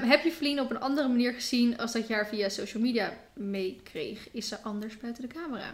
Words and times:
Ehm, 0.00 0.08
heb 0.08 0.24
je 0.24 0.32
Vlien 0.32 0.60
op 0.60 0.70
een 0.70 0.80
andere 0.80 1.08
manier 1.08 1.32
gezien 1.32 1.78
als 1.78 1.92
dat 1.92 2.08
je 2.08 2.14
haar 2.14 2.28
via 2.28 2.48
social 2.48 2.82
media 2.82 3.12
meekreeg? 3.34 4.28
Is 4.32 4.48
ze 4.48 4.60
anders 4.62 4.98
buiten 4.98 5.22
de 5.28 5.34
camera? 5.34 5.72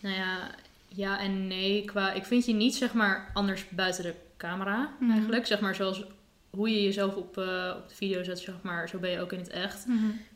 Nou 0.00 0.14
ja, 0.16 0.50
ja 0.88 1.20
en 1.20 1.46
nee. 1.46 1.84
Qua, 1.84 2.12
ik 2.12 2.24
vind 2.24 2.44
je 2.46 2.52
niet 2.52 2.74
zeg 2.74 2.92
maar 2.94 3.30
anders 3.34 3.68
buiten 3.68 4.02
de 4.02 4.14
camera 4.36 4.94
Mhm. 5.00 5.10
eigenlijk. 5.12 5.46
Zeg 5.46 5.60
maar 5.60 5.74
zoals 5.74 6.04
hoe 6.50 6.70
je 6.70 6.82
jezelf 6.82 7.14
op, 7.14 7.38
eh, 7.38 7.72
op 7.76 7.88
de 7.88 7.94
video 7.94 8.22
zet, 8.22 8.38
zeg 8.38 8.54
maar. 8.62 8.88
Zo 8.88 8.98
ben 8.98 9.10
je 9.10 9.20
ook 9.20 9.32
in 9.32 9.38
het 9.38 9.48
echt. 9.48 9.86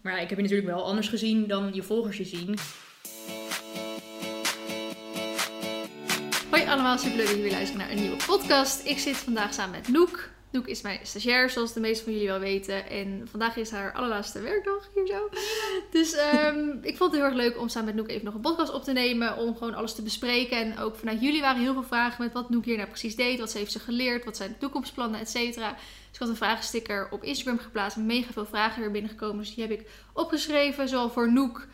Maar 0.02 0.12
ja, 0.12 0.18
ik 0.18 0.28
heb 0.28 0.38
je 0.38 0.44
natuurlijk 0.44 0.70
wel 0.70 0.84
anders 0.84 1.08
gezien 1.08 1.46
dan 1.46 1.70
je 1.74 1.82
volgers 1.82 2.16
je 2.16 2.24
zien. 2.24 2.54
Hoi 6.50 6.66
allemaal, 6.66 6.98
superleuk 6.98 7.26
dat 7.26 7.36
jullie 7.36 7.50
luisteren 7.50 7.80
naar 7.86 7.90
een 7.96 8.00
nieuwe 8.00 8.24
podcast. 8.26 8.86
Ik 8.86 8.98
zit 8.98 9.16
vandaag 9.16 9.54
samen 9.54 9.70
met 9.80 9.88
Noek. 9.88 10.28
Noek 10.50 10.66
is 10.66 10.82
mijn 10.82 10.98
stagiair, 11.02 11.50
zoals 11.50 11.72
de 11.72 11.80
meesten 11.80 12.04
van 12.04 12.12
jullie 12.12 12.28
wel 12.28 12.38
weten. 12.38 12.88
En 12.88 13.28
vandaag 13.30 13.56
is 13.56 13.70
haar 13.70 13.92
allerlaatste 13.92 14.40
werkdag 14.40 14.88
hier 14.94 15.06
zo. 15.06 15.28
Dus 15.90 16.14
ehm, 16.14 16.68
ik 16.82 16.96
vond 16.96 17.12
het 17.12 17.20
heel 17.20 17.30
erg 17.30 17.34
leuk 17.34 17.58
om 17.58 17.68
samen 17.68 17.88
met 17.88 17.96
Noek 17.96 18.08
even 18.08 18.24
nog 18.24 18.34
een 18.34 18.40
podcast 18.40 18.72
op 18.72 18.84
te 18.84 18.92
nemen. 18.92 19.36
Om 19.36 19.56
gewoon 19.56 19.74
alles 19.74 19.94
te 19.94 20.02
bespreken. 20.02 20.56
En 20.56 20.78
ook 20.78 20.96
vanuit 20.96 21.20
jullie 21.20 21.40
waren 21.40 21.62
heel 21.62 21.72
veel 21.72 21.82
vragen 21.82 22.24
met 22.24 22.32
wat 22.32 22.50
Noek 22.50 22.64
hier 22.64 22.76
nou 22.76 22.88
precies 22.88 23.16
deed. 23.16 23.38
Wat 23.38 23.50
ze 23.50 23.58
heeft 23.58 23.72
ze 23.72 23.78
geleerd, 23.78 24.24
wat 24.24 24.36
zijn 24.36 24.50
de 24.50 24.58
toekomstplannen, 24.58 25.20
et 25.20 25.30
cetera. 25.30 25.70
Dus 25.70 26.12
ik 26.12 26.18
had 26.18 26.28
een 26.28 26.36
vragensticker 26.36 27.08
op 27.10 27.24
Instagram 27.24 27.58
geplaatst. 27.58 27.96
Mega 27.96 28.32
veel 28.32 28.46
vragen 28.46 28.80
weer 28.80 28.90
binnengekomen. 28.90 29.38
Dus 29.38 29.54
die 29.54 29.66
heb 29.66 29.80
ik 29.80 29.90
opgeschreven, 30.12 30.88
zowel 30.88 31.10
voor 31.10 31.32
Noek 31.32 31.66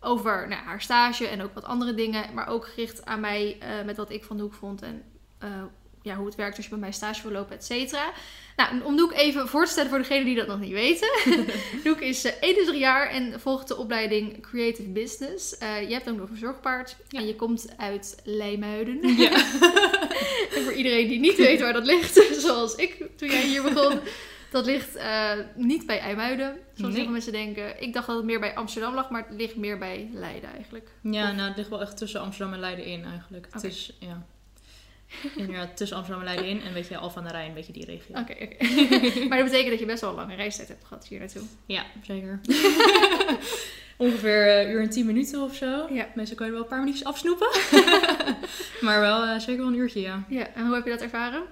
over 0.00 0.48
nou, 0.48 0.62
haar 0.62 0.80
stage 0.80 1.26
en 1.26 1.42
ook 1.42 1.54
wat 1.54 1.64
andere 1.64 1.94
dingen. 1.94 2.34
Maar 2.34 2.48
ook 2.48 2.66
gericht 2.66 3.04
aan 3.04 3.20
mij 3.20 3.56
eh, 3.60 3.84
met 3.84 3.96
wat 3.96 4.10
ik 4.10 4.24
van 4.24 4.36
Noek 4.36 4.54
vond 4.54 4.82
en 4.82 5.02
eh, 5.38 5.48
ja, 6.04 6.14
hoe 6.16 6.26
het 6.26 6.34
werkt 6.34 6.56
als 6.56 6.64
je 6.64 6.70
bij 6.70 6.80
mij 6.80 6.92
stage 6.92 7.22
wil 7.22 7.32
lopen, 7.32 7.56
et 7.56 7.64
cetera. 7.64 8.12
Nou, 8.56 8.82
om 8.82 9.10
even 9.12 9.48
voor 9.48 9.64
te 9.64 9.70
stellen 9.70 9.90
voor 9.90 9.98
degenen 9.98 10.24
die 10.24 10.34
dat 10.34 10.46
nog 10.46 10.60
niet 10.60 10.72
weten. 10.72 11.08
Noek 11.84 12.00
is 12.00 12.24
21 12.24 12.74
jaar 12.76 13.10
en 13.10 13.40
volgt 13.40 13.68
de 13.68 13.76
opleiding 13.76 14.42
Creative 14.42 14.88
Business. 14.88 15.58
Eh, 15.58 15.88
je 15.88 15.92
hebt 15.94 16.08
ook 16.10 16.16
nog 16.16 16.30
een 16.30 16.36
zorgpaard 16.36 16.96
Ja. 17.08 17.18
en 17.20 17.26
je 17.26 17.34
komt 17.36 17.66
uit 17.76 18.16
Leimuiden. 18.24 19.16
Ja. 19.16 19.30
En 20.54 20.62
voor 20.62 20.72
iedereen 20.72 21.08
die 21.08 21.20
niet 21.20 21.36
weet 21.36 21.60
waar 21.60 21.72
dat 21.72 21.86
ligt, 21.86 22.26
zoals 22.46 22.74
ik 22.74 23.04
toen 23.16 23.28
jij 23.28 23.46
hier 23.46 23.62
begon. 23.62 24.00
Dat 24.50 24.66
ligt 24.66 24.96
eh, 24.96 25.30
niet 25.54 25.86
bij 25.86 25.98
IJmuiden, 25.98 26.56
zoals 26.74 26.94
Nee. 26.94 27.02
veel 27.02 27.12
mensen 27.12 27.32
denken. 27.32 27.82
Ik 27.82 27.92
dacht 27.92 28.06
dat 28.06 28.16
het 28.16 28.24
meer 28.24 28.40
bij 28.40 28.54
Amsterdam 28.54 28.94
lag, 28.94 29.10
maar 29.10 29.24
het 29.28 29.38
ligt 29.38 29.56
meer 29.56 29.78
bij 29.78 30.10
Leiden 30.12 30.50
eigenlijk. 30.54 30.88
Ja, 31.02 31.32
nou, 31.32 31.48
het 31.48 31.56
ligt 31.56 31.68
wel 31.68 31.80
echt 31.80 31.96
tussen 31.96 32.20
Amsterdam 32.20 32.54
en 32.54 32.60
Leiden 32.60 32.84
in 32.84 33.04
eigenlijk. 33.04 33.46
Het 33.50 33.64
is, 33.64 33.92
ja... 33.98 34.26
Inderdaad, 35.36 35.76
tussen 35.76 35.96
Amsterdam 35.96 36.26
en 36.26 36.34
Leiden 36.34 36.58
in. 36.58 36.66
En 36.66 36.72
weet 36.72 36.88
je, 36.88 36.96
Alphen 36.96 37.20
aan 37.20 37.26
de 37.26 37.32
Rijn, 37.32 37.48
een 37.48 37.54
beetje 37.54 37.72
die 37.72 37.84
regio. 37.84 38.18
Oké, 38.20 38.32
oké. 38.32 38.64
maar 39.28 39.38
dat 39.38 39.46
betekent 39.46 39.70
dat 39.70 39.78
je 39.78 39.86
best 39.86 40.00
wel 40.00 40.10
een 40.10 40.16
lange 40.16 40.34
reistijd 40.34 40.68
hebt 40.68 40.84
gehad 40.84 41.06
hier 41.06 41.18
naartoe. 41.18 41.42
Ja, 41.66 41.84
zeker. 42.02 42.40
Ongeveer 43.96 44.60
een 44.60 44.70
uur 44.70 44.82
en 44.82 44.90
tien 44.90 45.06
minuten 45.06 45.42
of 45.42 45.54
zo. 45.54 45.66
Ja. 45.66 46.08
Je 46.14 46.34
er 46.34 46.50
wel 46.50 46.60
een 46.60 46.66
paar 46.66 46.78
minuutjes 46.78 47.04
afsnoepen. 47.04 47.48
maar 48.80 49.00
wel 49.00 49.24
eh, 49.24 49.38
zeker 49.38 49.56
wel 49.62 49.66
een 49.72 49.78
uurtje, 49.78 50.00
ja. 50.00 50.24
Ja, 50.28 50.48
en 50.54 50.66
hoe 50.66 50.74
heb 50.74 50.84
je 50.84 50.90
dat 50.90 51.02
ervaren? 51.02 51.42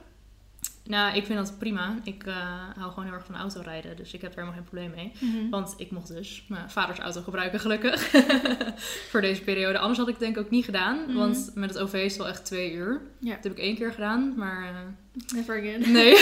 Nou, 0.84 1.16
ik 1.16 1.26
vind 1.26 1.38
dat 1.38 1.58
prima. 1.58 1.96
Ik 2.04 2.24
eh, 2.26 2.34
hou 2.76 2.88
gewoon 2.88 3.04
heel 3.04 3.14
erg 3.14 3.24
van 3.24 3.36
autorijden. 3.36 3.96
Dus 3.96 4.12
ik 4.12 4.20
heb 4.20 4.30
er 4.30 4.38
helemaal 4.38 4.56
geen 4.58 4.68
probleem 4.68 4.90
mee. 4.90 5.12
Want 5.50 5.74
ik 5.76 5.90
mocht 5.90 6.08
dus 6.08 6.44
mijn 6.48 6.70
vaders 6.70 6.98
auto 6.98 7.20
gebruiken, 7.22 7.60
gelukkig. 7.60 8.10
Voor 9.10 9.20
deze 9.20 9.42
periode. 9.42 9.78
Anders 9.78 9.98
had 9.98 10.08
ik 10.08 10.14
het 10.14 10.22
denk 10.22 10.36
ik 10.36 10.42
ook 10.42 10.50
niet 10.50 10.64
gedaan. 10.64 10.98
Mhm. 11.06 11.16
Want 11.16 11.50
met 11.54 11.68
het 11.70 11.78
OV 11.78 11.92
is 11.92 12.12
het 12.12 12.16
wel 12.16 12.28
echt 12.28 12.44
twee 12.44 12.72
uur. 12.72 13.00
Ja. 13.18 13.34
Dat 13.34 13.44
heb 13.44 13.52
ik 13.52 13.58
één 13.58 13.76
keer 13.76 13.92
gedaan. 13.92 14.34
Maar 14.36 14.64
eh, 14.64 15.34
Never 15.34 15.58
again. 15.58 15.92
nee. 15.92 16.12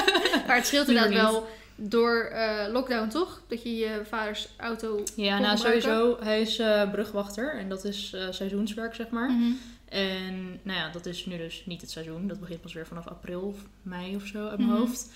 Maar 0.46 0.56
het 0.56 0.66
scheelt 0.66 0.88
inderdaad 0.88 1.12
wel 1.12 1.48
door 1.76 2.20
eh, 2.20 2.72
lockdown, 2.72 3.08
toch? 3.08 3.42
Dat 3.48 3.62
je 3.62 3.76
je 3.76 4.00
vaders 4.08 4.48
auto 4.56 5.02
ja, 5.16 5.38
nou 5.38 5.56
gebruiken. 5.56 5.82
sowieso. 5.82 6.24
Hij 6.24 6.40
is 6.40 6.62
brugwachter. 6.90 7.58
En 7.58 7.68
dat 7.68 7.84
is 7.84 8.16
seizoenswerk, 8.30 8.94
zeg 8.94 9.08
maar. 9.08 9.30
Mhm. 9.30 9.52
En 9.88 10.60
nou 10.62 10.78
ja, 10.78 10.88
dat 10.90 11.06
is 11.06 11.26
nu 11.26 11.36
dus 11.36 11.62
niet 11.66 11.80
het 11.80 11.90
seizoen. 11.90 12.28
Dat 12.28 12.40
begint 12.40 12.60
pas 12.60 12.72
weer 12.72 12.86
vanaf 12.86 13.06
april 13.06 13.40
of 13.40 13.56
mei 13.82 14.16
of 14.16 14.26
zo 14.26 14.48
uit 14.48 14.58
mijn 14.58 14.70
Mhm. 14.70 14.78
hoofd. 14.78 15.10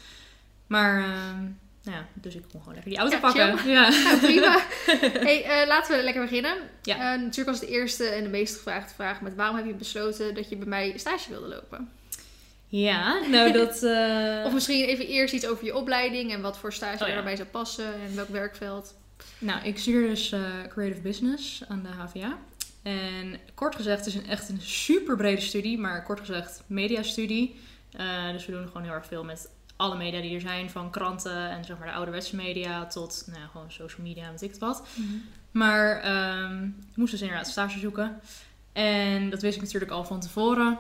Maar, 0.67 1.03
ehm, 1.03 1.41
nou 1.83 1.97
ja, 1.97 2.07
dus 2.15 2.35
ik 2.35 2.43
kon 2.51 2.61
gewoon 2.61 2.75
lekker 2.75 2.91
die 2.93 3.01
auto 3.01 3.15
Ja, 3.17 3.21
pakken. 3.21 3.71
Ja. 3.73 3.89
Nou, 3.89 4.19
prima. 4.19 4.59
hey, 5.29 5.45
eh, 5.45 5.67
laten 5.67 5.97
we 5.97 6.03
lekker 6.03 6.23
beginnen. 6.23 6.57
Ja. 6.83 6.95
Eh, 6.95 7.21
natuurlijk 7.21 7.49
was 7.49 7.61
de 7.61 7.69
eerste 7.69 8.05
en 8.05 8.23
de 8.23 8.29
meest 8.29 8.55
gevraagde 8.57 8.95
vraag 8.95 9.21
met 9.21 9.35
waarom 9.35 9.57
heb 9.57 9.67
je 9.67 9.75
besloten 9.75 10.35
dat 10.35 10.49
je 10.49 10.57
bij 10.57 10.67
mij 10.69 10.93
stage 10.99 11.29
wilde 11.31 11.49
lopen? 11.49 11.91
ja, 12.69 13.21
nou 13.27 13.53
dat... 13.59 13.83
eh, 13.83 14.43
Of 14.47 14.53
misschien 14.53 14.85
even 14.85 15.07
eerst 15.07 15.35
iets 15.35 15.47
over 15.47 15.65
je 15.65 15.77
opleiding 15.77 16.33
en 16.33 16.41
wat 16.41 16.59
voor 16.59 16.73
stage 16.73 17.03
Oh, 17.03 17.09
ja. 17.09 17.15
daarbij 17.15 17.37
zou 17.37 17.49
passen 17.49 17.95
en 17.95 18.15
welk 18.17 18.29
werkveld. 18.29 18.95
Nou, 19.39 19.65
ik 19.65 19.79
studeer 19.79 20.09
dus 20.09 20.35
Creative 20.69 21.01
Business 21.01 21.63
aan 21.69 21.83
de 21.83 21.89
HVA. 21.89 22.39
En 22.83 23.39
kort 23.55 23.77
gezegd, 23.77 23.99
het 23.99 24.07
is 24.07 24.15
een, 24.15 24.27
echt 24.27 24.49
een 24.49 24.61
super 24.61 25.17
brede 25.17 25.41
studie, 25.41 25.79
maar 25.79 26.05
kort 26.05 26.21
gezegd 26.21 26.63
mediastudie. 26.67 27.57
Eh 27.93 28.31
dus 28.33 28.47
we 28.47 28.53
doen 28.53 28.67
gewoon 28.67 28.83
heel 28.83 28.93
erg 28.93 29.07
veel 29.07 29.25
met 29.25 29.51
alle 29.77 29.97
media 29.97 30.21
die 30.21 30.35
er 30.35 30.41
zijn, 30.41 30.71
van 30.71 30.91
kranten 30.91 31.51
en 31.51 31.65
zeg 31.65 31.79
maar 31.79 31.87
de 31.87 31.93
ouderwetse 31.93 32.37
media 32.37 32.87
tot 32.87 33.25
nou, 33.27 33.41
ja, 33.41 33.47
gewoon 33.47 33.71
social 33.71 34.07
media 34.07 34.25
en 34.25 34.31
weet 34.31 34.43
ik 34.43 34.51
het 34.51 34.59
wat. 34.59 34.87
Maar 35.51 36.01
ehm, 36.01 36.65
ik 36.65 36.97
moest 36.97 37.11
dus 37.11 37.21
inderdaad 37.21 37.49
stage 37.49 37.79
zoeken. 37.79 38.21
En 38.73 39.31
dat 39.31 39.43
wist 39.43 39.57
ik 39.57 39.63
natuurlijk 39.63 39.91
al 39.91 40.05
van 40.05 40.21
tevoren. 40.21 40.79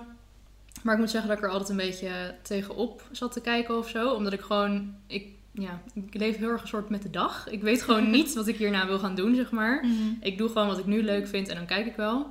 Maar 0.82 0.94
ik 0.94 1.00
moet 1.00 1.10
zeggen 1.10 1.28
dat 1.28 1.38
ik 1.38 1.44
er 1.44 1.50
altijd 1.50 1.68
een 1.68 1.76
beetje 1.76 2.34
tegenop 2.42 3.02
zat 3.10 3.32
te 3.32 3.41
kijken 3.41 3.78
of 3.78 3.88
zo. 3.88 4.14
Omdat 4.14 4.32
ik 4.32 4.41
gewoon... 4.41 4.94
Ik, 5.06 5.28
ja, 5.52 5.82
ik 5.94 6.14
leef 6.14 6.36
heel 6.36 6.48
erg 6.48 6.62
een 6.62 6.68
soort 6.68 6.88
met 6.88 7.02
de 7.02 7.10
dag. 7.10 7.48
Ik 7.50 7.62
weet 7.62 7.82
gewoon 7.82 8.10
niet 8.16 8.34
wat 8.34 8.46
ik 8.48 8.56
hierna 8.56 8.86
wil 8.86 8.98
gaan 8.98 9.14
doen, 9.14 9.34
zeg 9.34 9.50
maar. 9.50 9.84
Ik 10.20 10.38
doe 10.38 10.48
gewoon 10.48 10.66
wat 10.66 10.78
ik 10.78 10.86
nu 10.86 11.02
leuk 11.02 11.26
vind 11.26 11.48
en 11.48 11.56
dan 11.56 11.66
kijk 11.66 11.86
ik 11.86 11.96
wel. 11.96 12.26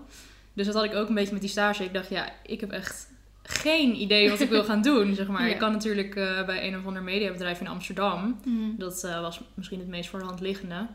Dus 0.54 0.66
dat 0.66 0.76
had 0.76 0.84
ik 0.84 0.96
ook 0.96 1.10
een 1.10 1.16
beetje 1.16 1.32
met 1.34 1.42
die 1.42 1.50
stage. 1.50 1.84
Ik 1.84 1.94
dacht, 1.94 2.10
ja, 2.10 2.30
ik 2.44 2.60
heb 2.60 2.72
echt 2.72 3.10
geen 3.44 4.02
idee 4.02 4.30
wat 4.30 4.40
ik 4.40 4.50
wil 4.50 4.64
gaan 4.64 4.82
doen, 4.92 5.16
zeg 5.16 5.28
maar. 5.28 5.46
Ja. 5.48 5.54
Ik 5.54 5.60
kan 5.60 5.72
natuurlijk 5.72 6.16
eh, 6.16 6.46
bij 6.46 6.68
een 6.68 6.78
of 6.78 6.86
ander 6.86 7.04
mediabedrijf 7.04 7.60
in 7.60 7.68
Amsterdam. 7.68 8.40
Mhm. 8.46 8.78
Dat 8.78 9.04
eh, 9.04 9.22
was 9.22 9.42
misschien 9.54 9.80
het 9.80 9.88
meest 9.88 10.10
voor 10.10 10.20
de 10.20 10.26
hand 10.26 10.40
liggende. 10.40 10.88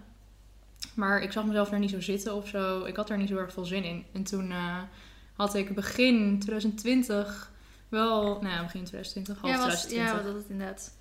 Maar 0.95 1.23
ik 1.23 1.33
zag 1.33 1.45
mezelf 1.45 1.69
daar 1.69 1.79
niet 1.79 1.91
zo 1.91 2.01
zitten 2.01 2.35
of 2.35 2.49
zo. 2.49 2.85
Ik 2.85 2.97
had 2.97 3.09
daar 3.09 3.19
niet 3.19 3.29
zo 3.29 3.37
erg 3.37 3.53
veel 3.53 3.65
zin 3.65 3.85
in. 3.85 4.05
En 4.13 4.23
toen 4.23 4.51
eh, 4.51 4.79
had 5.37 5.55
ik 5.55 5.75
begin 5.75 6.39
2020 6.39 7.51
wel... 7.89 8.23
Nou 8.23 8.55
ja, 8.55 8.63
begin 8.63 8.85
2020, 8.85 9.41
half 9.41 9.53
Ja, 9.55 9.59
was, 9.59 9.81
2020. 9.81 10.25
ja, 10.25 10.33
dat 10.33 10.43
het 10.43 10.51
inderdaad. 10.51 10.96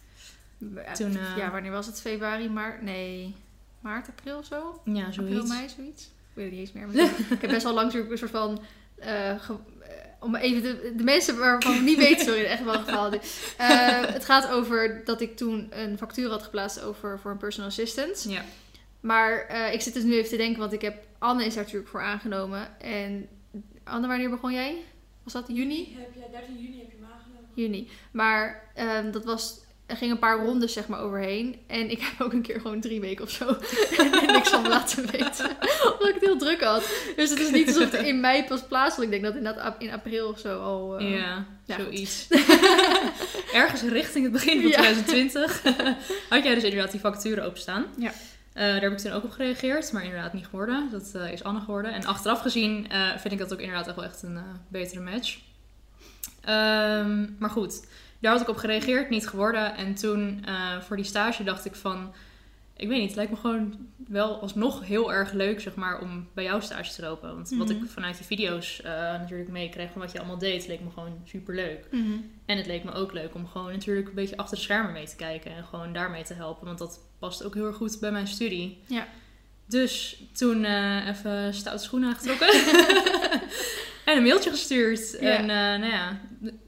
Toen, 0.94 1.18
eh, 1.18 1.38
ja, 1.38 1.52
wanneer 1.52 1.72
was 1.72 1.86
het? 1.86 2.02
Februari, 2.02 2.50
maart? 2.50 2.82
Nee, 2.82 3.36
maart, 3.80 4.08
april 4.10 4.38
of 4.38 4.46
zo? 4.46 4.82
Ja, 4.86 5.06
April, 5.06 5.28
zoiets. 5.28 5.48
mei, 5.50 5.70
zoiets? 5.70 6.04
Ik 6.04 6.12
weet 6.34 6.46
het 6.46 6.54
niet 6.54 6.62
eens 6.62 6.72
meer. 6.72 6.88
Maar 6.88 6.96
ik 7.36 7.42
heb 7.42 7.50
best 7.50 7.64
wel 7.64 7.74
lang 7.74 7.86
natuurlijk 7.86 8.12
een 8.12 8.18
soort 8.18 8.32
van... 8.32 8.62
eh, 8.96 9.40
ge- 9.40 9.54
eh, 9.82 9.90
om 10.20 10.36
even 10.36 10.62
de, 10.62 10.94
de 10.96 11.04
mensen 11.04 11.38
waarvan 11.38 11.74
ik 11.74 11.82
niet 11.82 11.98
weet, 11.98 12.20
sorry, 12.22 12.44
echt 12.44 12.64
wel 12.64 12.74
geval. 12.74 13.14
Uh, 13.14 13.20
het 14.18 14.26
gaat 14.26 14.50
over 14.50 15.02
dat 15.06 15.22
ik 15.22 15.38
toen 15.38 15.68
een 15.70 15.98
factuur 15.98 16.30
had 16.30 16.44
geplaatst 16.44 16.82
over, 16.82 17.20
voor 17.20 17.32
een 17.32 17.38
personal 17.38 17.70
assistant. 17.70 18.26
Ja. 18.30 18.44
Maar 19.00 19.40
eh, 19.46 19.74
ik 19.74 19.82
zit 19.82 19.94
dus 19.94 20.04
nu 20.04 20.14
even 20.14 20.30
te 20.30 20.38
denken, 20.38 20.60
want 20.60 20.74
ik 20.74 20.82
heb... 20.82 21.04
Anne 21.20 21.46
is 21.46 21.54
daar 21.54 21.64
natuurlijk 21.64 21.90
voor 21.90 22.02
aangenomen. 22.02 22.80
En 22.82 23.28
Anne, 23.84 24.08
wanneer 24.08 24.30
begon 24.30 24.54
jij? 24.54 24.76
Was 25.24 25.34
dat 25.34 25.46
juni? 25.48 25.96
Heb 26.00 26.10
jij 26.16 26.28
13 26.32 26.56
juni 26.62 26.78
heb 26.80 26.92
je 26.92 26.98
me 27.00 27.06
aangenomen? 27.14 27.50
Juni. 27.54 27.90
Maar 28.12 28.70
ehm, 28.76 29.12
dat 29.12 29.26
was... 29.26 29.64
Er 29.86 29.98
gingen 29.98 30.14
een 30.14 30.20
paar 30.20 30.40
rondes 30.40 30.74
zeg 30.74 30.88
maar 30.88 31.00
overheen. 31.00 31.60
En 31.68 31.90
ik 31.92 32.02
heb 32.08 32.22
ook 32.22 32.34
een 32.34 32.42
keer 32.42 32.60
gewoon 32.62 32.82
drie 32.82 33.02
weken 33.02 33.24
of 33.24 33.30
zo 33.32 33.46
niks 34.32 34.50
van 34.50 34.68
laten 34.68 35.12
weten. 35.12 35.50
Omdat 35.92 36.08
ik 36.08 36.14
het 36.14 36.24
heel 36.24 36.38
druk 36.38 36.64
had. 36.64 36.90
Dus 37.16 37.30
het 37.30 37.40
is 37.40 37.52
niet 37.52 37.68
alsof 37.68 37.92
het 37.92 38.06
in 38.06 38.20
mei 38.20 38.44
pas 38.44 38.62
plaats 38.68 38.98
Ik 38.98 39.10
denk 39.10 39.24
dat 39.24 39.36
inderdaad 39.36 39.76
in 39.82 39.92
april 39.92 40.28
of 40.30 40.40
zo 40.40 40.60
al... 40.60 40.98
eh, 41.00 41.12
ja, 41.12 41.46
zoiets. 41.78 42.28
Ergens 43.54 43.82
richting 43.82 44.24
het 44.24 44.34
begin 44.34 44.62
van 44.62 44.70
Ja. 44.70 44.78
2020 44.78 45.62
had 46.30 46.44
jij 46.44 46.54
dus 46.54 46.64
inderdaad 46.64 46.92
die 46.92 47.00
facturen 47.00 47.46
openstaan. 47.46 47.86
Ja. 47.98 48.12
Eh, 48.54 48.64
daar 48.64 48.82
heb 48.82 48.92
ik 48.92 48.98
toen 48.98 49.12
ook 49.12 49.24
op 49.24 49.32
gereageerd, 49.32 49.92
maar 49.92 50.04
inderdaad 50.04 50.34
niet 50.34 50.46
geworden. 50.46 50.88
Dat 50.92 51.12
eh, 51.14 51.32
is 51.32 51.44
Anne 51.44 51.60
geworden. 51.60 51.94
En 51.94 52.06
achteraf 52.06 52.42
gezien 52.42 52.88
vind 53.18 53.34
ik 53.34 53.40
dat 53.40 53.54
ook 53.54 53.60
inderdaad 53.60 53.88
echt 53.88 53.96
wel 53.96 54.06
echt 54.06 54.24
een 54.24 54.40
betere 54.68 55.02
match. 55.02 55.38
Ehm, 56.42 57.26
maar 57.40 57.50
goed, 57.50 57.88
daar 58.26 58.34
had 58.34 58.42
ik 58.42 58.50
op 58.50 58.58
gereageerd, 58.58 59.10
niet 59.10 59.28
geworden. 59.28 59.76
En 59.76 59.96
toen 59.96 60.42
eh, 60.46 60.82
voor 60.82 60.96
die 60.96 61.06
stage 61.06 61.44
dacht 61.44 61.66
ik 61.66 61.76
van... 61.76 62.14
Ik 62.78 62.88
weet 62.88 62.98
niet, 62.98 63.08
het 63.08 63.16
lijkt 63.16 63.32
me 63.32 63.38
gewoon 63.38 63.76
wel 64.08 64.42
alsnog 64.42 64.86
heel 64.86 65.14
erg 65.14 65.32
leuk, 65.32 65.62
zeg 65.62 65.76
maar, 65.76 66.00
om 66.02 66.28
bij 66.34 66.44
jou 66.44 66.62
stage 66.62 66.94
te 66.94 67.02
lopen. 67.02 67.36
Want 67.36 67.50
wat 67.58 67.70
ik 67.70 67.78
Mhm. 67.78 67.86
vanuit 67.88 68.18
je 68.18 68.24
video's 68.24 68.82
eh, 68.82 68.92
natuurlijk 68.92 69.50
meekreeg 69.50 69.92
van 69.92 70.02
wat 70.02 70.12
je 70.12 70.18
allemaal 70.18 70.38
deed, 70.38 70.68
leek 70.68 70.80
me 70.82 70.90
gewoon 70.94 71.22
super 71.26 71.56
leuk. 71.56 71.86
mhm. 71.92 72.12
En 72.46 72.58
het 72.58 72.66
leek 72.66 72.84
me 72.84 72.94
ook 72.94 73.14
leuk 73.14 73.36
om 73.36 73.48
gewoon 73.48 73.72
natuurlijk 73.72 74.08
een 74.08 74.14
beetje 74.16 74.38
achter 74.38 74.56
de 74.58 74.64
schermen 74.64 74.92
mee 74.94 75.06
te 75.08 75.16
kijken 75.16 75.52
en 75.56 75.64
gewoon 75.64 75.94
daarmee 75.94 76.24
te 76.24 76.34
helpen. 76.34 76.66
Want 76.66 76.78
dat 76.78 77.00
past 77.20 77.44
ook 77.44 77.54
heel 77.54 77.66
erg 77.66 77.76
goed 77.76 78.00
bij 78.00 78.12
mijn 78.12 78.28
studie. 78.28 78.78
Ja. 78.88 79.08
Dus 79.68 80.24
toen 80.34 80.64
eh, 80.66 81.08
even 81.08 81.54
stoute 81.54 81.84
schoenen 81.84 82.10
aangetrokken. 82.10 82.50
en 84.06 84.18
een 84.18 84.24
mailtje 84.24 84.50
gestuurd. 84.50 85.18
Ja. 85.20 85.38
En 85.38 85.42
eh, 85.50 85.80
nou 85.80 85.92
ja, 85.92 86.20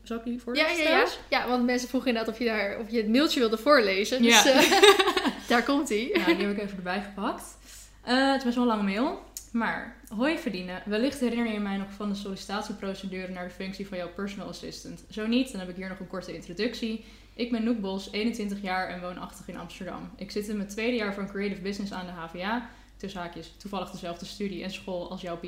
zal 0.03 0.17
ik 0.17 0.23
die 0.23 0.33
Ja, 0.33 0.39
voorlezen? 0.39 0.69
ja, 0.71 0.77
ja. 0.77 0.85
trouwens? 0.85 1.19
ja, 1.29 1.47
want 1.47 1.65
mensen 1.65 1.89
vroegen 1.89 2.09
inderdaad 2.09 2.33
of 2.33 2.39
je, 2.39 2.45
daar, 2.45 2.77
of 2.79 2.89
je 2.91 2.97
het 2.97 3.07
mailtje 3.09 3.39
wilde 3.39 3.57
voorlezen. 3.57 4.21
Dus 4.21 4.43
Ja. 4.43 4.51
eh, 4.51 4.71
Daar 5.47 5.63
komt 5.63 5.89
hij. 5.89 6.09
Ja, 6.13 6.25
die 6.25 6.35
heb 6.45 6.57
ik 6.57 6.63
even 6.63 6.77
erbij 6.77 7.01
gepakt. 7.01 7.57
Eh, 8.03 8.27
het 8.31 8.37
is 8.37 8.43
best 8.43 8.55
wel 8.55 8.63
een 8.63 8.69
lange 8.77 8.83
mail. 8.91 9.25
Maar, 9.51 9.95
hoi 10.15 10.37
verdienen. 10.37 10.81
Wellicht 10.85 11.19
herinner 11.19 11.53
je 11.53 11.59
mij 11.59 11.77
nog 11.77 11.87
van 11.95 12.09
de 12.09 12.15
sollicitatieprocedure 12.15 13.31
naar 13.31 13.43
de 13.47 13.53
functie 13.53 13.87
van 13.87 13.97
jouw 13.97 14.09
personal 14.15 14.47
assistant. 14.47 15.03
Zo 15.09 15.27
niet, 15.27 15.51
dan 15.51 15.59
heb 15.59 15.69
ik 15.69 15.75
hier 15.75 15.89
nog 15.89 15.99
een 15.99 16.07
korte 16.07 16.33
introductie. 16.35 17.05
Ik 17.35 17.51
ben 17.51 17.63
Noek 17.63 17.79
Bos, 17.79 18.11
21 18.11 18.61
jaar 18.61 18.87
en 18.89 19.01
woonachtig 19.01 19.47
in 19.47 19.57
Amsterdam. 19.57 20.09
Ik 20.17 20.31
zit 20.31 20.47
in 20.47 20.57
mijn 20.57 20.69
tweede 20.69 20.95
jaar 20.97 21.13
van 21.13 21.27
Creative 21.29 21.61
Business 21.61 21.91
aan 21.93 22.05
de 22.05 22.11
HVA. 22.11 22.69
Tussen 22.97 23.19
haakjes, 23.21 23.53
toevallig 23.57 23.91
dezelfde 23.91 24.25
studie 24.25 24.63
en 24.63 24.71
school 24.71 25.09
als 25.09 25.21
jouw 25.21 25.37
PA. 25.37 25.47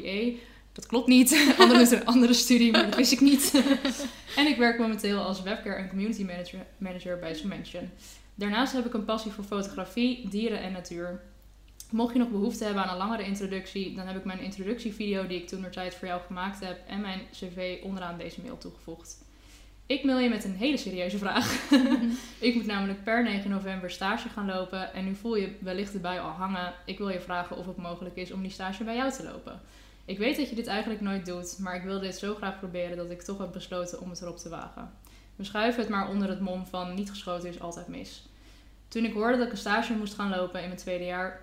Dat 0.80 0.88
klopt 0.88 1.08
niet. 1.08 1.46
Andere 1.58 1.81
is 1.81 1.92
een 1.92 2.06
andere 2.06 2.34
studie, 2.34 2.72
maar 2.72 2.86
dat 2.86 2.96
wist 2.96 3.12
ik 3.12 3.22
niet. 3.22 3.64
en 4.36 4.48
ik 4.48 4.58
werk 4.58 4.80
momenteel 4.80 5.22
als 5.22 5.42
webcare 5.42 5.76
en 5.76 5.90
community 5.90 6.24
manager, 6.24 6.66
manager 6.78 7.20
bij 7.20 7.34
Sumention. 7.34 7.90
Daarnaast 8.36 8.74
heb 8.74 8.86
ik 8.86 8.94
een 8.94 9.06
passie 9.06 9.31
voor 9.31 9.44
fotografie, 9.44 10.30
dieren 10.30 10.62
en 10.62 10.72
natuur. 10.72 11.22
Mocht 11.92 12.14
je 12.14 12.20
nog 12.20 12.30
behoefte 12.30 12.64
hebben 12.64 12.84
aan 12.84 12.90
een 12.90 12.98
langere 12.98 13.24
introductie, 13.24 13.96
dan 13.96 14.08
heb 14.08 14.18
ik 14.18 14.26
mijn 14.26 14.40
introductievideo 14.40 15.28
die 15.28 15.42
ik 15.42 15.48
toen 15.48 15.62
de 15.62 15.70
tijd 15.70 15.96
voor 15.96 16.08
jou 16.08 16.22
gemaakt 16.28 16.60
heb 16.60 16.80
en 16.88 17.02
mijn 17.02 17.22
cv 17.32 17.80
onderaan 17.84 18.18
deze 18.18 18.42
mail 18.42 18.58
toegevoegd. 18.58 19.18
Ik 19.86 20.04
mail 20.04 20.20
je 20.20 20.30
met 20.30 20.44
een 20.44 20.56
hele 20.56 20.78
serieuze 20.78 21.18
vraag. 21.18 21.72
ik 22.40 22.56
moet 22.56 22.66
namelijk 22.66 23.04
per 23.04 23.24
9 23.24 23.50
november 23.50 23.92
stage 23.92 24.30
gaan 24.30 24.46
lopen 24.46 24.94
en 24.94 25.06
nu 25.06 25.16
voel 25.16 25.36
je 25.36 25.56
wellicht 25.60 26.02
bui 26.02 26.20
al 26.20 26.30
hangen. 26.30 26.74
Ik 26.86 26.98
wil 26.98 27.10
je 27.10 27.22
vragen 27.22 27.58
of 27.58 27.66
het 27.66 27.78
mogelijk 27.78 28.16
is 28.16 28.32
om 28.32 28.42
die 28.42 28.52
stage 28.52 28.84
bij 28.84 28.96
jou 28.96 29.12
te 29.12 29.24
lopen. 29.24 29.62
Ik 30.10 30.18
weet 30.18 30.38
dat 30.38 30.50
je 30.50 30.56
dit 30.56 30.68
eigenlijk 30.68 31.02
nooit 31.02 31.26
doet, 31.26 31.58
maar 31.60 31.76
ik 31.76 31.84
wil 31.84 32.00
dit 32.00 32.18
zo 32.18 32.36
graag 32.36 32.60
proberen 32.60 32.98
dat 32.98 33.10
ik 33.10 33.22
toch 33.22 33.38
heb 33.38 33.52
besloten 33.52 34.02
om 34.02 34.10
het 34.10 34.22
erop 34.22 34.38
te 34.38 34.50
wagen. 34.50 34.92
We 35.36 35.44
schuiven 35.44 35.82
het 35.82 35.90
maar 35.90 36.10
onder 36.10 36.30
het 36.30 36.40
mom 36.40 36.66
van 36.66 36.94
niet 36.94 37.10
geschoten 37.10 37.50
is 37.50 37.60
altijd 37.60 37.88
mis. 37.88 38.26
Toen 38.88 39.06
ik 39.06 39.14
hoorde 39.14 39.38
dat 39.38 39.46
ik 39.46 39.52
een 39.52 39.58
stage 39.58 39.94
moest 39.94 40.14
gaan 40.14 40.30
lopen 40.30 40.62
in 40.62 40.68
mijn 40.68 40.80
tweede 40.80 41.06
jaar, 41.06 41.42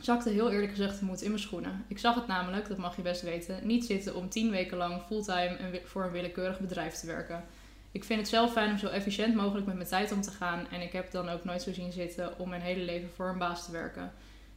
zakte 0.00 0.30
heel 0.30 0.50
eerlijk 0.50 0.70
gezegd 0.70 0.98
de 0.98 1.04
moed 1.04 1.22
in 1.22 1.28
mijn 1.28 1.42
schoenen. 1.42 1.84
Ik 1.88 1.98
zag 1.98 2.14
het 2.14 2.26
namelijk, 2.26 2.68
dat 2.68 2.76
mag 2.76 2.96
je 2.96 3.02
best 3.02 3.22
weten, 3.22 3.66
niet 3.66 3.84
zitten 3.84 4.14
om 4.14 4.28
tien 4.28 4.50
weken 4.50 4.76
lang 4.76 5.02
fulltime 5.06 5.80
voor 5.84 6.04
een 6.04 6.10
willekeurig 6.10 6.60
bedrijf 6.60 6.94
te 6.94 7.06
werken. 7.06 7.44
Ik 7.92 8.04
vind 8.04 8.20
het 8.20 8.28
zelf 8.28 8.52
fijn 8.52 8.70
om 8.70 8.78
zo 8.78 8.86
efficiënt 8.86 9.34
mogelijk 9.34 9.66
met 9.66 9.76
mijn 9.76 9.88
tijd 9.88 10.12
om 10.12 10.20
te 10.20 10.30
gaan 10.30 10.66
en 10.70 10.80
ik 10.80 10.92
heb 10.92 11.10
dan 11.10 11.28
ook 11.28 11.44
nooit 11.44 11.62
zo 11.62 11.72
zien 11.72 11.92
zitten 11.92 12.38
om 12.38 12.48
mijn 12.48 12.62
hele 12.62 12.84
leven 12.84 13.10
voor 13.14 13.28
een 13.28 13.38
baas 13.38 13.64
te 13.64 13.72
werken. 13.72 14.12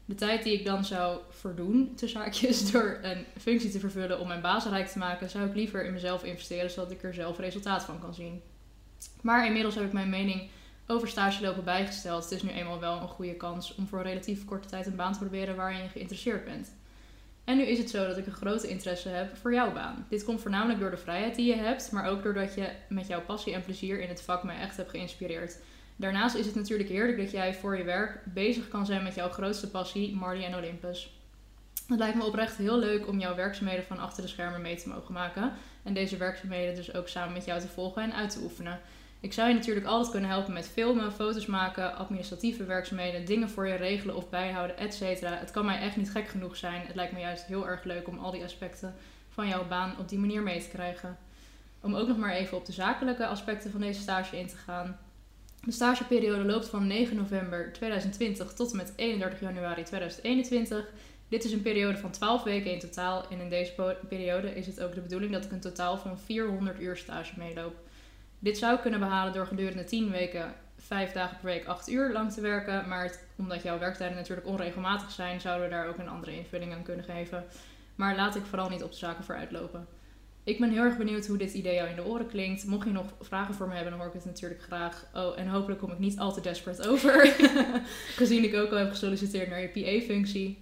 De 0.06 0.15
tijd 0.15 0.44
die 0.44 0.53
ik 0.53 0.65
dan 0.65 0.86
zou 0.86 1.19
verdoen, 1.30 1.95
tussen 1.95 2.19
haakjes, 2.19 2.65
door 2.71 3.00
een 3.01 3.25
functie 3.39 3.71
te 3.71 3.80
vervullen 3.80 4.19
om 4.19 4.27
mijn 4.27 4.42
baas 4.42 4.65
rijk 4.65 4.88
te 4.88 4.98
maken, 4.98 5.30
zou 5.30 5.48
ik 5.48 5.56
liever 5.56 5.86
in 5.86 5.94
mezelf 5.94 6.24
investeren 6.24 6.71
zodat 6.71 6.92
ik 6.92 7.03
er 7.03 7.13
zelf 7.13 7.38
resultaat 7.38 7.83
van 7.83 8.00
kan 8.00 8.13
zien. 8.13 8.42
Maar 9.21 9.45
inmiddels 9.45 9.75
heb 9.75 9.83
ik 9.83 9.94
mijn 9.94 10.09
mening 10.09 10.50
over 10.88 11.07
stage 11.07 11.42
lopen 11.44 11.63
bijgesteld. 11.63 12.24
Het 12.24 12.31
is 12.31 12.44
nu 12.44 12.50
eenmaal 12.50 12.80
wel 12.80 13.01
een 13.01 13.07
goede 13.07 13.36
kans 13.36 13.75
om 13.75 13.88
voor 13.88 14.00
een 14.00 14.06
relatief 14.06 14.45
korte 14.45 14.68
tijd 14.68 14.86
een 14.86 14.95
baan 14.95 15.13
te 15.13 15.19
proberen 15.19 15.56
waarin 15.56 15.83
je 15.83 15.89
geïnteresseerd 15.89 16.45
bent. 16.45 16.71
En 17.44 17.57
nu 17.57 17.63
is 17.63 17.77
het 17.77 17.89
zo 17.89 18.07
dat 18.07 18.18
ik 18.18 18.25
een 18.25 18.31
grote 18.31 18.68
interesse 18.68 19.09
heb 19.09 19.38
voor 19.38 19.53
jouw 19.53 19.74
baan. 19.74 20.06
Dit 20.09 20.24
komt 20.24 20.42
voornamelijk 20.42 20.80
door 20.80 20.92
de 20.92 20.98
vrijheid 20.98 21.36
die 21.36 21.45
je 21.45 21.62
hebt, 21.62 21.92
maar 21.92 22.09
ook 22.09 22.24
doordat 22.24 22.53
je 22.53 22.69
met 22.89 23.07
jouw 23.07 23.21
passie 23.21 23.53
en 23.53 23.63
plezier 23.63 24.00
in 24.00 24.09
het 24.09 24.21
vak 24.21 24.44
mij 24.44 24.59
echt 24.59 24.77
hebt 24.77 24.89
geïnspireerd. 24.89 25.57
Daarnaast 26.01 26.36
is 26.36 26.45
het 26.45 26.56
natuurlijk 26.56 26.89
heerlijk 26.89 27.18
dat 27.18 27.31
jij 27.31 27.53
voor 27.53 27.77
je 27.77 27.83
werk 27.83 28.19
bezig 28.25 28.68
kan 28.68 28.86
zijn 28.86 29.03
met 29.03 29.15
jouw 29.15 29.30
grootste 29.30 29.69
passie, 29.69 30.15
Marley 30.15 30.45
en 30.45 30.56
Olympus. 30.56 31.13
Het 31.88 32.00
lijkt 32.00 32.18
me 32.18 32.25
oprecht 32.25 32.57
heel 32.57 32.77
leuk 32.77 33.07
om 33.07 33.19
jouw 33.19 33.36
werkzaamheden 33.36 33.86
van 33.86 34.00
achter 34.00 34.24
de 34.24 34.30
schermen 34.30 34.62
mee 34.62 34.75
te 34.75 34.89
mogen 34.89 35.13
maken. 35.13 35.53
En 35.83 35.94
deze 35.94 36.18
werkzaamheden 36.18 36.75
dus 36.75 36.94
ook 36.94 37.07
samen 37.07 37.33
met 37.33 37.45
jou 37.45 37.59
te 37.59 37.68
volgen 37.68 38.03
en 38.03 38.13
uit 38.13 38.30
te 38.30 38.39
oefenen. 38.44 38.80
Ik 39.19 39.33
zou 39.33 39.48
je 39.48 39.53
natuurlijk 39.53 39.86
altijd 39.86 40.12
kunnen 40.12 40.30
helpen 40.30 40.53
met 40.53 40.69
filmen, 40.69 41.12
foto's 41.12 41.45
maken, 41.45 41.95
administratieve 41.95 42.63
werkzaamheden, 42.63 43.25
dingen 43.25 43.50
voor 43.50 43.68
je 43.68 43.75
regelen 43.75 44.15
of 44.15 44.30
bijhouden, 44.30 44.77
etc. 44.77 45.00
Het 45.19 45.51
kan 45.51 45.65
mij 45.65 45.80
echt 45.80 45.95
niet 45.95 46.12
gek 46.12 46.27
genoeg 46.27 46.56
zijn. 46.56 46.86
Het 46.86 46.95
lijkt 46.95 47.13
me 47.13 47.19
juist 47.19 47.45
heel 47.45 47.68
erg 47.68 47.83
leuk 47.83 48.07
om 48.07 48.18
al 48.18 48.31
die 48.31 48.44
aspecten 48.44 48.95
van 49.30 49.48
jouw 49.48 49.68
baan 49.68 49.95
op 50.00 50.09
die 50.09 50.19
manier 50.19 50.42
mee 50.42 50.62
te 50.62 50.69
krijgen. 50.69 51.18
Om 51.81 51.95
ook 51.95 52.07
nog 52.07 52.18
maar 52.18 52.33
even 52.33 52.57
op 52.57 52.65
de 52.65 52.71
zakelijke 52.71 53.27
aspecten 53.27 53.71
van 53.71 53.81
deze 53.81 54.01
stage 54.01 54.39
in 54.39 54.48
te 54.48 54.57
gaan. 54.57 55.00
De 55.65 55.71
stageperiode 55.71 56.43
loopt 56.43 56.67
van 56.67 56.87
9 56.87 57.15
november 57.15 57.73
2020 57.73 58.53
tot 58.53 58.71
en 58.71 58.77
met 58.77 58.93
31 58.95 59.39
januari 59.39 59.83
2021. 59.83 60.89
Dit 61.27 61.43
is 61.43 61.51
een 61.51 61.61
periode 61.61 61.97
van 61.97 62.11
12 62.11 62.43
weken 62.43 62.71
in 62.71 62.79
totaal. 62.79 63.25
En 63.29 63.39
in 63.39 63.49
deze 63.49 63.95
periode 64.09 64.55
is 64.55 64.65
het 64.65 64.81
ook 64.81 64.93
de 64.95 65.01
bedoeling 65.01 65.31
dat 65.31 65.45
ik 65.45 65.51
een 65.51 65.59
totaal 65.59 65.97
van 65.97 66.19
400 66.19 66.79
uur 66.79 66.97
stage 66.97 67.33
meeloop. 67.37 67.75
Dit 68.39 68.57
zou 68.57 68.79
kunnen 68.79 68.99
behalen 68.99 69.33
door 69.33 69.45
gedurende 69.45 69.83
10 69.83 70.11
weken, 70.11 70.53
5 70.77 71.11
dagen 71.11 71.37
per 71.37 71.45
week, 71.45 71.65
8 71.65 71.89
uur 71.89 72.11
lang 72.11 72.31
te 72.31 72.41
werken. 72.41 72.87
Maar 72.87 73.15
omdat 73.35 73.63
jouw 73.63 73.79
werktijden 73.79 74.17
natuurlijk 74.17 74.47
onregelmatig 74.47 75.11
zijn, 75.11 75.41
zouden 75.41 75.69
we 75.69 75.73
daar 75.73 75.87
ook 75.87 75.97
een 75.97 76.09
andere 76.09 76.35
invulling 76.35 76.73
aan 76.73 76.83
kunnen 76.83 77.05
geven. 77.05 77.45
Maar 77.95 78.15
laat 78.15 78.35
ik 78.35 78.45
vooral 78.45 78.69
niet 78.69 78.83
op 78.83 78.91
de 78.91 78.97
zaken 78.97 79.23
vooruitlopen. 79.23 79.87
Ik 80.43 80.59
ben 80.59 80.71
heel 80.71 80.83
erg 80.83 80.97
benieuwd 80.97 81.27
hoe 81.27 81.38
dit 81.38 81.53
idee 81.53 81.75
jou 81.75 81.89
in 81.89 81.95
de 81.95 82.05
oren 82.05 82.27
klinkt. 82.27 82.65
Mocht 82.65 82.85
je 82.88 82.91
nog 82.91 83.13
vragen 83.19 83.53
voor 83.53 83.67
me 83.67 83.73
hebben, 83.73 83.91
dan 83.91 83.99
hoor 83.99 84.09
ik 84.09 84.15
het 84.15 84.25
natuurlijk 84.25 84.61
graag. 84.61 85.05
Oh, 85.13 85.39
en 85.39 85.47
hopelijk 85.47 85.79
kom 85.79 85.91
ik 85.91 85.99
niet 85.99 86.19
al 86.19 86.33
te 86.33 86.41
desperate 86.41 86.89
over. 86.89 87.35
Gezien 88.15 88.43
ik 88.43 88.55
ook 88.55 88.71
al 88.71 88.77
heb 88.77 88.89
gesolliciteerd 88.89 89.49
naar 89.49 89.61
je 89.61 89.67
PA-functie. 89.67 90.57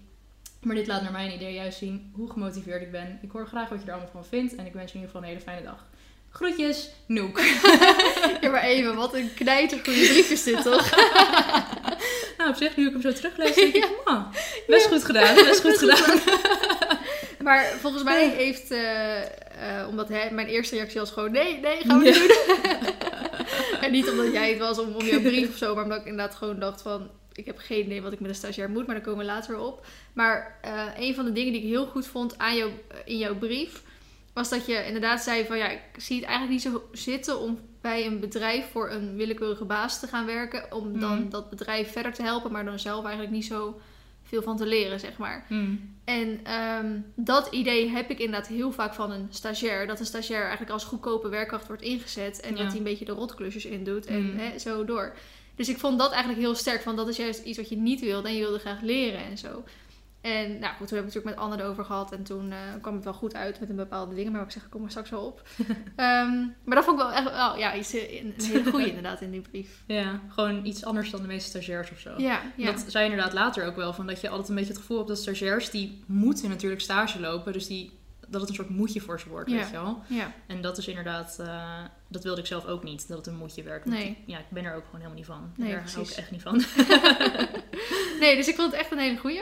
Maar 0.61 0.75
dit 0.75 0.87
laat 0.87 1.01
naar 1.01 1.11
mijn 1.11 1.33
idee 1.33 1.53
juist 1.53 1.77
zien 1.77 2.11
hoe 2.15 2.31
gemotiveerd 2.31 2.81
ik 2.81 2.91
ben. 2.91 3.19
Ik 3.21 3.31
hoor 3.31 3.47
graag 3.47 3.69
wat 3.69 3.79
je 3.79 3.85
er 3.85 3.91
allemaal 3.91 4.11
van 4.11 4.25
vindt. 4.25 4.55
En 4.55 4.65
ik 4.65 4.73
wens 4.73 4.91
je 4.91 4.97
in 4.97 5.03
ieder 5.03 5.15
geval 5.15 5.21
een 5.21 5.27
hele 5.27 5.41
fijne 5.41 5.63
dag. 5.63 5.87
Groetjes, 6.29 6.89
Noek. 7.05 7.39
Ja, 8.41 8.49
maar 8.49 8.63
even, 8.63 8.95
wat 8.95 9.13
een 9.13 9.33
knijtergoede 9.35 9.99
brief 9.99 10.29
is 10.29 10.43
dit 10.43 10.63
toch? 10.71 10.95
nou, 12.37 12.49
op 12.49 12.55
zich, 12.55 12.77
nu 12.77 12.85
ik 12.87 12.91
hem 12.91 13.01
zo 13.01 13.11
teruglees, 13.11 13.55
denk 13.55 13.73
ik, 13.73 13.89
ah, 14.03 14.25
best 14.67 14.87
goed 14.87 15.05
gedaan, 15.05 15.35
best 15.35 15.61
goed 15.61 15.77
gedaan. 15.77 16.19
Maar 17.43 17.65
volgens 17.79 18.03
mij 18.03 18.29
heeft, 18.29 18.71
eh, 18.71 19.21
eh, 19.59 19.87
omdat 19.89 20.09
hij, 20.09 20.31
mijn 20.31 20.47
eerste 20.47 20.75
reactie 20.75 20.99
was 20.99 21.11
gewoon 21.11 21.31
nee, 21.31 21.59
nee, 21.59 21.81
gaan 21.81 21.99
we 21.99 22.05
niet 22.05 22.15
doen. 22.15 23.79
en 23.83 23.91
niet 23.91 24.09
omdat 24.09 24.31
jij 24.31 24.49
het 24.49 24.59
was 24.59 24.79
om, 24.79 24.93
om 24.95 25.05
jouw 25.05 25.21
brief 25.21 25.49
of 25.49 25.57
zo, 25.57 25.75
maar 25.75 25.83
omdat 25.83 25.99
ik 25.99 26.05
inderdaad 26.05 26.35
gewoon 26.35 26.59
dacht 26.59 26.81
van, 26.81 27.09
ik 27.33 27.45
heb 27.45 27.57
geen 27.57 27.85
idee 27.85 28.01
wat 28.01 28.13
ik 28.13 28.19
met 28.19 28.29
een 28.29 28.35
stagiair 28.35 28.69
moet, 28.69 28.85
maar 28.85 28.95
daar 28.95 29.03
komen 29.03 29.19
we 29.25 29.31
later 29.31 29.59
op. 29.59 29.85
Maar 30.13 30.57
eh, 30.61 30.85
een 30.97 31.15
van 31.15 31.25
de 31.25 31.31
dingen 31.31 31.51
die 31.53 31.61
ik 31.61 31.67
heel 31.67 31.85
goed 31.85 32.07
vond 32.07 32.37
aan 32.37 32.55
jou, 32.57 32.71
in 33.05 33.17
jouw 33.17 33.35
brief, 33.35 33.81
was 34.33 34.49
dat 34.49 34.65
je 34.65 34.85
inderdaad 34.85 35.21
zei 35.23 35.45
van, 35.45 35.57
ja, 35.57 35.69
ik 35.69 35.81
zie 35.97 36.15
het 36.15 36.25
eigenlijk 36.25 36.53
niet 36.53 36.73
zo 36.73 36.83
zitten 36.91 37.39
om 37.39 37.59
bij 37.81 38.05
een 38.05 38.19
bedrijf 38.19 38.65
voor 38.71 38.89
een 38.89 39.15
willekeurige 39.15 39.65
baas 39.65 39.99
te 39.99 40.07
gaan 40.07 40.25
werken, 40.25 40.73
om 40.73 40.99
dan 40.99 41.19
Mhm. 41.19 41.29
dat 41.29 41.49
bedrijf 41.49 41.91
verder 41.91 42.13
te 42.13 42.21
helpen, 42.23 42.51
maar 42.51 42.65
dan 42.65 42.79
zelf 42.79 43.03
eigenlijk 43.03 43.33
niet 43.33 43.45
zo 43.45 43.79
veel 44.29 44.41
van 44.41 44.57
te 44.57 44.65
leren, 44.65 44.99
zeg 44.99 45.17
maar. 45.17 45.45
Hmm. 45.47 45.97
En 46.05 46.39
ehm, 46.43 46.99
dat 47.15 47.47
idee 47.51 47.89
heb 47.89 48.09
ik 48.09 48.19
inderdaad 48.19 48.47
heel 48.47 48.71
vaak 48.71 48.93
van 48.93 49.11
een 49.11 49.27
stagiair. 49.29 49.87
Dat 49.87 49.99
een 49.99 50.05
stagiair 50.05 50.41
eigenlijk 50.41 50.71
als 50.71 50.83
goedkope 50.83 51.29
werkkracht 51.29 51.67
wordt 51.67 51.81
ingezet. 51.81 52.39
En 52.39 52.51
Ja. 52.55 52.57
dat 52.57 52.67
hij 52.67 52.77
een 52.77 52.83
beetje 52.83 53.05
de 53.05 53.11
rotklusjes 53.11 53.65
in 53.65 53.83
doet 53.83 54.05
en 54.05 54.21
Mm. 54.31 54.37
hè, 54.39 54.59
zo 54.59 54.85
door. 54.85 55.15
Dus 55.55 55.69
ik 55.69 55.77
vond 55.77 55.99
dat 55.99 56.11
eigenlijk 56.11 56.41
heel 56.41 56.55
sterk. 56.55 56.81
Van 56.81 56.95
dat 56.95 57.07
is 57.07 57.17
juist 57.17 57.43
iets 57.43 57.57
wat 57.57 57.69
je 57.69 57.77
niet 57.77 57.99
wilde. 57.99 58.27
En 58.27 58.33
je 58.35 58.39
wilde 58.41 58.59
graag 58.59 58.81
leren 58.81 59.23
en 59.23 59.37
zo. 59.37 59.63
En 60.21 60.59
nou 60.59 60.73
goed, 60.75 60.87
toen 60.87 60.97
heb 60.97 61.07
ik 61.07 61.13
het 61.13 61.23
natuurlijk 61.23 61.25
met 61.25 61.37
Anne 61.37 61.57
erover 61.63 61.85
gehad. 61.85 62.11
En 62.11 62.23
toen 62.23 62.51
eh, 62.51 62.57
kwam 62.81 62.95
het 62.95 63.03
wel 63.03 63.13
goed 63.13 63.35
uit 63.35 63.59
met 63.59 63.69
een 63.69 63.75
bepaalde 63.75 64.15
dingen. 64.15 64.31
Maar 64.31 64.41
ik 64.41 64.51
zeg, 64.51 64.63
ik 64.63 64.69
kom 64.69 64.83
er 64.83 64.89
straks 64.89 65.09
wel 65.09 65.25
op. 65.25 65.41
Ehm, 65.95 66.37
maar 66.63 66.75
dat 66.75 66.83
vond 66.83 66.99
ik 66.99 67.05
wel 67.05 67.13
echt 67.15 67.31
wel, 67.31 67.57
ja, 67.57 67.75
iets, 67.75 67.93
eh, 67.93 68.19
een 68.23 68.33
hele 68.37 68.69
goede 68.71 68.87
inderdaad 68.87 69.21
in 69.21 69.31
die 69.31 69.41
brief. 69.41 69.83
Ja, 69.87 70.19
gewoon 70.29 70.65
iets 70.65 70.85
anders 70.85 71.09
dan 71.09 71.21
de 71.21 71.27
meeste 71.27 71.49
stagiairs 71.49 71.91
of 71.91 71.99
zo. 71.99 72.13
Ja, 72.17 72.41
ja. 72.55 72.71
Dat 72.71 72.85
zei 72.87 73.03
je 73.05 73.09
inderdaad 73.11 73.33
later 73.33 73.65
ook 73.65 73.75
wel, 73.75 73.93
van 73.93 74.07
dat 74.07 74.21
je 74.21 74.29
altijd 74.29 74.49
een 74.49 74.55
beetje 74.55 74.71
het 74.71 74.79
gevoel 74.81 74.97
hebt 74.97 75.09
dat 75.09 75.17
stagiairs, 75.17 75.69
die 75.69 76.03
moeten 76.05 76.49
natuurlijk 76.49 76.81
stage 76.81 77.19
lopen. 77.19 77.53
Dus 77.53 77.67
die, 77.67 77.91
dat 78.27 78.41
het 78.41 78.49
een 78.49 78.55
soort 78.55 78.69
moedje 78.69 79.01
voor 79.01 79.19
ze 79.19 79.29
wordt, 79.29 79.49
Ja. 79.49 79.55
weet 79.55 79.65
je 79.65 79.71
wel. 79.71 80.01
ja. 80.07 80.31
En 80.47 80.61
dat 80.61 80.77
is 80.77 80.87
inderdaad, 80.87 81.37
eh, 81.39 81.83
dat 82.07 82.23
wilde 82.23 82.41
ik 82.41 82.47
zelf 82.47 82.65
ook 82.65 82.83
niet, 82.83 83.07
dat 83.07 83.17
het 83.17 83.27
een 83.27 83.35
moedje 83.37 83.63
werkt. 83.63 83.85
Nee. 83.85 84.09
ik- 84.09 84.17
ja, 84.25 84.37
ik 84.37 84.49
ben 84.49 84.65
er 84.65 84.75
ook 84.75 84.85
gewoon 84.85 84.99
helemaal 85.01 85.17
niet 85.17 85.25
van. 85.25 85.51
Nee, 85.55 85.71
Daar 85.71 85.77
hou 85.77 85.89
ik 85.89 85.95
precies. 85.95 86.15
echt 86.15 86.31
niet 86.31 86.41
van. 86.41 86.63
Nee, 88.19 88.35
dus 88.35 88.47
ik 88.47 88.55
vond 88.55 88.71
het 88.71 88.81
echt 88.81 88.91
een 88.91 88.97
hele 88.97 89.17
goeie. 89.17 89.41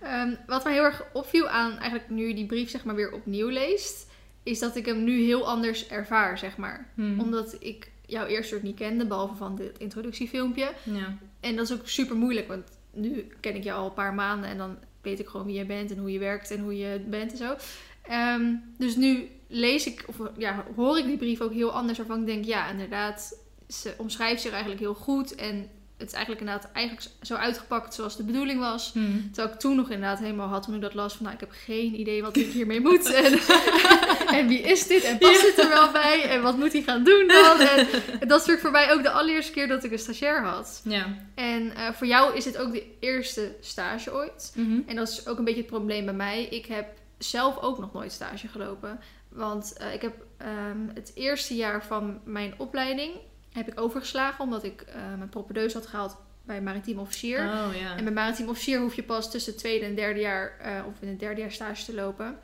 Ehm, 0.00 0.34
wat 0.46 0.64
mij 0.64 0.72
heel 0.72 0.82
erg 0.82 1.04
opviel 1.12 1.48
aan 1.48 1.70
eigenlijk 1.70 2.10
nu 2.10 2.28
je 2.28 2.34
die 2.34 2.46
brief 2.46 2.70
zeg 2.70 2.84
maar 2.84 2.94
weer 2.94 3.12
opnieuw 3.12 3.48
leest, 3.48 4.06
is 4.42 4.58
dat 4.58 4.76
ik 4.76 4.86
hem 4.86 5.04
nu 5.04 5.22
heel 5.22 5.48
anders 5.48 5.88
ervaar, 5.88 6.38
zeg 6.38 6.56
maar. 6.56 6.88
Hmm. 6.94 7.20
Omdat 7.20 7.56
ik 7.60 7.90
jou 8.06 8.28
eerst 8.28 8.48
soort 8.48 8.62
niet 8.62 8.76
kende, 8.76 9.06
behalve 9.06 9.34
van 9.34 9.56
dit 9.56 9.78
introductiefilmpje. 9.78 10.72
Ja. 10.82 11.18
En 11.40 11.56
dat 11.56 11.70
is 11.70 11.72
ook 11.72 11.88
super 11.88 12.16
moeilijk, 12.16 12.48
want 12.48 12.64
nu 12.92 13.26
ken 13.40 13.54
ik 13.54 13.64
jou 13.64 13.78
al 13.80 13.86
een 13.86 13.94
paar 13.94 14.14
maanden 14.14 14.50
en 14.50 14.58
dan 14.58 14.78
weet 15.02 15.18
ik 15.18 15.28
gewoon 15.28 15.46
wie 15.46 15.54
jij 15.54 15.66
bent 15.66 15.90
en 15.90 15.98
hoe 15.98 16.12
je 16.12 16.18
werkt 16.18 16.50
en 16.50 16.60
hoe 16.60 16.78
je 16.78 17.04
bent 17.08 17.30
en 17.30 17.36
zo. 17.36 17.56
Ehm, 18.02 18.54
dus 18.78 18.96
nu 18.96 19.28
lees 19.46 19.86
ik, 19.86 20.04
of 20.06 20.16
ja, 20.36 20.64
hoor 20.76 20.98
ik 20.98 21.04
die 21.04 21.16
brief 21.16 21.40
ook 21.40 21.52
heel 21.52 21.72
anders, 21.72 21.98
waarvan 21.98 22.20
ik 22.20 22.26
denk, 22.26 22.44
ja, 22.44 22.70
inderdaad, 22.70 23.38
ze 23.68 23.94
omschrijft 23.96 24.42
zich 24.42 24.50
eigenlijk 24.50 24.80
heel 24.80 24.94
goed 24.94 25.34
en 25.34 25.68
het 26.04 26.14
eigenlijk 26.14 26.44
inderdaad 26.44 26.72
eigenlijk 26.72 27.06
zo 27.22 27.34
uitgepakt 27.34 27.94
zoals 27.94 28.16
de 28.16 28.24
bedoeling 28.24 28.60
was. 28.60 28.92
Hmm. 28.92 29.30
Terwijl 29.32 29.54
ik 29.54 29.60
toen 29.60 29.76
nog 29.76 29.90
inderdaad 29.90 30.18
helemaal 30.18 30.48
had 30.48 30.62
toen 30.62 30.74
ik 30.74 30.80
dat 30.80 30.94
las 30.94 31.14
van 31.14 31.22
nou, 31.22 31.34
ik 31.34 31.40
heb 31.40 31.52
geen 31.52 32.00
idee 32.00 32.22
wat 32.22 32.36
ik 32.36 32.46
hiermee 32.46 32.80
moet. 32.80 33.12
En, 33.12 33.38
en 34.38 34.48
wie 34.48 34.60
is 34.60 34.86
dit? 34.86 35.04
En 35.04 35.18
past 35.18 35.42
dit 35.42 35.58
er 35.58 35.68
wel 35.68 35.90
bij? 35.90 36.22
En 36.28 36.42
wat 36.42 36.56
moet 36.56 36.72
hij 36.72 36.82
gaan 36.82 37.04
doen 37.04 37.28
dan? 37.28 37.60
En, 37.60 37.86
en 38.20 38.28
dat 38.28 38.40
is 38.40 38.46
natuurlijk 38.46 38.60
voor 38.60 38.70
mij 38.70 38.92
ook 38.92 39.02
de 39.02 39.10
allereerste 39.10 39.52
keer 39.52 39.68
dat 39.68 39.84
ik 39.84 39.92
een 39.92 39.98
stagiair 39.98 40.42
had. 40.42 40.80
Ja. 40.84 41.06
En 41.34 41.74
eh, 41.74 41.92
voor 41.92 42.06
jou 42.06 42.36
is 42.36 42.44
dit 42.44 42.58
ook 42.58 42.72
de 42.72 42.86
eerste 43.00 43.54
stage 43.60 44.14
ooit. 44.14 44.52
Mhm. 44.56 44.80
En 44.86 44.96
dat 44.96 45.08
is 45.08 45.26
ook 45.26 45.38
een 45.38 45.44
beetje 45.44 45.60
het 45.60 45.70
probleem 45.70 46.04
bij 46.04 46.14
mij. 46.14 46.44
Ik 46.44 46.66
heb 46.66 46.86
zelf 47.18 47.58
ook 47.58 47.78
nog 47.78 47.92
nooit 47.92 48.12
stage 48.12 48.48
gelopen. 48.48 49.00
Want 49.28 49.76
eh, 49.76 49.94
ik 49.94 50.02
heb 50.02 50.14
ehm, 50.36 50.88
het 50.94 51.12
eerste 51.14 51.54
jaar 51.54 51.84
van 51.84 52.20
mijn 52.24 52.54
opleiding 52.56 53.12
heb 53.54 53.68
ik 53.68 53.80
overgeslagen. 53.80 54.44
Omdat 54.44 54.64
ik 54.64 54.80
eh, 54.80 54.94
mijn 55.16 55.28
propedeus 55.28 55.72
had 55.72 55.86
gehaald 55.86 56.16
bij 56.46 56.62
maritiem 56.62 56.98
officier. 56.98 57.38
Oh 57.38 57.68
ja. 57.80 57.96
En 57.96 58.04
bij 58.04 58.12
maritiem 58.12 58.48
officier 58.48 58.80
hoef 58.80 58.94
je 58.94 59.02
pas 59.02 59.30
tussen 59.30 59.52
het 59.52 59.60
tweede 59.60 59.84
en 59.84 59.94
derde 59.94 60.20
jaar, 60.20 60.58
eh, 60.60 60.86
of 60.86 60.92
in 61.00 61.08
het 61.08 61.18
derde 61.20 61.40
jaar 61.40 61.52
stage 61.52 61.84
te 61.84 61.94
lopen. 61.94 62.38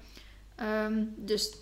Ehm, 0.56 1.02
dus 1.16 1.52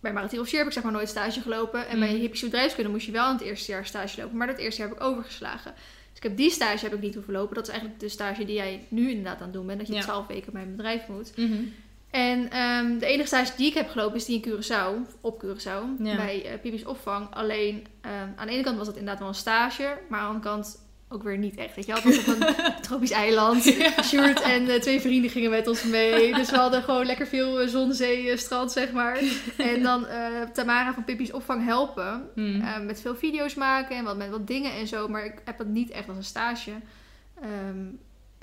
bij 0.00 0.12
maritiem 0.12 0.38
officier 0.38 0.58
heb 0.58 0.68
ik 0.68 0.74
zeg 0.74 0.82
maar 0.82 0.92
nooit 0.92 1.08
stage 1.08 1.40
gelopen. 1.40 1.88
En 1.88 1.98
bij 1.98 2.08
Mhm. 2.10 2.18
hippische 2.20 2.44
bedrijfskunde 2.46 2.90
moest 2.90 3.06
je 3.06 3.12
wel 3.12 3.26
in 3.30 3.32
het 3.36 3.44
eerste 3.44 3.70
jaar 3.70 3.86
stage 3.86 4.20
lopen. 4.20 4.36
Maar 4.36 4.46
dat 4.46 4.58
eerste 4.58 4.80
jaar 4.80 4.88
heb 4.90 4.98
ik 4.98 5.04
overgeslagen. 5.04 5.72
Dus 6.08 6.16
ik 6.16 6.22
heb 6.22 6.36
die 6.36 6.50
stage 6.50 6.84
heb 6.84 6.94
ik 6.94 7.00
niet 7.00 7.14
hoeven 7.14 7.32
lopen. 7.32 7.54
Dat 7.54 7.64
is 7.64 7.70
eigenlijk 7.70 8.00
de 8.00 8.08
stage 8.08 8.44
die 8.44 8.54
jij 8.54 8.86
nu 8.88 9.08
inderdaad 9.10 9.36
aan 9.38 9.42
het 9.42 9.52
doen 9.52 9.66
bent. 9.66 9.78
Dat 9.78 9.88
je 9.88 9.94
Ja. 9.94 10.00
12 10.00 10.26
weken 10.26 10.52
bij 10.52 10.62
een 10.62 10.76
bedrijf 10.76 11.08
moet. 11.08 11.36
Mhm. 11.36 11.62
En 12.10 12.50
ehm, 12.50 12.98
de 12.98 13.06
enige 13.06 13.26
stage 13.26 13.52
die 13.56 13.66
ik 13.66 13.74
heb 13.74 13.88
gelopen 13.88 14.16
is 14.16 14.24
die 14.24 14.40
in 14.40 14.50
Curaçao, 14.50 15.20
op 15.20 15.44
Curaçao, 15.44 16.02
Ja. 16.02 16.16
bij 16.16 16.52
uh, 16.52 16.60
Pipi's 16.60 16.84
opvang. 16.84 17.26
Alleen 17.34 17.86
ehm, 18.00 18.28
aan 18.36 18.46
de 18.46 18.52
ene 18.52 18.62
kant 18.62 18.78
was 18.78 18.86
het 18.86 18.96
inderdaad 18.96 19.18
wel 19.20 19.28
een 19.28 19.34
stage, 19.34 19.98
maar 20.08 20.20
aan 20.20 20.26
de 20.26 20.32
andere 20.34 20.50
kant 20.54 20.84
ook 21.08 21.22
weer 21.22 21.38
niet 21.38 21.56
echt. 21.56 21.74
Weet 21.74 21.86
je, 21.86 21.92
was 21.92 22.18
op 22.18 22.26
een 22.26 22.54
tropisch 22.82 23.10
eiland. 23.10 23.62
Sjoerd 24.04 24.40
en 24.42 24.68
eh, 24.68 24.80
twee 24.80 25.00
vrienden 25.00 25.30
gingen 25.30 25.50
met 25.50 25.66
ons 25.68 25.82
mee. 25.84 26.34
Dus 26.34 26.50
we 26.50 26.56
hadden 26.56 26.82
gewoon 26.82 27.06
lekker 27.06 27.26
veel 27.26 27.60
eh, 27.60 27.68
zon, 27.68 27.92
zee, 27.92 28.30
eh, 28.30 28.36
strand, 28.36 28.72
zeg 28.72 28.92
maar. 28.92 29.18
En 29.56 29.82
dan 29.82 30.06
Tamara 30.52 30.94
van 30.94 31.04
Pippi's 31.04 31.32
opvang 31.32 31.64
helpen. 31.64 32.28
Hmm. 32.34 32.60
eh, 32.60 32.80
met 32.80 33.00
veel 33.00 33.16
video's 33.16 33.54
maken 33.54 33.96
en 33.96 34.04
wat, 34.04 34.16
met 34.16 34.30
wat 34.30 34.46
dingen 34.46 34.72
en 34.72 34.86
zo. 34.86 35.08
Maar 35.08 35.24
ik 35.24 35.34
heb 35.44 35.58
dat 35.58 35.66
niet 35.66 35.90
echt 35.90 36.08
als 36.08 36.16
een 36.16 36.24
stage 36.24 36.70
ehm, 37.40 37.84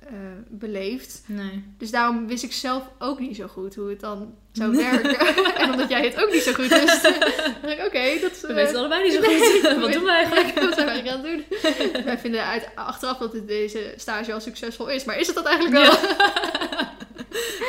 eh, 0.07 0.13
beleefd. 0.49 1.23
Nee. 1.25 1.63
Dus 1.77 1.91
daarom 1.91 2.27
wist 2.27 2.43
ik 2.43 2.51
zelf 2.53 2.83
ook 2.99 3.19
niet 3.19 3.35
zo 3.35 3.47
goed 3.47 3.75
hoe 3.75 3.89
het 3.89 3.99
dan 3.99 4.35
zou 4.51 4.75
werken. 4.75 5.17
en 5.61 5.71
omdat 5.71 5.89
jij 5.89 6.03
het 6.03 6.23
ook 6.23 6.31
niet 6.31 6.41
zo 6.41 6.53
goed 6.53 6.67
wist, 6.67 7.03
dacht 7.61 7.77
ik, 7.77 7.85
oké, 7.85 8.19
dat... 8.21 8.41
We 8.41 8.47
eh, 8.47 8.53
weten 8.53 8.67
het 8.67 8.75
allebei 8.75 9.03
niet 9.03 9.13
zo 9.13 9.21
goed. 9.61 9.81
Wat 9.81 9.93
doen 9.93 10.03
we 10.03 10.11
eigenlijk? 10.11 10.59
Wat 10.59 10.73
zijn 10.73 10.85
wij 10.85 10.95
eigenlijk 10.95 11.09
aan 11.09 11.25
het 11.25 11.93
doen? 11.93 12.03
Wij 12.05 12.17
vinden 12.17 12.45
uit, 12.45 12.67
achteraf 12.75 13.17
dat 13.17 13.31
dit- 13.31 13.47
deze 13.47 13.93
stage 13.95 14.33
al 14.33 14.41
succesvol 14.41 14.89
is. 14.89 15.03
Maar 15.03 15.19
is 15.19 15.27
het 15.27 15.35
dat 15.35 15.45
eigenlijk 15.45 15.85
wel? 15.85 15.97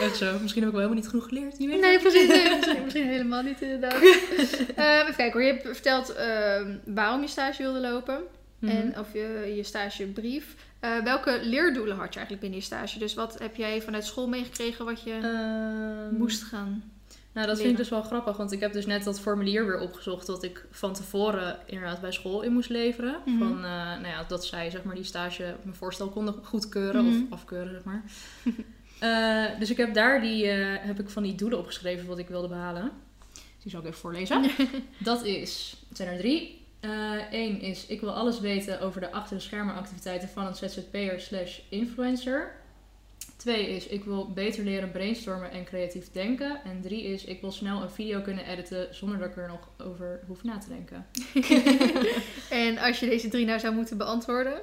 Echt 0.01 0.17
zo. 0.17 0.39
Misschien 0.41 0.63
heb 0.63 0.73
ik 0.73 0.79
wel 0.79 0.89
helemaal 0.89 0.95
niet 0.95 1.09
genoeg 1.09 1.29
geleerd. 1.29 1.59
Weet 1.59 1.81
Nee, 1.81 1.99
precies. 1.99 2.29
Nee, 2.29 2.57
misschien, 2.57 2.83
misschien 2.85 3.07
helemaal 3.07 3.43
niet 3.43 3.61
inderdaad. 3.61 3.95
Ehm, 4.75 5.01
even 5.01 5.15
kijken 5.17 5.33
hoor. 5.33 5.43
Je 5.43 5.53
hebt 5.53 5.63
verteld 5.63 6.15
ehm, 6.15 6.77
waarom 6.85 7.21
je 7.21 7.29
stage 7.29 7.63
wilde 7.63 7.81
lopen. 7.81 8.19
Mhm. 8.59 8.77
En 8.77 8.99
of 8.99 9.07
je, 9.13 9.53
je 9.57 9.63
stagebrief. 9.63 10.55
Eh, 10.85 11.03
welke 11.05 11.41
leerdoelen 11.43 11.97
had 11.97 12.09
je 12.15 12.19
eigenlijk 12.19 12.41
binnen 12.41 12.59
je 12.59 12.65
stage? 12.65 12.99
Dus 12.99 13.15
wat 13.15 13.39
heb 13.39 13.57
jij 13.57 13.83
vanuit 13.83 14.05
school 14.05 14.29
meegekregen 14.29 14.85
wat 14.85 15.03
je 15.03 15.13
Ehm, 15.13 16.15
moest 16.17 16.43
gaan? 16.43 16.83
Nou, 17.33 17.47
dat 17.47 17.57
vind 17.57 17.59
leren. 17.59 17.71
ik 17.71 17.77
dus 17.77 17.89
wel 17.89 18.03
grappig, 18.03 18.37
want 18.37 18.53
ik 18.53 18.61
heb 18.61 18.73
dus 18.73 18.87
net 18.87 19.05
dat 19.05 19.21
formulier 19.21 19.67
weer 19.67 19.79
opgezocht 19.81 20.27
dat 20.27 20.43
ik 20.43 20.65
van 20.71 20.93
tevoren 20.95 21.59
inderdaad 21.67 22.01
bij 22.01 22.13
school 22.13 22.43
in 22.43 22.53
moest 22.53 22.69
leveren. 22.69 23.17
Mhm. 23.25 23.39
Van, 23.39 23.57
eh, 23.57 23.71
nou 23.73 24.07
ja, 24.07 24.25
dat 24.29 24.47
zij 24.47 24.71
zeg 24.71 24.83
maar 24.83 24.95
die 24.95 25.05
stage, 25.05 25.55
mijn 25.63 25.77
voorstel 25.77 26.09
konden 26.09 26.35
goedkeuren 26.43 27.05
Mhm. 27.05 27.15
of 27.23 27.33
afkeuren, 27.33 27.73
zeg 27.73 27.85
maar. 27.85 28.03
Eh, 28.99 29.59
dus 29.59 29.71
ik 29.71 29.77
heb 29.77 29.95
daar 29.95 30.21
die, 30.21 30.47
heb 30.47 31.01
ik 31.01 31.09
van 31.11 31.23
die 31.23 31.35
doelen 31.35 31.59
opgeschreven 31.59 32.07
wat 32.07 32.19
ik 32.19 32.29
wilde 32.29 32.49
behalen. 32.49 32.91
Die 33.63 33.71
zal 33.71 33.81
ik 33.81 33.87
even 33.87 33.99
voorlezen. 33.99 34.51
dat 34.99 35.25
is, 35.25 35.77
het 35.89 35.97
zijn 35.97 36.09
er 36.09 36.19
drie. 36.19 36.64
Eén 37.31 37.61
is, 37.61 37.87
ik 37.87 38.01
wil 38.01 38.13
alles 38.13 38.41
weten 38.41 38.81
over 38.81 39.01
de 39.01 39.13
achter 39.13 39.37
de 39.37 39.43
schermen 39.43 39.75
activiteiten 39.75 40.29
van 40.29 40.47
een 40.47 40.55
ZZP'er 40.55 41.21
slash 41.21 41.59
influencer. 41.69 42.53
Twee 43.37 43.69
is, 43.77 43.87
ik 43.87 44.05
wil 44.05 44.33
beter 44.33 44.65
leren 44.65 44.91
brainstormen 44.91 45.51
en 45.51 45.65
creatief 45.65 46.13
denken. 46.13 46.61
En 46.65 46.81
drie 46.83 47.03
is, 47.03 47.25
ik 47.25 47.41
wil 47.41 47.53
snel 47.53 47.83
een 47.83 47.91
video 47.91 48.21
kunnen 48.21 48.47
editen 48.47 48.95
zonder 48.95 49.19
dat 49.19 49.29
ik 49.29 49.37
er 49.37 49.49
nog 49.49 49.69
over 49.87 50.21
hoef 50.27 50.43
na 50.43 50.59
te 50.59 50.69
denken. 50.69 51.07
en 52.65 52.79
als 52.79 53.01
je 53.01 53.07
deze 53.09 53.29
drie 53.29 53.47
nou 53.47 53.61
zou 53.61 53.75
moeten 53.75 53.97
beantwoorden, 53.97 54.61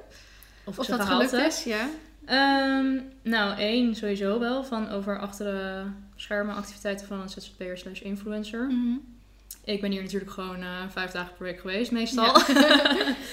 Of, 0.64 0.78
of 0.78 0.86
dat 0.86 1.00
gelukt 1.00 1.32
is, 1.32 1.64
ja. 1.64 1.88
Ehm, 2.24 3.00
nou, 3.22 3.58
één 3.58 3.94
sowieso 3.94 4.38
wel, 4.38 4.64
van 4.64 4.88
over 4.88 5.18
achter 5.18 5.46
de 5.46 5.84
schermen 6.16 6.54
activiteiten 6.54 7.06
van 7.06 7.20
een 7.20 7.28
ZZP'er 7.28 7.78
slash 7.78 8.00
influencer. 8.00 8.66
Mhm. 8.66 8.96
Ik 9.64 9.80
ben 9.80 9.90
hier 9.90 10.02
natuurlijk 10.02 10.30
gewoon 10.30 10.62
eh, 10.62 10.68
vijf 10.88 11.10
dagen 11.10 11.34
per 11.36 11.44
week 11.44 11.60
geweest, 11.60 11.90
meestal. 11.92 12.38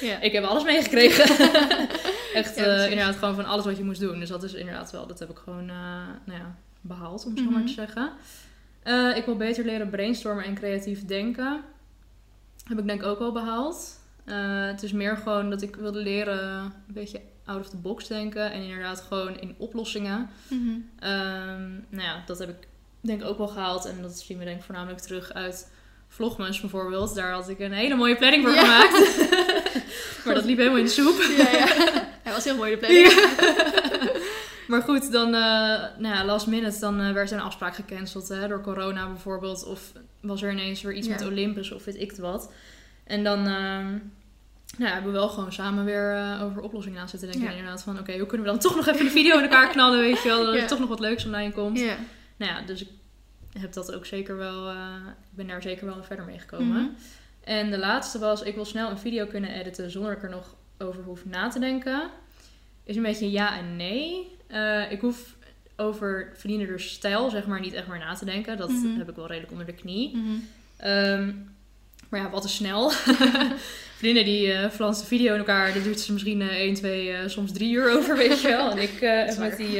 ja. 0.01 0.19
ik 0.27 0.31
heb 0.31 0.43
alles 0.43 0.63
meegekregen. 0.63 1.24
Echt 2.33 2.55
Ja, 2.55 2.63
eh, 2.65 2.89
inderdaad 2.91 3.15
gewoon 3.15 3.36
van 3.36 3.45
alles 3.45 3.65
wat 3.65 3.77
je 3.77 3.83
moest 3.83 4.00
doen. 4.00 4.19
Dus 4.19 4.29
dat 4.29 4.43
is 4.43 4.53
inderdaad 4.53 4.91
wel, 4.91 5.07
dat 5.07 5.19
heb 5.19 5.29
ik 5.29 5.38
gewoon 5.38 5.69
eh, 5.69 5.75
nou 6.25 6.39
ja, 6.39 6.55
behaald, 6.81 7.25
om 7.25 7.38
zo 7.38 7.43
maar 7.43 7.53
Mhm. 7.59 7.65
te 7.67 7.74
zeggen. 7.74 8.12
Ik 9.15 9.25
wil 9.25 9.36
beter 9.38 9.65
leren 9.65 9.89
brainstormen 9.89 10.43
en 10.43 10.53
creatief 10.55 11.05
denken. 11.05 11.62
Heb 12.63 12.79
ik 12.79 12.88
denk 12.88 13.01
ik 13.01 13.07
ook 13.07 13.19
wel 13.19 13.31
behaald. 13.31 14.00
Eh, 14.25 14.65
het 14.65 14.83
is 14.83 14.91
meer 14.91 15.17
gewoon 15.17 15.50
dat 15.50 15.62
ik 15.62 15.75
wilde 15.75 16.00
leren 16.00 16.53
een 16.63 16.74
beetje 16.88 17.21
out 17.45 17.59
of 17.59 17.69
the 17.69 17.77
box 17.77 18.07
denken. 18.07 18.51
En 18.51 18.62
inderdaad 18.62 19.01
gewoon 19.01 19.39
in 19.39 19.55
oplossingen. 19.57 20.29
Mhm. 20.48 20.69
Ehm, 21.00 21.69
nou 21.89 22.03
ja, 22.03 22.24
dat 22.25 22.39
heb 22.39 22.50
ik 22.50 22.67
denk 23.01 23.21
ik 23.21 23.27
ook 23.27 23.38
wel 23.38 23.48
gehaald. 23.48 23.86
En 23.86 24.01
dat 24.01 24.19
zien 24.19 24.38
we 24.38 24.43
denk 24.43 24.57
ik 24.57 24.63
voornamelijk 24.63 25.00
terug 25.01 25.33
uit 25.33 25.71
Vlogmas 26.10 26.62
bijvoorbeeld. 26.62 27.16
Daar 27.16 27.32
had 27.32 27.50
ik 27.50 27.60
een 27.60 27.72
hele 27.72 27.96
mooie 27.96 28.16
planning 28.16 28.44
voor 28.44 28.54
Ja. 28.54 28.62
gemaakt. 28.62 29.30
maar 30.25 30.36
dat 30.36 30.46
liep 30.46 30.58
helemaal 30.58 30.78
in 30.78 30.84
de 30.86 30.89
soep. 30.89 31.22
Ja, 31.38 31.50
ja. 31.51 31.68
Hij 32.24 32.34
was 32.34 32.44
heel 32.44 32.56
mooi, 32.56 32.72
de 32.72 32.78
planning. 32.78 33.08
Maar 34.68 34.82
goed, 34.82 35.12
dan 35.12 35.28
uh, 35.28 35.42
nou 35.98 36.16
ja, 36.16 36.25
last 36.25 36.48
minute, 36.48 36.80
dan 36.80 37.01
uh, 37.01 37.12
werd 37.12 37.32
er 37.32 37.38
een 37.38 37.44
afspraak 37.44 37.75
gecanceld 37.75 38.28
hè, 38.28 38.48
door 38.48 38.62
corona 38.62 39.08
bijvoorbeeld. 39.08 39.66
Of 39.66 39.92
was 40.22 40.42
er 40.42 40.51
ineens 40.51 40.82
weer 40.82 40.94
iets 40.94 41.08
met 41.08 41.25
Olympus 41.25 41.72
of 41.72 41.86
weet 41.86 42.01
ik 42.01 42.10
het 42.10 42.20
wat. 42.20 42.51
En 43.04 43.24
dan 43.24 43.38
ehm, 43.39 43.88
nou 44.78 44.89
ja, 44.89 44.94
hebben 44.94 45.12
we 45.12 45.18
wel 45.18 45.30
gewoon 45.30 45.54
samen 45.54 45.86
weer 45.86 46.38
over 46.42 46.62
oplossingen 46.62 47.01
aan 47.01 47.10
zitten 47.10 47.32
denken. 47.32 47.51
Inderdaad 47.56 47.84
van, 47.84 48.00
oké, 48.00 48.18
hoe 48.18 48.25
kunnen 48.25 48.46
we 48.46 48.51
dan 48.51 48.62
toch 48.62 48.75
nog 48.75 48.88
even 48.88 49.06
de 49.06 49.12
video 49.12 49.38
in 49.38 49.44
elkaar 49.44 49.70
knallen, 49.70 50.00
weet 50.00 50.22
je 50.22 50.28
wel. 50.28 50.46
Dat 50.46 50.56
er 50.56 50.68
toch 50.68 50.80
nog 50.80 50.89
wat 50.89 51.00
leuks 51.00 51.25
online 51.25 51.51
komt. 51.51 51.80
Ja. 51.80 51.96
Nou 52.38 52.51
ja, 52.51 52.62
dus 52.62 52.82
ik 52.82 52.89
heb 53.58 53.74
dat 53.74 53.94
ook 53.94 54.06
zeker 54.06 54.38
wel, 54.38 54.68
eh, 54.70 54.96
ik 55.32 55.36
ben 55.38 55.48
daar 55.48 55.62
zeker 55.62 55.86
wel 55.86 56.03
verder 56.03 56.25
mee 56.25 56.39
gekomen. 56.39 56.82
Mhm. 56.82 56.89
En 57.44 57.72
de 57.72 57.77
laatste 57.77 58.20
was, 58.20 58.41
ik 58.44 58.56
wil 58.56 58.65
snel 58.65 58.89
een 58.89 58.98
video 58.98 59.25
kunnen 59.25 59.50
editen 59.53 59.91
zonder 59.91 60.12
ik 60.12 60.24
er 60.24 60.29
nog 60.29 60.56
over 60.77 61.03
hoef 61.03 61.25
na 61.25 61.48
te 61.50 61.60
denken. 61.60 62.10
Is 62.84 62.96
een 62.96 63.01
beetje 63.03 63.32
ja 63.32 63.58
en 63.58 63.75
nee. 63.75 64.27
Eh, 64.48 64.91
ik 64.91 65.01
hoef 65.01 65.36
over 65.75 66.32
verdienerders 66.36 66.91
stijl, 66.91 67.29
zeg 67.29 67.46
maar, 67.48 67.60
niet 67.60 67.74
echt 67.74 67.88
meer 67.88 67.98
na 68.00 68.13
te 68.13 68.25
denken. 68.25 68.58
Dat 68.58 68.70
Mhm. 68.70 68.98
heb 68.98 69.10
ik 69.10 69.15
wel 69.15 69.27
redelijk 69.27 69.51
onder 69.51 69.65
de 69.68 69.74
knie. 69.74 70.15
Mhm. 70.18 70.29
Ehm, 70.77 71.32
maar 72.10 72.20
ja, 72.20 72.29
wat 72.29 72.44
is 72.44 72.56
snel? 72.56 72.89
Vrienden 74.00 74.25
die 74.25 74.51
eh 74.53 74.70
flansen 74.70 75.08
video 75.08 75.32
in 75.34 75.39
elkaar, 75.39 75.74
dat 75.74 75.84
duurt 75.84 76.00
ze 76.00 76.13
misschien 76.13 76.41
eh 76.41 76.48
1, 76.62 76.74
2, 76.74 77.12
eh, 77.12 77.27
soms 77.27 77.51
3 77.51 77.74
uur 77.74 77.91
over, 77.98 78.18
weet 78.18 78.41
je 78.41 78.48
wel. 78.48 78.72
En 78.72 78.77
ik 78.77 79.00
heb 79.00 79.38
met 79.38 79.58
die, 79.58 79.79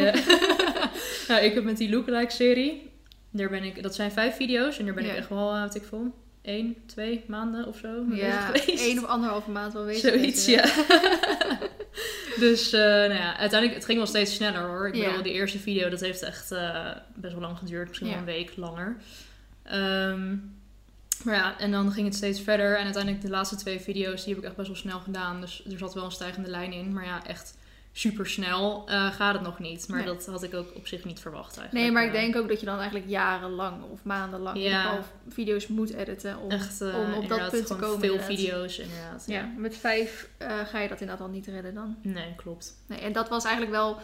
nou, 1.28 1.42
ik 1.44 1.54
heb 1.54 1.64
met 1.64 1.78
die 1.78 1.90
lookalike 1.90 2.32
serie, 2.32 2.89
daar 3.32 3.50
ben 3.50 3.64
ik, 3.64 3.84
dat 3.84 3.96
zijn 3.96 4.12
vijf 4.12 4.36
video's 4.36 4.78
en 4.80 4.86
daar 4.86 4.94
ben 4.94 5.04
Ja. 5.06 5.12
ik 5.12 5.18
echt 5.18 5.30
wel, 5.30 5.56
uh, 5.56 5.62
wat 5.62 5.76
ik 5.76 5.84
vol, 5.84 6.14
1, 6.42 6.76
2 6.86 7.24
maanden 7.28 7.66
of 7.68 7.78
zo 7.78 8.04
mee 8.04 8.20
Ja, 8.20 8.42
geweest. 8.46 8.84
één 8.84 8.98
of 8.98 9.06
anderhalve 9.06 9.52
maand 9.52 9.74
wel 9.74 9.86
bezig. 9.86 10.14
Zoiets, 10.14 10.46
ja. 10.46 10.64
dus 12.46 12.74
uh, 12.74 12.80
nou 12.80 13.14
ja, 13.14 13.38
uiteindelijk, 13.38 13.74
het 13.74 13.86
ging 13.86 13.98
wel 13.98 14.08
steeds 14.08 14.34
sneller 14.36 14.62
hoor. 14.62 14.88
Ik 14.88 14.96
Ja. 14.96 15.06
bedoel, 15.08 15.24
die 15.24 15.34
eerste 15.34 15.60
video, 15.60 15.90
dat 15.90 16.00
heeft 16.00 16.22
echt 16.22 16.52
uh, 16.52 16.88
best 17.16 17.34
wel 17.34 17.42
lang 17.42 17.58
geduurd. 17.58 17.88
Misschien 17.88 18.08
Ja. 18.10 18.14
wel 18.14 18.22
een 18.28 18.34
week 18.34 18.52
langer. 18.56 18.96
Um, 19.74 20.58
maar 21.24 21.36
ja, 21.36 21.60
en 21.60 21.72
dan 21.72 21.92
ging 21.92 22.06
het 22.08 22.16
steeds 22.16 22.42
verder. 22.42 22.78
En 22.78 22.84
uiteindelijk 22.84 23.24
de 23.24 23.30
laatste 23.30 23.56
twee 23.56 23.80
video's, 23.80 24.24
die 24.24 24.34
heb 24.34 24.42
ik 24.44 24.48
echt 24.48 24.56
best 24.58 24.68
wel 24.68 24.78
snel 24.78 25.00
gedaan. 25.00 25.42
Dus 25.42 25.64
er 25.72 25.78
zat 25.78 25.94
wel 25.94 26.04
een 26.06 26.12
stijgende 26.12 26.50
lijn 26.50 26.74
in. 26.74 26.94
Maar 26.94 27.06
ja, 27.06 27.26
echt 27.28 27.58
super 28.00 28.28
snel 28.28 28.86
uh, 28.90 29.12
gaat 29.12 29.34
het 29.34 29.42
nog 29.42 29.60
niet. 29.60 29.88
Maar 29.88 29.98
Nee. 29.98 30.08
dat 30.08 30.26
had 30.26 30.44
ik 30.44 30.54
ook 30.54 30.76
op 30.76 30.88
zich 30.88 31.04
niet 31.06 31.20
verwacht 31.20 31.58
eigenlijk. 31.58 31.74
Nee, 31.86 31.92
maar 31.92 32.06
ik 32.06 32.12
denk 32.12 32.36
ook 32.36 32.48
dat 32.48 32.60
je 32.60 32.66
dan 32.66 32.78
eigenlijk 32.78 33.10
jarenlang 33.10 33.84
of 33.92 34.00
maandenlang 34.04 34.58
Ja. 34.58 35.00
video's 35.30 35.68
moet 35.68 35.94
editen 35.94 36.38
om, 36.38 36.50
Echt, 36.52 36.82
uh, 36.82 36.96
om 37.00 37.14
op 37.14 37.28
dat 37.28 37.50
punt 37.50 37.68
te 37.68 37.76
komen. 37.76 38.00
veel 38.00 38.12
inderdaad. 38.14 38.36
video's 38.38 38.78
inderdaad. 38.78 39.24
Ja, 39.28 39.50
met 39.58 39.78
vijf 39.78 40.30
eh, 40.38 40.58
ga 40.66 40.80
je 40.80 40.88
dat 40.88 41.02
inderdaad 41.02 41.26
al 41.26 41.32
niet 41.34 41.48
redden 41.48 41.74
dan. 41.74 41.98
Nee, 42.02 42.34
klopt. 42.36 42.74
Nee, 42.86 43.00
en 43.00 43.12
dat 43.12 43.30
was 43.30 43.44
eigenlijk 43.44 43.76
wel 43.76 43.98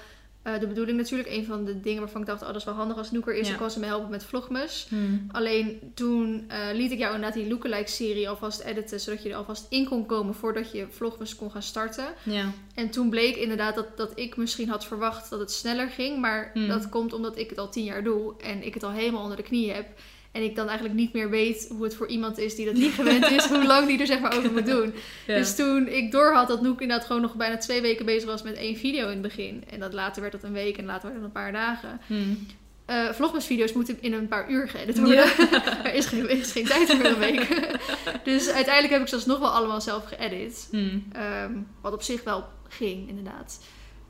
eh, 0.46 0.60
de 0.60 0.68
bedoeling 0.68 0.98
natuurlijk. 0.98 1.30
Een 1.30 1.46
van 1.46 1.66
de 1.66 1.80
dingen 1.80 2.00
waarvan 2.02 2.22
ik 2.22 2.28
dacht, 2.28 2.42
oh 2.42 2.48
dat 2.48 2.56
is 2.56 2.64
wel 2.64 2.74
handig 2.74 2.98
als 2.98 3.12
Noek 3.12 3.28
er 3.28 3.36
is. 3.36 3.48
Ja. 3.48 3.58
Was 3.58 3.74
ze 3.74 3.80
me 3.80 3.86
helpen 3.86 4.10
met 4.10 4.24
Vlogmas. 4.24 4.86
Hmm. 4.90 5.28
Alleen 5.32 5.92
toen 5.94 6.46
eh, 6.48 6.60
liet 6.74 6.92
ik 6.92 7.00
jou 7.00 7.16
inderdaad 7.16 7.38
die 7.40 7.50
lookalike 7.50 7.90
serie 7.90 8.30
alvast 8.30 8.60
editen. 8.62 9.00
Zodat 9.00 9.24
je 9.24 9.30
er 9.30 9.36
alvast 9.36 9.66
in 9.70 9.86
kon 9.86 10.06
komen 10.06 10.34
voordat 10.34 10.72
je 10.72 10.88
Vlogmas 10.90 11.36
kon 11.36 11.52
gaan 11.52 11.62
starten. 11.62 12.06
Ja. 12.24 12.52
En 12.76 12.90
toen 12.90 13.10
bleek 13.10 13.36
inderdaad 13.36 13.76
dat, 13.76 13.98
dat 13.98 14.12
ik 14.16 14.38
misschien 14.38 14.70
had 14.70 14.86
verwacht 14.86 15.30
dat 15.30 15.40
het 15.40 15.52
sneller 15.52 15.90
ging. 15.90 16.20
Maar 16.20 16.50
Hmm. 16.54 16.68
dat 16.68 16.90
komt 16.90 17.14
omdat 17.14 17.38
ik 17.38 17.50
het 17.50 17.60
al 17.60 17.70
tien 17.70 17.84
jaar 17.84 18.04
doe. 18.04 18.34
En 18.42 18.64
ik 18.66 18.74
het 18.74 18.84
al 18.84 18.92
helemaal 18.92 19.22
onder 19.22 19.38
de 19.38 19.44
knie 19.44 19.72
heb. 19.72 19.88
En 20.36 20.44
ik 20.44 20.56
dan 20.56 20.68
eigenlijk 20.68 20.98
niet 20.98 21.14
meer 21.14 21.30
weet 21.30 21.68
hoe 21.70 21.84
het 21.84 21.96
voor 21.96 22.08
iemand 22.08 22.38
is 22.38 22.56
die 22.56 22.66
dat 22.66 22.74
niet 22.74 22.94
gewend 22.94 23.30
is. 23.30 23.46
hoe 23.46 23.66
lang 23.66 23.88
die 23.88 24.00
er 24.00 24.06
zeg 24.06 24.20
maar 24.20 24.38
over 24.38 24.52
moet 24.52 24.66
doen. 24.66 24.94
Ja. 25.28 25.36
Dus 25.36 25.56
toen 25.56 25.88
ik 25.88 26.12
door 26.12 26.34
had 26.34 26.48
dat 26.48 26.62
Noek 26.62 26.82
inderdaad 26.82 27.06
gewoon 27.06 27.22
nog 27.22 27.36
bijna 27.36 27.58
twee 27.58 27.82
weken 27.82 28.06
bezig 28.06 28.30
was 28.30 28.44
met 28.44 28.56
één 28.56 28.76
video 28.78 29.04
in 29.04 29.12
het 29.12 29.22
begin. 29.22 29.64
En 29.70 29.80
dat 29.80 29.94
later 29.94 30.22
werd 30.22 30.34
dat 30.34 30.44
een 30.44 30.54
week 30.54 30.78
en 30.78 30.86
later 30.86 31.04
werd 31.04 31.16
het 31.16 31.24
een 31.24 31.32
paar 31.32 31.52
dagen. 31.52 32.02
Hmm. 32.08 32.46
Eh 32.86 33.10
Vlogmas-video's 33.10 33.74
moeten 33.74 33.98
in 34.02 34.14
een 34.14 34.28
paar 34.28 34.50
uur 34.50 34.70
geëdit 34.70 35.00
worden. 35.00 35.26
er 35.84 35.94
is 35.94 36.06
geen, 36.06 36.30
er 36.30 36.38
is 36.38 36.52
geen 36.52 36.66
tijd 36.66 36.92
voor 36.92 37.06
een 37.06 37.20
week. 37.20 37.70
dus 38.24 38.50
uiteindelijk 38.50 38.94
heb 38.94 39.02
ik 39.02 39.08
ze 39.08 39.16
alsnog 39.16 39.40
wel 39.40 39.50
allemaal 39.50 39.82
zelf 39.82 40.06
geëdit. 40.06 40.68
Hmm. 40.72 41.06
Ehm, 41.12 41.52
wat 41.82 41.94
op 41.94 42.02
zich 42.02 42.24
wel 42.24 42.44
ging, 42.68 43.10
inderdaad. 43.10 43.64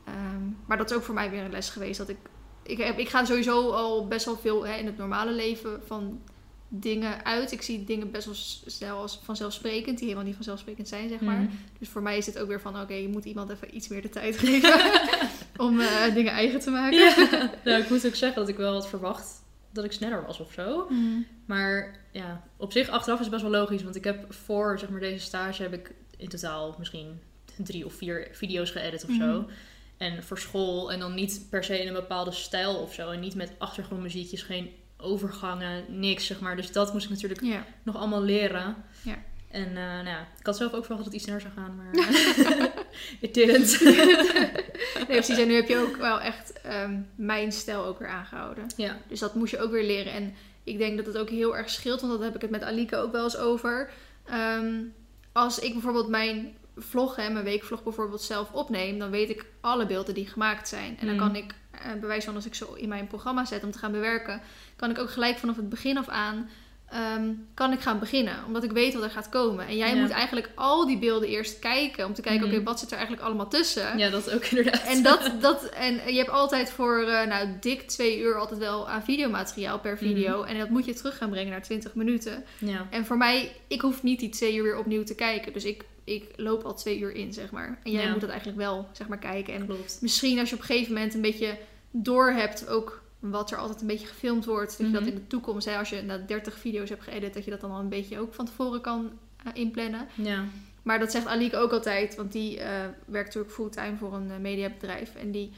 Ehm, 0.06 0.44
maar 0.66 0.78
dat 0.78 0.90
is 0.90 0.96
ook 0.96 1.04
voor 1.04 1.16
mij 1.16 1.30
weer 1.30 1.44
een 1.44 1.52
les 1.52 1.70
geweest. 1.70 1.98
Dat 1.98 2.10
ik, 2.10 2.18
ik, 2.66 2.78
heb, 2.78 3.00
ik 3.00 3.10
ga 3.10 3.26
sowieso 3.26 3.70
al 3.70 4.08
best 4.08 4.26
wel 4.26 4.38
veel 4.38 4.66
hè, 4.66 4.76
in 4.76 4.86
het 4.86 4.98
normale 4.98 5.32
leven 5.32 5.82
van 5.86 6.22
dingen 6.68 7.26
uit. 7.26 7.52
Ik 7.52 7.62
zie 7.62 7.84
dingen 7.84 8.12
best 8.12 8.26
wel 8.26 8.36
snel 8.66 8.98
als 8.98 9.20
vanzelfsprekend, 9.24 9.98
die 9.98 10.08
helemaal 10.08 10.28
niet 10.28 10.36
vanzelfsprekend 10.36 10.88
zijn, 10.88 11.10
zeg 11.10 11.22
maar. 11.22 11.38
Hmm. 11.38 11.50
Dus 11.80 11.90
voor 11.90 12.02
mij 12.02 12.18
is 12.18 12.26
dit 12.26 12.40
ook 12.40 12.48
weer 12.48 12.62
van, 12.62 12.82
oké, 12.82 12.94
je 12.94 13.08
moet 13.08 13.26
iemand 13.26 13.50
even 13.50 13.76
iets 13.76 13.88
meer 13.88 14.02
de 14.02 14.10
tijd 14.10 14.38
geven 14.40 14.80
om 15.58 15.80
eh, 15.80 16.14
dingen 16.14 16.32
eigen 16.32 16.60
te 16.60 16.70
maken. 16.70 16.98
Ja. 16.98 17.16
nou, 17.66 17.82
ik 17.82 17.90
moet 17.90 18.06
ook 18.06 18.16
zeggen 18.16 18.40
dat 18.40 18.50
ik 18.50 18.58
wel 18.58 18.74
had 18.74 18.90
verwacht 18.90 19.44
dat 19.72 19.86
ik 19.86 19.92
sneller 19.92 20.26
was 20.26 20.40
of 20.40 20.52
zo. 20.52 20.88
Mm. 20.90 21.26
Maar 21.46 22.00
ja, 22.12 22.44
op 22.58 22.72
zich 22.72 22.90
achteraf 22.90 23.20
is 23.20 23.26
het 23.26 23.34
best 23.34 23.50
wel 23.50 23.60
logisch. 23.60 23.84
Want 23.84 23.96
ik 23.96 24.04
heb 24.04 24.34
voor 24.34 24.80
zeg 24.80 24.90
maar, 24.90 25.00
deze 25.00 25.26
stage 25.26 25.62
heb 25.62 25.74
ik 25.74 25.94
in 26.18 26.30
totaal 26.30 26.76
misschien 26.78 27.20
drie 27.58 27.86
of 27.86 27.94
vier 27.94 28.28
video's 28.32 28.72
geëdit 28.72 29.04
of 29.04 29.16
zo. 29.16 29.46
En 29.98 30.24
voor 30.24 30.40
school 30.40 30.92
en 30.92 31.00
dan 31.00 31.14
niet 31.14 31.46
per 31.50 31.64
se 31.64 31.82
in 31.82 31.88
een 31.88 31.94
bepaalde 31.94 32.32
stijl 32.32 32.76
of 32.76 32.94
zo. 32.94 33.10
En 33.12 33.20
niet 33.20 33.36
met 33.36 33.52
achtergrondmuziekjes, 33.58 34.42
geen 34.42 34.70
overgangen, 34.98 35.84
niks 35.88 36.26
zeg 36.26 36.40
maar. 36.40 36.56
Dus 36.56 36.72
dat 36.72 36.94
moest 36.94 37.06
ik 37.06 37.12
natuurlijk 37.12 37.42
Ja. 37.42 37.66
nog 37.84 37.96
allemaal 37.96 38.22
leren. 38.24 38.76
Ja. 39.02 39.16
En 39.52 39.68
eh, 39.68 39.74
nou 39.76 40.08
ja, 40.08 40.28
ik 40.40 40.46
had 40.46 40.58
zelf 40.58 40.74
ook 40.74 40.86
verwacht 40.86 41.04
dat 41.04 41.14
het 41.14 41.14
iets 41.14 41.24
sneller 41.24 41.42
zou 41.42 41.54
gaan, 41.54 41.76
maar 41.76 41.94
eh, 41.94 42.66
it 43.30 43.34
didn't. 43.34 43.80
Nee, 45.08 45.18
precies. 45.18 45.38
En 45.38 45.48
nu 45.48 45.54
heb 45.56 45.68
je 45.68 45.78
ook 45.78 45.96
wel 45.98 46.22
echt 46.22 46.62
ehm, 46.62 47.00
mijn 47.16 47.52
stijl 47.52 47.86
ook 47.86 48.00
weer 48.00 48.08
aangehouden. 48.08 48.66
ja. 48.78 48.98
Dus 49.08 49.20
dat 49.20 49.36
moest 49.36 49.52
je 49.52 49.60
ook 49.60 49.72
weer 49.72 49.84
leren. 49.86 50.14
En 50.14 50.34
ik 50.64 50.78
denk 50.78 50.98
dat 50.98 51.06
het 51.06 51.18
ook 51.18 51.30
heel 51.30 51.58
erg 51.58 51.70
scheelt, 51.70 52.02
want 52.02 52.14
dat 52.14 52.22
heb 52.22 52.36
ik 52.36 52.42
het 52.42 52.50
met 52.50 52.64
Alike 52.64 52.96
ook 52.96 53.12
wel 53.12 53.24
eens 53.24 53.38
over. 53.38 53.90
Ehm, 54.26 54.74
als 55.32 55.60
ik 55.60 55.74
bijvoorbeeld 55.74 56.08
mijn 56.08 56.58
vlog, 56.78 57.16
hè, 57.16 57.30
mijn 57.30 57.46
weekvlog 57.46 57.84
bijvoorbeeld 57.84 58.22
zelf 58.22 58.52
opneem, 58.52 59.00
dan 59.00 59.10
weet 59.10 59.30
ik 59.30 59.46
alle 59.62 59.86
beelden 59.86 60.14
die 60.14 60.28
gemaakt 60.28 60.68
zijn. 60.68 60.98
En 61.00 61.06
dan 61.06 61.16
Mm. 61.16 61.22
kan 61.22 61.36
ik, 61.36 61.54
eh, 61.72 61.94
bewijs 62.02 62.26
van 62.26 62.36
als 62.36 62.46
ik 62.46 62.56
zo 62.56 62.74
in 62.74 62.90
mijn 62.90 63.08
programma 63.08 63.46
zet 63.46 63.64
om 63.64 63.72
te 63.72 63.78
gaan 63.78 63.92
bewerken, 63.92 64.42
kan 64.76 64.90
ik 64.90 65.00
ook 65.00 65.10
gelijk 65.12 65.38
vanaf 65.38 65.56
het 65.56 65.70
begin 65.70 65.98
af 65.98 66.08
aan 66.08 66.50
ehm, 66.90 67.34
kan 67.54 67.72
ik 67.74 67.80
gaan 67.80 68.00
beginnen. 68.00 68.36
Omdat 68.46 68.64
ik 68.64 68.72
weet 68.72 68.94
wat 68.94 69.04
er 69.04 69.10
gaat 69.10 69.30
komen. 69.30 69.68
En 69.68 69.78
jij 69.78 69.96
Ja. 69.96 70.02
moet 70.02 70.10
eigenlijk 70.10 70.50
al 70.56 70.86
die 70.88 70.98
beelden 70.98 71.30
eerst 71.30 71.60
kijken. 71.60 72.06
Om 72.06 72.14
te 72.14 72.22
kijken, 72.22 72.46
Mhm. 72.48 72.56
oké, 72.56 72.64
wat 72.64 72.80
zit 72.80 72.90
er 72.92 72.98
eigenlijk 72.98 73.26
allemaal 73.28 73.48
tussen? 73.50 73.98
ja, 73.98 74.10
dat 74.10 74.32
ook 74.32 74.44
inderdaad. 74.46 74.84
En, 74.84 75.04
dat, 75.04 75.32
dat, 75.42 75.64
en 75.70 75.94
je 75.94 76.18
hebt 76.18 76.30
altijd 76.30 76.70
voor 76.70 77.00
eh, 77.04 77.28
nou, 77.28 77.48
dik 77.60 77.82
twee 77.88 78.20
uur 78.20 78.36
altijd 78.40 78.60
wel 78.60 78.90
aan 78.90 79.04
videomateriaal 79.04 79.80
per 79.80 79.98
video. 79.98 80.44
En 80.44 80.58
dat 80.58 80.70
moet 80.70 80.86
je 80.86 80.94
terug 80.94 81.18
gaan 81.18 81.30
brengen 81.30 81.52
naar 81.52 81.64
20 81.64 81.94
minuten. 81.96 82.44
Ja. 82.58 82.88
En 82.90 83.06
voor 83.06 83.18
mij, 83.18 83.52
ik 83.68 83.82
hoef 83.82 84.04
niet 84.04 84.20
die 84.20 84.30
twee 84.30 84.56
uur 84.56 84.64
weer 84.64 84.78
opnieuw 84.78 85.04
te 85.04 85.16
kijken. 85.16 85.54
Dus 85.54 85.64
ik, 85.66 85.84
ik 86.04 86.24
loop 86.36 86.64
al 86.64 86.74
twee 86.76 87.00
uur 87.00 87.12
in, 87.16 87.34
zeg 87.34 87.52
maar. 87.52 87.80
En 87.84 87.92
jij 87.92 88.04
Ja. 88.04 88.12
moet 88.12 88.22
dat 88.22 88.30
eigenlijk 88.30 88.60
wel, 88.60 88.88
zeg 88.92 89.08
maar, 89.08 89.18
kijken. 89.20 89.54
En 89.54 89.66
Klopt. 89.66 89.98
misschien 90.02 90.40
als 90.40 90.50
je 90.50 90.56
op 90.56 90.62
een 90.62 90.68
gegeven 90.68 90.94
moment 90.94 91.14
een 91.14 91.22
beetje 91.22 91.58
door 91.92 92.32
hebt, 92.32 92.68
ook 92.70 93.04
wat 93.32 93.52
er 93.52 93.58
altijd 93.58 93.82
een 93.82 93.88
beetje 93.88 94.08
gefilmd 94.08 94.46
wordt. 94.46 94.78
Dat 94.78 94.88
je 94.88 94.94
dat 94.94 95.02
Mhm. 95.02 95.10
in 95.10 95.16
de 95.16 95.28
toekomst, 95.28 95.66
hè, 95.68 95.78
als 95.78 95.90
je 95.90 96.02
na 96.02 96.18
30 96.18 96.58
video's 96.58 96.90
hebt 96.90 97.04
geëdit, 97.04 97.34
dat 97.34 97.46
je 97.46 97.52
dat 97.52 97.62
dan 97.62 97.72
al 97.72 97.80
een 97.80 97.90
beetje 97.90 98.20
ook 98.20 98.34
van 98.34 98.46
tevoren 98.46 98.82
kan 98.82 99.12
eh, 99.44 99.52
inplannen. 99.54 100.08
Ja. 100.16 100.44
Maar 100.84 101.00
dat 101.00 101.12
zegt 101.12 101.26
Alieke 101.26 101.58
ook 101.58 101.72
altijd, 101.72 102.16
want 102.16 102.32
die 102.32 102.60
eh, 102.60 102.70
werkt 103.06 103.26
natuurlijk 103.28 103.54
fulltime 103.54 103.98
voor 103.98 104.14
een 104.14 104.32
eh, 104.32 104.38
mediabedrijf. 104.38 105.16
En 105.16 105.32
die 105.32 105.52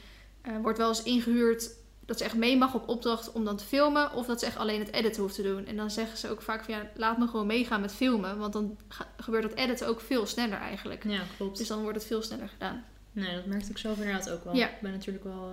wordt 0.62 0.78
wel 0.78 0.88
eens 0.88 1.02
ingehuurd 1.02 1.70
dat 2.06 2.18
ze 2.18 2.24
echt 2.24 2.34
mee 2.36 2.56
mag 2.56 2.74
op 2.74 2.88
opdracht 2.88 3.32
om 3.32 3.44
dan 3.44 3.56
te 3.56 3.64
filmen. 3.64 4.12
Of 4.12 4.26
dat 4.26 4.40
ze 4.40 4.46
echt 4.46 4.56
alleen 4.56 4.78
het 4.80 4.92
editen 4.92 5.22
hoeft 5.22 5.34
te 5.34 5.42
doen. 5.42 5.66
En 5.66 5.76
dan 5.76 5.90
zeggen 5.90 6.18
ze 6.18 6.30
ook 6.30 6.42
vaak 6.42 6.64
van 6.64 6.74
ja, 6.74 6.90
laat 6.94 7.18
me 7.18 7.26
gewoon 7.26 7.46
meegaan 7.46 7.80
met 7.80 7.92
filmen. 7.92 8.38
Want 8.38 8.52
dan 8.52 8.76
gebeurt 9.16 9.42
dat 9.42 9.54
editen 9.54 9.86
ook 9.88 10.00
veel 10.00 10.26
sneller 10.26 10.58
eigenlijk. 10.58 11.04
ja, 11.04 11.20
klopt. 11.36 11.58
Dus 11.58 11.68
dan 11.68 11.82
wordt 11.82 11.96
het 11.98 12.06
veel 12.06 12.22
sneller 12.22 12.48
gedaan. 12.48 12.84
Nee, 13.12 13.34
dat 13.34 13.46
merkte 13.46 13.70
ik 13.70 13.78
zelf 13.78 13.98
inderdaad 13.98 14.30
ook 14.30 14.44
wel. 14.44 14.54
Ja. 14.54 14.66
Ik 14.68 14.80
ben 14.80 14.92
natuurlijk 14.92 15.24
wel 15.24 15.52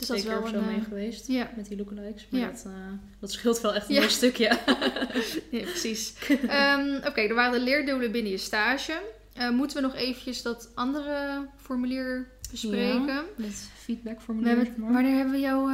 Dus 0.00 0.08
dat 0.08 0.16
is 0.16 0.24
wel 0.24 0.46
zo 0.46 0.60
mee 0.60 0.76
eh, 0.78 0.84
geweest 0.84 1.26
ja, 1.26 1.50
met 1.56 1.66
die 1.68 1.76
lookalikes. 1.76 2.26
Maar 2.30 2.40
Ja. 2.40 2.46
dat, 2.46 2.62
eh, 2.66 2.72
dat 3.20 3.32
scheelt 3.32 3.60
wel 3.60 3.74
echt 3.74 3.88
een 3.88 3.94
Ja. 3.94 4.00
heel 4.00 4.10
stukje. 4.10 4.58
nee, 5.52 5.62
precies. 5.62 6.14
Ehm, 6.48 6.96
Oké, 7.06 7.20
er 7.20 7.34
waren 7.34 7.52
de 7.58 7.64
leerdoelen 7.64 8.12
binnen 8.12 8.32
je 8.32 8.38
stage. 8.38 9.00
Eh, 9.34 9.50
moeten 9.50 9.76
we 9.76 9.82
nog 9.82 9.94
eventjes 9.96 10.42
dat 10.42 10.70
andere 10.74 11.46
formulier 11.56 12.28
bespreken? 12.50 13.22
Met 13.36 13.68
feedback 13.76 14.16
We 14.16 14.22
formulier. 14.24 14.56
hebben, 14.56 14.74
wanneer 14.92 15.14
hebben 15.14 15.32
we 15.34 15.40
jouw 15.40 15.68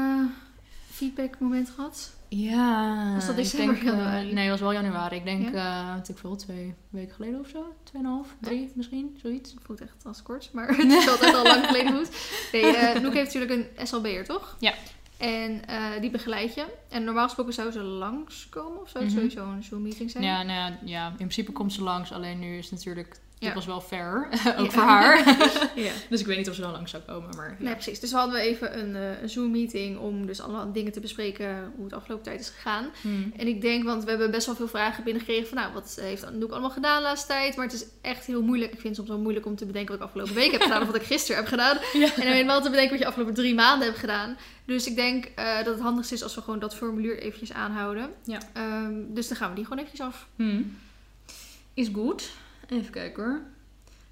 feedbackmoment 0.97 1.71
gehad? 1.71 2.15
Ja. 2.29 3.13
Was 3.15 3.27
dat 3.27 3.37
december, 3.37 3.75
denk, 3.75 3.87
eh, 3.87 3.93
januari? 3.93 4.33
nee, 4.33 4.43
het 4.43 4.51
was 4.51 4.61
wel 4.61 4.73
januari. 4.73 5.17
Ik 5.17 5.25
denk, 5.25 5.55
eh 5.55 5.95
weet 5.95 6.09
ik 6.09 6.19
veel, 6.19 6.37
twee 6.37 6.75
weken 6.91 7.15
geleden 7.15 7.41
of 7.41 7.49
zo. 7.49 7.75
Tweeënhalf, 7.83 8.35
drie 8.41 8.73
misschien, 8.75 9.17
zoiets. 9.23 9.51
Het 9.53 9.61
voelt 9.65 9.81
echt 9.81 10.05
als 10.07 10.23
kort, 10.23 10.51
maar 10.53 10.69
het 10.77 10.93
is 10.93 11.09
altijd 11.09 11.35
al 11.35 11.43
lang 11.43 11.67
geleden 11.67 11.93
goed. 11.97 12.11
Nee, 12.53 12.77
eh 12.77 13.01
Noek 13.03 13.15
heeft 13.15 13.35
natuurlijk 13.35 13.69
een 13.79 13.87
SLB'er, 13.87 14.25
toch? 14.25 14.57
Ja. 14.61 14.73
En 15.19 15.67
eh, 15.67 16.01
die 16.01 16.11
begeleid 16.11 16.55
je. 16.55 16.65
En 16.89 17.05
normaal 17.05 17.25
gesproken 17.25 17.53
zou 17.53 17.71
ze 17.71 17.83
langskomen 17.83 18.81
of 18.83 18.89
zou 18.89 19.05
het 19.05 19.13
Mhm. 19.15 19.23
sowieso 19.23 19.51
een 19.51 19.63
Zoom-meeting 19.63 20.11
zijn? 20.11 20.25
Ja, 20.25 20.43
nou 20.43 20.59
ja, 20.59 20.79
ja, 20.85 21.09
in 21.09 21.15
principe 21.17 21.53
komt 21.53 21.73
ze 21.73 21.83
langs. 21.83 22.13
Alleen 22.13 22.39
nu 22.39 22.57
is 22.57 22.65
het 22.71 22.75
natuurlijk, 22.75 23.21
Ja. 23.39 23.55
was 23.55 23.67
wel 23.67 23.81
fair. 23.81 24.29
ook 24.59 24.65
Ja. 24.65 24.71
voor 24.71 24.83
haar. 24.83 25.19
ja. 25.87 25.93
dus 26.11 26.21
ik 26.21 26.27
weet 26.27 26.37
niet 26.37 26.49
of 26.49 26.55
ze 26.55 26.61
dan 26.61 26.71
langs 26.73 26.91
zou 26.91 27.03
komen. 27.03 27.37
Maar 27.37 27.49
ja. 27.59 27.65
Nee, 27.65 27.73
precies. 27.73 28.01
Dus 28.01 28.11
we 28.11 28.17
hadden 28.17 28.41
even 28.41 28.79
een, 28.79 28.97
eh, 28.97 29.23
een 29.23 29.29
Zoom-meeting 29.29 29.99
om 29.99 30.27
dus 30.27 30.41
allemaal 30.41 30.73
dingen 30.73 30.93
te 30.93 31.01
bespreken 31.01 31.73
hoe 31.77 31.85
het 31.85 31.95
afgelopen 31.95 32.25
tijd 32.25 32.41
is 32.41 32.49
gegaan. 32.49 32.91
Hmm. 33.01 33.33
En 33.37 33.47
ik 33.47 33.61
denk, 33.61 33.85
want 33.85 34.05
we 34.05 34.11
hebben 34.11 34.31
best 34.31 34.47
wel 34.47 34.55
veel 34.55 34.69
vragen 34.69 35.05
binnengekregen 35.05 35.49
van, 35.49 35.57
nou, 35.59 35.73
wat 35.73 35.99
heeft 36.01 36.25
Anouk 36.25 36.51
allemaal 36.51 36.71
gedaan 36.71 36.97
de 36.97 37.03
laatste 37.03 37.27
tijd? 37.27 37.57
Maar 37.57 37.65
het 37.65 37.75
is 37.75 37.87
echt 38.01 38.27
heel 38.27 38.43
moeilijk. 38.43 38.73
Ik 38.73 38.81
vind 38.81 38.89
het 38.89 38.97
soms 38.97 39.09
wel 39.09 39.19
moeilijk 39.23 39.47
om 39.47 39.57
te 39.57 39.67
bedenken 39.67 39.91
wat 39.91 40.01
ik 40.01 40.07
afgelopen 40.07 40.35
week 40.35 40.51
heb 40.53 40.63
gedaan 40.63 40.81
of 40.81 40.87
wat 40.87 40.97
ik 40.97 41.03
gisteren 41.03 41.37
heb 41.37 41.47
gedaan. 41.47 41.79
En 41.93 42.01
dan 42.17 42.27
helemaal 42.27 42.63
te 42.63 42.71
bedenken 42.71 42.91
wat 42.91 43.01
je 43.01 43.07
afgelopen 43.07 43.35
drie 43.35 43.55
maanden 43.55 43.87
hebt 43.87 44.01
gedaan. 44.01 44.37
Dus 44.65 44.87
ik 44.87 44.97
denk 44.97 45.25
eh, 45.25 45.57
dat 45.57 45.67
het 45.75 45.81
handigst 45.81 46.13
is 46.13 46.23
als 46.23 46.35
we 46.35 46.41
gewoon 46.41 46.59
dat 46.59 46.77
formulier 46.77 47.19
eventjes 47.19 47.53
aanhouden. 47.53 48.11
Ja. 48.25 48.39
Ehm, 48.53 48.95
dus 49.09 49.29
dan 49.29 49.37
gaan 49.37 49.49
we 49.49 49.55
die 49.55 49.65
gewoon 49.65 49.79
eventjes 49.85 50.07
af. 50.07 50.27
Hmm. 50.37 50.77
Is 51.75 51.89
goed. 51.93 52.31
Even 52.69 52.93
kijken 52.93 53.25
hoor. 53.25 53.41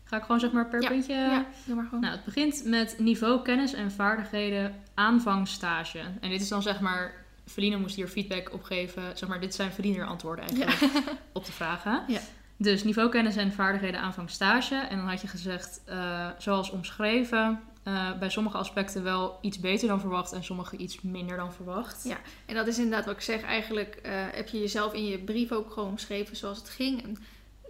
Ga 0.05 0.17
ik 0.17 0.23
gewoon 0.23 0.41
zeg 0.41 0.53
maar 0.53 0.69
per 0.69 0.83
Ja, 0.83 0.89
puntje... 0.89 1.15
Ja, 1.15 1.47
doe 1.65 1.75
maar 1.75 1.85
gewoon. 1.85 2.01
Nou, 2.01 2.15
het 2.15 2.25
begint 2.25 2.65
met 2.65 2.97
niveau 2.99 3.43
kennis 3.43 3.73
en 3.73 3.91
vaardigheden 3.93 4.75
aanvangstage. 4.95 6.01
En 6.21 6.31
dit 6.31 6.41
is 6.41 6.49
dan 6.49 6.63
zeg 6.63 6.81
maar... 6.81 7.23
Feline 7.47 7.77
moest 7.77 7.97
hier 7.97 8.09
feedback 8.09 8.53
op 8.53 8.63
geven. 8.63 9.03
Zeg 9.15 9.29
maar, 9.29 9.41
dit 9.41 9.55
zijn 9.55 9.73
Feline 9.73 10.05
antwoorden 10.05 10.45
eigenlijk 10.45 10.93
op 11.33 11.45
de 11.45 11.53
vragen. 11.53 12.05
Ja. 12.09 12.21
Dus 12.57 12.85
niveau 12.85 13.09
kennis 13.09 13.37
en 13.37 13.53
vaardigheden 13.53 14.01
aanvangstage. 14.01 14.75
En 14.75 14.97
dan 14.97 15.09
had 15.09 15.21
je 15.21 15.29
gezegd, 15.29 15.81
eh, 15.85 16.29
zoals 16.39 16.71
omschreven... 16.71 17.61
eh, 17.83 18.19
bij 18.19 18.31
sommige 18.31 18.57
aspecten 18.57 19.03
wel 19.03 19.39
iets 19.41 19.59
beter 19.61 19.89
dan 19.89 20.01
verwacht 20.01 20.33
en 20.33 20.45
sommige 20.45 20.77
iets 20.77 21.01
minder 21.03 21.37
dan 21.37 21.53
verwacht. 21.53 22.05
Ja. 22.05 22.17
En 22.47 22.55
dat 22.55 22.67
is 22.67 22.77
inderdaad 22.79 23.05
wat 23.05 23.15
ik 23.15 23.21
zeg. 23.21 23.43
Eigenlijk 23.43 23.95
eh, 23.95 24.13
heb 24.33 24.49
je 24.49 24.59
jezelf 24.59 24.93
in 24.93 25.05
je 25.07 25.19
brief 25.19 25.53
ook 25.53 25.73
gewoon 25.73 25.89
omschreven 25.89 26.37
zoals 26.37 26.59
het 26.59 26.69
ging. 26.69 27.03
En 27.03 27.17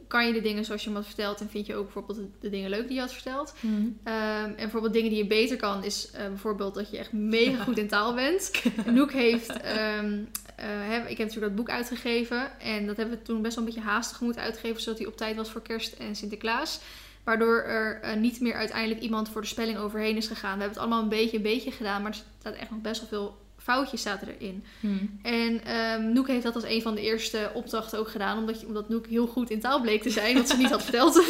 kan 0.08 0.26
je 0.26 0.32
de 0.32 0.40
dingen 0.40 0.64
zoals 0.64 0.82
je 0.82 0.88
hem 0.88 0.96
had 0.96 1.06
verteld 1.06 1.40
en 1.40 1.48
vind 1.48 1.66
je 1.66 1.74
ook 1.74 1.84
bijvoorbeeld 1.84 2.18
de, 2.40 2.50
dingen 2.50 2.70
leuk 2.70 2.86
die 2.86 2.94
je 2.94 3.00
had 3.00 3.12
verteld. 3.12 3.54
Hmm. 3.60 3.98
Ehm, 4.02 4.44
en 4.44 4.54
bijvoorbeeld 4.56 4.92
dingen 4.92 5.10
die 5.10 5.18
je 5.18 5.26
beter 5.26 5.56
kan, 5.56 5.84
is 5.84 6.10
eh, 6.10 6.26
bijvoorbeeld 6.26 6.74
dat 6.74 6.90
je 6.90 6.98
echt 6.98 7.12
mega 7.12 7.64
goed 7.64 7.78
in 7.78 7.88
taal 7.88 8.14
bent. 8.14 8.50
Noek 8.86 9.12
heeft, 9.12 9.60
ehm, 9.60 10.18
eh, 10.56 10.96
ik 10.96 11.18
heb 11.18 11.26
natuurlijk 11.28 11.40
dat 11.40 11.54
boek 11.54 11.70
uitgegeven. 11.70 12.60
En 12.60 12.86
dat 12.86 12.96
hebben 12.96 13.18
we 13.18 13.22
toen 13.22 13.42
best 13.42 13.54
wel 13.54 13.64
een 13.64 13.72
beetje 13.72 13.88
haastig 13.88 14.20
moeten 14.20 14.42
uitgeven, 14.42 14.82
zodat 14.82 14.98
hij 14.98 15.08
op 15.08 15.16
tijd 15.16 15.36
was 15.36 15.50
voor 15.50 15.62
kerst 15.62 15.92
en 15.92 16.16
Sinterklaas. 16.16 16.80
Waardoor 17.24 17.62
er 17.62 18.00
eh, 18.00 18.16
niet 18.16 18.40
meer 18.40 18.54
uiteindelijk 18.54 19.00
iemand 19.00 19.28
voor 19.28 19.40
de 19.40 19.46
spelling 19.46 19.78
overheen 19.78 20.16
is 20.16 20.26
gegaan. 20.26 20.54
We 20.54 20.64
hebben 20.64 20.68
het 20.68 20.78
allemaal 20.78 21.02
een 21.02 21.18
beetje, 21.18 21.36
een 21.36 21.42
beetje 21.42 21.70
gedaan, 21.70 22.02
maar 22.02 22.10
er 22.10 22.22
staat 22.38 22.54
echt 22.54 22.70
nog 22.70 22.80
best 22.80 23.00
wel 23.00 23.08
veel 23.08 23.43
foutjes 23.64 24.02
zaten 24.02 24.28
erin. 24.28 24.64
Hmm. 24.80 25.18
En 25.22 25.64
ehm 25.64 26.12
Noek 26.12 26.26
heeft 26.26 26.42
dat 26.42 26.54
als 26.54 26.64
een 26.64 26.82
van 26.82 26.94
de 26.94 27.00
eerste 27.00 27.50
opdrachten 27.54 27.98
ook 27.98 28.08
gedaan. 28.08 28.38
Omdat, 28.38 28.64
omdat 28.64 28.88
Noek 28.88 29.06
heel 29.06 29.26
goed 29.26 29.50
in 29.50 29.60
taal 29.60 29.80
bleek 29.80 30.02
te 30.02 30.10
zijn. 30.10 30.34
Wat 30.34 30.48
ze 30.48 30.56
niet 30.56 30.70
had 30.70 30.82
verteld. 30.88 31.24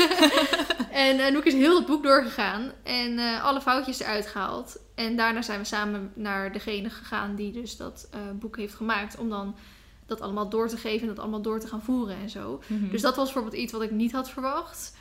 en 1.07 1.18
eh, 1.18 1.33
Noek 1.33 1.44
is 1.44 1.55
heel 1.55 1.77
het 1.77 1.87
boek 1.87 2.03
doorgegaan. 2.03 2.73
En 2.83 3.18
eh, 3.18 3.44
alle 3.44 3.61
foutjes 3.61 4.01
eruit 4.01 4.27
gehaald. 4.27 4.79
En 4.94 5.16
daarna 5.16 5.42
zijn 5.42 5.59
we 5.59 5.64
samen 5.64 6.12
naar 6.14 6.53
degene 6.53 6.90
gegaan 6.90 7.35
die 7.35 7.53
dus 7.53 7.77
dat 7.77 8.09
eh, 8.11 8.20
boek 8.35 8.57
heeft 8.57 8.75
gemaakt. 8.75 9.18
Om 9.18 9.29
dan 9.29 9.57
dat 10.07 10.20
allemaal 10.20 10.49
door 10.49 10.68
te 10.68 10.77
geven 10.77 11.01
en 11.01 11.14
dat 11.14 11.18
allemaal 11.18 11.42
door 11.42 11.61
te 11.61 11.68
gaan 11.68 11.83
voeren 11.83 12.16
en 12.16 12.31
zo. 12.31 12.62
Mhm. 12.66 12.90
Dus 12.90 13.03
dat 13.03 13.16
was 13.16 13.25
bijvoorbeeld 13.25 13.62
iets 13.62 13.73
wat 13.73 13.83
ik 13.83 13.90
niet 13.90 14.12
had 14.12 14.31
verwacht. 14.31 14.93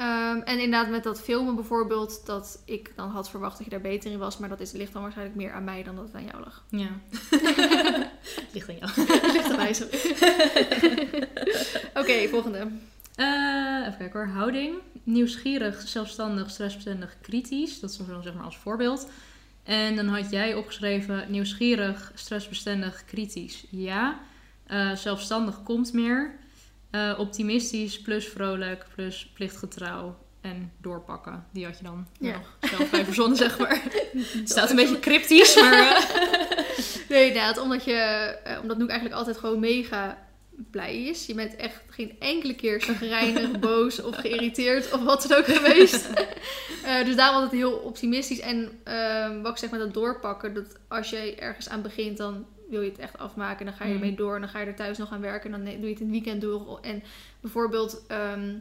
Ehm, 0.00 0.40
en 0.44 0.60
inderdaad 0.60 0.90
met 0.90 1.02
dat 1.02 1.20
filmen 1.20 1.54
bijvoorbeeld, 1.54 2.26
dat 2.26 2.62
ik 2.64 2.92
dan 2.96 3.08
had 3.10 3.30
verwacht 3.30 3.56
dat 3.56 3.64
je 3.64 3.70
daar 3.70 3.80
beter 3.80 4.10
in 4.10 4.18
was. 4.18 4.38
Maar 4.38 4.48
dat 4.48 4.60
is, 4.60 4.72
ligt 4.72 4.92
dan 4.92 5.02
waarschijnlijk 5.02 5.38
meer 5.38 5.52
aan 5.52 5.64
mij 5.64 5.82
dan 5.82 5.96
dat 5.96 6.04
het 6.04 6.14
aan 6.14 6.24
jou 6.24 6.44
lag. 6.44 6.64
Ja. 6.68 6.88
Ligt 8.54 8.68
aan 8.68 8.76
jou. 8.78 8.90
ligt 9.32 9.50
aan 9.50 9.56
mij, 9.56 9.72
sorry. 9.72 9.98
Oké, 12.00 12.28
volgende. 12.28 12.58
Eh, 13.14 13.80
even 13.80 13.96
kijken 13.98 14.20
hoor. 14.20 14.28
Houding. 14.28 14.74
Nieuwsgierig, 15.02 15.88
zelfstandig, 15.88 16.50
stressbestendig, 16.50 17.16
kritisch. 17.20 17.80
Dat 17.80 17.90
is 17.90 17.96
dan 17.96 18.22
zeg 18.22 18.34
maar 18.34 18.44
als 18.44 18.58
voorbeeld. 18.58 19.10
En 19.62 19.96
dan 19.96 20.08
had 20.08 20.30
jij 20.30 20.54
opgeschreven 20.54 21.24
nieuwsgierig, 21.28 22.12
stressbestendig, 22.14 23.04
kritisch. 23.04 23.64
Ja. 23.70 24.20
Eh, 24.66 24.94
zelfstandig 24.94 25.62
komt 25.62 25.92
meer. 25.92 26.38
Eh, 26.90 27.14
optimistisch, 27.18 28.00
plus 28.00 28.26
vrolijk, 28.28 28.86
plus 28.94 29.30
plichtgetrouw. 29.34 30.16
En 30.40 30.72
doorpakken. 30.80 31.46
Die 31.52 31.64
had 31.64 31.76
je 31.78 31.84
dan 31.84 32.06
Ja. 32.20 32.32
nog 32.32 32.56
zelf 32.70 32.90
bij 32.90 33.04
verzonnen, 33.04 33.36
zeg 33.36 33.58
maar. 33.58 33.82
Het 34.38 34.50
staat 34.50 34.70
een 34.70 34.76
beetje 34.76 34.98
cryptisch, 35.00 35.54
maar... 35.60 35.72
eh, 35.72 36.18
Nee, 37.08 37.26
inderdaad, 37.26 37.58
omdat, 37.58 37.84
je, 37.84 37.92
eh, 37.92 38.58
omdat 38.62 38.78
Noek 38.78 38.88
eigenlijk 38.88 39.18
altijd 39.18 39.36
gewoon 39.38 39.60
mega 39.60 40.18
blij 40.70 41.02
is. 41.04 41.26
Je 41.26 41.34
bent 41.34 41.56
echt 41.56 41.82
geen 41.90 42.16
enkele 42.18 42.54
keer 42.54 42.80
chagrijnig, 42.80 43.58
boos 43.60 44.02
of 44.02 44.16
geïrriteerd 44.16 44.92
of 44.92 45.02
wat 45.02 45.26
dan 45.28 45.38
ook 45.38 45.46
geweest. 45.46 46.08
Dus 47.04 47.16
daarom 47.16 47.34
altijd 47.42 47.52
heel 47.60 47.72
optimistisch. 47.72 48.40
En 48.40 48.80
ehm, 48.84 49.40
wat 49.42 49.52
ik 49.52 49.58
zeg 49.58 49.70
met 49.70 49.80
dat 49.80 49.94
doorpakken, 49.94 50.54
dat 50.54 50.76
als 50.88 51.10
je 51.10 51.34
ergens 51.34 51.68
aan 51.68 51.82
begint, 51.82 52.16
dan 52.16 52.46
wil 52.70 52.82
je 52.82 52.88
het 52.90 52.98
echt 52.98 53.18
afmaken. 53.18 53.58
En 53.58 53.64
dan 53.66 53.74
ga 53.74 53.84
je 53.84 53.90
Mm. 53.94 53.96
ermee 54.00 54.14
door 54.16 54.34
en 54.34 54.40
dan 54.40 54.50
ga 54.50 54.58
je 54.60 54.66
er 54.66 54.74
thuis 54.74 54.98
nog 54.98 55.12
aan 55.12 55.20
werken. 55.20 55.52
En 55.54 55.64
dan 55.64 55.74
doe 55.74 55.84
je 55.86 55.90
het 55.92 56.00
in 56.00 56.06
het 56.06 56.14
weekend 56.14 56.40
door. 56.40 56.78
En 56.82 57.02
bijvoorbeeld, 57.40 58.02
ehm, 58.08 58.54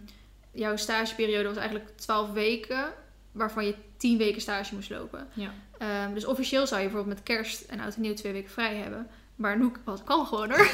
jouw 0.52 0.76
stageperiode 0.76 1.48
was 1.48 1.58
eigenlijk 1.58 1.90
12 1.96 2.32
weken, 2.32 2.86
waarvan 3.32 3.66
je 3.66 3.76
10 3.98 4.18
weken 4.18 4.42
stage 4.42 4.76
moest 4.76 4.90
lopen. 4.90 5.28
Ja. 5.34 5.54
Ehm, 5.78 6.14
dus 6.14 6.26
officieel 6.26 6.68
zou 6.68 6.82
je 6.82 6.88
bijvoorbeeld 6.88 7.16
met 7.16 7.26
kerst 7.26 7.62
en 7.62 7.80
oud 7.80 7.96
en 7.96 8.02
nieuw 8.02 8.14
twee 8.14 8.32
weken 8.34 8.50
vrij 8.52 8.76
hebben. 8.76 9.08
Maar 9.36 9.58
Noek 9.58 9.80
wat 9.84 10.04
kan 10.04 10.26
gewoon 10.26 10.50
hoor. 10.52 10.70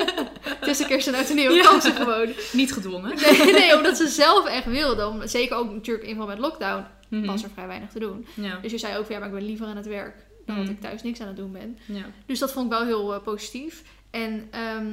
Tussen 0.60 0.86
kerst 0.86 1.06
en 1.08 1.14
oud 1.14 1.28
en 1.30 1.36
nieuw 1.36 1.50
Ja. 1.52 1.62
kan 1.62 1.80
ze 1.80 1.90
gewoon. 1.92 2.32
Niet 2.52 2.72
gedwongen. 2.72 3.14
Nee, 3.16 3.52
nee, 3.52 3.76
omdat 3.76 3.96
ze 3.96 4.08
zelf 4.08 4.46
echt 4.46 4.64
wilde. 4.66 5.06
Om, 5.08 5.26
zeker 5.26 5.56
ook 5.56 5.72
natuurlijk 5.72 6.04
in 6.06 6.14
verband 6.16 6.38
met 6.40 6.48
lockdown 6.48 6.84
Mhm. 7.08 7.26
was 7.26 7.42
er 7.42 7.50
vrij 7.50 7.66
weinig 7.66 7.90
te 7.90 7.98
doen. 7.98 8.26
Ja. 8.34 8.58
Dus 8.62 8.70
je 8.70 8.78
zei 8.78 8.96
ook, 8.96 9.04
van, 9.04 9.14
ja, 9.14 9.20
maar 9.20 9.28
ik 9.28 9.34
ben 9.34 9.44
liever 9.46 9.66
aan 9.66 9.76
het 9.76 9.86
werk 9.86 10.14
dan 10.46 10.56
dat 10.56 10.64
Mhm. 10.64 10.74
ik 10.74 10.80
thuis 10.80 11.02
niks 11.02 11.20
aan 11.20 11.26
het 11.26 11.36
doen 11.36 11.52
ben. 11.52 11.78
ja. 11.86 12.04
Dus 12.26 12.38
dat 12.38 12.52
vond 12.52 12.64
ik 12.66 12.72
wel 12.72 12.84
heel 12.84 13.14
eh, 13.14 13.22
positief. 13.22 13.82
En 14.10 14.48
ehm, 14.50 14.92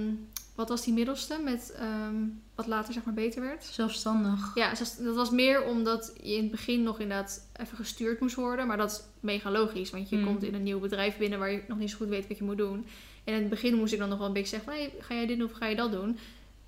wat 0.55 0.69
was 0.69 0.83
die 0.83 0.93
middelste 0.93 1.39
met 1.43 1.71
ehm, 1.77 2.15
wat 2.55 2.67
later 2.67 2.93
zeg 2.93 3.03
maar 3.05 3.13
beter 3.13 3.41
werd? 3.41 3.63
Zelfstandig. 3.63 4.51
Ja, 4.55 4.69
dat 4.99 5.15
was 5.15 5.29
meer 5.29 5.63
omdat 5.65 6.13
je 6.23 6.33
in 6.35 6.41
het 6.41 6.51
begin 6.51 6.83
nog 6.83 6.99
inderdaad 6.99 7.49
even 7.55 7.77
gestuurd 7.77 8.19
moest 8.19 8.35
worden. 8.35 8.67
Maar 8.67 8.77
dat 8.77 8.91
is 8.91 9.01
mega 9.19 9.51
logisch, 9.51 9.89
want 9.89 10.09
je 10.09 10.15
Mm. 10.17 10.25
komt 10.25 10.43
in 10.43 10.53
een 10.53 10.63
nieuw 10.63 10.79
bedrijf 10.79 11.17
binnen 11.17 11.39
waar 11.39 11.51
je 11.51 11.63
nog 11.67 11.77
niet 11.77 11.89
zo 11.89 11.97
goed 11.97 12.07
weet 12.07 12.27
wat 12.27 12.38
je 12.38 12.43
moet 12.43 12.57
doen. 12.57 12.85
En 13.23 13.33
in 13.33 13.39
het 13.39 13.49
begin 13.49 13.75
moest 13.75 13.93
ik 13.93 13.99
dan 13.99 14.09
nog 14.09 14.17
wel 14.17 14.27
een 14.27 14.33
beetje 14.33 14.49
zeggen 14.55 14.71
van, 14.73 14.81
hey, 14.81 14.93
ga 14.99 15.13
jij 15.13 15.25
dit 15.25 15.38
doen 15.39 15.49
of 15.49 15.53
ga 15.57 15.65
je 15.65 15.75
dat 15.75 15.91
doen? 15.91 16.17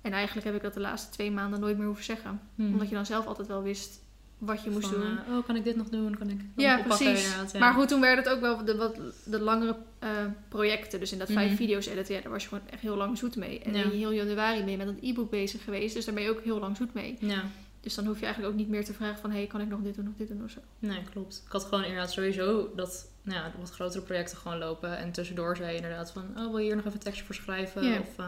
En 0.00 0.12
eigenlijk 0.12 0.46
heb 0.46 0.56
ik 0.56 0.62
dat 0.62 0.74
de 0.74 0.80
laatste 0.80 1.10
twee 1.10 1.30
maanden 1.30 1.60
nooit 1.60 1.76
meer 1.76 1.86
hoeven 1.86 2.04
zeggen. 2.04 2.40
Hmm. 2.54 2.72
Omdat 2.72 2.88
je 2.88 2.94
dan 2.94 3.06
zelf 3.06 3.26
altijd 3.26 3.48
wel 3.48 3.62
wist 3.62 4.00
wat 4.44 4.62
je 4.64 4.70
moest 4.70 4.88
Van, 4.88 5.00
doen. 5.00 5.18
eh, 5.28 5.36
oh, 5.36 5.46
kan 5.46 5.56
ik 5.56 5.64
dit 5.64 5.76
nog 5.76 5.88
doen? 5.88 6.18
Kan 6.18 6.28
ik 6.30 6.40
Ja, 6.56 6.82
precies. 6.82 7.34
Ja. 7.52 7.58
Maar 7.58 7.72
goed, 7.72 7.88
toen 7.88 8.00
werden 8.00 8.24
het 8.24 8.32
ook 8.32 8.40
wel 8.40 8.64
de, 8.64 8.76
wat, 8.76 8.96
de 9.24 9.40
langere 9.40 9.76
eh, 9.98 10.08
projecten. 10.48 11.00
Dus 11.00 11.12
in 11.12 11.18
dat 11.18 11.30
vijf 11.32 11.48
Mhm. 11.48 11.56
video's 11.56 11.86
editen, 11.86 12.14
ja, 12.14 12.20
daar 12.20 12.32
was 12.32 12.42
je 12.42 12.48
gewoon 12.48 12.64
echt 12.70 12.80
heel 12.82 12.96
lang 12.96 13.18
zoet 13.18 13.36
mee. 13.36 13.60
En 13.60 13.74
Ja. 13.74 13.82
in 13.82 13.90
heel 13.90 14.12
januari 14.12 14.60
ben 14.62 14.70
je 14.70 14.76
met 14.76 14.88
een 14.88 14.98
e-book 15.02 15.30
bezig 15.30 15.64
geweest. 15.64 15.94
Dus 15.94 16.04
daar 16.04 16.14
ben 16.14 16.22
je 16.22 16.30
ook 16.30 16.42
heel 16.44 16.58
lang 16.58 16.76
zoet 16.76 16.94
mee. 16.94 17.16
Ja, 17.20 17.42
Dus 17.80 17.94
dan 17.94 18.06
hoef 18.06 18.18
je 18.18 18.24
eigenlijk 18.24 18.52
ook 18.54 18.60
niet 18.60 18.68
meer 18.68 18.84
te 18.84 18.92
vragen 18.92 19.18
van... 19.18 19.30
hey, 19.30 19.46
kan 19.46 19.60
ik 19.60 19.68
nog 19.68 19.80
dit 19.82 19.94
doen, 19.94 20.04
nog 20.04 20.14
dit 20.16 20.28
doen 20.28 20.44
of 20.44 20.50
zo. 20.50 20.60
nee, 20.78 21.02
klopt. 21.12 21.42
Ik 21.46 21.52
had 21.52 21.64
gewoon 21.64 21.84
inderdaad 21.84 22.12
sowieso 22.12 22.70
dat 22.76 23.10
nou 23.22 23.38
ja, 23.38 23.52
wat 23.58 23.70
grotere 23.70 24.02
projecten 24.04 24.36
gewoon 24.36 24.58
lopen. 24.58 24.96
En 24.98 25.12
tussendoor 25.12 25.56
zei 25.56 25.70
je 25.70 25.76
inderdaad 25.76 26.10
van, 26.12 26.22
oh, 26.36 26.48
wil 26.50 26.58
je 26.58 26.64
hier 26.64 26.74
nog 26.76 26.84
even 26.84 26.96
een 26.96 27.04
tekstje 27.04 27.24
voor 27.24 27.34
schrijven? 27.34 27.84
Ja. 27.84 27.98
Of 27.98 28.18
uh, 28.18 28.26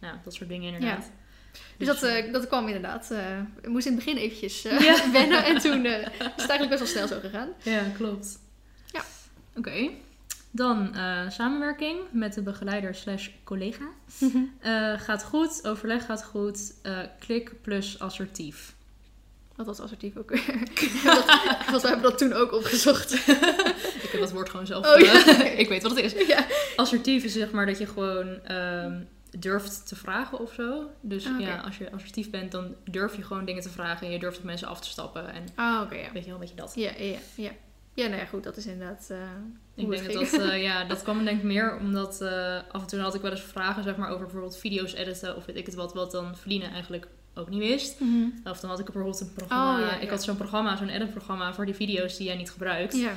nou, 0.00 0.16
dat 0.24 0.34
soort 0.34 0.48
dingen 0.48 0.72
inderdaad. 0.74 1.10
Dus 1.76 1.86
dat, 1.86 2.02
uh, 2.02 2.32
dat 2.32 2.46
kwam 2.46 2.66
inderdaad. 2.66 3.08
Uh, 3.12 3.18
ik 3.60 3.68
moest 3.68 3.86
in 3.86 3.94
het 3.94 4.04
begin 4.04 4.20
eventjes 4.20 4.62
Ja. 4.62 5.10
wennen. 5.12 5.44
En 5.44 5.58
toen 5.58 5.86
is 5.86 6.04
het 6.18 6.48
eigenlijk 6.48 6.68
best 6.68 6.78
wel 6.78 6.88
snel 6.88 7.06
zo 7.06 7.18
gegaan. 7.20 7.48
Ja, 7.62 7.82
klopt. 7.96 8.38
Ja. 8.86 9.04
Oké. 9.56 9.90
Dan 10.50 10.90
uh, 10.94 11.30
samenwerking 11.30 11.98
met 12.10 12.34
de 12.34 12.42
begeleider 12.42 12.94
slash 12.94 13.28
collega. 13.44 13.84
Uh, 14.20 15.00
gaat 15.00 15.24
goed, 15.24 15.66
overleg 15.66 16.04
gaat 16.04 16.24
goed, 16.24 16.72
uh, 16.82 16.98
klik 17.18 17.52
plus 17.62 17.98
assertief. 17.98 18.74
Wat 19.56 19.66
was 19.66 19.80
assertief 19.80 20.16
ook 20.16 20.30
weer? 20.30 20.44
Want 21.70 21.82
we 21.82 21.88
hebben 21.88 22.02
dat 22.02 22.18
toen 22.18 22.32
ook 22.32 22.52
opgezocht. 22.52 23.12
ik 24.04 24.08
heb 24.12 24.20
dat 24.20 24.32
woord 24.32 24.50
gewoon 24.50 24.66
zelf. 24.66 24.94
Oh, 24.94 25.00
ja. 25.00 25.42
ik 25.44 25.68
weet 25.68 25.82
wat 25.82 25.96
het 25.96 26.04
is. 26.04 26.26
Ja. 26.26 26.46
Assertief 26.76 27.24
is 27.24 27.32
zeg 27.32 27.50
maar 27.50 27.66
dat 27.66 27.78
je 27.78 27.86
gewoon 27.86 28.52
um, 28.52 29.08
durft 29.38 29.86
te 29.88 29.96
vragen 29.96 30.38
of 30.38 30.52
zo. 30.52 30.90
Dus 31.00 31.26
Ah, 31.26 31.32
okay. 31.32 31.46
ja, 31.46 31.56
als 31.56 31.78
je 31.78 31.92
assertief 31.92 32.30
bent, 32.30 32.52
dan 32.52 32.74
durf 32.84 33.16
je 33.16 33.22
gewoon 33.22 33.44
dingen 33.44 33.62
te 33.62 33.70
vragen 33.70 34.06
en 34.06 34.12
je 34.12 34.18
durft 34.18 34.38
op 34.38 34.44
mensen 34.44 34.68
af 34.68 34.80
te 34.80 34.88
stappen. 34.88 35.32
En 35.32 35.46
ah, 35.54 35.80
oké, 35.82 35.94
ja. 35.94 36.12
weet 36.12 36.22
je 36.22 36.30
wel, 36.30 36.34
een 36.34 36.40
beetje 36.40 36.56
dat. 36.56 36.72
Ja, 36.74 36.90
ja, 36.98 37.18
ja. 37.34 37.50
Ja, 37.94 38.06
nou 38.06 38.20
ja, 38.20 38.26
goed, 38.26 38.44
dat 38.44 38.56
is 38.56 38.66
inderdaad. 38.66 39.08
Uh, 39.10 39.18
ik 39.74 39.90
denk 39.90 40.12
dat 40.12 40.30
dat, 40.30 40.40
uh, 40.40 40.62
ja, 40.68 40.84
dat 40.84 41.02
kwam 41.02 41.24
denk 41.24 41.38
ik 41.38 41.44
meer 41.44 41.76
omdat 41.76 42.18
uh, 42.22 42.56
af 42.70 42.80
en 42.80 42.86
toe 42.86 43.00
had 43.00 43.14
ik 43.14 43.20
wel 43.20 43.30
eens 43.30 43.40
vragen 43.40 43.82
zeg 43.82 43.96
maar, 43.96 44.08
over 44.08 44.22
bijvoorbeeld 44.22 44.56
video's 44.56 44.92
editen 44.92 45.36
of 45.36 45.44
weet 45.44 45.56
ik 45.56 45.66
het 45.66 45.74
wat, 45.74 45.94
wat 45.94 46.10
dan 46.10 46.36
verdienen 46.36 46.70
eigenlijk 46.70 47.06
ook 47.34 47.48
niet 47.48 47.60
wist. 47.60 48.00
Mm 48.00 48.08
-hmm. 48.08 48.50
Of 48.50 48.60
dan 48.60 48.70
had 48.70 48.78
ik 48.78 48.84
bijvoorbeeld 48.84 49.20
een 49.20 49.32
programma. 49.32 49.74
Oh, 49.74 49.80
ja, 49.80 49.86
ja. 49.86 50.00
Ik 50.00 50.10
had 50.10 50.22
zo'n 50.22 50.36
programma, 50.36 50.76
zo'n 50.76 50.88
editprogramma 50.88 51.54
voor 51.54 51.66
die 51.66 51.74
video's 51.74 52.16
die 52.16 52.26
jij 52.26 52.36
niet 52.36 52.50
gebruikt. 52.50 52.96
Ja. 52.96 53.12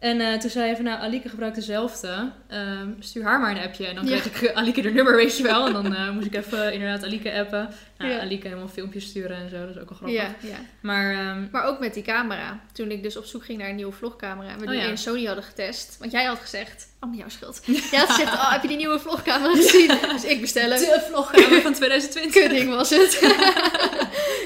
En 0.00 0.20
uh, 0.20 0.34
toen 0.34 0.50
zei 0.50 0.68
je 0.68 0.76
van, 0.76 0.84
nou, 0.84 1.00
Alike 1.00 1.28
gebruikt 1.28 1.56
dezelfde. 1.56 2.32
Um, 2.52 2.96
stuur 2.98 3.24
haar 3.24 3.40
maar 3.40 3.50
een 3.50 3.62
appje. 3.62 3.86
En 3.86 3.94
dan 3.94 4.04
kreeg 4.04 4.24
ja. 4.24 4.30
ik 4.30 4.40
uh, 4.40 4.56
Alike 4.56 4.82
haar 4.82 4.92
nummer, 4.92 5.16
weet 5.16 5.36
je 5.36 5.42
wel. 5.42 5.66
En 5.66 5.72
dan 5.72 5.92
uh, 5.92 6.10
moest 6.10 6.26
ik 6.26 6.34
even 6.34 6.72
inderdaad 6.72 7.04
Alike 7.04 7.32
appen. 7.32 7.68
Nou, 7.98 8.12
ja. 8.12 8.20
Alike 8.20 8.46
helemaal 8.46 8.68
filmpjes 8.68 9.04
sturen 9.04 9.36
en 9.36 9.48
zo. 9.48 9.58
Dat 9.66 9.76
is 9.76 9.82
ook 9.82 9.88
wel 9.88 9.98
grappig. 9.98 10.20
Ja, 10.20 10.48
ja. 10.48 10.56
Maar, 10.80 11.28
um, 11.28 11.48
maar 11.52 11.64
ook 11.64 11.78
met 11.78 11.94
die 11.94 12.02
camera. 12.02 12.60
Toen 12.72 12.90
ik 12.90 13.02
dus 13.02 13.16
op 13.16 13.24
zoek 13.24 13.44
ging 13.44 13.58
naar 13.58 13.68
een 13.68 13.76
nieuwe 13.76 13.92
vlogcamera. 13.92 14.50
En 14.50 14.58
we 14.58 14.66
die 14.66 14.88
oh, 14.88 14.96
Sony 14.96 15.24
hadden 15.24 15.44
getest. 15.44 15.96
Want 15.98 16.12
jij 16.12 16.24
had 16.24 16.38
gezegd, 16.38 16.88
allemaal 16.98 17.20
jouw 17.20 17.28
schuld. 17.28 17.62
Jij 17.90 18.00
had 18.00 18.10
gezegd, 18.10 18.32
oh, 18.32 18.52
heb 18.52 18.62
je 18.62 18.68
die 18.68 18.76
nieuwe 18.76 18.98
vlogcamera 18.98 19.54
gezien? 19.54 19.98
dus 20.12 20.24
ik 20.24 20.40
bestellen. 20.40 20.78
De 20.78 21.04
vlogcamera 21.08 21.60
van 21.60 21.72
2020. 21.82 22.42
Kutding 22.42 22.74
was 22.74 22.90
het. 22.90 23.18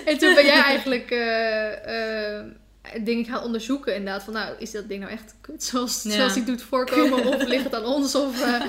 en 0.05 0.19
toen 0.19 0.35
ben 0.35 0.45
jij 0.45 0.63
eigenlijk... 0.63 1.11
uh, 1.11 2.63
dingen 3.03 3.25
gaan 3.25 3.43
onderzoeken. 3.43 3.95
Inderdaad, 3.95 4.23
van 4.23 4.33
nou, 4.33 4.55
is 4.59 4.71
dat 4.71 4.89
ding 4.89 5.01
nou 5.01 5.13
echt 5.13 5.35
kut 5.41 5.63
zoals, 5.63 6.03
ja. 6.03 6.11
zoals 6.11 6.35
hij 6.35 6.45
doet 6.45 6.63
voorkomen? 6.63 7.25
Of 7.27 7.47
ligt 7.53 7.65
het 7.65 7.75
aan 7.75 7.85
ons? 7.85 8.15
Of, 8.15 8.41
uh, 8.41 8.63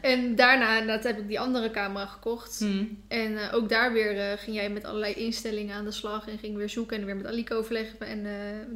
en 0.00 0.34
daarna 0.34 0.78
inderdaad, 0.78 1.04
heb 1.04 1.18
ik 1.18 1.28
die 1.28 1.40
andere 1.40 1.70
camera 1.70 2.06
gekocht. 2.06 2.58
Hmm. 2.58 3.02
En 3.08 3.32
uh, 3.32 3.54
ook 3.54 3.68
daar 3.68 3.92
weer 3.92 4.16
uh, 4.16 4.38
ging 4.38 4.56
jij 4.56 4.70
met 4.70 4.84
allerlei 4.84 5.14
instellingen 5.14 5.76
aan 5.76 5.84
de 5.84 5.90
slag. 5.90 6.28
En 6.28 6.38
ging 6.38 6.56
weer 6.56 6.68
zoeken 6.68 6.98
en 6.98 7.04
weer 7.04 7.16
met 7.16 7.26
Aliko 7.26 7.56
overleggen. 7.56 8.06
En 8.06 8.26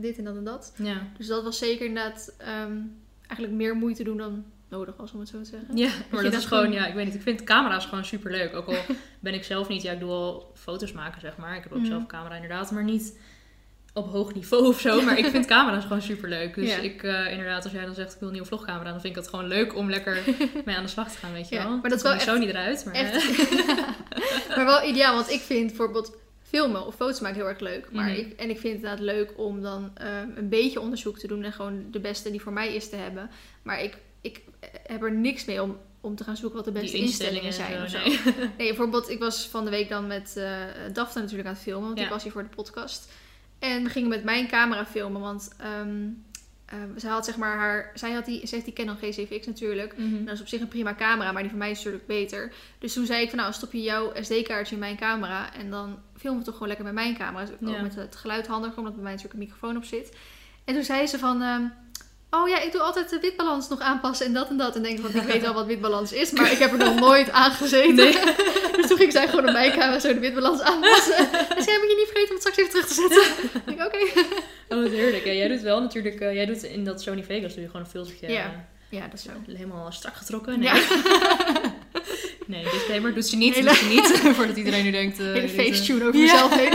dit 0.01 0.19
en 0.19 0.25
dat 0.25 0.37
en 0.37 0.45
dat. 0.45 0.73
Ja. 0.77 1.07
Dus 1.17 1.27
dat 1.27 1.43
was 1.43 1.59
zeker 1.59 1.87
inderdaad 1.87 2.35
um, 2.67 2.97
eigenlijk 3.27 3.53
meer 3.53 3.77
moeite 3.77 4.03
doen 4.03 4.17
dan 4.17 4.45
nodig 4.69 4.97
was, 4.97 5.13
om 5.13 5.21
het 5.21 5.29
zo 5.29 5.39
te 5.39 5.49
zeggen. 5.49 5.77
Ja, 5.77 5.91
maar 6.11 6.23
dat, 6.23 6.33
dat 6.33 6.41
is 6.41 6.47
gewoon, 6.47 6.73
ja, 6.73 6.87
ik 6.87 6.95
weet 6.95 7.05
niet, 7.05 7.15
ik 7.15 7.23
vind 7.23 7.45
camera's 7.45 7.87
gewoon 7.87 8.05
super 8.05 8.31
leuk. 8.31 8.55
Ook 8.55 8.67
al 8.67 8.77
ben 9.21 9.35
ik 9.35 9.45
zelf 9.45 9.69
niet, 9.69 9.83
ja, 9.83 9.93
ik 9.93 10.01
doe 10.01 10.11
al 10.11 10.53
foto's 10.55 10.93
maken, 10.93 11.21
zeg 11.21 11.37
maar. 11.37 11.57
Ik 11.57 11.63
heb 11.63 11.73
ook 11.73 11.79
Mhm. 11.79 11.87
mm. 11.87 11.91
zelf 11.91 12.03
een 12.03 12.09
camera 12.09 12.35
inderdaad, 12.35 12.71
maar 12.71 12.85
niet 12.85 13.19
op 13.93 14.11
hoog 14.11 14.35
niveau 14.35 14.67
of 14.67 14.81
zo. 14.81 15.03
Maar 15.03 15.19
ik 15.19 15.27
vind 15.27 15.47
camera's 15.57 15.83
gewoon 15.83 16.03
super 16.03 16.29
leuk. 16.29 16.55
Dus 16.55 16.69
Ja. 16.71 16.77
ik, 16.79 17.03
uh, 17.03 17.31
inderdaad, 17.31 17.65
als 17.65 17.73
jij 17.73 17.85
dan 17.85 17.95
zegt 17.95 18.13
ik 18.13 18.19
wil 18.19 18.29
een 18.29 18.33
nieuwe 18.35 18.49
vlogcamera, 18.49 18.91
dan 18.91 19.01
vind 19.01 19.17
ik 19.17 19.23
het 19.23 19.31
gewoon 19.31 19.47
leuk 19.47 19.77
om 19.77 19.91
lekker 19.91 20.23
mee 20.65 20.77
aan 20.77 20.83
de 20.83 20.89
slag 20.89 21.11
te 21.13 21.19
gaan, 21.19 21.33
weet 21.33 21.49
je 21.49 21.55
Ja, 21.55 21.63
wel. 21.63 21.71
maar 21.79 21.91
dat 21.91 21.99
is 21.99 22.03
wel 22.03 22.13
echt- 22.13 22.23
Sony 22.25 22.47
eruit, 22.47 22.85
maar 22.85 22.95
Echt. 22.95 23.29
maar 24.57 24.65
wel 24.65 24.83
ideaal, 24.89 25.15
want 25.15 25.31
ik 25.31 25.41
vind 25.41 25.67
bijvoorbeeld 25.67 26.17
filmen 26.43 26.87
of 26.87 26.95
foto's 26.95 27.21
maken 27.21 27.37
heel 27.39 27.49
erg 27.49 27.61
leuk. 27.61 27.89
Maar 27.93 28.09
Mhm. 28.11 28.19
ik, 28.19 28.33
en 28.33 28.51
ik 28.51 28.59
vind 28.59 28.63
het 28.63 28.83
inderdaad 28.83 29.01
leuk 29.01 29.33
om 29.37 29.63
dan 29.63 29.93
um, 30.03 30.33
een 30.37 30.49
beetje 30.49 30.81
onderzoek 30.81 31.19
te 31.19 31.27
doen 31.27 31.43
en 31.45 31.53
gewoon 31.53 31.85
de 31.91 32.01
beste 32.01 32.31
die 32.31 32.41
voor 32.43 32.53
mij 32.53 32.75
is 32.75 32.89
te 32.89 32.97
hebben. 32.97 33.31
Maar 33.63 33.83
ik, 33.83 33.97
ik 34.21 34.41
heb 34.87 35.03
er 35.03 35.13
niks 35.13 35.45
mee 35.45 35.63
om, 35.63 35.79
om 36.01 36.17
te 36.17 36.25
gaan 36.25 36.37
zoeken 36.37 36.57
wat 36.57 36.65
de 36.65 36.73
die 36.73 36.83
beste 36.83 36.97
instellingen, 36.99 37.53
zijn 37.53 37.83
of 37.83 37.89
zo. 37.91 37.99
nee. 37.99 38.19
Nee, 38.37 38.69
bijvoorbeeld, 38.69 39.11
ik 39.11 39.19
was 39.19 39.47
van 39.51 39.65
de 39.65 39.71
week 39.71 39.89
dan 39.89 40.07
met 40.07 40.35
uh, 40.39 40.45
Daphne 40.93 41.21
natuurlijk 41.21 41.49
aan 41.49 41.55
het 41.55 41.63
filmen, 41.63 41.87
want 41.87 41.99
Ja. 41.99 42.05
ik 42.05 42.11
was 42.11 42.23
hier 42.23 42.33
voor 42.33 42.43
de 42.43 42.49
podcast. 42.49 43.09
En 43.59 43.85
we 43.85 43.91
gingen 43.91 44.09
met 44.09 44.25
mijn 44.25 44.49
camera 44.49 44.87
filmen, 44.87 45.21
want 45.21 45.51
um, 45.81 46.25
um, 46.75 46.93
zij 46.97 47.11
had 47.11 47.25
zeg 47.25 47.37
maar 47.37 47.57
haar, 47.57 47.91
zij 47.95 48.13
had 48.13 48.25
die, 48.25 48.47
ze 48.47 48.55
heeft 48.55 48.67
die 48.67 48.75
Canon 48.75 48.97
G7X 48.97 49.47
natuurlijk. 49.47 49.99
Mhm. 49.99 50.25
Dat 50.25 50.35
is 50.35 50.41
op 50.41 50.49
zich 50.49 50.61
een 50.61 50.69
prima 50.69 50.95
camera, 50.95 51.33
maar 51.33 51.43
die 51.43 51.51
van 51.51 51.59
mij 51.59 51.71
is 51.71 51.77
natuurlijk 51.77 52.07
beter. 52.07 52.53
Dus 52.79 52.93
toen 52.93 53.07
zei 53.07 53.23
ik 53.23 53.29
van 53.29 53.39
nou, 53.39 53.53
stop 53.53 53.73
je 53.73 53.83
jouw 53.83 54.13
SD-kaartje 54.21 54.75
in 54.75 54.81
mijn 54.81 54.97
camera 54.97 55.55
en 55.55 55.71
dan 55.71 55.99
filmen 56.17 56.39
we 56.39 56.45
toch 56.45 56.55
gewoon 56.55 56.69
lekker 56.69 56.87
met 56.87 56.95
mijn 56.95 57.17
camera. 57.17 57.45
Dus 57.45 57.55
ook 57.55 57.75
Ja. 57.75 57.83
met 57.83 57.95
het 57.95 58.17
geluid 58.17 58.47
handiger, 58.47 58.79
omdat 58.79 58.95
bij 58.95 59.03
mij 59.03 59.13
natuurlijk 59.13 59.41
een 59.41 59.47
microfoon 59.47 59.77
op 59.77 59.85
zit. 59.85 60.17
En 60.65 60.75
toen 60.75 60.85
zei 60.85 61.07
ze 61.07 61.19
van, 61.19 61.43
um, 61.43 61.73
Oh 62.31 62.49
ja, 62.49 62.61
ik 62.61 62.73
doe 62.73 62.81
altijd 62.81 63.11
de 63.11 63.19
witbalans 63.21 63.69
nog 63.69 63.81
aanpassen 63.81 64.27
en 64.27 64.33
dat 64.33 64.49
en 64.49 64.57
dat. 64.57 64.77
En 64.77 64.83
denk 64.83 65.01
van, 65.01 65.15
ik 65.15 65.23
weet 65.27 65.47
al 65.49 65.55
wat 65.55 65.67
witbalans 65.67 66.13
is, 66.13 66.31
maar 66.31 66.53
ik 66.53 66.59
heb 66.59 66.73
er 66.73 66.79
nog 66.79 66.95
nooit 67.01 67.31
aan 67.31 67.51
gezeten. 67.51 67.97
dus 68.77 68.87
toen 68.87 68.97
ging 68.97 69.13
zij 69.13 69.29
gewoon 69.29 69.47
op 69.47 69.53
mijn 69.53 69.79
kamer 69.79 70.01
zo 70.01 70.13
de 70.15 70.19
witbalans 70.21 70.61
aanpassen. 70.61 71.17
En 71.57 71.63
zei, 71.63 71.79
moet 71.79 71.91
je 71.91 71.97
niet 71.97 72.09
vergeten 72.13 72.29
om 72.29 72.41
het 72.41 72.41
straks 72.41 72.57
even 72.59 72.71
terug 72.71 72.87
te 72.87 72.95
zetten. 72.95 73.51
ik 73.55 73.77
denk, 73.77 73.87
oké. 73.87 74.27
Oh, 74.69 74.83
wat 74.83 74.91
heerlijk. 74.91 75.25
Ja, 75.25 75.33
jij 75.33 75.49
doet 75.49 75.61
wel 75.61 75.81
natuurlijk, 75.81 76.21
eh, 76.21 76.35
jij 76.35 76.47
doet 76.47 76.63
in 76.63 76.85
dat 76.85 77.03
Sony 77.03 77.25
Vegas 77.25 77.53
doe 77.53 77.61
je 77.63 77.67
gewoon 77.67 77.83
een 77.83 77.91
filtertje 77.91 78.29
Ja. 78.31 78.43
eh, 78.45 78.51
Ja, 78.91 79.01
dat 79.07 79.13
is 79.19 79.23
zo. 79.23 79.31
helemaal 79.47 79.93
strak 79.93 80.15
getrokken. 80.17 80.59
Nee, 80.61 80.69
Ja, 80.69 80.81
nee 82.47 82.65
disclaimer, 82.65 83.15
doet 83.15 83.27
ze 83.27 83.37
niet, 83.37 83.55
Hele- 83.55 83.69
doet 83.69 83.77
ze 83.79 83.85
niet. 83.89 84.35
Voordat 84.37 84.57
iedereen 84.57 84.85
nu 84.85 84.91
denkt... 84.91 85.21
eh, 85.21 85.27
hele 85.27 85.49
facetune 85.49 86.05
over 86.07 86.21
jezelf 86.21 86.55
heen. 86.55 86.73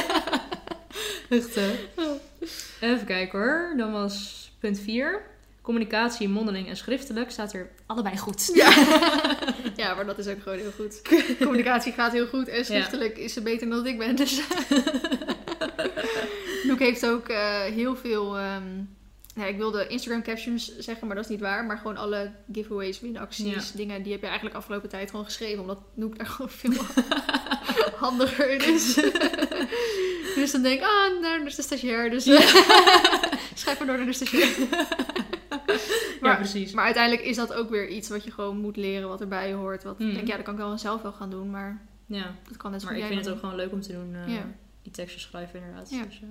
Echt, 1.30 1.56
hè? 1.56 1.72
Even 2.82 3.06
kijken 3.06 3.40
hoor. 3.40 3.74
Dan 3.78 3.92
was 3.92 4.50
punt 4.60 4.80
4. 4.80 5.22
Communicatie, 5.64 6.30
mondeling 6.30 6.68
en 6.68 6.78
schriftelijk 6.78 7.32
staat 7.32 7.54
er 7.54 7.70
allebei 7.86 8.18
goed. 8.18 8.52
Ja. 8.54 8.70
ja, 9.84 9.94
maar 9.94 10.06
dat 10.06 10.18
is 10.18 10.28
ook 10.28 10.42
gewoon 10.42 10.58
heel 10.58 10.72
goed. 10.72 11.02
Communicatie 11.40 11.94
gaat 11.94 12.12
heel 12.12 12.28
goed 12.28 12.48
en 12.48 12.66
schriftelijk 12.66 13.18
is 13.18 13.34
ze 13.34 13.42
beter 13.42 13.70
dan 13.70 13.88
ik 13.88 13.98
ben. 13.98 14.16
Dus. 14.16 14.42
Noek 16.68 16.80
heeft 16.80 17.06
ook 17.06 17.28
eh, 17.28 17.62
heel 17.62 17.96
veel. 17.96 18.38
ja, 19.36 19.46
ik 19.46 19.58
wilde 19.58 19.88
Instagram 19.88 20.24
captions 20.24 20.78
zeggen, 20.78 21.08
maar 21.08 21.16
dat 21.16 21.26
is 21.26 21.32
niet 21.32 21.40
waar. 21.40 21.66
Maar 21.66 21.78
gewoon 21.78 21.98
alle 21.98 22.32
giveaways, 22.52 23.00
winacties, 23.00 23.72
dingen, 23.72 24.04
die 24.04 24.12
heb 24.12 24.22
je 24.22 24.28
eigenlijk 24.28 24.56
afgelopen 24.56 24.90
tijd 24.90 25.10
gewoon 25.10 25.26
geschreven. 25.26 25.62
Omdat 25.62 25.82
Noek 25.94 26.18
daar 26.18 26.28
gewoon 26.28 26.52
veel 26.52 26.84
handiger 28.06 28.50
in 28.50 28.74
is. 28.74 28.94
dus 30.36 30.52
dan 30.52 30.62
denk 30.62 30.80
ik, 30.80 30.86
ah, 30.86 31.22
nou, 31.22 31.38
dat 31.38 31.48
is 31.48 31.56
de 31.56 31.62
stagiair. 31.62 32.10
Dus 32.10 32.24
schrijf 33.54 33.78
maar 33.78 33.88
door 33.88 33.98
naar 33.98 34.06
de 34.06 34.14
stagiair. 34.14 34.68
Maar- 36.34 36.50
precies. 36.50 36.74
Maar 36.74 36.86
uiteindelijk 36.86 37.26
is 37.26 37.36
dat 37.36 37.54
ook 37.54 37.70
weer 37.70 37.88
iets 37.90 38.10
wat 38.10 38.24
je 38.24 38.32
gewoon 38.32 38.58
moet 38.58 38.76
leren, 38.78 39.08
wat 39.08 39.22
erbij 39.22 39.54
hoort. 39.54 39.84
Wat 39.84 40.00
Mm. 40.00 40.08
ik 40.08 40.14
denk, 40.16 40.28
ja, 40.28 40.36
dat 40.36 40.46
kan 40.46 40.54
ik 40.54 40.60
wel 40.60 40.78
zelf 40.78 41.02
wel 41.02 41.12
gaan 41.12 41.30
doen, 41.30 41.50
maar 41.50 41.82
Ja, 42.06 42.36
dat 42.48 42.58
kan 42.58 42.72
net 42.72 42.82
zo 42.82 42.88
maar 42.88 42.98
ik 42.98 43.04
vind 43.06 43.26
het 43.26 43.34
ook 43.34 43.40
gewoon 43.40 43.56
leuk 43.56 43.72
om 43.72 43.82
te 43.82 43.92
doen. 43.92 44.16
eh, 44.16 44.34
Ja. 44.36 44.46
Die 44.82 44.92
teksten 44.92 45.22
schrijven 45.22 45.60
inderdaad. 45.60 45.90
Ja. 45.90 46.04
Dus, 46.04 46.16
eh, 46.22 46.28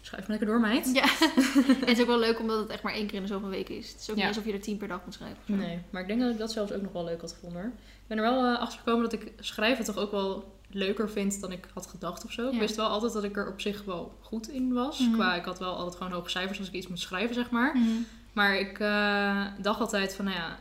schrijf 0.00 0.28
maar 0.28 0.38
lekker 0.38 0.46
door, 0.48 0.60
meid. 0.60 0.90
Ja, 0.94 1.02
en 1.02 1.64
het 1.80 1.88
is 1.88 2.00
ook 2.00 2.06
wel 2.06 2.18
leuk 2.18 2.38
omdat 2.40 2.58
het 2.58 2.68
echt 2.68 2.82
maar 2.82 2.92
één 2.92 3.06
keer 3.06 3.14
in 3.16 3.22
de 3.22 3.28
zoveel 3.28 3.48
weken 3.48 3.76
is. 3.76 3.90
Het 3.92 4.00
is 4.00 4.10
ook 4.10 4.16
niet 4.16 4.24
alsof 4.26 4.44
je 4.44 4.52
er 4.52 4.60
tien 4.60 4.76
per 4.76 4.88
dag 4.88 5.00
moet 5.04 5.14
schrijven. 5.14 5.38
Nee, 5.46 5.78
maar 5.90 6.02
ik 6.02 6.08
denk 6.08 6.20
dat 6.20 6.30
ik 6.30 6.38
dat 6.38 6.52
zelfs 6.52 6.72
ook 6.72 6.82
nog 6.82 6.92
wel 6.92 7.04
leuk 7.04 7.20
had 7.20 7.32
gevonden. 7.32 7.60
hoor. 7.60 7.70
Ik 7.72 8.06
ben 8.06 8.18
er 8.18 8.22
wel 8.34 8.44
eh, 8.54 8.60
achter 8.60 8.78
gekomen 8.78 9.02
dat 9.02 9.12
ik 9.12 9.32
schrijven 9.40 9.84
toch 9.84 9.96
ook 9.96 10.10
wel 10.10 10.58
leuker 10.70 11.10
vind 11.10 11.40
dan 11.40 11.52
ik 11.52 11.66
had 11.74 11.86
gedacht 11.86 12.24
of 12.24 12.32
zo. 12.32 12.50
Ik 12.50 12.58
wist 12.58 12.76
wel 12.76 12.86
altijd 12.86 13.12
dat 13.12 13.24
ik 13.24 13.36
er 13.36 13.48
op 13.48 13.60
zich 13.60 13.84
wel 13.84 14.18
goed 14.20 14.48
in 14.48 14.72
was. 14.72 14.98
Mhm. 14.98 15.12
Qua, 15.12 15.34
ik 15.34 15.44
had 15.44 15.58
wel 15.58 15.74
altijd 15.76 15.96
gewoon 15.96 16.12
hoge 16.12 16.30
cijfers 16.30 16.58
als 16.58 16.68
ik 16.68 16.74
iets 16.74 16.86
moet 16.86 17.00
schrijven, 17.00 17.34
zeg 17.34 17.50
maar. 17.50 17.76
Mhm. 17.76 17.88
Maar 18.32 18.56
ik 18.58 18.78
eh, 18.78 19.46
dacht 19.58 19.80
altijd 19.80 20.14
van, 20.14 20.24
nou 20.24 20.36
ja, 20.36 20.58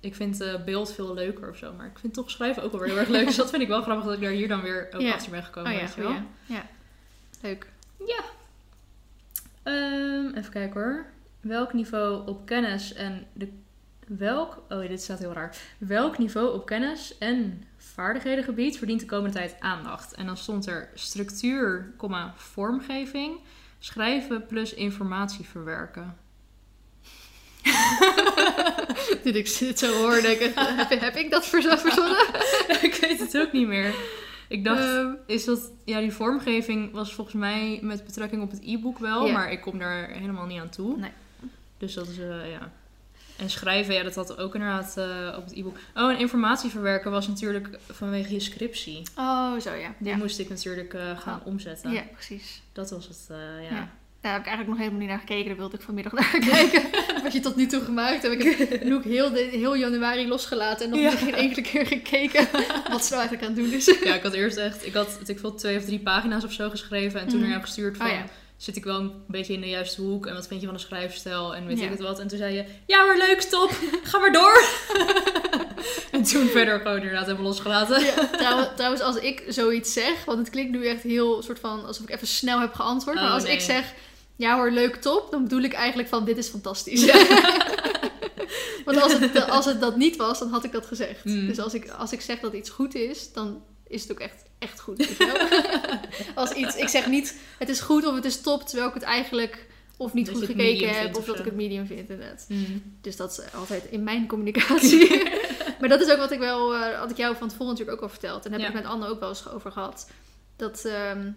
ik 0.00 0.14
vind 0.14 0.40
eh, 0.40 0.64
beeld 0.64 0.92
veel 0.92 1.14
leuker 1.14 1.50
of 1.50 1.56
zo. 1.56 1.72
Maar 1.72 1.86
ik 1.86 1.98
vind 1.98 2.14
toch 2.14 2.30
schrijven 2.30 2.62
ook 2.62 2.70
wel 2.72 2.80
weer 2.80 2.88
heel 2.90 2.98
erg 2.98 3.08
leuk. 3.08 3.26
Dus 3.26 3.36
dat 3.36 3.50
vind 3.50 3.62
ik 3.62 3.68
wel 3.68 3.82
grappig 3.86 4.04
dat 4.04 4.14
ik 4.14 4.20
daar 4.20 4.30
hier 4.30 4.48
dan 4.48 4.60
weer 4.60 4.88
ook 4.94 5.00
Ja. 5.00 5.12
achter 5.12 5.30
ben 5.30 5.44
gekomen. 5.44 5.70
Oh 5.72 5.76
ja, 5.78 5.84
weet 5.84 5.94
je 5.94 6.00
wel. 6.02 6.10
goeie. 6.10 6.26
ja. 6.46 6.66
Leuk. 7.42 7.66
Ehm, 9.62 10.26
even 10.34 10.50
kijken 10.52 10.80
hoor. 10.80 11.06
Welk 11.40 11.72
niveau 11.72 12.26
op 12.28 12.46
kennis 12.46 12.92
en 12.92 13.26
de. 13.32 13.48
Welk. 14.06 14.62
Oh, 14.68 14.88
dit 14.88 15.02
staat 15.02 15.18
heel 15.18 15.32
raar. 15.32 15.56
Welk 15.78 16.18
niveau 16.18 16.54
op 16.54 16.66
kennis 16.66 17.18
en 17.18 17.64
vaardighedengebied 17.76 18.78
verdient 18.78 19.00
de 19.00 19.06
komende 19.06 19.36
tijd 19.36 19.56
aandacht? 19.60 20.14
En 20.14 20.26
dan 20.26 20.36
stond 20.36 20.66
er 20.66 20.88
structuur, 20.94 21.92
vormgeving, 22.34 23.38
schrijven 23.78 24.46
plus 24.46 24.74
informatie 24.74 25.44
verwerken. 25.44 26.16
Toen 29.22 29.34
ik 29.34 29.58
dit 29.58 29.78
zo 29.78 29.92
hoorde, 29.92 30.28
ik, 30.28 30.52
heb, 30.54 31.00
heb 31.00 31.16
ik 31.16 31.30
dat 31.30 31.46
verzo- 31.46 31.76
verzonnen? 31.76 32.26
ik 32.88 32.94
weet 33.00 33.18
het 33.20 33.38
ook 33.38 33.52
niet 33.52 33.66
meer. 33.66 33.94
Ik 34.48 34.64
dacht, 34.64 34.80
Ehm, 34.82 35.12
is 35.26 35.44
dat. 35.44 35.70
Ja, 35.84 36.00
die 36.00 36.12
vormgeving 36.12 36.92
was 36.92 37.14
volgens 37.14 37.36
mij 37.36 37.78
met 37.82 38.04
betrekking 38.04 38.42
op 38.42 38.50
het 38.50 38.60
e-book 38.64 38.98
wel, 38.98 39.28
maar 39.28 39.52
ik 39.52 39.60
kom 39.60 39.78
daar 39.78 40.08
helemaal 40.08 40.46
niet 40.46 40.60
aan 40.60 40.68
toe. 40.68 40.96
Nee. 40.98 41.10
Dus 41.78 41.94
dat 41.94 42.08
is, 42.08 42.18
eh, 42.18 42.50
ja. 42.50 42.70
En 43.36 43.50
schrijven, 43.50 43.94
ja, 43.94 44.02
dat 44.02 44.14
had 44.14 44.38
ook 44.38 44.54
inderdaad 44.54 44.96
eh, 44.96 45.34
op 45.38 45.44
het 45.44 45.52
e-book. 45.56 45.76
Oh, 45.94 46.10
en 46.12 46.18
informatie 46.18 46.70
verwerken 46.70 47.10
was 47.10 47.28
natuurlijk 47.28 47.68
vanwege 47.90 48.32
je 48.32 48.40
scriptie. 48.40 49.02
oh, 49.16 49.58
zo 49.60 49.72
ja. 49.74 49.94
Die 49.98 50.08
Ja, 50.10 50.16
moest 50.16 50.38
ik 50.38 50.48
natuurlijk 50.48 50.94
eh, 50.94 51.18
gaan 51.18 51.40
omzetten. 51.44 51.92
ja 51.92 52.02
precies. 52.12 52.62
Dat 52.72 52.90
was 52.90 53.06
het, 53.08 53.26
ja. 53.70 53.76
Ja. 53.76 53.88
Daar 54.24 54.32
heb 54.32 54.42
ik 54.42 54.48
eigenlijk 54.48 54.68
nog 54.68 54.78
helemaal 54.78 55.00
niet 55.00 55.08
naar 55.16 55.26
gekeken. 55.26 55.46
Daar 55.46 55.56
wilde 55.56 55.76
ik 55.76 55.82
vanmiddag 55.82 56.12
naar 56.20 56.38
kijken. 56.38 56.82
Wat 57.22 57.32
je 57.32 57.40
tot 57.40 57.56
nu 57.56 57.66
toe 57.66 57.80
gemaakt 57.84 58.22
hebt. 58.22 58.34
Ik 58.44 58.56
heb 58.68 58.84
Noek 58.84 59.04
heel, 59.04 59.30
de, 59.32 59.40
heel 59.52 59.76
januari 59.76 60.28
losgelaten. 60.28 60.84
En 60.84 60.90
nog 60.90 61.00
Ja. 61.00 61.10
niet 61.10 61.18
geen 61.18 61.34
enkele 61.34 61.62
keer 61.62 61.86
gekeken 61.86 62.48
wat 62.90 63.04
ze 63.04 63.14
nou 63.14 63.22
eigenlijk 63.28 63.42
aan 63.42 63.52
het 63.54 63.56
doen 63.56 63.72
is. 63.72 63.98
Ja, 64.04 64.14
ik 64.14 64.22
had 64.22 64.32
eerst 64.32 64.56
echt, 64.56 64.86
ik 64.86 64.94
had 64.94 65.18
ik 65.26 65.38
veel 65.38 65.54
twee 65.54 65.76
of 65.78 65.84
drie 65.84 65.98
pagina's 66.00 66.44
of 66.44 66.52
zo 66.52 66.70
geschreven. 66.70 67.20
En 67.20 67.26
toen 67.26 67.34
Mhm. 67.34 67.42
naar 67.42 67.50
jou 67.50 67.62
gestuurd 67.62 67.96
van, 67.96 68.06
Oh 68.06 68.12
ja. 68.12 68.24
zit 68.56 68.76
ik 68.76 68.84
wel 68.84 69.00
een 69.00 69.12
beetje 69.28 69.52
in 69.52 69.60
de 69.60 69.68
juiste 69.68 70.00
hoek? 70.00 70.26
En 70.26 70.34
wat 70.34 70.46
vind 70.46 70.60
je 70.60 70.66
van 70.66 70.76
de 70.76 70.82
schrijfstijl? 70.82 71.54
En 71.56 71.66
weet 71.66 71.78
Ja. 71.78 71.84
ik 71.84 71.90
het 71.90 72.00
wat. 72.00 72.18
En 72.20 72.28
toen 72.28 72.38
zei 72.38 72.54
je, 72.54 72.64
ja 72.86 73.04
maar 73.04 73.18
leuk, 73.18 73.40
stop, 73.40 73.70
ga 74.02 74.18
maar 74.18 74.32
door. 74.32 74.64
en 76.10 76.22
toen 76.22 76.46
verder 76.46 76.78
gewoon 76.80 76.96
inderdaad 76.96 77.24
helemaal 77.26 77.46
losgelaten. 77.46 78.04
Ja, 78.04 78.26
trouwens, 78.36 78.68
trouwens, 78.76 79.02
als 79.02 79.16
ik 79.16 79.42
zoiets 79.48 79.92
zeg, 79.92 80.24
want 80.24 80.38
het 80.38 80.50
klinkt 80.50 80.70
nu 80.72 80.86
echt 80.86 81.02
heel 81.02 81.42
soort 81.42 81.58
van 81.60 81.86
alsof 81.86 82.02
ik 82.08 82.14
even 82.14 82.26
snel 82.26 82.60
heb 82.60 82.74
geantwoord. 82.74 83.16
maar 83.16 83.24
Oh, 83.26 83.32
als 83.34 83.42
nee. 83.42 83.52
ik 83.52 83.60
zeg, 83.60 83.92
ja 84.36 84.56
hoor, 84.56 84.70
leuk, 84.70 84.94
top, 84.96 85.30
dan 85.30 85.42
bedoel 85.42 85.62
ik 85.62 85.72
eigenlijk 85.72 86.08
van, 86.08 86.24
dit 86.24 86.36
is 86.36 86.48
fantastisch. 86.48 87.04
want 88.84 89.00
als 89.00 89.12
het, 89.18 89.48
als 89.48 89.64
het 89.64 89.80
dat 89.80 89.96
niet 89.96 90.16
was, 90.16 90.38
dan 90.38 90.48
had 90.48 90.64
ik 90.64 90.72
dat 90.72 90.86
gezegd. 90.86 91.24
Mm. 91.24 91.46
Dus 91.46 91.58
als 91.58 91.74
ik, 91.74 91.88
als 91.88 92.12
ik 92.12 92.20
zeg 92.20 92.40
dat 92.40 92.52
iets 92.52 92.70
goed 92.70 92.94
is, 92.94 93.32
dan 93.32 93.62
is 93.86 94.02
het 94.02 94.12
ook 94.12 94.20
echt, 94.20 94.44
echt 94.58 94.80
goed. 94.80 95.08
Als 96.34 96.52
iets, 96.52 96.76
ik 96.76 96.88
zeg 96.88 97.06
niet, 97.06 97.36
het 97.58 97.68
is 97.68 97.80
goed 97.80 98.06
of 98.06 98.14
het 98.14 98.24
is 98.24 98.40
top, 98.40 98.62
terwijl 98.62 98.88
ik 98.88 98.94
het 98.94 99.02
eigenlijk 99.02 99.66
of 99.96 100.12
niet 100.12 100.26
Dat 100.26 100.34
goed 100.34 100.46
het 100.46 100.56
gekeken 100.56 101.00
heb, 101.00 101.16
of 101.16 101.24
dat 101.24 101.38
ik 101.38 101.44
het 101.44 101.54
medium 101.54 101.86
vind, 101.86 102.10
inderdaad. 102.10 102.44
Mm. 102.48 102.82
Dus 103.00 103.16
dat 103.16 103.30
is 103.30 103.58
altijd 103.58 103.84
in 103.90 104.02
mijn 104.02 104.26
communicatie. 104.26 105.22
maar 105.80 105.88
dat 105.88 106.00
is 106.00 106.10
ook 106.10 106.18
wat 106.18 106.30
ik 106.30 106.38
wel, 106.38 106.74
eh, 106.74 106.98
had 106.98 107.10
ik 107.10 107.16
jou 107.16 107.36
van 107.36 107.48
tevoren 107.48 107.72
natuurlijk 107.72 107.96
ook 107.96 108.02
al 108.02 108.08
verteld. 108.08 108.44
En 108.44 108.50
daar 108.50 108.60
heb 108.60 108.72
Ja. 108.72 108.76
ik 108.76 108.82
met 108.82 108.92
Anne 108.92 109.08
ook 109.08 109.20
wel 109.20 109.28
eens 109.28 109.48
over 109.48 109.72
gehad. 109.72 110.10
Dat, 110.56 110.84
ehm 110.84 111.30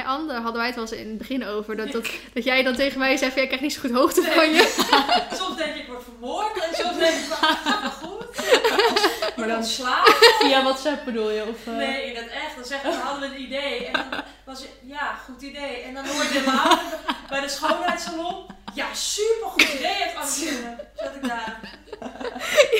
Anne, 0.00 0.26
daar 0.32 0.40
hadden 0.40 0.56
wij 0.56 0.66
het 0.66 0.74
wel 0.74 0.84
eens 0.84 0.92
in 0.94 1.08
het 1.08 1.18
begin 1.18 1.46
over. 1.46 1.76
Dat, 1.76 1.92
dat, 1.92 2.06
dat 2.34 2.44
jij 2.44 2.62
dan 2.62 2.74
tegen 2.74 2.98
mij 2.98 3.16
zei 3.16 3.30
van, 3.30 3.38
jij 3.38 3.46
krijgt 3.46 3.64
niet 3.64 3.72
zo 3.74 3.80
goed 3.80 3.90
hoogte 3.90 4.22
van 4.22 4.50
je. 4.50 4.62
Soms 5.40 5.56
denk 5.56 5.74
ik, 5.74 5.80
ik 5.82 5.86
word 5.88 6.02
vermoord. 6.04 6.56
En 6.68 6.84
soms 6.84 6.98
denk 6.98 7.14
ik, 7.14 7.24
van, 7.28 7.48
gaat 7.56 7.80
wel 7.80 7.90
goed. 7.90 8.36
Maar 8.36 9.32
Maar 9.36 9.48
dan- 9.48 9.64
slaap. 9.64 10.06
Via 10.40 10.62
WhatsApp 10.62 11.04
bedoel 11.04 11.30
je? 11.30 11.42
Of, 11.42 11.66
eh? 11.66 11.76
Nee, 11.76 12.04
in 12.06 12.16
het 12.16 12.28
echt. 12.28 12.54
Dan 12.56 12.64
zeggen 12.64 12.90
we, 12.90 12.96
hadden 12.96 13.30
we 13.30 13.36
een 13.36 13.42
idee. 13.42 13.86
En 13.86 13.92
dan 13.92 14.22
was 14.44 14.64
ja, 14.82 15.14
goed 15.24 15.42
idee. 15.42 15.76
En 15.76 15.94
dan 15.94 16.06
hoor 16.06 16.22
je 16.22 16.42
later 16.46 16.98
bij 17.28 17.40
de 17.40 17.48
schoonheidssalon. 17.48 18.46
Ja, 18.74 18.94
super 18.94 19.48
goed 19.48 19.62
idee 19.62 19.94
heeft 19.94 20.16
Anneke. 20.16 20.76
Zat 21.02 21.14
ik 21.14 21.28
daar. 21.28 21.60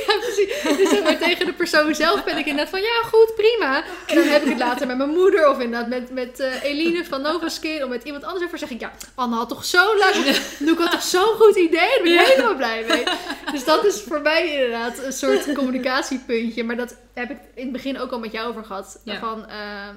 ja, 0.06 0.18
precies. 0.20 0.76
Dus 0.76 0.88
zeg 0.88 1.02
maar, 1.02 1.18
tegen 1.18 1.46
de 1.46 1.52
persoon 1.52 1.94
zelf 1.94 2.24
ben 2.24 2.38
ik 2.38 2.46
inderdaad 2.46 2.70
van, 2.70 2.80
ja, 2.80 3.02
goed, 3.04 3.34
prima. 3.36 3.84
En 4.06 4.14
dan 4.14 4.24
heb 4.26 4.42
ik 4.42 4.48
het 4.48 4.58
later 4.58 4.86
met 4.86 4.96
mijn 4.96 5.10
moeder 5.10 5.48
of 5.48 5.58
inderdaad 5.58 5.88
met, 5.88 6.10
met 6.10 6.40
eh, 6.40 6.62
Eline 6.62 7.04
van 7.04 7.22
Nova 7.22 7.48
Skin 7.48 7.82
of 7.82 7.88
met 7.88 8.04
iemand 8.04 8.24
anders 8.24 8.44
over. 8.44 8.58
zeg 8.58 8.70
ik, 8.70 8.80
ja, 8.80 8.92
Anne 9.14 9.36
had 9.36 9.48
toch 9.48 9.64
zo 9.64 9.94
leuk, 9.94 10.40
Doe 10.58 10.72
ik 10.72 10.78
had 10.78 10.90
toch 10.90 11.02
zo'n 11.02 11.34
goed 11.34 11.56
idee. 11.56 11.88
Daar 11.88 12.02
ben 12.02 12.12
ik 12.12 12.20
helemaal 12.20 12.56
blij 12.56 12.84
mee. 12.88 13.04
Dus 13.52 13.64
dat 13.64 13.84
is 13.84 14.02
voor 14.02 14.20
mij 14.20 14.52
inderdaad 14.52 14.98
een 14.98 15.12
soort 15.12 15.52
communicatiepuntje. 15.52 16.64
Maar 16.64 16.76
dat 16.76 16.96
heb 17.14 17.30
ik 17.30 17.38
in 17.54 17.62
het 17.62 17.72
begin 17.72 17.98
ook 17.98 18.12
al 18.12 18.18
met 18.18 18.32
jou 18.32 18.48
over 18.48 18.64
gehad. 18.64 19.00
Ja. 19.04 19.18
Van, 19.18 19.46
eh, 19.48 19.88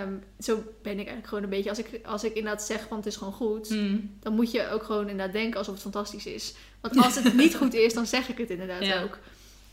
ehm, 0.00 0.12
zo 0.38 0.54
ben 0.82 0.92
ik 0.92 0.96
eigenlijk 0.98 1.26
gewoon 1.26 1.42
een 1.44 1.50
beetje. 1.50 1.68
Als 1.70 1.78
ik, 1.78 2.00
als 2.04 2.24
ik 2.24 2.34
inderdaad 2.34 2.62
zeg 2.62 2.86
van 2.88 2.96
het 2.96 3.06
is 3.06 3.16
gewoon 3.16 3.32
goed. 3.32 3.70
Mm. 3.70 4.10
Dan 4.20 4.34
moet 4.34 4.50
je 4.50 4.70
ook 4.70 4.82
gewoon 4.82 5.08
inderdaad 5.08 5.32
denken 5.32 5.58
alsof 5.58 5.74
het 5.74 5.82
fantastisch 5.82 6.26
is. 6.26 6.54
Want 6.80 6.96
als 7.04 7.14
het 7.14 7.34
niet 7.34 7.54
goed 7.56 7.74
is, 7.74 7.94
dan 7.94 8.06
zeg 8.06 8.28
ik 8.28 8.38
het 8.38 8.50
inderdaad 8.50 8.84
Ja. 8.84 9.02
ook. 9.02 9.18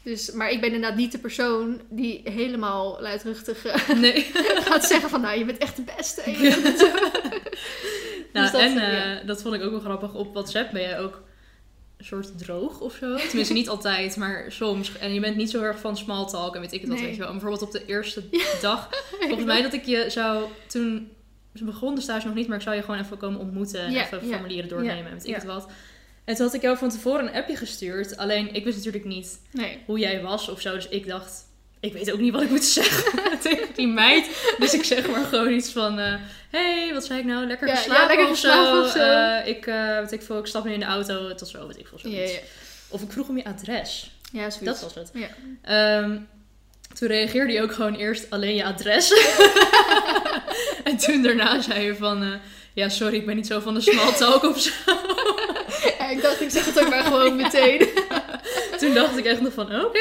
Dus, 0.03 0.31
maar 0.31 0.51
ik 0.51 0.61
ben 0.61 0.73
inderdaad 0.73 0.97
niet 0.97 1.11
de 1.11 1.17
persoon 1.17 1.81
die 1.89 2.21
helemaal 2.23 2.97
luidruchtig 3.01 3.65
eh, 3.65 3.89
Nee. 3.99 4.21
gaat 4.55 4.85
zeggen 4.85 5.09
van... 5.09 5.21
Nou, 5.21 5.37
je 5.39 5.45
bent 5.45 5.57
echt 5.57 5.75
de 5.75 5.83
beste. 5.97 6.21
En. 6.21 6.33
Nou, 8.33 8.45
Dus 8.45 8.51
dat, 8.51 8.61
en 8.61 8.73
ja. 8.73 9.19
eh, 9.19 9.27
dat 9.27 9.41
vond 9.41 9.55
ik 9.55 9.61
ook 9.61 9.71
wel 9.71 9.79
grappig. 9.79 10.13
Op 10.13 10.33
WhatsApp 10.33 10.71
ben 10.71 10.81
jij 10.81 10.99
ook 10.99 11.21
soort 12.05 12.37
droog 12.37 12.79
of 12.79 12.93
zo. 12.95 13.15
Tenminste, 13.15 13.53
niet 13.53 13.69
altijd, 13.69 14.17
maar 14.17 14.51
soms. 14.51 14.97
En 14.97 15.13
je 15.13 15.19
bent 15.19 15.35
niet 15.35 15.49
zo 15.49 15.61
erg 15.61 15.79
van 15.79 15.97
small 15.97 16.25
talk 16.27 16.55
en 16.55 16.61
weet 16.61 16.73
ik 16.73 16.81
het 16.81 16.89
wat, 16.89 16.99
weet 16.99 17.11
je 17.13 17.17
wel. 17.17 17.27
En 17.27 17.33
bijvoorbeeld 17.39 17.61
op 17.61 17.71
de 17.71 17.85
eerste 17.85 18.23
dag, 18.61 18.89
volgens 19.19 19.45
mij 19.45 19.61
dat 19.61 19.73
ik 19.73 19.85
je 19.85 20.05
zou 20.09 20.43
toen... 20.67 21.09
Ze 21.53 21.63
begon 21.63 21.95
de 21.95 22.01
stage 22.01 22.25
nog 22.25 22.35
niet, 22.35 22.47
maar 22.47 22.57
ik 22.57 22.63
zou 22.63 22.75
je 22.75 22.81
gewoon 22.81 22.99
even 22.99 23.17
komen 23.17 23.39
ontmoeten 23.39 23.81
en 23.81 23.95
even 23.95 24.21
formulieren 24.25 24.69
doornemen 24.69 25.05
en 25.05 25.13
weet 25.13 25.27
ik 25.27 25.35
het 25.35 25.43
wat. 25.43 25.67
En 26.25 26.35
toen 26.35 26.45
had 26.45 26.55
ik 26.55 26.61
jou 26.61 26.77
van 26.77 26.89
tevoren 26.89 27.27
een 27.27 27.33
appje 27.33 27.55
gestuurd. 27.55 28.17
Alleen, 28.17 28.53
ik 28.53 28.63
wist 28.63 28.77
natuurlijk 28.77 29.05
niet 29.05 29.39
Nee. 29.51 29.77
hoe 29.85 29.99
jij 29.99 30.21
was 30.21 30.49
of 30.49 30.61
zo. 30.61 30.73
Dus 30.73 30.87
ik 30.87 31.07
dacht, 31.07 31.43
ik 31.81 31.93
weet 31.93 32.11
ook 32.11 32.19
niet 32.19 32.33
wat 32.33 32.41
ik 32.41 32.49
moet 32.49 32.63
zeggen 32.63 33.11
tegen 33.41 33.67
die 33.75 33.87
meid. 33.87 34.25
Dus 34.57 34.73
ik 34.73 34.83
zeg 34.83 35.07
maar 35.09 35.25
gewoon 35.25 35.53
iets 35.53 35.71
van, 35.71 35.99
eh 35.99 36.13
hey, 36.49 36.89
wat 36.93 37.05
zei 37.05 37.19
ik 37.19 37.25
nou? 37.25 37.45
Lekker 37.47 37.67
Ja, 37.67 37.73
ja, 37.73 37.79
geslapen 37.79 38.07
lekker 38.07 38.29
of 38.29 38.37
zo. 38.37 38.81
of 38.81 38.91
zo. 38.91 38.99
Eh, 38.99 39.47
ik, 39.47 39.65
weet 39.99 40.11
ik 40.11 40.21
veel, 40.21 40.37
ik 40.39 40.45
stap 40.45 40.63
nu 40.65 40.73
in 40.73 40.79
de 40.79 40.85
auto, 40.85 41.33
tot 41.35 41.47
zo, 41.47 41.67
weet 41.67 41.79
ik 41.79 41.87
veel, 41.87 41.99
Ja, 42.11 42.15
zoiets. 42.15 42.33
ja. 42.33 42.39
Of 42.89 43.01
ik 43.01 43.11
vroeg 43.11 43.27
om 43.27 43.37
je 43.37 43.43
adres. 43.45 44.11
Ja, 44.31 44.49
zoiets. 44.49 44.59
Dat 44.81 44.81
was 44.81 44.93
het. 44.95 45.11
Ja. 45.13 45.27
Ehm, 45.61 46.17
toen 46.99 47.07
reageerde 47.07 47.53
hij 47.53 47.61
ook 47.63 47.73
gewoon 47.73 47.95
eerst 47.95 48.29
alleen 48.29 48.55
je 48.55 48.63
adres. 48.63 49.11
en 50.83 50.97
toen 50.97 51.21
daarna 51.23 51.61
zei 51.61 51.85
je 51.85 51.95
van... 51.95 52.39
ja, 52.73 52.89
sorry, 52.89 53.15
ik 53.15 53.25
ben 53.25 53.35
niet 53.35 53.47
zo 53.47 53.59
van 53.59 53.73
de 53.73 53.81
small 53.81 54.13
talk 54.13 54.43
of 54.43 54.59
zo. 54.61 54.71
Ja, 55.99 56.09
ik 56.09 56.21
dacht, 56.21 56.41
ik 56.41 56.49
zeg 56.49 56.65
het 56.65 56.79
ook 56.79 56.89
maar 56.89 57.03
gewoon 57.03 57.35
meteen. 57.41 57.87
Toen 58.81 58.93
dacht 58.93 59.17
ik 59.17 59.25
echt 59.25 59.41
nog 59.41 59.53
van, 59.53 59.85
oké. 59.85 59.99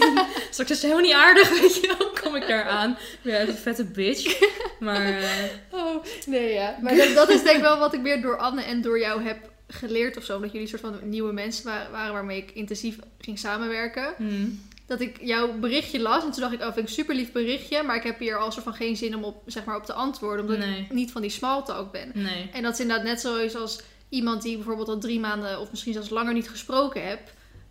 Straks 0.50 0.70
is 0.70 0.82
helemaal 0.82 1.02
niet 1.02 1.12
aardig, 1.14 1.60
weet 1.60 1.74
je 1.76 1.94
wel. 1.98 2.10
Kom 2.22 2.36
ik 2.36 2.46
daar 2.48 2.64
aan. 2.64 2.98
Ja, 3.22 3.40
een 3.40 3.54
vette 3.54 3.84
bitch. 3.84 4.40
Maar 4.80 5.06
eh, 5.06 5.24
Oh, 5.80 6.04
nee, 6.26 6.52
ja. 6.52 6.78
Maar 6.82 6.96
dat, 6.96 7.14
dat 7.14 7.28
is 7.30 7.42
denk 7.42 7.56
ik 7.56 7.62
wel 7.62 7.78
wat 7.78 7.94
ik 7.94 8.00
meer 8.00 8.22
door 8.22 8.38
Anne 8.38 8.62
en 8.62 8.82
door 8.82 8.98
jou 9.00 9.22
heb 9.22 9.50
geleerd 9.68 10.16
of 10.16 10.24
zo. 10.24 10.34
Omdat 10.34 10.52
jullie 10.52 10.72
een 10.72 10.78
soort 10.78 10.94
van 10.94 11.08
nieuwe 11.08 11.32
mensen 11.32 11.64
wa- 11.64 11.88
waren 11.90 12.12
waarmee 12.12 12.36
ik 12.38 12.50
intensief 12.50 12.96
ging 13.20 13.38
samenwerken. 13.38 14.14
hmm, 14.16 14.62
Dat 14.86 15.00
ik 15.00 15.16
jouw 15.20 15.52
berichtje 15.52 16.00
las 16.00 16.24
en 16.24 16.30
toen 16.30 16.40
dacht 16.40 16.52
ik, 16.52 16.58
oh, 16.60 16.64
vind 16.64 16.78
ik 16.78 16.82
een 16.86 16.92
super 16.94 17.14
lief 17.14 17.32
berichtje. 17.32 17.82
Maar 17.82 17.96
ik 17.96 18.02
heb 18.02 18.18
hier 18.18 18.38
al 18.38 18.52
soort 18.52 18.64
van 18.64 18.74
geen 18.74 18.96
zin 18.96 19.16
om 19.16 19.24
op, 19.24 19.42
zeg 19.46 19.64
maar, 19.64 19.76
op 19.76 19.84
te 19.84 19.92
antwoorden. 19.92 20.44
Omdat 20.44 20.58
Nee. 20.58 20.80
ik 20.80 20.92
niet 20.92 21.10
van 21.12 21.20
die 21.22 21.30
small 21.30 21.62
talk 21.62 21.92
ben. 21.92 22.10
nee. 22.14 22.50
En 22.52 22.62
dat 22.62 22.72
is 22.72 22.80
inderdaad 22.80 23.04
net 23.06 23.20
zoals 23.20 23.56
als 23.56 23.80
iemand 24.08 24.42
die 24.42 24.56
bijvoorbeeld 24.56 24.88
al 24.88 24.98
drie 24.98 25.20
maanden 25.20 25.60
of 25.60 25.70
misschien 25.70 25.92
zelfs 25.92 26.10
langer 26.10 26.32
niet 26.34 26.48
gesproken 26.50 27.08
heb. 27.08 27.20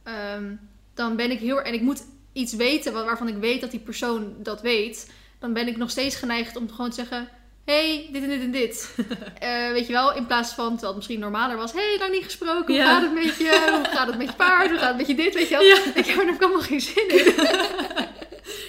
Ehm, 0.05 0.53
dan 0.93 1.15
ben 1.15 1.31
ik 1.31 1.39
heel. 1.39 1.61
En 1.61 1.73
ik 1.73 1.81
moet 1.81 2.03
iets 2.33 2.53
weten 2.53 2.93
wa- 2.93 3.05
waarvan 3.05 3.27
ik 3.27 3.35
weet 3.37 3.61
dat 3.61 3.71
die 3.71 3.79
persoon 3.79 4.33
dat 4.37 4.61
weet. 4.61 5.11
Dan 5.39 5.53
ben 5.53 5.67
ik 5.67 5.77
nog 5.77 5.89
steeds 5.89 6.15
geneigd 6.15 6.55
om 6.55 6.69
gewoon 6.69 6.89
te 6.89 6.95
zeggen. 6.95 7.27
hey, 7.65 8.09
dit 8.11 8.23
en 8.23 8.29
dit 8.29 8.41
en 8.41 8.51
dit. 8.51 8.95
Eh, 9.39 9.71
weet 9.71 9.87
je 9.87 9.93
wel, 9.93 10.13
in 10.15 10.25
plaats 10.25 10.53
van, 10.53 10.67
terwijl 10.69 10.87
het 10.87 10.95
misschien 10.95 11.19
normaler 11.19 11.57
was. 11.57 11.71
hey, 11.73 11.95
lang 11.99 12.11
niet 12.11 12.23
gesproken. 12.23 12.65
Hoe 12.65 12.75
Ja. 12.75 12.85
gaat 12.93 13.01
het 13.01 13.13
met 13.13 13.23
je? 13.37 13.71
Hoe 13.85 13.95
gaat 13.97 14.07
het 14.07 14.17
met 14.17 14.27
je 14.27 14.33
paard? 14.35 14.69
Hoe 14.69 14.77
gaat 14.79 14.87
het 14.87 14.97
met 14.97 15.07
je 15.07 15.15
dit? 15.15 15.33
Weet 15.33 15.47
je 15.49 15.55
wel? 15.55 15.63
Ja. 15.63 15.77
Ik 15.95 16.05
heb 16.05 16.17
er 16.19 16.25
nog 16.25 16.39
helemaal 16.39 16.61
geen 16.61 16.81
zin 16.81 17.09
in. 17.09 17.33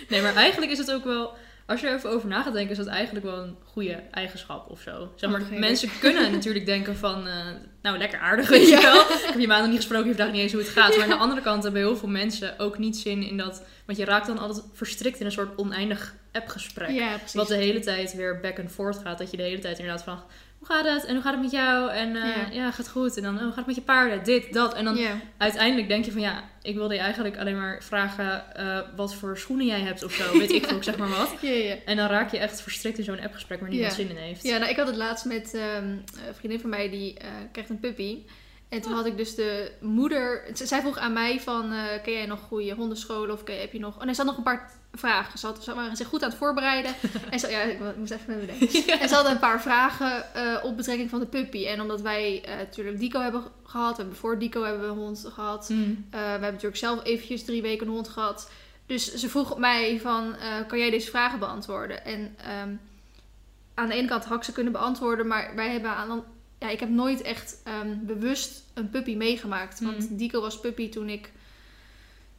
Nee, 0.09 0.22
maar 0.22 0.35
eigenlijk 0.35 0.72
is 0.72 0.79
het 0.79 0.92
ook 0.92 1.05
wel... 1.05 1.33
Als 1.66 1.81
je 1.81 1.87
er 1.87 1.94
even 1.96 2.11
over 2.11 2.29
na 2.29 2.42
gaat 2.42 2.53
denken, 2.53 2.70
is 2.70 2.77
dat 2.77 2.87
eigenlijk 2.87 3.25
wel 3.25 3.38
een 3.38 3.57
goede 3.64 4.03
eigenschap 4.11 4.70
of 4.70 4.81
zo. 4.81 5.12
Zeg 5.16 5.31
maar, 5.31 5.42
mensen 5.51 5.90
kunnen 6.01 6.33
natuurlijk 6.33 6.66
denken 6.66 6.96
van... 6.96 7.27
eh, 7.27 7.46
nou, 7.87 7.99
lekker 7.99 8.18
aardig, 8.18 8.49
weet 8.49 8.68
je 8.68 8.81
wel. 8.81 9.01
Ik 9.01 9.27
heb 9.27 9.38
je 9.38 9.46
maanden 9.46 9.68
niet 9.68 9.79
gesproken, 9.79 10.09
je 10.09 10.14
vraagt 10.14 10.33
niet 10.33 10.40
eens 10.40 10.53
hoe 10.53 10.61
het 10.61 10.70
gaat. 10.70 10.94
Maar 10.96 11.03
aan 11.03 11.09
de 11.09 11.16
andere 11.16 11.40
kant 11.40 11.62
hebben 11.62 11.81
heel 11.81 11.96
veel 11.96 12.09
mensen 12.09 12.59
ook 12.59 12.79
niet 12.79 12.96
zin 12.96 13.22
in 13.22 13.37
dat... 13.37 13.62
Want 13.85 13.99
je 13.99 14.05
raakt 14.05 14.27
dan 14.27 14.38
altijd 14.38 14.64
verstrikt 14.72 15.20
in 15.20 15.27
een 15.27 15.33
soort 15.33 15.59
oneindig 15.59 16.14
appgesprek. 16.33 16.90
Ja. 16.90 17.20
Wat 17.33 17.49
de 17.49 17.55
hele 17.55 17.81
tijd 17.81 18.14
weer 18.14 18.40
back 18.40 18.59
and 18.59 18.72
forth 18.72 18.99
gaat. 18.99 19.18
Dat 19.18 19.31
je 19.31 19.37
de 19.37 19.42
hele 19.42 19.59
tijd 19.59 19.79
inderdaad 19.79 20.03
vraagt... 20.03 20.25
Hoe 20.67 20.77
gaat 20.77 20.85
het? 20.85 21.05
En 21.05 21.15
hoe 21.15 21.23
gaat 21.23 21.33
het 21.33 21.43
met 21.43 21.51
jou? 21.51 21.91
En 21.91 22.17
eh, 22.17 22.37
Ja. 22.37 22.47
ja. 22.51 22.71
gaat 22.71 22.89
goed. 22.89 23.17
En 23.17 23.23
dan, 23.23 23.35
oh, 23.35 23.41
hoe 23.41 23.49
gaat 23.49 23.57
het 23.57 23.67
met 23.67 23.75
je 23.75 23.83
paarden? 23.83 24.25
Dit, 24.25 24.53
dat. 24.53 24.75
En 24.75 24.85
dan 24.85 24.99
uiteindelijk 25.37 25.89
denk 25.89 26.05
je 26.05 26.13
van... 26.13 26.21
Ja, 26.21 26.45
ik 26.63 26.75
wilde 26.75 26.95
je 26.95 27.01
eigenlijk 27.01 27.37
alleen 27.39 27.57
maar 27.57 27.83
vragen... 27.83 28.55
eh, 28.57 28.79
wat 28.97 29.15
voor 29.15 29.39
schoenen 29.39 29.67
jij 29.67 29.81
hebt 29.81 30.05
of 30.05 30.13
zo. 30.13 30.39
Weet 30.39 30.53
ik 30.53 30.67
ik 30.71 30.83
zeg 30.83 30.97
maar 30.97 31.09
wat. 31.09 31.35
En 31.85 31.97
dan 31.97 32.09
raak 32.09 32.31
je 32.31 32.39
echt 32.39 32.63
verstrikt 32.63 32.99
in 32.99 33.05
zo'n 33.05 33.21
appgesprek 33.21 33.61
waar 33.61 33.69
niemand 33.69 33.93
zin 33.93 34.11
in 34.11 34.17
heeft. 34.17 34.43
Ja, 34.43 34.59
nou, 34.59 34.71
ik 34.71 34.77
had 34.77 34.87
het 34.87 34.97
laatst 34.97 35.25
met 35.25 35.55
ehm, 35.55 35.89
een 36.27 36.35
vriendin 36.35 36.61
van 36.61 36.71
mij 36.71 36.91
die 36.91 37.19
eh, 37.19 37.29
krijgt 37.53 37.71
een 37.71 37.81
puppy. 37.81 38.19
En 38.69 38.81
toen 38.81 38.93
had 38.93 39.07
ik 39.07 39.17
dus 39.17 39.35
de 39.35 39.73
moeder. 39.81 40.45
Zij 40.53 40.81
vroeg 40.81 40.99
aan 40.99 41.13
mij 41.13 41.41
van, 41.41 41.73
eh, 41.73 42.03
ken 42.03 42.13
jij 42.13 42.27
nog 42.27 42.41
goede 42.41 42.75
hondenscholen 42.75 43.35
of 43.35 43.45
ken, 43.45 43.61
heb 43.61 43.73
je 43.73 43.79
nog... 43.79 43.97
Oh 43.97 44.03
nee, 44.03 44.15
ze 44.15 44.21
had 44.21 44.31
nog 44.31 44.37
een 44.37 44.53
paar 44.53 44.71
vragen. 44.93 45.39
Ze, 45.39 45.47
had, 45.47 45.65
ze 45.65 45.75
waren 45.75 45.97
zich 45.97 46.09
goed 46.09 46.23
aan 46.23 46.29
het 46.29 46.39
voorbereiden. 46.39 46.95
en 47.31 47.41
ze, 47.41 47.51
ja, 47.51 47.61
ik 47.61 47.79
moest 47.97 48.13
even 48.13 48.25
met 48.27 48.41
me 48.41 48.47
denken. 48.47 49.01
En 49.01 49.09
ze 49.09 49.15
hadden 49.15 49.33
een 49.33 49.39
paar 49.39 49.63
vragen 49.63 50.35
eh, 50.35 50.65
op 50.65 50.77
betrekking 50.77 51.11
van 51.11 51.21
de 51.21 51.27
puppy. 51.27 51.67
En 51.67 51.81
omdat 51.81 52.01
wij 52.01 52.45
eh, 52.45 52.57
natuurlijk 52.57 52.99
Dico 52.99 53.21
hebben 53.21 53.43
gehad. 53.65 53.97
We 53.97 54.03
hebben 54.03 54.17
voor 54.17 54.39
Dico 54.39 54.63
hebben 54.63 54.83
we 54.83 54.89
een 54.89 54.99
hond 54.99 55.29
gehad. 55.33 55.69
Hmm. 55.69 56.07
We 56.11 56.17
hebben 56.17 56.41
natuurlijk 56.41 56.77
zelf 56.77 57.05
eventjes 57.05 57.45
drie 57.45 57.63
weken 57.63 57.87
een 57.87 57.93
hond 57.93 58.09
gehad. 58.09 58.51
Dus 58.87 59.15
ze 59.15 59.29
vroeg 59.29 59.51
op 59.51 59.59
mij 59.59 60.01
van, 60.01 60.37
kan 60.67 60.79
jij 60.79 60.91
deze 60.91 61.11
vragen 61.11 61.39
beantwoorden? 61.39 62.05
En 62.05 62.37
ehm, 62.37 62.75
aan 63.75 63.89
de 63.89 63.95
ene 63.95 64.09
kant 64.09 64.25
had 64.25 64.37
ik 64.37 64.45
ze 64.45 64.53
kunnen 64.53 64.73
beantwoorden, 64.73 65.27
maar 65.27 65.53
wij 65.55 65.71
hebben 65.71 65.91
aan... 65.91 66.25
Ja, 66.59 66.69
ik 66.69 66.81
heb 66.81 66.88
nooit 66.88 67.23
echt 67.23 67.61
ehm, 67.64 67.95
bewust 68.01 68.62
een 68.75 68.90
puppy 68.90 69.14
meegemaakt. 69.16 69.81
Want 69.81 70.11
Mm. 70.11 70.16
Dico 70.16 70.40
was 70.40 70.61
puppy 70.61 70.88
toen 70.88 71.09
ik 71.09 71.31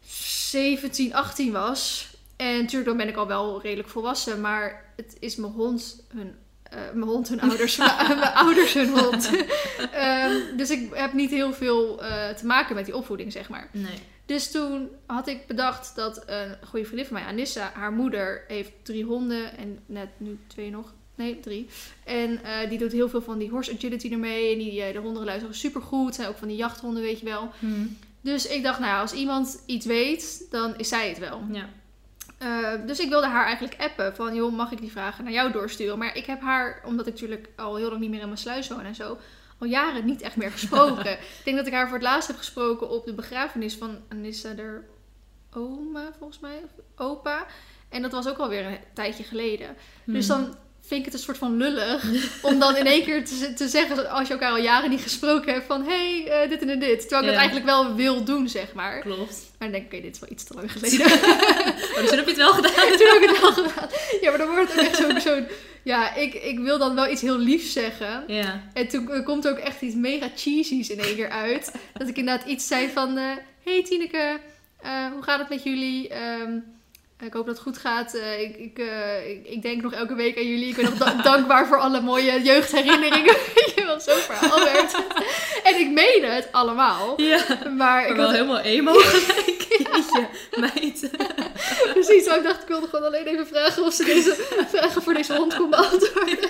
17, 0.01 1.13
18 1.13 1.51
was. 1.51 2.09
En 2.35 2.57
natuurlijk, 2.57 2.85
dan 2.87 2.97
ben 2.97 3.07
ik 3.07 3.15
al 3.15 3.27
wel 3.27 3.61
redelijk 3.61 3.89
volwassen. 3.89 4.41
Maar 4.41 4.85
het 4.95 5.17
is 5.19 5.35
mijn 5.35 5.51
hond 5.51 6.03
hun... 6.13 6.35
eh, 6.63 6.79
mijn 6.93 7.09
hond 7.09 7.29
hun 7.29 7.41
ouders, 7.41 7.77
mijn, 7.77 8.19
mijn 8.19 8.33
ouders 8.33 8.73
hun 8.73 8.99
hond. 8.99 9.29
Ehm, 9.91 10.57
dus 10.57 10.69
ik 10.69 10.93
heb 10.95 11.13
niet 11.13 11.29
heel 11.29 11.53
veel 11.53 12.03
eh, 12.03 12.29
te 12.29 12.45
maken 12.45 12.75
met 12.75 12.85
die 12.85 12.95
opvoeding, 12.95 13.31
zeg 13.31 13.49
maar. 13.49 13.69
Nee. 13.71 13.99
Dus 14.25 14.51
toen 14.51 14.89
had 15.05 15.27
ik 15.27 15.47
bedacht 15.47 15.95
dat 15.95 16.23
een 16.25 16.57
goede 16.67 16.85
vriendin 16.85 17.05
van 17.05 17.13
mij, 17.17 17.25
Anissa, 17.25 17.71
haar 17.73 17.91
moeder 17.91 18.43
heeft 18.47 18.71
drie 18.83 19.03
honden 19.03 19.57
en 19.57 19.79
net 19.85 20.09
nu 20.17 20.39
twee 20.47 20.69
nog. 20.69 20.93
Nee, 21.17 21.39
drie. 21.39 21.69
En 22.03 22.43
eh, 22.43 22.69
die 22.69 22.77
doet 22.77 22.91
heel 22.91 23.09
veel 23.09 23.21
van 23.21 23.37
die 23.37 23.49
horse 23.49 23.73
agility 23.73 24.11
ermee. 24.11 24.51
En 24.51 24.57
die, 24.57 24.81
eh, 24.81 24.93
de 24.93 24.99
honden 24.99 25.25
luisteren 25.25 25.55
super 25.55 25.81
goed. 25.81 26.15
Zijn 26.15 26.27
ook 26.27 26.37
van 26.37 26.47
die 26.47 26.57
jachthonden, 26.57 27.03
weet 27.03 27.19
je 27.19 27.25
wel. 27.25 27.49
Hmm. 27.59 27.97
Dus 28.21 28.47
ik 28.47 28.63
dacht, 28.63 28.79
nou, 28.79 29.01
als 29.01 29.13
iemand 29.13 29.63
iets 29.65 29.85
weet, 29.85 30.47
dan 30.49 30.77
is 30.77 30.87
zij 30.87 31.09
het 31.09 31.19
wel. 31.19 31.41
Ja. 31.51 31.69
Eh, 32.37 32.87
dus 32.87 32.99
ik 32.99 33.09
wilde 33.09 33.27
haar 33.27 33.45
eigenlijk 33.45 33.81
appen 33.81 34.15
van, 34.15 34.35
joh, 34.35 34.53
mag 34.53 34.71
ik 34.71 34.79
die 34.79 34.91
vragen 34.91 35.23
naar 35.23 35.33
jou 35.33 35.51
doorsturen? 35.51 35.97
Maar 35.97 36.15
ik 36.15 36.25
heb 36.25 36.41
haar, 36.41 36.81
omdat 36.85 37.07
ik 37.07 37.13
natuurlijk 37.13 37.49
al 37.55 37.75
heel 37.75 37.89
lang 37.89 38.01
niet 38.01 38.09
meer 38.09 38.19
in 38.19 38.25
mijn 38.25 38.37
sluis 38.37 38.67
woon 38.67 38.81
en 38.81 38.95
zo, 38.95 39.17
al 39.57 39.67
jaren 39.67 40.05
niet 40.05 40.21
echt 40.21 40.35
meer 40.35 40.51
gesproken. 40.51 41.11
ik 41.39 41.41
denk 41.43 41.57
dat 41.57 41.67
ik 41.67 41.73
haar 41.73 41.85
voor 41.87 41.97
het 41.97 42.07
laatst 42.07 42.27
heb 42.27 42.37
gesproken 42.37 42.89
op 42.89 43.05
de 43.05 43.13
begrafenis 43.13 43.75
van 43.75 43.97
Anissa, 44.09 44.53
der 44.53 44.85
oma, 45.53 46.11
volgens 46.17 46.39
mij, 46.39 46.61
of 46.63 46.71
opa. 46.95 47.45
En 47.89 48.01
dat 48.01 48.11
was 48.11 48.27
ook 48.27 48.37
alweer 48.37 48.65
een 48.65 48.77
tijdje 48.93 49.23
geleden. 49.23 49.75
Dus 50.05 50.27
Hmm. 50.27 50.37
dan 50.37 50.55
vind 50.87 50.99
ik 50.99 51.05
het 51.05 51.13
een 51.13 51.19
soort 51.19 51.37
van 51.37 51.57
lullig 51.57 52.03
om 52.41 52.59
dan 52.59 52.75
in 52.75 52.85
één 52.85 53.03
keer 53.03 53.25
te, 53.25 53.53
te 53.53 53.67
zeggen, 53.67 54.09
als 54.09 54.27
je 54.27 54.33
elkaar 54.33 54.51
al 54.51 54.57
jaren 54.57 54.89
niet 54.89 55.01
gesproken 55.01 55.53
hebt, 55.53 55.65
van 55.65 55.83
hé, 55.85 56.21
hey, 56.23 56.43
eh, 56.43 56.49
dit 56.49 56.61
en 56.61 56.79
dit. 56.79 56.99
Terwijl 56.99 57.21
ik 57.21 57.25
Ja. 57.27 57.31
het 57.31 57.35
eigenlijk 57.35 57.65
wel 57.65 57.95
wil 57.95 58.23
doen, 58.23 58.49
zeg 58.49 58.73
maar. 58.73 58.99
Klopt. 58.99 59.51
Maar 59.59 59.71
dan 59.71 59.71
denk 59.71 59.83
ik, 59.85 59.93
oké, 59.93 60.01
dit 60.01 60.13
is 60.13 60.19
wel 60.19 60.29
iets 60.31 60.43
te 60.43 60.53
lang 60.53 60.71
geleden. 60.77 61.05
Oh, 61.05 61.95
dus 61.99 62.07
toen 62.09 62.17
heb 62.17 62.25
je 62.25 62.31
het 62.31 62.35
wel 62.37 62.53
gedaan. 62.53 62.73
Toen 62.97 63.07
heb 63.07 63.21
ik 63.21 63.29
het 63.29 63.39
wel 63.41 63.51
gedaan. 63.51 63.89
Ja, 64.21 64.29
maar 64.29 64.37
dan 64.37 64.47
wordt 64.49 64.71
het 64.73 64.79
ook 64.79 64.85
echt 64.87 64.95
zo'n... 64.97 65.19
zo'n 65.21 65.47
ja, 65.83 66.15
ik, 66.15 66.33
ik 66.33 66.59
wil 66.59 66.77
dan 66.77 66.95
wel 66.95 67.11
iets 67.11 67.21
heel 67.21 67.37
liefs 67.37 67.73
zeggen. 67.73 68.23
Ja. 68.27 68.63
En 68.73 68.87
toen 68.87 69.23
komt 69.23 69.45
er 69.45 69.51
ook 69.51 69.57
echt 69.57 69.81
iets 69.81 69.95
mega 69.95 70.29
cheesy's 70.35 70.89
in 70.89 70.99
één 70.99 71.15
keer 71.15 71.29
uit. 71.29 71.71
Dat 71.93 72.07
ik 72.07 72.17
inderdaad 72.17 72.47
iets 72.47 72.67
zei 72.67 72.89
van... 72.89 73.17
eh 73.17 73.23
hey 73.63 73.83
Tineke, 73.83 74.39
eh, 74.81 75.05
hoe 75.13 75.23
gaat 75.23 75.39
het 75.39 75.49
met 75.49 75.63
jullie? 75.63 76.07
Ehm, 76.09 76.51
ik 77.25 77.33
hoop 77.33 77.45
dat 77.45 77.55
het 77.55 77.63
goed 77.63 77.77
gaat. 77.77 78.13
Eh, 78.13 78.41
ik, 78.41 78.55
ik, 78.57 78.79
eh, 78.79 79.29
ik, 79.29 79.45
ik 79.47 79.61
denk 79.61 79.81
nog 79.81 79.93
elke 79.93 80.15
week 80.15 80.37
aan 80.37 80.47
jullie. 80.47 80.69
Ik 80.69 80.75
ben 80.75 80.85
nog 80.85 80.93
da- 80.93 81.21
dankbaar 81.31 81.67
voor 81.67 81.77
alle 81.79 82.01
mooie 82.01 82.41
jeugdherinneringen. 82.41 83.35
Je 83.75 83.95
zo'n 83.97 84.15
verhaal 84.15 84.63
werd. 84.63 84.95
En 85.63 85.79
ik 85.79 85.89
meende 85.91 86.27
het 86.27 86.47
allemaal. 86.51 87.21
Ja. 87.21 87.39
Maar 87.77 88.07
ik 88.07 88.15
wel 88.15 88.25
had 88.25 88.33
helemaal 88.33 88.59
emo 88.59 88.93
gelijk. 88.93 89.65
Jeetje, 89.69 90.27
meid. 90.55 91.09
precies, 91.93 92.25
maar 92.25 92.37
ik 92.37 92.43
dacht, 92.43 92.61
ik 92.61 92.67
wilde 92.67 92.87
gewoon 92.87 93.05
alleen 93.05 93.25
even 93.25 93.47
vragen 93.47 93.83
of 93.83 93.93
ze 93.93 94.03
deze 94.03 94.35
vragen 94.67 95.01
voor 95.01 95.13
deze 95.13 95.33
hond 95.35 95.55
kon 95.55 95.69
beantwoorden. 95.69 96.49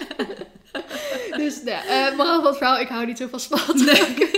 dus, 1.38 1.62
nou, 1.64 1.88
ja, 1.88 2.12
moraal 2.16 2.36
van 2.36 2.46
het 2.46 2.58
verhaal, 2.58 2.80
ik 2.80 2.88
hou 2.88 3.06
niet 3.06 3.18
zo 3.18 3.28
van 3.30 3.40
spannend. 3.40 3.86
Nee. 3.86 4.30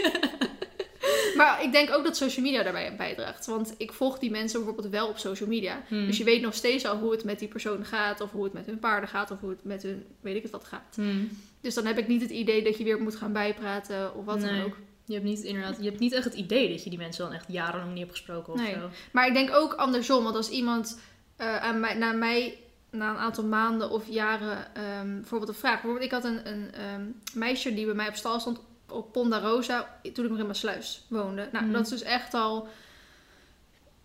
Maar 1.36 1.64
ik 1.64 1.72
denk 1.72 1.92
ook 1.92 2.04
dat 2.04 2.18
social 2.18 2.46
media 2.46 2.64
daarbij 2.64 2.96
bijdraagt. 2.96 3.46
Want 3.46 3.74
ik 3.78 3.94
volg 3.94 4.20
die 4.20 4.32
mensen 4.32 4.64
bijvoorbeeld 4.64 4.94
wel 4.94 5.08
op 5.08 5.18
social 5.18 5.50
media. 5.50 5.82
Hmm. 5.88 6.06
Dus 6.06 6.18
je 6.18 6.24
weet 6.24 6.42
nog 6.42 6.54
steeds 6.54 6.86
al 6.86 6.98
hoe 6.98 7.12
het 7.12 7.24
met 7.24 7.40
die 7.40 7.48
persoon 7.48 7.86
gaat. 7.86 8.22
Of 8.22 8.32
hoe 8.32 8.44
het 8.44 8.54
met 8.54 8.66
hun 8.66 8.80
paarden 8.80 9.10
gaat. 9.10 9.32
Of 9.32 9.40
hoe 9.40 9.50
het 9.50 9.64
met 9.64 9.84
hun, 9.84 10.06
weet 10.22 10.36
ik 10.36 10.42
het 10.42 10.52
wat 10.52 10.64
gaat. 10.66 10.96
Hmm. 10.96 11.30
Dus 11.62 11.74
dan 11.74 11.86
heb 11.86 11.98
ik 11.98 12.08
niet 12.08 12.22
het 12.22 12.32
idee 12.32 12.64
dat 12.64 12.78
je 12.78 12.84
weer 12.84 13.02
moet 13.02 13.16
gaan 13.16 13.34
bijpraten 13.34 14.16
of 14.16 14.26
wat 14.26 14.42
dan 14.42 14.62
ook. 14.62 14.78
Je 15.06 15.14
hebt 15.14 15.26
niet 15.26 15.44
inderdaad, 15.44 15.78
je 15.80 15.90
hebt 15.90 16.00
niet 16.00 16.14
echt 16.14 16.24
het 16.24 16.34
idee 16.34 16.70
dat 16.70 16.84
je 16.84 16.90
die 16.90 17.00
mensen 17.00 17.24
dan 17.24 17.34
echt 17.34 17.46
jarenlang 17.48 17.90
niet 17.90 18.00
hebt 18.00 18.12
gesproken 18.12 18.54
of 18.54 18.60
Nee. 18.60 18.74
zo. 18.74 18.90
Maar 19.12 19.28
ik 19.28 19.34
denk 19.34 19.50
ook 19.54 19.74
andersom. 19.74 20.24
Want 20.24 20.36
als 20.36 20.50
iemand 20.50 21.00
eh, 21.36 21.58
aan 21.58 21.80
mij, 21.80 21.94
naar 21.94 22.16
mij 22.16 22.58
na 22.92 23.10
een 23.10 23.18
aantal 23.18 23.44
maanden 23.44 23.90
of 23.90 24.08
jaren 24.08 24.76
ehm, 24.76 25.16
bijvoorbeeld 25.16 25.52
een 25.52 25.58
vraag. 25.58 25.74
Bijvoorbeeld, 25.82 26.06
ik 26.06 26.12
had 26.12 26.24
een, 26.24 26.48
een 26.48 26.74
ehm, 26.74 27.02
meisje 27.34 27.74
die 27.74 27.86
bij 27.86 27.94
mij 27.94 28.08
op 28.08 28.16
stal 28.16 28.40
stond 28.40 28.60
op 28.92 29.12
Ponda 29.12 29.40
Rosa 29.40 30.00
toen 30.14 30.24
ik 30.26 30.30
nog 30.30 30.40
in 30.40 30.46
mijn 30.46 30.58
sluis 30.58 31.06
woonde. 31.08 31.50
Nou, 31.52 31.64
Mhm. 31.66 31.74
dat 31.74 31.84
is 31.84 31.90
dus 31.90 32.02
echt 32.02 32.34
al 32.34 32.68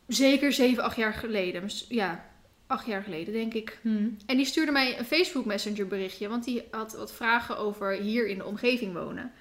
zeker 0.06 0.52
7, 0.52 0.82
8 0.84 0.96
jaar 0.96 1.14
geleden. 1.14 1.62
Mis- 1.62 1.86
Ja, 1.88 2.24
acht 2.66 2.86
jaar 2.86 3.02
geleden 3.02 3.32
denk 3.34 3.54
ik. 3.54 3.78
Hmm. 3.82 4.16
En 4.26 4.36
die 4.36 4.46
stuurde 4.46 4.72
mij 4.72 4.98
een 4.98 5.04
Facebook 5.04 5.44
Messenger 5.44 5.86
berichtje, 5.86 6.28
want 6.28 6.44
die 6.44 6.62
had 6.70 6.92
wat 6.96 7.12
vragen 7.12 7.58
over 7.58 7.92
hier 7.92 8.26
in 8.26 8.38
de 8.38 8.44
omgeving 8.44 8.92
wonen. 8.92 9.32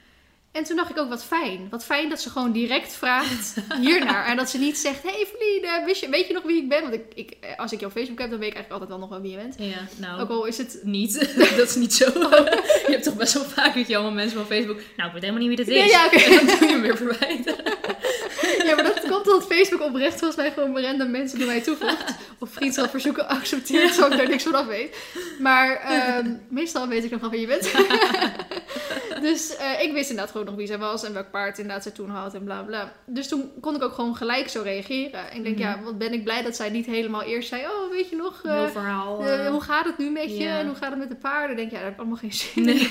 En 0.53 0.63
toen 0.63 0.75
dacht 0.75 0.89
ik 0.89 0.97
ook, 0.97 1.09
wat 1.09 1.23
fijn. 1.23 1.67
Wat 1.69 1.85
fijn 1.85 2.09
dat 2.09 2.21
ze 2.21 2.29
gewoon 2.29 2.51
direct 2.51 2.95
vraagt 2.95 3.55
hiernaar. 3.81 4.25
En 4.25 4.37
dat 4.37 4.49
ze 4.49 4.57
niet 4.57 4.77
zegt, 4.77 5.03
hey 5.03 5.27
Verliede, 5.29 5.83
wist 5.85 6.01
je, 6.01 6.09
weet 6.09 6.27
je 6.27 6.33
nog 6.33 6.43
wie 6.43 6.61
ik 6.61 6.69
ben? 6.69 6.81
Want 6.81 6.93
ik, 6.93 7.03
ik, 7.13 7.37
als 7.57 7.71
ik 7.71 7.79
jouw 7.79 7.89
Facebook 7.89 8.19
heb, 8.19 8.29
dan 8.29 8.39
weet 8.39 8.49
ik 8.49 8.55
eigenlijk 8.55 8.71
altijd 8.71 8.89
wel 8.89 8.99
nog 8.99 9.09
wel 9.09 9.21
wie 9.21 9.31
je 9.31 9.37
bent. 9.37 9.55
Ja, 9.57 9.87
nou, 9.97 10.21
Ook 10.21 10.29
al 10.29 10.45
is 10.45 10.57
het... 10.57 10.79
niet. 10.83 11.13
dat 11.57 11.67
is 11.69 11.75
niet 11.75 11.93
zo. 11.93 12.05
je 12.05 12.85
hebt 12.87 13.03
toch 13.03 13.15
best 13.15 13.33
wel 13.33 13.43
vaak 13.43 13.75
dat 13.75 13.87
je 13.87 13.95
allemaal 13.95 14.13
mensen 14.13 14.37
van 14.37 14.45
Facebook... 14.45 14.77
Nou, 14.95 15.07
ik 15.07 15.13
weet 15.13 15.21
helemaal 15.21 15.47
niet 15.47 15.57
wie 15.57 15.65
dit 15.65 15.67
is. 15.67 15.81
Nee, 15.81 15.89
ja, 15.89 16.05
oké. 16.05 16.15
En 16.15 16.45
dan 16.45 16.45
doe 16.45 16.67
je 16.67 16.73
hem 16.73 16.81
weer 16.81 16.97
verwijten. 16.97 17.55
Ja, 18.63 18.75
maar 18.75 18.83
dat 18.83 18.93
komt 18.99 19.05
grappig 19.05 19.33
dat 19.33 19.45
Facebook 19.45 19.81
oprecht 19.81 20.17
volgens 20.19 20.35
mij 20.35 20.51
gewoon 20.51 20.79
random 20.81 21.11
mensen 21.11 21.37
naar 21.37 21.47
mij 21.47 21.61
toevoegt. 21.61 22.03
Of 22.39 22.49
vriendschapverzoeken 22.51 23.27
accepteert, 23.27 23.93
zodat 23.93 24.11
ik 24.11 24.17
daar 24.17 24.29
niks 24.29 24.43
van 24.43 24.55
af 24.55 24.65
weet. 24.65 24.95
Maar 25.39 25.75
ehm, 25.75 26.31
meestal 26.49 26.87
weet 26.87 27.03
ik 27.03 27.11
nog 27.11 27.21
wel 27.21 27.29
wie 27.29 27.39
je 27.39 27.47
bent. 27.47 27.71
dus 29.21 29.55
eh, 29.55 29.81
ik 29.83 29.91
wist 29.93 30.09
inderdaad 30.09 30.31
gewoon 30.31 30.45
nog 30.45 30.55
wie 30.55 30.67
zij 30.67 30.77
was 30.77 31.03
en 31.03 31.13
welk 31.13 31.31
paard 31.31 31.57
inderdaad 31.57 31.83
zij 31.83 31.91
toen 31.91 32.09
had 32.09 32.33
en 32.33 32.43
bla 32.43 32.61
bla. 32.61 32.93
Dus 33.05 33.27
toen 33.27 33.51
kon 33.61 33.75
ik 33.75 33.83
ook 33.83 33.93
gewoon 33.93 34.15
gelijk 34.15 34.49
zo 34.49 34.61
reageren. 34.61 35.31
En 35.31 35.37
ik 35.37 35.43
denk, 35.43 35.57
Mhm. 35.57 35.67
ja, 35.67 35.79
wat 35.83 35.97
ben 35.97 36.13
ik 36.13 36.23
blij 36.23 36.41
dat 36.41 36.55
zij 36.55 36.69
niet 36.69 36.85
helemaal 36.85 37.21
eerst 37.23 37.49
zei, 37.49 37.61
oh 37.65 37.91
weet 37.91 38.09
je 38.09 38.15
nog... 38.15 38.39
Heel 38.43 38.69
verhaal. 38.69 39.25
eh, 39.25 39.47
hoe 39.49 39.61
gaat 39.61 39.85
het 39.85 39.97
nu 39.97 40.09
met 40.09 40.37
je? 40.37 40.47
En 40.47 40.65
hoe 40.67 40.75
gaat 40.75 40.89
het 40.89 40.99
met 40.99 41.09
de 41.09 41.15
paarden? 41.15 41.55
Denk, 41.55 41.69
ja, 41.71 41.75
daar 41.75 41.83
heb 41.85 41.93
ik 41.93 41.99
allemaal 41.99 42.17
geen 42.17 42.33
zin 42.33 42.63
Nee. 42.63 42.75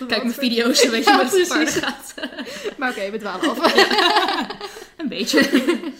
in. 0.00 0.06
Kijk 0.06 0.22
mijn 0.22 0.34
video's, 0.34 0.88
weet 0.88 1.04
je 1.04 1.10
Ja, 1.10 1.16
wat 1.16 1.32
het 1.32 1.48
paarden 1.48 1.68
gaat. 1.72 2.14
Maar 2.76 2.90
oké, 2.90 3.10
we 3.10 3.18
dwalen 3.18 3.50
af. 3.50 3.58
Een 5.06 5.18
beetje. 5.18 5.38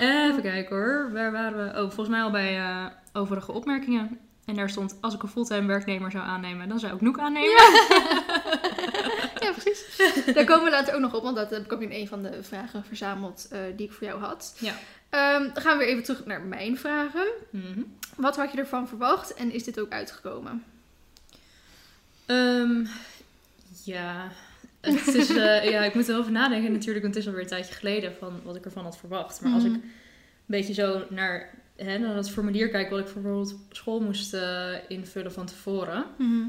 Even 0.00 0.42
kijken 0.42 0.76
hoor. 0.76 1.10
Waar 1.12 1.32
waren 1.32 1.66
we? 1.66 1.72
Oh, 1.72 1.78
volgens 1.78 2.08
mij 2.08 2.22
al 2.22 2.30
bij 2.30 2.58
eh, 2.58 2.86
overige 3.12 3.52
opmerkingen. 3.52 4.18
En 4.44 4.54
daar 4.54 4.70
stond, 4.70 4.96
als 5.00 5.14
ik 5.14 5.22
een 5.22 5.28
fulltime 5.28 5.66
werknemer 5.66 6.10
zou 6.10 6.24
aannemen, 6.24 6.68
dan 6.68 6.78
zou 6.78 6.94
ik 6.94 7.00
Noek 7.00 7.18
aannemen. 7.18 7.62
Ja, 9.40 9.52
precies. 9.52 9.96
Daar 10.34 10.44
komen 10.44 10.64
we 10.64 10.70
later 10.70 10.94
ook 10.94 11.00
nog 11.00 11.14
op, 11.14 11.22
want 11.22 11.36
dat 11.36 11.50
heb 11.50 11.64
ik 11.64 11.72
ook 11.72 11.80
in 11.80 11.92
een 11.92 12.08
van 12.08 12.22
de 12.22 12.42
vragen 12.42 12.84
verzameld 12.84 13.48
eh, 13.50 13.60
die 13.76 13.86
ik 13.86 13.92
voor 13.92 14.06
jou 14.06 14.20
had. 14.20 14.56
Ja. 14.58 14.74
Ehm, 15.08 15.42
dan 15.42 15.62
gaan 15.62 15.78
we 15.78 15.84
weer 15.84 15.92
even 15.92 16.04
terug 16.04 16.24
naar 16.24 16.40
mijn 16.40 16.78
vragen. 16.78 17.26
Mhm. 17.50 17.82
Wat 18.16 18.36
had 18.36 18.52
je 18.52 18.58
ervan 18.58 18.88
verwacht 18.88 19.34
en 19.34 19.52
is 19.52 19.64
dit 19.64 19.80
ook 19.80 19.90
uitgekomen? 19.90 20.64
Ehm, 22.26 22.84
ja, 23.84 24.30
het 24.80 25.14
is, 25.14 25.28
eh, 25.36 25.70
ja, 25.70 25.84
ik 25.84 25.94
moet 25.94 26.08
erover 26.08 26.32
nadenken 26.32 26.72
natuurlijk, 26.72 27.02
want 27.02 27.14
het 27.14 27.22
is 27.24 27.28
alweer 27.28 27.42
een 27.44 27.48
tijdje 27.50 27.74
geleden 27.74 28.12
van 28.18 28.40
wat 28.44 28.56
ik 28.56 28.64
ervan 28.64 28.84
had 28.84 28.98
verwacht. 28.98 29.40
Maar 29.40 29.52
als 29.52 29.64
ik 29.64 29.70
Mhm. 29.70 29.80
een 29.80 29.90
beetje 30.46 30.74
zo 30.74 31.04
naar, 31.08 31.50
hè, 31.76 31.98
naar 31.98 32.14
dat 32.14 32.30
formulier 32.30 32.68
kijk 32.68 32.90
wat 32.90 32.98
ik 32.98 33.08
voor 33.08 33.22
bijvoorbeeld 33.22 33.56
school 33.70 34.00
moest 34.00 34.34
eh, 34.34 34.68
invullen 34.88 35.32
van 35.32 35.46
tevoren, 35.46 36.04
Mhm. 36.18 36.48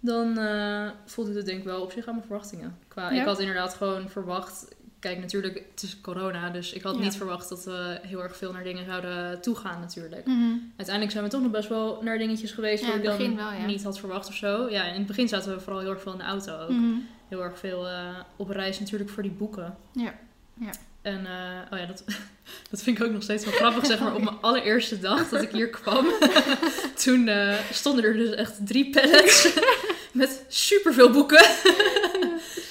dan 0.00 0.38
eh 0.38 0.88
voelde 1.04 1.34
het 1.36 1.46
denk 1.46 1.58
ik 1.58 1.64
wel 1.64 1.82
op 1.82 1.92
zich 1.92 2.06
aan 2.06 2.14
mijn 2.14 2.26
verwachtingen. 2.26 2.78
Qua, 2.88 3.10
Ja? 3.12 3.20
Ik 3.20 3.26
had 3.26 3.40
inderdaad 3.40 3.74
gewoon 3.74 4.08
verwacht, 4.08 4.73
kijk 5.04 5.18
natuurlijk, 5.20 5.54
het 5.70 5.82
is 5.82 6.00
corona, 6.00 6.50
dus 6.50 6.72
ik 6.72 6.82
had 6.82 6.94
Ja. 6.94 7.00
niet 7.00 7.16
verwacht 7.16 7.48
dat 7.48 7.64
we 7.64 7.98
heel 8.02 8.22
erg 8.22 8.36
veel 8.36 8.52
naar 8.52 8.64
dingen 8.64 8.84
zouden 8.84 9.40
toegaan 9.40 9.80
natuurlijk. 9.80 10.26
Mhm. 10.26 10.52
Uiteindelijk 10.76 11.10
zijn 11.10 11.24
we 11.24 11.30
toch 11.30 11.42
nog 11.42 11.50
best 11.50 11.68
wel 11.68 12.02
naar 12.02 12.18
dingetjes 12.18 12.52
geweest 12.52 12.84
Ja, 12.84 12.94
ik 12.94 13.04
dan 13.04 13.16
begin 13.16 13.36
wel, 13.36 13.52
ja. 13.52 13.66
niet 13.66 13.82
had 13.84 13.98
verwacht 13.98 14.28
of 14.28 14.34
zo. 14.34 14.68
Ja, 14.70 14.84
in 14.84 14.94
het 14.94 15.06
begin 15.06 15.28
zaten 15.28 15.54
we 15.54 15.60
vooral 15.60 15.80
heel 15.80 15.90
erg 15.90 16.02
veel 16.02 16.12
in 16.12 16.18
de 16.18 16.24
auto 16.24 16.58
ook. 16.62 16.68
Mhm. 16.70 16.94
Heel 17.28 17.42
erg 17.42 17.58
veel 17.58 17.88
eh, 17.88 18.18
op 18.36 18.48
reis 18.48 18.80
natuurlijk 18.80 19.10
voor 19.10 19.22
die 19.22 19.32
boeken. 19.32 19.76
Ja, 19.92 20.14
ja. 20.60 20.70
En 21.04 21.26
eh, 21.26 21.72
oh 21.72 21.78
ja, 21.78 21.86
dat, 21.86 22.04
dat 22.70 22.82
vind 22.82 22.98
ik 22.98 23.04
ook 23.04 23.12
nog 23.12 23.22
steeds 23.22 23.44
wel 23.44 23.54
grappig. 23.54 23.86
Zeg 23.86 24.00
maar 24.00 24.14
op 24.14 24.22
mijn 24.22 24.40
allereerste 24.40 24.98
dag 24.98 25.28
dat 25.28 25.42
ik 25.42 25.50
hier 25.50 25.70
kwam, 25.70 26.06
toen 27.04 27.28
eh, 27.28 27.54
stonden 27.72 28.04
er 28.04 28.16
dus 28.16 28.34
echt 28.34 28.66
drie 28.66 28.90
pallets 28.90 29.48
met 30.12 30.44
superveel 30.48 31.10
boeken. 31.10 31.44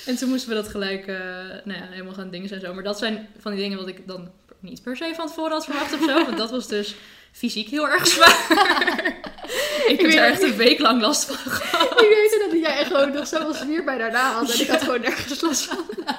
en 0.05 0.15
toen 0.15 0.29
moesten 0.29 0.49
we 0.49 0.55
dat 0.55 0.67
gelijk 0.67 1.07
eh, 1.07 1.15
nou 1.63 1.79
ja, 1.79 1.87
helemaal 1.89 2.13
gaan 2.13 2.29
dingen 2.29 2.51
en 2.51 2.59
zo. 2.59 2.73
Maar 2.73 2.83
dat 2.83 2.97
zijn 2.97 3.27
van 3.39 3.51
die 3.51 3.61
dingen 3.61 3.77
wat 3.77 3.87
ik 3.87 4.07
dan 4.07 4.31
niet 4.59 4.83
per 4.83 4.97
se 4.97 5.11
van 5.15 5.27
tevoren 5.27 5.51
had 5.51 5.65
verwacht 5.65 5.93
of 5.93 6.03
zo. 6.03 6.25
Want 6.25 6.37
dat 6.37 6.51
was 6.51 6.67
dus 6.67 6.95
fysiek 7.31 7.69
heel 7.69 7.89
erg 7.89 8.07
zwaar. 8.07 9.31
ik 9.91 10.01
heb 10.01 10.11
het 10.11 10.19
echt 10.19 10.41
een 10.41 10.55
week 10.55 10.79
lang 10.79 11.01
last 11.01 11.25
van 11.25 11.35
gehad. 11.51 12.01
Ik 12.01 12.07
weet 12.09 12.49
dat 12.51 12.59
jij 12.61 12.85
gewoon 12.85 13.11
nog 13.11 13.27
zoveel 13.27 13.53
spierpijn 13.53 13.97
daarna 13.97 14.31
had 14.31 14.53
en 14.53 14.61
ik 14.61 14.67
had 14.67 14.81
gewoon 14.81 15.01
nergens 15.01 15.41
last 15.41 15.65
van. 15.65 15.85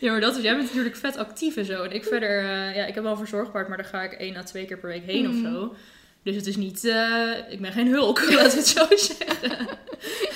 Ja, 0.00 0.10
maar 0.10 0.20
dat 0.20 0.36
is, 0.36 0.42
jij 0.42 0.56
bent 0.56 0.68
natuurlijk 0.68 0.96
vet 0.96 1.16
actief 1.16 1.56
en 1.56 1.64
zo. 1.64 1.82
En 1.82 1.92
ik 1.92 2.04
verder, 2.04 2.38
eh, 2.38 2.76
ja, 2.76 2.84
ik 2.84 2.94
heb 2.94 3.02
wel 3.02 3.12
een 3.12 3.18
verzorgpaard, 3.18 3.68
maar 3.68 3.76
daar 3.76 3.86
ga 3.86 4.02
ik 4.02 4.12
één 4.12 4.36
à 4.36 4.42
twee 4.42 4.64
keer 4.64 4.78
per 4.78 4.88
week 4.88 5.04
heen 5.04 5.28
of 5.28 5.34
zo. 5.34 5.74
Dus 6.22 6.36
het 6.36 6.46
is 6.46 6.56
niet, 6.56 6.84
eh, 6.84 7.30
ik 7.48 7.60
ben 7.60 7.72
geen 7.72 7.88
hulk, 7.88 8.20
laten 8.32 8.50
we 8.50 8.56
het 8.56 8.66
zo 8.66 8.86
zeggen. 8.88 9.68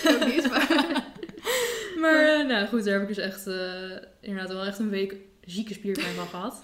Ook 0.08 0.26
niet, 0.34 0.50
maar... 0.50 1.02
Maar 1.96 2.24
eh, 2.24 2.46
nou 2.46 2.66
goed, 2.66 2.84
daar 2.84 2.92
heb 2.92 3.02
ik 3.02 3.14
dus 3.14 3.24
echt, 3.24 3.46
inderdaad 4.20 4.52
wel 4.52 4.64
echt 4.64 4.78
een 4.78 4.90
week 4.90 5.14
zieke 5.44 5.74
spierpijn 5.74 6.14
van 6.14 6.28
gehad. 6.28 6.60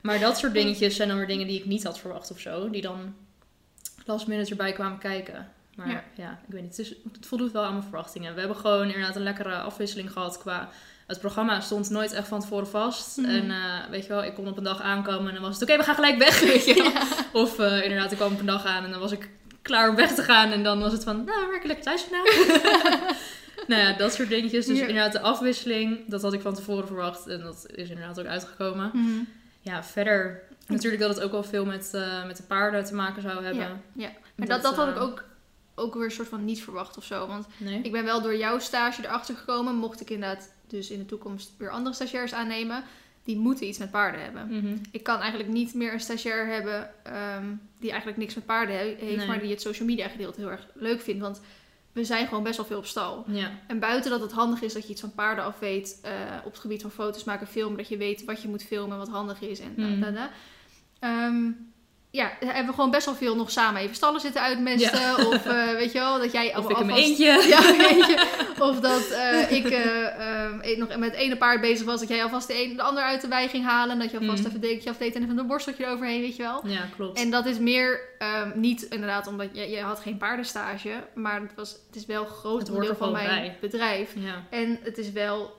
Maar 0.00 0.18
dat 0.18 0.38
soort 0.38 0.54
dingetjes 0.54 0.96
zijn 0.96 1.08
dan 1.08 1.16
weer 1.16 1.26
dingen 1.26 1.46
die 1.46 1.58
ik 1.58 1.64
niet 1.64 1.84
had 1.84 1.98
verwacht 1.98 2.30
of 2.30 2.40
zo. 2.40 2.70
Die 2.70 2.82
dan 2.82 3.14
last 4.06 4.26
minute 4.26 4.50
erbij 4.50 4.72
kwamen 4.72 4.98
kijken. 4.98 5.48
Maar 5.76 5.88
Ja. 5.88 6.02
ja, 6.14 6.30
ik 6.46 6.52
weet 6.52 6.62
niet, 6.62 6.76
het, 6.76 6.86
is, 6.86 6.94
het 7.12 7.26
voldoet 7.26 7.52
wel 7.52 7.62
aan 7.64 7.70
mijn 7.72 7.82
verwachtingen. 7.82 8.32
We 8.34 8.38
hebben 8.38 8.56
gewoon 8.58 8.86
inderdaad 8.86 9.16
een 9.16 9.22
lekkere 9.22 9.54
afwisseling 9.60 10.12
gehad 10.12 10.38
qua... 10.38 10.68
Het 11.06 11.20
programma 11.20 11.60
stond 11.60 11.90
nooit 11.90 12.12
echt 12.12 12.28
van 12.28 12.40
tevoren 12.40 12.68
vast. 12.68 13.16
Mhm. 13.16 13.28
En 13.30 13.50
eh, 13.50 13.90
weet 13.90 14.02
je 14.02 14.08
wel, 14.08 14.24
ik 14.24 14.34
kon 14.34 14.48
op 14.48 14.56
een 14.56 14.64
dag 14.64 14.80
aankomen 14.82 15.28
en 15.28 15.34
dan 15.34 15.42
was 15.42 15.54
het 15.60 15.62
oké, 15.68 15.76
we 15.78 15.84
gaan 15.84 15.94
gelijk 15.94 16.18
weg, 16.18 16.40
weet 16.52 16.64
je 16.64 16.74
wel. 16.74 17.42
Of 17.42 17.58
eh, 17.58 17.82
inderdaad, 17.82 18.10
ik 18.10 18.16
kwam 18.16 18.32
op 18.32 18.40
een 18.40 18.46
dag 18.46 18.64
aan 18.64 18.84
en 18.84 18.90
dan 18.90 19.00
was 19.00 19.12
ik 19.12 19.28
klaar 19.62 19.88
om 19.88 19.96
weg 19.96 20.14
te 20.14 20.22
gaan. 20.22 20.50
En 20.52 20.62
dan 20.62 20.80
was 20.80 20.92
het 20.92 21.04
van, 21.04 21.24
nou, 21.24 21.46
werk 21.48 21.60
ik 21.60 21.66
lekker 21.66 21.84
thuis 21.84 22.02
vandaag. 22.10 23.16
nou 23.66 23.82
ja, 23.82 23.92
dat 23.92 24.12
soort 24.14 24.28
dingetjes. 24.28 24.66
Dus 24.66 24.78
Ja. 24.78 24.86
inderdaad, 24.86 25.12
de 25.12 25.20
afwisseling, 25.20 25.98
dat 26.06 26.22
had 26.22 26.32
ik 26.32 26.40
van 26.40 26.54
tevoren 26.54 26.86
verwacht. 26.86 27.26
En 27.26 27.40
dat 27.40 27.66
is 27.74 27.88
inderdaad 27.88 28.20
ook 28.20 28.26
uitgekomen. 28.26 28.90
Mhm. 28.94 29.22
Ja, 29.60 29.84
verder 29.84 30.42
natuurlijk 30.76 31.02
dat 31.02 31.14
het 31.14 31.24
ook 31.24 31.30
wel 31.32 31.42
veel 31.42 31.64
met, 31.64 31.94
eh, 31.94 32.26
met 32.26 32.36
de 32.36 32.42
paarden 32.42 32.84
te 32.84 32.94
maken 32.94 33.22
zou 33.22 33.44
hebben. 33.44 33.62
Ja, 33.62 33.80
ja. 33.92 34.10
Maar 34.34 34.46
dat, 34.48 34.62
dat, 34.62 34.76
Dat, 34.76 34.86
had 34.86 34.88
ik 34.88 34.96
eh, 34.96 35.02
ook, 35.02 35.24
ook 35.74 35.94
weer 35.94 36.04
een 36.04 36.10
soort 36.10 36.28
van 36.28 36.44
niet 36.44 36.62
verwacht 36.62 36.96
of 36.96 37.04
zo. 37.04 37.26
Want 37.26 37.46
Nee? 37.56 37.80
ik 37.82 37.92
ben 37.92 38.04
wel 38.04 38.22
door 38.22 38.36
jouw 38.36 38.58
stage 38.58 39.04
erachter 39.04 39.36
gekomen. 39.36 39.74
Mocht 39.74 40.00
ik 40.00 40.10
inderdaad 40.10 40.52
dus 40.66 40.90
in 40.90 40.98
de 40.98 41.06
toekomst 41.06 41.52
weer 41.58 41.70
andere 41.70 41.94
stagiairs 41.94 42.32
aannemen. 42.34 42.84
Die 43.24 43.36
moeten 43.38 43.66
iets 43.66 43.78
met 43.78 43.90
paarden 43.90 44.22
hebben. 44.22 44.46
Mhm. 44.50 44.76
Ik 44.90 45.02
kan 45.02 45.18
eigenlijk 45.20 45.50
niet 45.50 45.74
meer 45.74 45.92
een 45.92 46.00
stagiair 46.00 46.46
hebben 46.46 46.90
ehm, 47.02 47.46
die 47.78 47.88
eigenlijk 47.90 48.20
niks 48.20 48.34
met 48.34 48.46
paarden 48.46 48.76
he- 48.76 48.94
heeft. 48.98 49.16
Nee. 49.16 49.26
Maar 49.26 49.40
die 49.40 49.50
het 49.50 49.60
social 49.60 49.88
media 49.88 50.08
gedeelte 50.08 50.40
heel 50.40 50.50
erg 50.50 50.66
leuk 50.74 51.00
vindt. 51.00 51.20
Want 51.20 51.40
we 51.92 52.04
zijn 52.04 52.26
gewoon 52.28 52.42
best 52.42 52.56
wel 52.56 52.66
veel 52.66 52.78
op 52.78 52.86
stal. 52.86 53.24
Ja, 53.26 53.50
En 53.66 53.78
buiten 53.78 54.10
dat 54.10 54.20
het 54.20 54.32
handig 54.32 54.62
is 54.62 54.72
dat 54.72 54.82
je 54.86 54.90
iets 54.92 55.00
van 55.00 55.14
paarden 55.14 55.44
af 55.44 55.58
weet 55.58 55.98
eh, 56.02 56.10
op 56.44 56.52
het 56.52 56.60
gebied 56.60 56.82
van 56.82 56.90
foto's 56.90 57.24
maken, 57.24 57.46
filmen, 57.46 57.76
dat 57.76 57.88
je 57.88 57.96
weet 57.96 58.24
wat 58.24 58.42
je 58.42 58.48
moet 58.48 58.62
filmen, 58.62 58.98
wat 58.98 59.08
handig 59.08 59.40
is 59.40 59.60
en 59.60 59.74
da, 59.76 60.06
da, 60.06 60.10
da. 60.10 60.30
Ehm, 61.00 61.50
ja, 62.12 62.30
hebben 62.44 62.66
we 62.66 62.72
gewoon 62.72 62.90
best 62.90 63.06
wel 63.06 63.14
veel 63.14 63.36
nog 63.36 63.50
samen 63.50 63.80
even 63.80 63.94
stallen 63.96 64.20
zitten 64.20 64.42
uitmesten. 64.42 65.16
Of 65.26 65.46
eh, 65.46 65.72
weet 65.72 65.92
je 65.92 65.98
wel, 65.98 66.18
dat 66.18 66.32
jij 66.32 66.56
of 66.56 66.70
ik 66.70 66.76
alvast- 66.76 66.98
eentje. 66.98 67.24
Ja, 67.48 67.76
weet 67.76 68.06
je. 68.06 68.26
Of 68.58 68.80
dat 68.80 69.08
eh, 69.10 69.50
ik 69.52 69.66
eh, 69.66 70.44
ehm, 70.44 70.78
nog 70.78 70.96
met 70.96 71.10
het 71.10 71.20
ene 71.20 71.36
paard 71.36 71.60
bezig 71.60 71.86
was, 71.86 72.00
dat 72.00 72.08
jij 72.08 72.22
alvast 72.22 72.46
de, 72.46 72.62
een, 72.64 72.76
de 72.76 72.82
ander 72.82 73.02
uit 73.02 73.20
de 73.20 73.28
wei 73.28 73.48
ging 73.48 73.64
halen. 73.64 73.92
En 73.92 73.98
dat 73.98 74.10
je 74.10 74.18
alvast 74.18 74.38
Hmm. 74.38 74.46
even 74.46 74.54
een 74.60 74.66
dekentje 74.66 74.90
afdeed 74.90 75.14
en 75.14 75.22
even 75.22 75.38
een 75.38 75.46
borsteltje 75.46 75.84
eroverheen, 75.84 76.20
weet 76.20 76.36
je 76.36 76.42
wel. 76.42 76.66
Ja, 76.66 76.88
klopt. 76.96 77.18
En 77.18 77.30
dat 77.30 77.46
is 77.46 77.58
meer 77.58 78.00
ehm, 78.18 78.50
niet 78.54 78.82
inderdaad 78.82 79.26
omdat 79.26 79.48
je, 79.52 79.68
je 79.70 79.80
had 79.80 80.00
geen 80.00 80.16
paardenstage, 80.16 81.04
maar 81.14 81.40
het, 81.40 81.54
was, 81.56 81.70
het 81.86 81.96
is 81.96 82.06
wel 82.06 82.22
een 82.22 82.28
groot 82.28 82.66
deel 82.66 82.96
van 82.96 83.12
mijn 83.12 83.26
bij. 83.28 83.56
bedrijf. 83.60 84.12
ja. 84.16 84.44
En 84.50 84.78
het 84.82 84.98
is 84.98 85.12
wel 85.12 85.58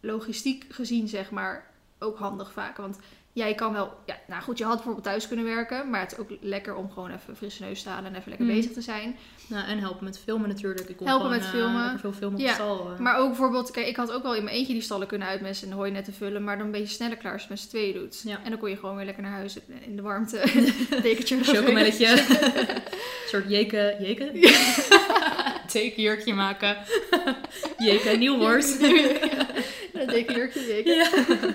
logistiek 0.00 0.64
gezien, 0.68 1.08
zeg 1.08 1.30
maar, 1.30 1.70
ook 1.98 2.18
handig 2.18 2.52
vaak. 2.52 2.76
Want 2.76 2.98
jij 3.36 3.54
kan 3.54 3.72
wel, 3.72 3.92
ja, 4.06 4.16
nou 4.26 4.42
goed, 4.42 4.58
je 4.58 4.64
had 4.64 4.74
bijvoorbeeld 4.74 5.04
thuis 5.04 5.26
kunnen 5.28 5.44
werken, 5.44 5.90
maar 5.90 6.00
het 6.00 6.12
is 6.12 6.18
ook 6.18 6.30
lekker 6.40 6.74
om 6.74 6.90
gewoon 6.90 7.08
even 7.10 7.20
een 7.26 7.36
frisse 7.36 7.62
neus 7.62 7.82
te 7.82 7.88
halen 7.88 8.10
en 8.10 8.16
even 8.18 8.28
lekker 8.28 8.46
Mm. 8.46 8.54
bezig 8.54 8.72
te 8.72 8.80
zijn. 8.80 9.16
Nou, 9.48 9.66
en 9.68 9.78
helpen 9.78 10.04
met 10.04 10.18
filmen 10.18 10.48
natuurlijk. 10.48 10.88
Ik 10.88 10.96
Helpen 10.98 11.12
gewoon, 11.14 11.30
met 11.30 11.40
eh, 11.44 11.50
filmen. 11.50 11.82
lekker 11.82 11.98
veel 12.00 12.12
filmen 12.12 12.38
op 12.38 12.44
Ja, 12.44 12.48
de 12.48 12.54
stal. 12.54 12.90
eh. 12.92 12.98
Maar 12.98 13.16
ook 13.18 13.26
bijvoorbeeld, 13.28 13.70
kijk, 13.70 13.86
ik 13.86 13.96
had 13.96 14.12
ook 14.12 14.22
wel 14.22 14.34
in 14.34 14.44
mijn 14.44 14.56
eentje 14.56 14.72
die 14.72 14.82
stallen 14.82 15.06
kunnen 15.06 15.28
uitmesten 15.28 15.70
en 15.70 15.84
je 15.84 15.90
net 15.90 16.04
te 16.04 16.12
vullen, 16.12 16.44
maar 16.44 16.58
dan 16.58 16.70
ben 16.70 16.80
je 16.80 16.86
sneller 16.86 17.16
klaar 17.16 17.32
als 17.32 17.42
je 17.42 17.48
met 17.50 17.58
z'n 17.60 17.68
tweeën 17.68 17.94
doet. 17.94 18.22
Ja. 18.24 18.40
En 18.44 18.50
dan 18.50 18.58
kon 18.58 18.70
je 18.70 18.76
gewoon 18.76 18.96
weer 18.96 19.04
lekker 19.04 19.22
naar 19.22 19.32
huis 19.32 19.56
in 19.80 19.96
de 19.96 20.02
warmte, 20.02 20.40
dekentje. 21.02 21.44
Chocomelletje. 21.44 22.06
een 22.10 22.82
soort 23.28 23.44
jeken... 23.48 24.02
Jeken? 24.04 24.30
Tekenjurkje 25.66 26.34
maken. 26.34 26.76
jeken, 27.78 28.18
nieuw 28.18 28.38
woord. 28.38 28.78
Een 30.00 30.06
dekenjurkje, 30.06 30.60
zeker. 30.60 30.94
Ja. 30.96 31.10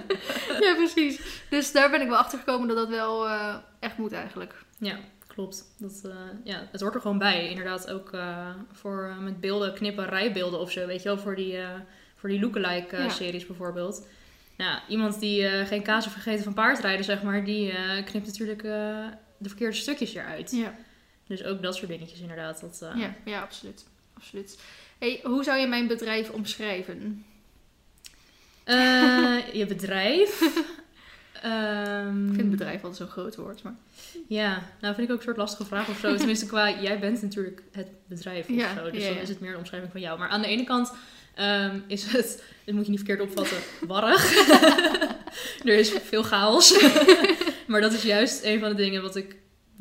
Ja, 0.60 0.76
precies. 0.76 1.22
Dus 1.50 1.72
daar 1.72 1.90
ben 1.90 2.02
ik 2.02 2.08
wel 2.08 2.18
achter 2.18 2.40
gekomen 2.40 2.68
dat 2.68 2.78
dat 2.78 2.90
wel 2.90 3.28
eh, 3.28 3.56
echt 3.80 3.98
moet 3.98 4.12
eigenlijk. 4.12 4.54
ja, 4.78 5.00
klopt. 5.28 5.64
Dat, 5.78 6.02
eh, 6.06 6.12
ja, 6.44 6.68
het 6.72 6.82
hoort 6.82 6.96
er 6.96 7.02
gewoon 7.02 7.18
bij. 7.18 7.50
Inderdaad 7.50 7.90
ook 7.92 8.14
eh, 8.14 8.50
voor 8.72 9.16
met 9.20 9.40
beelden, 9.40 9.74
knippen, 9.74 10.06
rijbeelden 10.10 10.60
of 10.60 10.72
zo. 10.72 10.86
Weet 10.88 11.02
je 11.04 11.08
wel, 11.10 11.18
voor 11.18 11.36
die, 11.36 11.58
voor 12.16 12.30
die 12.30 12.40
lookalike 12.40 12.98
Ja. 12.98 13.10
series 13.10 13.46
bijvoorbeeld. 13.46 14.08
Nou, 14.58 14.80
iemand 14.88 15.20
die 15.20 15.48
geen 15.66 15.82
kaas 15.84 16.04
heeft 16.04 16.16
vergeten 16.16 16.44
van 16.44 16.54
paardrijden, 16.54 17.06
zeg 17.06 17.24
maar, 17.24 17.44
die 17.44 17.74
knipt 18.06 18.26
natuurlijk 18.28 18.62
de 19.38 19.50
verkeerde 19.50 19.76
stukjes 19.76 20.14
eruit. 20.14 20.52
Ja, 20.52 20.76
Dus 21.28 21.44
ook 21.44 21.62
dat 21.62 21.76
soort 21.76 21.88
dingetjes 21.90 22.20
inderdaad. 22.20 22.62
Dat, 22.62 22.92
ja, 22.96 23.16
ja 23.26 23.42
absoluut. 23.42 23.86
absoluut. 24.14 24.60
Hey, 25.00 25.20
hoe 25.24 25.44
zou 25.44 25.60
je 25.60 25.68
mijn 25.68 25.88
bedrijf 25.88 26.30
omschrijven? 26.30 27.26
Eh, 28.64 29.54
je 29.54 29.66
bedrijf. 29.68 30.40
Ehm, 31.42 32.28
Ik 32.30 32.36
vind 32.36 32.50
bedrijf 32.50 32.76
altijd 32.76 32.96
zo'n 32.96 33.08
groot 33.08 33.36
woord, 33.36 33.64
maar... 33.64 33.76
Ja, 34.28 34.64
nou 34.82 34.96
vind 34.96 35.08
ik 35.08 35.14
ook 35.14 35.18
een 35.20 35.24
soort 35.26 35.38
lastige 35.38 35.66
vraag 35.66 35.90
of 35.90 36.00
zo. 36.00 36.16
Tenminste, 36.18 36.46
qua 36.46 36.82
jij 36.82 37.00
bent 37.00 37.22
natuurlijk 37.22 37.64
het 37.72 37.88
bedrijf 38.08 38.50
of 38.50 38.56
Ja, 38.56 38.76
zo. 38.76 38.92
Dus 38.92 39.04
ja, 39.04 39.10
dan 39.14 39.22
is 39.22 39.30
het 39.30 39.40
meer 39.40 39.52
een 39.52 39.58
omschrijving 39.58 39.92
van 39.92 40.02
jou. 40.02 40.20
Maar 40.20 40.30
aan 40.30 40.42
de 40.42 40.48
ene 40.48 40.64
kant 40.64 40.94
ehm, 41.36 41.80
is 41.88 42.04
het, 42.12 42.44
dit 42.66 42.76
moet 42.76 42.86
je 42.86 42.92
niet 42.92 43.00
verkeerd 43.00 43.30
opvatten, 43.30 43.58
warrig. 43.88 44.50
er 45.66 45.78
is 45.78 45.90
veel 46.04 46.24
chaos. 46.24 46.84
maar 47.68 47.82
dat 47.82 47.94
is 47.94 48.04
juist 48.04 48.44
een 48.44 48.60
van 48.60 48.70
de 48.70 48.76
dingen 48.76 49.02
wat 49.02 49.16
ik 49.16 49.36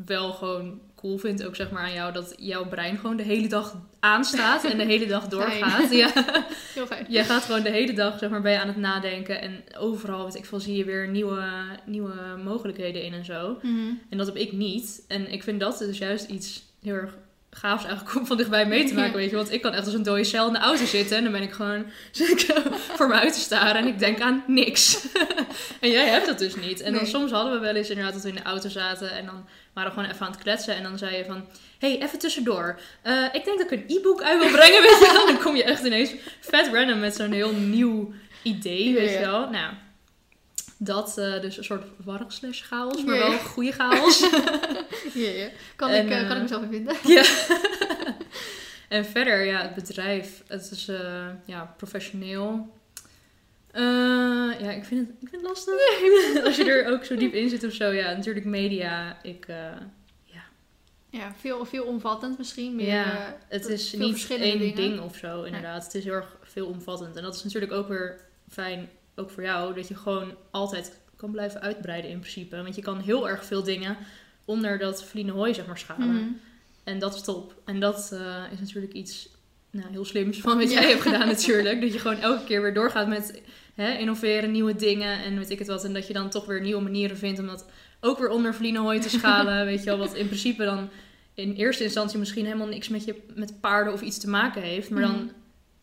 wel 0.06 0.32
gewoon 0.32 0.80
cool 1.00 1.18
vind, 1.18 1.44
ook 1.44 1.56
zeg 1.56 1.70
maar 1.70 1.82
aan 1.82 1.92
jou, 1.92 2.12
dat 2.12 2.34
jouw 2.36 2.68
brein 2.68 2.98
gewoon 2.98 3.16
de 3.16 3.22
hele 3.22 3.48
dag 3.48 3.76
aanstaat 4.00 4.64
en 4.64 4.78
de 4.78 4.84
hele 4.84 5.06
dag 5.06 5.28
doorgaat. 5.34 5.90
Ja. 5.90 6.10
Heel 6.74 6.86
fijn. 6.86 7.06
Je 7.08 7.24
gaat 7.24 7.42
gewoon 7.44 7.62
de 7.62 7.70
hele 7.70 7.92
dag, 7.92 8.18
zeg 8.18 8.30
maar, 8.30 8.40
ben 8.40 8.52
je 8.52 8.60
aan 8.60 8.66
het 8.68 8.76
nadenken 8.76 9.40
en 9.40 9.64
overal, 9.78 10.24
weet 10.24 10.34
ik 10.34 10.44
veel, 10.44 10.60
zie 10.60 10.76
je 10.76 10.84
weer 10.84 11.08
nieuwe, 11.08 11.44
nieuwe 11.86 12.14
mogelijkheden 12.44 13.02
in 13.02 13.12
en 13.12 13.24
zo. 13.24 13.58
Mhm. 13.62 13.92
En 14.10 14.18
dat 14.18 14.26
heb 14.26 14.36
ik 14.36 14.52
niet. 14.52 15.04
En 15.08 15.32
ik 15.32 15.42
vind 15.42 15.60
dat 15.60 15.78
dus 15.78 15.98
juist 15.98 16.28
iets 16.28 16.62
heel 16.82 16.94
erg 16.94 17.14
gaafs 17.50 17.84
eigenlijk 17.84 18.16
om 18.16 18.26
van 18.26 18.36
dichtbij 18.36 18.66
mee 18.66 18.84
te 18.84 18.94
maken, 18.94 19.16
weet 19.20 19.30
je. 19.30 19.36
Want 19.36 19.52
ik 19.52 19.60
kan 19.62 19.72
echt 19.72 19.84
als 19.84 19.94
een 19.94 20.02
dode 20.02 20.24
cel 20.24 20.46
in 20.46 20.52
de 20.52 20.58
auto 20.58 20.84
zitten 20.84 21.16
en 21.16 21.22
dan 21.22 21.32
ben 21.32 21.42
ik 21.42 21.52
gewoon 21.52 21.84
ik 22.12 22.46
voor 22.96 23.08
me 23.08 23.14
uit 23.14 23.32
te 23.32 23.40
staren 23.40 23.74
en 23.82 23.86
ik 23.86 23.98
denk 23.98 24.20
aan 24.20 24.44
niks. 24.46 25.06
en 25.80 25.90
jij 25.90 26.06
hebt 26.08 26.26
dat 26.26 26.38
dus 26.38 26.56
niet. 26.56 26.80
En 26.80 26.92
dan 26.92 27.02
Nee. 27.02 27.10
soms 27.10 27.30
hadden 27.30 27.52
we 27.52 27.58
wel 27.58 27.74
eens 27.74 27.88
inderdaad 27.88 28.12
dat 28.14 28.22
we 28.22 28.28
in 28.28 28.34
de 28.34 28.42
auto 28.42 28.68
zaten 28.68 29.10
en 29.12 29.26
dan 29.26 29.46
waren 29.80 29.98
gewoon 29.98 30.10
even 30.10 30.26
aan 30.26 30.32
het 30.32 30.42
kletsen 30.42 30.74
en 30.74 30.82
dan 30.82 30.98
zei 30.98 31.16
je 31.16 31.24
van, 31.24 31.44
hey, 31.78 32.02
even 32.02 32.18
tussendoor. 32.18 32.80
Eh, 33.02 33.24
ik 33.32 33.44
denk 33.44 33.58
dat 33.58 33.70
ik 33.70 33.80
een 33.80 33.96
e-book 33.96 34.22
uit 34.22 34.38
wil 34.38 34.50
brengen, 34.50 34.82
weet 34.86 34.98
je 34.98 35.10
wel. 35.12 35.26
Dan 35.26 35.38
kom 35.38 35.56
je 35.56 35.64
echt 35.64 35.84
ineens 35.84 36.14
vet 36.40 36.68
random 36.72 36.98
met 36.98 37.14
zo'n 37.14 37.32
heel 37.32 37.52
nieuw 37.52 38.12
idee, 38.42 38.94
weet 38.94 39.10
je 39.10 39.18
wel. 39.18 39.50
Nou, 39.50 39.72
dat 40.78 41.18
eh, 41.18 41.40
dus 41.40 41.56
een 41.56 41.64
soort 41.64 41.86
warrig 42.04 42.32
slash 42.32 42.62
chaos, 42.62 43.04
maar 43.04 43.14
Ja, 43.14 43.28
wel 43.28 43.38
goede 43.38 43.72
chaos. 43.72 44.20
Ja, 45.14 45.28
ja. 45.28 45.48
Kan, 45.76 45.90
En, 45.90 46.06
ik, 46.06 46.12
eh, 46.12 46.26
kan 46.26 46.36
ik 46.36 46.42
mezelf 46.42 46.62
in 46.62 46.68
vinden? 46.68 46.96
ja. 47.16 47.24
en 48.88 49.04
verder, 49.04 49.44
ja, 49.44 49.62
het 49.62 49.74
bedrijf. 49.74 50.42
Het 50.46 50.70
is 50.70 50.90
ja, 51.44 51.74
professioneel. 51.76 52.78
Eh, 53.72 54.60
ja, 54.60 54.70
ik 54.70 54.84
vind, 54.84 55.06
het, 55.06 55.16
ik 55.20 55.28
vind 55.28 55.42
het 55.42 55.50
lastig. 55.50 55.74
Als 56.46 56.56
je 56.56 56.64
er 56.64 56.92
ook 56.92 57.04
zo 57.04 57.16
diep 57.16 57.32
in 57.32 57.48
zit 57.48 57.64
of 57.64 57.72
zo. 57.72 57.90
Ja, 57.90 58.12
natuurlijk 58.12 58.46
media. 58.46 59.22
Ik, 59.22 59.44
eh, 59.46 59.56
Ja, 61.12 61.34
veel, 61.38 61.64
veel 61.64 61.84
omvattend 61.84 62.38
misschien. 62.38 62.74
Meer, 62.74 62.86
Ja, 62.86 63.26
eh, 63.26 63.32
het 63.48 63.66
is 63.68 63.92
niet 63.92 64.30
één 64.30 64.58
dingen. 64.58 64.74
ding 64.76 65.00
of 65.00 65.16
zo, 65.16 65.42
inderdaad. 65.42 65.84
Het 65.84 65.94
is 65.94 66.04
heel 66.04 66.12
erg 66.12 66.36
veelomvattend. 66.42 67.16
En 67.16 67.22
dat 67.22 67.34
is 67.34 67.44
natuurlijk 67.44 67.72
ook 67.72 67.88
weer 67.88 68.20
fijn, 68.48 68.88
ook 69.14 69.30
voor 69.30 69.42
jou, 69.42 69.74
dat 69.74 69.88
je 69.88 69.94
gewoon 69.94 70.34
altijd 70.50 70.98
kan 71.16 71.30
blijven 71.30 71.60
uitbreiden 71.60 72.10
in 72.10 72.18
principe. 72.18 72.62
Want 72.62 72.74
je 72.74 72.82
kan 72.82 73.00
heel 73.00 73.28
erg 73.28 73.44
veel 73.44 73.62
dingen 73.62 73.96
onder 74.44 74.78
dat 74.78 75.12
Hooi, 75.32 75.54
zeg 75.54 75.66
maar, 75.66 75.78
schalen. 75.78 76.14
Mhm. 76.14 76.28
En 76.84 76.98
dat 76.98 77.14
is 77.14 77.22
top. 77.22 77.54
En 77.64 77.80
dat 77.80 77.98
is 78.52 78.58
natuurlijk 78.60 78.92
iets 78.92 79.28
nou, 79.70 79.90
heel 79.90 80.04
slims 80.04 80.40
van 80.40 80.58
wat 80.58 80.70
Ja. 80.70 80.80
jij 80.80 80.90
hebt 80.90 81.02
gedaan 81.02 81.26
natuurlijk. 81.26 81.80
Dat 81.80 81.92
je 81.92 81.98
gewoon 81.98 82.20
elke 82.20 82.44
keer 82.44 82.62
weer 82.62 82.74
doorgaat 82.74 83.08
met 83.08 83.42
hè, 83.80 83.98
innoveren, 83.98 84.50
nieuwe 84.50 84.76
dingen 84.76 85.22
en 85.24 85.36
weet 85.38 85.50
ik 85.50 85.58
het 85.58 85.68
wat. 85.68 85.84
En 85.84 85.92
dat 85.92 86.06
je 86.06 86.12
dan 86.12 86.30
toch 86.30 86.46
weer 86.46 86.60
nieuwe 86.60 86.82
manieren 86.82 87.16
vindt 87.16 87.38
om 87.40 87.46
dat 87.46 87.66
ook 88.00 88.18
weer 88.18 88.28
onder 88.28 88.76
Hooi 88.78 88.98
te 89.00 89.08
schalen. 89.18 89.64
weet 89.66 89.78
je 89.78 89.84
wel, 89.84 89.98
wat 89.98 90.14
in 90.14 90.26
principe 90.26 90.64
dan 90.64 90.88
in 91.34 91.52
eerste 91.54 91.82
instantie 91.84 92.18
misschien 92.18 92.44
helemaal 92.44 92.66
niks 92.66 92.88
met, 92.88 93.04
je, 93.04 93.16
met 93.34 93.60
paarden 93.60 93.92
of 93.92 94.00
iets 94.02 94.18
te 94.18 94.28
maken 94.28 94.62
heeft. 94.62 94.90
Maar 94.90 95.02
dan 95.02 95.14
Mhm. 95.14 95.26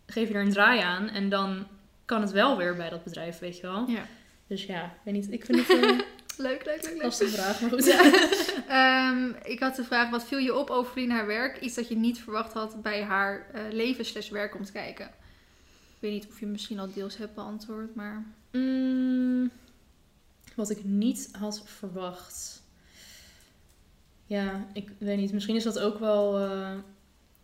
geef 0.08 0.28
je 0.28 0.34
er 0.34 0.42
een 0.42 0.52
draai 0.52 0.80
aan 0.80 1.10
en 1.10 1.30
dan 1.30 1.68
kan 2.06 2.22
het 2.22 2.32
wel 2.32 2.58
weer 2.58 2.76
bij 2.76 2.90
dat 2.90 3.04
bedrijf, 3.04 3.40
weet 3.40 3.56
je 3.56 3.62
wel. 3.62 3.86
Ja. 3.88 4.06
Dus 4.48 4.66
ja, 4.66 4.84
ik 4.84 4.92
weet 5.04 5.14
niet. 5.14 5.32
Ik 5.32 5.46
vind 5.46 5.68
het 5.68 5.78
Leuk, 6.38 6.66
leuk, 6.66 6.84
leuk. 6.84 6.94
leuk. 6.94 7.04
lastige 7.04 7.30
vraag, 7.32 7.62
maar 7.62 7.70
goed. 7.70 7.86
Ja. 7.86 8.02
Ehm, 8.68 9.32
ik 9.44 9.60
had 9.60 9.76
de 9.76 9.84
vraag, 9.84 10.10
wat 10.10 10.26
viel 10.28 10.38
je 10.38 10.56
op 10.56 10.70
over 10.70 10.92
Feline 10.92 11.14
haar 11.14 11.26
werk? 11.28 11.60
Iets 11.60 11.76
dat 11.76 11.88
je 11.88 11.96
niet 11.96 12.20
verwacht 12.20 12.54
had 12.54 12.82
bij 12.82 13.04
haar 13.04 13.46
eh, 13.54 13.62
leven 13.72 14.06
slash 14.06 14.30
werk 14.30 14.56
om 14.56 14.64
te 14.66 14.72
kijken. 14.72 15.10
Ik 15.98 16.04
weet 16.04 16.12
niet 16.12 16.28
of 16.28 16.40
je 16.40 16.46
misschien 16.46 16.80
al 16.80 16.94
deels 16.94 17.18
hebt 17.18 17.36
beantwoord, 17.36 17.96
maar... 17.96 18.26
Mm, 18.52 19.52
wat 20.56 20.70
ik 20.70 20.84
niet 20.84 21.30
had 21.32 21.62
verwacht. 21.66 22.62
Ja, 24.26 24.68
ik 24.74 24.90
weet 24.98 25.18
niet. 25.18 25.34
Misschien 25.34 25.56
is 25.56 25.64
dat 25.64 25.80
ook 25.80 26.00
wel. 26.00 26.40
eh, 26.40 26.74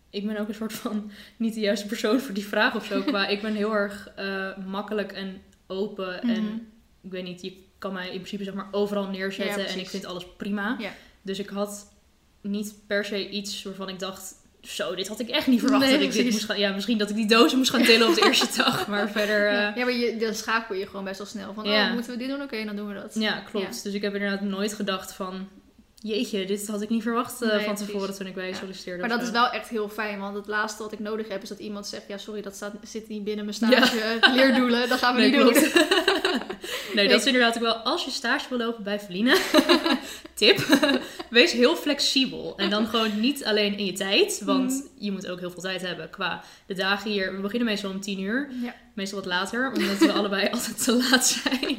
ik 0.09 0.25
ben 0.27 0.37
ook 0.37 0.47
een 0.47 0.53
soort 0.53 0.73
van 0.73 1.11
niet 1.37 1.53
de 1.53 1.59
juiste 1.59 1.87
persoon 1.87 2.19
voor 2.19 2.33
die 2.33 2.45
vraag 2.45 2.75
of 2.75 2.85
zo. 2.85 3.01
Qua, 3.03 3.27
ik 3.27 3.41
ben 3.41 3.55
heel 3.55 3.73
erg 3.73 4.09
eh, 4.15 4.57
makkelijk 4.57 5.11
en 5.11 5.41
open. 5.67 6.19
Mhm. 6.21 6.29
En 6.35 6.67
ik 7.01 7.11
weet 7.11 7.23
niet, 7.23 7.41
je 7.41 7.63
kan 7.77 7.93
mij 7.93 8.05
in 8.05 8.17
principe 8.17 8.43
zeg 8.43 8.53
maar 8.53 8.67
overal 8.71 9.07
neerzetten. 9.07 9.63
Ja, 9.63 9.67
en 9.67 9.79
ik 9.79 9.89
vind 9.89 10.05
alles 10.05 10.25
prima. 10.37 10.75
Ja. 10.79 10.91
Dus 11.21 11.39
ik 11.39 11.49
had 11.49 11.93
niet 12.41 12.75
per 12.87 13.05
se 13.05 13.29
iets 13.29 13.63
waarvan 13.63 13.89
ik 13.89 13.99
dacht. 13.99 14.35
Zo, 14.67 14.95
dit 14.95 15.07
had 15.07 15.19
ik 15.19 15.29
echt 15.29 15.47
niet 15.47 15.59
verwacht 15.59 15.83
Nee, 15.83 15.91
dat 15.93 16.01
ik 16.01 16.11
dit 16.11 16.31
moest 16.31 16.43
gaan. 16.45 16.59
Ja, 16.59 16.73
misschien 16.73 16.97
dat 16.97 17.09
ik 17.09 17.15
die 17.15 17.27
dozen 17.27 17.57
moest 17.57 17.69
gaan 17.69 17.83
tillen 17.83 18.07
op 18.07 18.15
de 18.15 18.25
eerste 18.27 18.57
dag. 18.57 18.87
Maar 18.87 19.09
verder. 19.09 19.47
eh, 19.47 19.53
ja, 19.75 19.83
maar 19.83 19.91
je, 19.93 20.17
dan 20.17 20.33
schakel 20.33 20.75
je 20.75 20.85
gewoon 20.87 21.03
best 21.03 21.17
wel 21.17 21.27
snel. 21.27 21.53
Van, 21.53 21.63
Ja. 21.65 21.87
oh, 21.87 21.93
moeten 21.93 22.11
we 22.11 22.17
dit 22.17 22.27
doen? 22.29 22.41
Oké, 22.41 22.65
dan 22.65 22.75
doen 22.75 22.87
we 22.87 22.93
dat. 22.93 23.15
Ja, 23.19 23.39
klopt. 23.51 23.83
Dus 23.83 23.93
ik 23.93 24.01
heb 24.01 24.13
inderdaad 24.13 24.41
nooit 24.41 24.73
gedacht 24.73 25.13
van... 25.13 25.47
Jeetje, 26.05 26.45
dit 26.45 26.67
had 26.67 26.81
ik 26.81 26.89
niet 26.89 27.01
verwacht 27.03 27.41
eh, 27.41 27.49
Nee, 27.49 27.65
van 27.65 27.73
precies. 27.73 27.85
tevoren 27.93 28.15
toen 28.15 28.27
ik 28.27 28.33
bij 28.33 28.45
je 28.45 28.51
Ja. 28.51 28.57
solliciteerde. 28.57 28.99
Maar 28.99 29.09
dat 29.09 29.21
is 29.21 29.29
wel 29.29 29.49
echt 29.49 29.69
heel 29.69 29.89
fijn, 29.89 30.19
want 30.19 30.35
het 30.35 30.47
laatste 30.47 30.83
wat 30.83 30.91
ik 30.91 30.99
nodig 30.99 31.27
heb 31.27 31.41
is 31.43 31.49
dat 31.49 31.59
iemand 31.59 31.87
zegt: 31.87 32.03
Ja, 32.07 32.17
sorry, 32.17 32.41
dat 32.41 32.55
staat, 32.55 32.73
zit 32.83 33.07
niet 33.07 33.23
binnen 33.23 33.45
mijn 33.45 33.57
stage 33.57 33.99
eh, 33.99 34.33
leerdoelen, 34.33 34.89
dat 34.89 34.99
gaan 34.99 35.15
we 35.15 35.21
Nee, 35.21 35.29
niet 35.29 35.39
doen. 35.39 35.53
nee, 36.95 37.07
dat 37.07 37.19
is 37.19 37.25
inderdaad 37.25 37.55
ook 37.55 37.61
wel... 37.61 37.73
Als 37.75 38.05
je 38.05 38.11
stage 38.11 38.49
wil 38.49 38.57
lopen 38.57 38.83
bij 38.83 38.99
Feline... 38.99 39.37
tip. 40.33 40.59
wees 41.29 41.51
heel 41.51 41.75
flexibel. 41.75 42.53
En 42.57 42.69
dan 42.69 42.87
gewoon 42.87 43.19
niet 43.19 43.45
alleen 43.45 43.77
in 43.77 43.85
je 43.85 43.93
tijd. 43.93 44.41
Want 44.45 44.71
Mhm. 44.71 44.81
Je 45.03 45.11
moet 45.11 45.27
ook 45.27 45.39
heel 45.39 45.51
veel 45.51 45.61
tijd 45.61 45.81
hebben 45.81 46.09
qua 46.09 46.43
de 46.65 46.73
dagen 46.73 47.11
hier. 47.11 47.35
We 47.35 47.41
beginnen 47.41 47.67
meestal 47.67 47.91
om 47.91 47.99
tien 47.99 48.19
uur. 48.21 48.49
Ja. 48.61 48.75
Meestal 48.93 49.19
wat 49.19 49.27
later, 49.27 49.67
omdat 49.67 49.97
we 49.97 50.11
allebei 50.19 50.49
altijd 50.51 50.83
te 50.83 50.95
laat 50.95 51.27
zijn. 51.27 51.77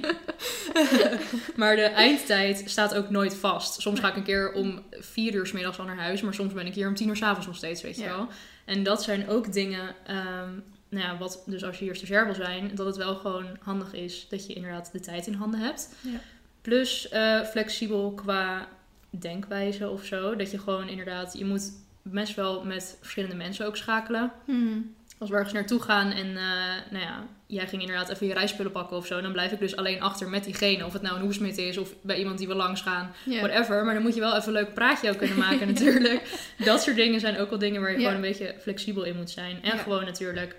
maar 1.60 1.76
de 1.76 1.82
eindtijd 1.82 2.62
staat 2.66 2.94
ook 2.94 3.10
nooit 3.10 3.34
vast. 3.36 3.80
Soms 3.80 4.00
ga 4.00 4.08
ik 4.08 4.16
een 4.16 4.22
keer 4.22 4.52
om 4.52 4.82
vier 4.90 5.34
uur 5.34 5.46
s 5.46 5.52
middags 5.52 5.78
al 5.78 5.84
naar 5.84 5.98
huis, 5.98 6.20
maar 6.22 6.34
soms 6.34 6.52
ben 6.52 6.66
ik 6.66 6.74
hier 6.74 6.88
om 6.88 6.94
tien 6.94 7.08
uur 7.08 7.16
s 7.16 7.22
avonds 7.22 7.46
nog 7.46 7.56
steeds, 7.56 7.82
weet 7.82 7.96
je 7.96 8.02
Ja. 8.02 8.16
wel. 8.16 8.28
En 8.64 8.82
dat 8.82 9.02
zijn 9.02 9.28
ook 9.28 9.52
dingen, 9.52 9.94
ehm, 10.06 10.50
nou 10.88 11.06
ja, 11.06 11.16
wat 11.18 11.42
dus 11.46 11.64
als 11.64 11.78
je 11.78 11.84
hier 11.84 11.94
stagiair 11.96 12.24
wil 12.24 12.34
zijn, 12.34 12.70
dat 12.74 12.86
het 12.86 12.96
wel 12.96 13.14
gewoon 13.14 13.46
handig 13.60 13.92
is 13.92 14.26
dat 14.28 14.46
je 14.46 14.52
inderdaad 14.52 14.92
de 14.92 15.00
tijd 15.00 15.26
in 15.26 15.34
handen 15.34 15.60
hebt. 15.60 15.88
Ja. 16.00 16.18
Plus 16.62 17.08
eh, 17.08 17.40
flexibel 17.40 18.12
qua 18.12 18.68
denkwijze 19.10 19.88
of 19.88 20.04
zo. 20.04 20.36
Dat 20.36 20.50
je 20.50 20.58
gewoon 20.58 20.88
inderdaad, 20.88 21.38
je 21.38 21.44
moet 21.44 21.72
best 22.04 22.34
wel 22.34 22.64
met 22.64 22.96
verschillende 23.00 23.36
mensen 23.36 23.66
ook 23.66 23.76
schakelen 23.76 24.32
Hmm. 24.44 24.94
als 25.18 25.30
we 25.30 25.36
ergens 25.36 25.54
naartoe 25.54 25.80
gaan 25.80 26.10
en 26.10 26.26
eh, 26.36 26.90
nou 26.90 27.04
ja, 27.04 27.26
jij 27.46 27.66
ging 27.68 27.82
inderdaad 27.82 28.08
even 28.08 28.26
je 28.26 28.32
rijspullen 28.34 28.72
pakken 28.72 28.96
of 28.96 29.06
zo, 29.06 29.20
dan 29.20 29.32
blijf 29.32 29.52
ik 29.52 29.58
dus 29.58 29.76
alleen 29.76 30.00
achter 30.02 30.28
met 30.28 30.44
diegene. 30.44 30.84
Of 30.86 30.92
het 30.92 31.02
nou 31.02 31.16
een 31.16 31.22
hoesmid 31.22 31.58
is 31.58 31.78
of 31.78 31.94
bij 32.02 32.18
iemand 32.18 32.38
die 32.38 32.48
we 32.48 32.54
langs 32.54 32.80
gaan, 32.80 33.14
whatever. 33.26 33.84
Maar 33.84 33.94
dan 33.94 34.02
moet 34.02 34.14
je 34.14 34.20
wel 34.20 34.36
even 34.36 34.46
een 34.46 34.62
leuk 34.62 34.74
praatje 34.74 35.10
ook 35.10 35.18
kunnen 35.18 35.38
maken 35.38 35.66
natuurlijk. 35.72 36.48
Dat 36.58 36.82
soort 36.82 36.96
dingen 36.96 37.20
zijn 37.20 37.38
ook 37.38 37.50
wel 37.50 37.58
dingen 37.58 37.80
waar 37.80 37.90
je 37.90 37.96
gewoon 37.96 38.14
een 38.14 38.20
beetje 38.20 38.54
flexibel 38.60 39.02
in 39.02 39.16
moet 39.16 39.30
zijn. 39.30 39.62
En 39.62 39.78
gewoon 39.78 40.04
natuurlijk 40.04 40.56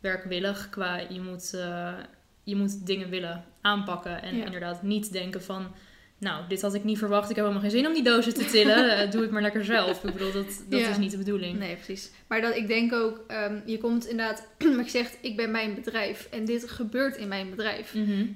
werkwillig 0.00 0.68
qua 0.70 0.96
je 1.08 1.20
moet, 1.20 1.54
eh, 1.54 1.92
je 2.42 2.56
moet 2.56 2.86
dingen 2.86 3.08
willen 3.08 3.44
aanpakken. 3.60 4.22
En 4.22 4.34
inderdaad 4.34 4.82
niet 4.82 5.12
denken 5.12 5.42
van... 5.42 5.74
Nou, 6.18 6.44
dit 6.48 6.62
had 6.62 6.74
ik 6.74 6.84
niet 6.84 6.98
verwacht. 6.98 7.30
Ik 7.30 7.36
heb 7.36 7.44
helemaal 7.44 7.68
geen 7.68 7.78
zin 7.78 7.86
om 7.86 7.92
die 7.92 8.02
dozen 8.02 8.34
te 8.34 8.44
tillen. 8.44 8.76
Eh, 8.98 9.10
Doe 9.10 9.22
het 9.22 9.30
maar 9.30 9.42
lekker 9.42 9.64
zelf. 9.64 10.04
Ik 10.04 10.12
bedoel, 10.12 10.32
dat, 10.32 10.46
dat 10.68 10.80
Ja. 10.80 10.88
is 10.88 10.98
niet 10.98 11.10
de 11.10 11.16
bedoeling. 11.16 11.58
Nee, 11.58 11.74
precies. 11.74 12.10
Maar 12.26 12.40
dat, 12.40 12.56
ik 12.56 12.66
denk 12.66 12.92
ook, 12.92 13.24
ehm, 13.26 13.60
je 13.66 13.78
komt 13.78 14.06
inderdaad, 14.06 14.46
wat 14.76 14.84
je 14.84 14.90
zegt, 14.90 15.18
ik 15.20 15.36
ben 15.36 15.50
mijn 15.50 15.74
bedrijf 15.74 16.28
en 16.30 16.44
dit 16.44 16.70
gebeurt 16.70 17.16
in 17.16 17.28
mijn 17.28 17.50
bedrijf. 17.50 17.94
Mhm. 17.94 18.26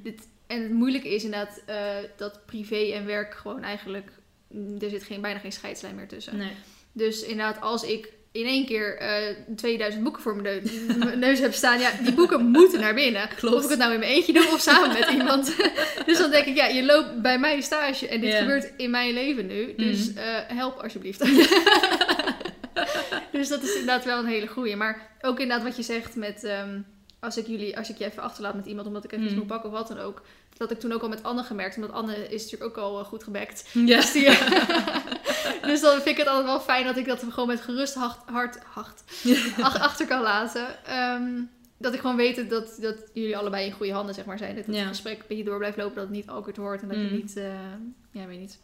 En 0.47 0.63
het 0.63 0.71
moeilijke 0.73 1.15
is 1.15 1.25
inderdaad 1.25 1.63
eh, 1.67 1.77
dat 2.17 2.47
privé 2.47 2.77
en 2.93 3.07
werk 3.07 3.35
gewoon 3.35 3.63
eigenlijk, 3.63 4.11
mm, 4.49 4.77
er 4.81 4.91
zit 4.91 5.03
geen, 5.03 5.21
bijna 5.21 5.39
geen 5.39 5.53
scheidslijn 5.53 5.95
meer 5.95 6.09
tussen. 6.09 6.37
Nee. 6.37 6.53
Dus 6.93 7.23
inderdaad, 7.23 7.61
als 7.61 7.83
ik 7.83 8.13
in 8.33 8.47
één 8.47 8.67
keer 8.67 8.99
eh 8.99 9.37
2000 9.57 10.03
boeken 10.03 10.23
voor 10.23 10.37
mijn, 10.37 10.63
neus- 10.63 11.15
neus 11.27 11.39
heb 11.39 11.53
staan, 11.53 11.81
ja, 11.81 11.91
die 12.03 12.13
boeken 12.15 12.47
moeten 12.47 12.81
naar 12.81 12.95
binnen. 12.95 13.29
Klopt. 13.37 13.57
Of 13.57 13.65
ik 13.65 13.71
het 13.71 13.79
nou 13.79 13.93
in 13.93 13.99
mijn 13.99 14.11
eentje 14.13 14.33
doe 14.33 14.49
of 14.53 14.61
samen 14.61 14.99
met 14.99 15.09
iemand. 15.11 15.55
dus 16.07 16.19
dan 16.19 16.31
denk 16.31 16.47
ik, 16.47 16.57
ja, 16.57 16.67
je 16.67 16.85
loopt 16.85 17.23
bij 17.23 17.39
mij 17.39 17.61
stage 17.61 18.09
en 18.09 18.21
dit 18.21 18.35
gebeurt 18.35 18.73
in 18.77 18.91
mijn 18.91 19.13
leven 19.15 19.47
nu. 19.47 19.75
Dus 19.77 20.09
Mhm. 20.11 20.19
eh, 20.19 20.57
help 20.57 20.79
alsjeblieft. 20.83 21.21
dus 23.33 23.49
dat 23.49 23.63
is 23.63 23.71
inderdaad 23.73 24.05
wel 24.05 24.19
een 24.19 24.27
hele 24.27 24.47
goeie. 24.47 24.77
Maar 24.77 25.11
ook 25.21 25.41
inderdaad 25.41 25.67
wat 25.67 25.77
je 25.77 25.83
zegt 25.83 26.17
met... 26.17 26.45
ehm, 26.45 26.81
als 27.21 27.37
ik, 27.37 27.47
jullie, 27.47 27.77
als 27.77 27.91
ik 27.91 27.99
je 27.99 28.05
even 28.05 28.23
achterlaat 28.23 28.55
met 28.55 28.67
iemand 28.67 28.87
omdat 28.87 29.05
ik 29.05 29.13
even 29.13 29.25
iets 29.25 29.33
Mhm. 29.35 29.43
moet 29.43 29.51
pakken 29.53 29.71
of 29.71 29.77
wat 29.79 29.89
dan 29.89 29.99
ook. 29.99 30.23
Dat 30.57 30.71
ik 30.71 30.81
toen 30.81 30.93
ook 30.93 31.03
al 31.03 31.09
met 31.09 31.23
Anne 31.23 31.43
gemerkt. 31.43 31.77
Omdat 31.77 31.93
Anne 31.93 32.29
is 32.29 32.43
natuurlijk 32.43 32.71
ook 32.71 32.85
al 32.85 32.99
eh, 32.99 33.05
goed 33.05 33.23
gebekt. 33.25 33.69
Ja. 33.73 33.97
Dus, 33.97 34.13
die, 34.13 34.29
dus 35.71 35.81
dan 35.81 35.93
vind 35.95 36.07
ik 36.07 36.17
het 36.17 36.27
altijd 36.27 36.47
wel 36.47 36.61
fijn 36.61 36.85
dat 36.85 36.97
ik 36.97 37.07
dat 37.07 37.25
gewoon 37.31 37.49
met 37.49 37.61
gerust 37.61 37.95
hart, 37.95 38.19
hart, 38.27 38.59
hart 38.65 39.03
ach- 39.61 39.81
achter 39.81 40.07
kan 40.07 40.23
laten. 40.23 40.85
Ehm, 40.85 41.31
dat 41.79 41.95
ik 41.95 42.01
gewoon 42.01 42.17
weet 42.17 42.51
dat, 42.51 42.77
dat 42.81 42.97
jullie 43.13 43.37
allebei 43.37 43.67
in 43.67 43.73
goede 43.73 43.93
handen 43.93 44.15
zeg 44.15 44.25
maar, 44.25 44.39
zijn. 44.39 44.57
Dat 44.57 44.67
het 44.67 44.75
Ja. 44.75 44.87
gesprek 44.87 45.19
een 45.19 45.25
beetje 45.29 45.45
door 45.45 45.59
blijft 45.59 45.77
lopen, 45.77 45.95
dat 45.95 46.05
het 46.05 46.13
niet 46.15 46.27
awkward 46.29 46.57
wordt 46.57 46.83
en 46.83 46.89
dat 46.89 46.97
je 46.97 47.03
Mm. 47.05 47.13
niet, 47.15 47.37
eh, 47.37 47.45
ja, 48.11 48.27
weet 48.27 48.39
niet, 48.41 48.59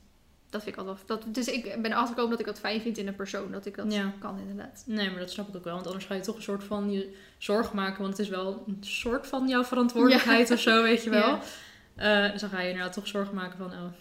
dat 0.50 0.62
vind 0.62 0.74
ik 0.76 0.80
altijd 0.80 1.06
wel... 1.06 1.16
Dat, 1.18 1.34
dus 1.34 1.46
ik 1.46 1.62
ben 1.64 1.84
erachter 1.90 2.08
gekomen 2.08 2.30
dat 2.30 2.40
ik 2.40 2.46
dat 2.46 2.58
fijn 2.58 2.80
vind 2.80 2.98
in 2.98 3.06
een 3.08 3.14
persoon. 3.16 3.52
Dat 3.52 3.66
ik 3.66 3.76
dat 3.76 3.92
Ja. 3.92 4.12
kan 4.18 4.38
inderdaad. 4.38 4.82
Nee, 4.86 5.10
maar 5.10 5.18
dat 5.20 5.30
snap 5.30 5.48
ik 5.48 5.56
ook 5.56 5.64
wel. 5.64 5.74
Want 5.74 5.86
anders 5.86 6.04
ga 6.04 6.14
je 6.14 6.20
toch 6.20 6.36
een 6.36 6.42
soort 6.42 6.64
van 6.64 6.90
je 6.92 7.14
zorg 7.38 7.72
maken. 7.72 8.00
Want 8.02 8.16
het 8.16 8.26
is 8.26 8.28
wel 8.32 8.64
een 8.66 8.76
soort 8.80 9.26
van 9.26 9.48
jouw 9.48 9.64
verantwoordelijkheid 9.64 10.50
of 10.50 10.60
zo, 10.60 10.82
weet 10.82 11.04
je 11.04 11.10
wel. 11.10 11.38
Ja. 11.98 12.24
Eh, 12.26 12.32
dus 12.32 12.40
dan 12.40 12.50
ga 12.50 12.60
je 12.60 12.68
inderdaad 12.68 12.92
toch 12.92 13.06
zorgen 13.06 13.34
maken 13.34 13.58
van, 13.58 13.72
oh, 13.72 13.92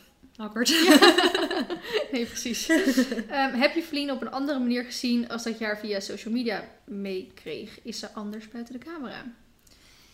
awkward. 0.45 0.69
Nee, 2.11 2.25
precies. 2.25 2.69
Ehm, 2.69 3.53
heb 3.53 3.73
je 3.75 3.83
Vlien 3.83 4.11
op 4.11 4.21
een 4.21 4.31
andere 4.31 4.59
manier 4.59 4.83
gezien 4.83 5.29
als 5.29 5.43
dat 5.43 5.59
je 5.59 5.65
haar 5.65 5.79
via 5.79 5.99
social 5.99 6.33
media 6.33 6.63
meekreeg? 6.85 7.79
Is 7.83 7.99
ze 7.99 8.11
anders 8.13 8.49
buiten 8.49 8.73
de 8.73 8.85
camera? 8.85 9.23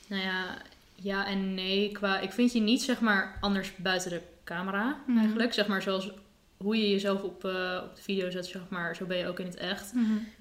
Nou 0.08 0.22
ja, 0.22 0.58
ja 0.96 1.28
en 1.28 1.54
nee. 1.54 1.92
Qua, 1.92 2.20
ik 2.20 2.32
vind 2.32 2.52
je 2.54 2.60
niet, 2.60 2.82
zeg 2.84 3.00
maar, 3.00 3.38
anders 3.42 3.76
buiten 3.76 4.10
de 4.10 4.22
camera 4.44 4.98
Mhm. 5.08 5.18
eigenlijk. 5.20 5.54
Zeg 5.54 5.68
maar, 5.68 5.82
zoals 5.82 6.12
hoe 6.58 6.78
je 6.78 6.90
jezelf 6.90 7.22
op, 7.24 7.46
eh, 7.46 7.80
op 7.84 7.96
de 7.96 8.02
video 8.02 8.30
zet, 8.30 8.46
zeg 8.46 8.62
maar, 8.70 8.96
zo 8.96 9.06
ben 9.06 9.18
je 9.18 9.28
ook 9.28 9.40
in 9.40 9.46
het 9.46 9.56
echt. 9.58 9.94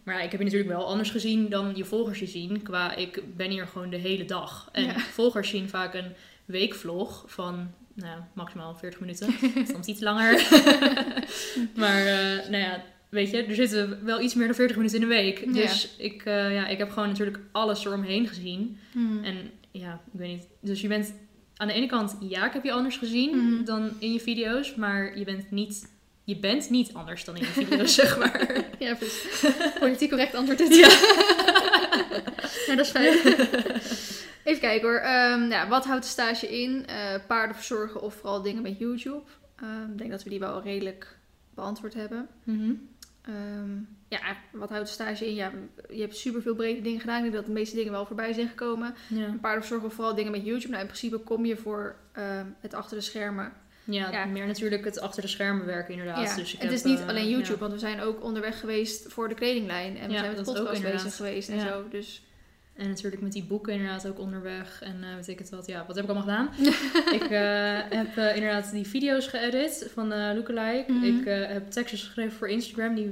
Maar 0.05 0.15
ja, 0.15 0.21
ik 0.21 0.31
heb 0.31 0.41
je 0.41 0.47
natuurlijk 0.47 0.73
wel 0.73 0.87
anders 0.87 1.11
gezien 1.11 1.49
dan 1.49 1.73
je 1.77 1.85
volgers 1.85 2.19
je 2.19 2.27
zien. 2.27 2.63
Qua, 2.63 2.95
ik 2.95 3.37
ben 3.37 3.51
hier 3.51 3.67
gewoon 3.67 3.91
de 3.91 3.97
hele 3.97 4.25
dag. 4.25 4.69
En 4.73 4.85
Ja. 4.85 4.99
volgers 4.99 5.49
zien 5.49 5.69
vaak 5.69 5.95
een 5.95 6.13
weekvlog 6.45 7.25
van, 7.27 7.71
nou, 7.95 8.21
maximaal 8.35 8.75
40 8.75 9.01
minuten. 9.01 9.35
Soms 9.73 9.87
iets 9.87 10.01
langer. 10.01 10.33
maar, 11.77 12.07
eh, 12.07 12.49
nou 12.51 12.57
ja, 12.63 12.83
weet 13.09 13.31
je, 13.31 13.43
er 13.45 13.55
zitten 13.55 14.05
wel 14.05 14.21
iets 14.21 14.35
meer 14.35 14.47
dan 14.47 14.55
40 14.55 14.77
minuten 14.77 15.01
in 15.01 15.09
de 15.09 15.15
week. 15.15 15.39
Ja. 15.39 15.53
Dus 15.53 15.89
ik, 15.99 16.23
eh, 16.25 16.55
ja, 16.55 16.67
ik 16.67 16.79
heb 16.79 16.91
gewoon 16.91 17.09
natuurlijk 17.09 17.39
alles 17.53 17.85
eromheen 17.85 18.29
gezien. 18.29 18.79
Mhm. 18.93 19.25
En 19.25 19.51
ja, 19.71 20.01
ik 20.13 20.19
weet 20.21 20.29
niet. 20.29 20.47
Dus 20.61 20.81
je 20.81 20.89
bent 20.89 21.15
aan 21.57 21.67
de 21.69 21.73
ene 21.75 21.87
kant, 21.87 22.17
ja, 22.21 22.47
ik 22.47 22.53
heb 22.53 22.65
je 22.65 22.73
anders 22.73 22.97
gezien 22.97 23.37
Mhm. 23.37 23.65
dan 23.65 23.91
in 23.99 24.13
je 24.13 24.21
video's. 24.21 24.75
Maar 24.75 25.19
je 25.19 25.25
bent 25.25 25.51
niet, 25.51 25.91
je 26.25 26.37
bent 26.39 26.71
niet 26.71 26.95
anders 26.95 27.25
dan 27.25 27.37
in 27.37 27.41
je 27.43 27.47
video's, 27.67 27.95
zeg 28.05 28.19
maar. 28.19 28.65
Ja, 28.79 28.95
precies. 28.95 29.41
Politiek 29.79 30.09
correct 30.09 30.35
antwoord 30.35 30.59
dit. 30.59 30.75
Ja. 30.75 30.89
Ja, 32.67 32.75
dat 32.77 32.87
is 32.87 32.91
fijn. 32.91 33.19
Even 34.45 34.61
kijken 34.61 34.89
hoor. 34.89 34.99
Ehm, 34.99 35.51
ja, 35.51 35.69
wat 35.69 35.85
houdt 35.85 36.03
de 36.05 36.11
stage 36.11 36.61
in? 36.61 36.87
Eh, 36.87 37.15
paarden 37.27 37.57
verzorgen 37.57 38.03
of 38.03 38.15
vooral 38.15 38.43
dingen 38.43 38.63
met 38.63 38.79
YouTube? 38.79 39.23
Ehm, 39.57 39.91
ik 39.93 39.99
denk 39.99 40.11
dat 40.11 40.23
we 40.23 40.31
die 40.31 40.39
wel 40.39 40.63
redelijk 40.63 41.17
beantwoord 41.55 41.95
hebben. 41.95 42.29
Mhm. 42.45 42.73
Ehm, 43.23 43.71
ja, 44.09 44.21
wat 44.53 44.69
houdt 44.71 44.87
de 44.87 44.93
stage 44.93 45.27
in? 45.27 45.35
Ja, 45.35 45.53
je 45.91 46.01
hebt 46.01 46.17
superveel 46.17 46.55
brede 46.55 46.81
dingen 46.81 47.01
gedaan. 47.01 47.17
Ik 47.17 47.23
denk 47.23 47.35
dat 47.35 47.47
de 47.47 47.53
meeste 47.53 47.77
dingen 47.77 47.93
wel 47.93 48.07
voorbij 48.07 48.33
zijn 48.33 48.49
gekomen. 48.49 48.95
Ja. 49.09 49.37
Paarden 49.41 49.61
verzorgen 49.61 49.89
of 49.89 49.95
vooral 49.95 50.15
dingen 50.15 50.31
met 50.33 50.45
YouTube. 50.45 50.69
Nou, 50.69 50.81
in 50.81 50.87
principe 50.87 51.19
kom 51.19 51.45
je 51.45 51.57
voor 51.57 51.97
het 52.61 52.75
achter 52.75 52.97
de 52.97 53.03
schermen. 53.03 53.53
Ja, 53.85 54.11
Ja. 54.11 54.25
meer 54.25 54.47
natuurlijk 54.47 54.85
het 54.85 55.01
achter 55.01 55.23
de 55.23 55.29
schermen 55.29 55.67
werken 55.67 55.93
inderdaad. 55.95 56.29
Ja, 56.29 56.35
Dus 56.37 56.53
ik 56.53 56.61
het 56.61 56.63
heb, 56.69 56.73
is 56.79 56.83
niet 56.83 57.01
eh, 57.01 57.09
alleen 57.09 57.29
YouTube, 57.29 57.53
ja. 57.53 57.59
want 57.59 57.73
we 57.73 57.79
zijn 57.79 58.01
ook 58.01 58.23
onderweg 58.23 58.61
geweest 58.61 59.13
voor 59.13 59.29
de 59.29 59.35
kledinglijn. 59.35 59.97
En 59.99 60.09
we 60.11 60.17
zijn 60.19 60.35
met 60.37 60.45
de 60.45 60.53
podcast 60.53 60.83
bezig 60.83 61.17
geweest 61.17 61.49
en 61.49 61.61
zo. 61.61 61.89
Dus 61.89 62.23
En 62.77 62.89
natuurlijk 62.89 63.23
met 63.23 63.33
die 63.33 63.45
boeken 63.45 63.73
inderdaad 63.73 64.07
ook 64.09 64.19
onderweg. 64.19 64.83
En 64.83 64.97
eh 65.03 65.15
weet 65.15 65.29
ik 65.29 65.39
het 65.39 65.51
wat. 65.51 65.67
Ja, 65.67 65.85
wat 65.87 65.97
heb 65.97 66.05
ik 66.05 66.11
allemaal 66.11 66.49
gedaan? 66.49 66.67
ik 67.21 67.31
eh, 67.31 67.99
heb 67.99 68.17
eh, 68.17 68.35
inderdaad 68.37 68.71
die 68.73 68.87
video's 68.87 69.27
geëdit 69.27 69.91
van 69.95 70.09
Lookalike. 70.09 70.93
Mhm. 70.93 71.05
Ik 71.05 71.25
heb 71.25 71.71
tekstjes 71.71 72.03
geschreven 72.03 72.33
voor 72.39 72.49
Instagram, 72.49 72.95
die 72.95 73.11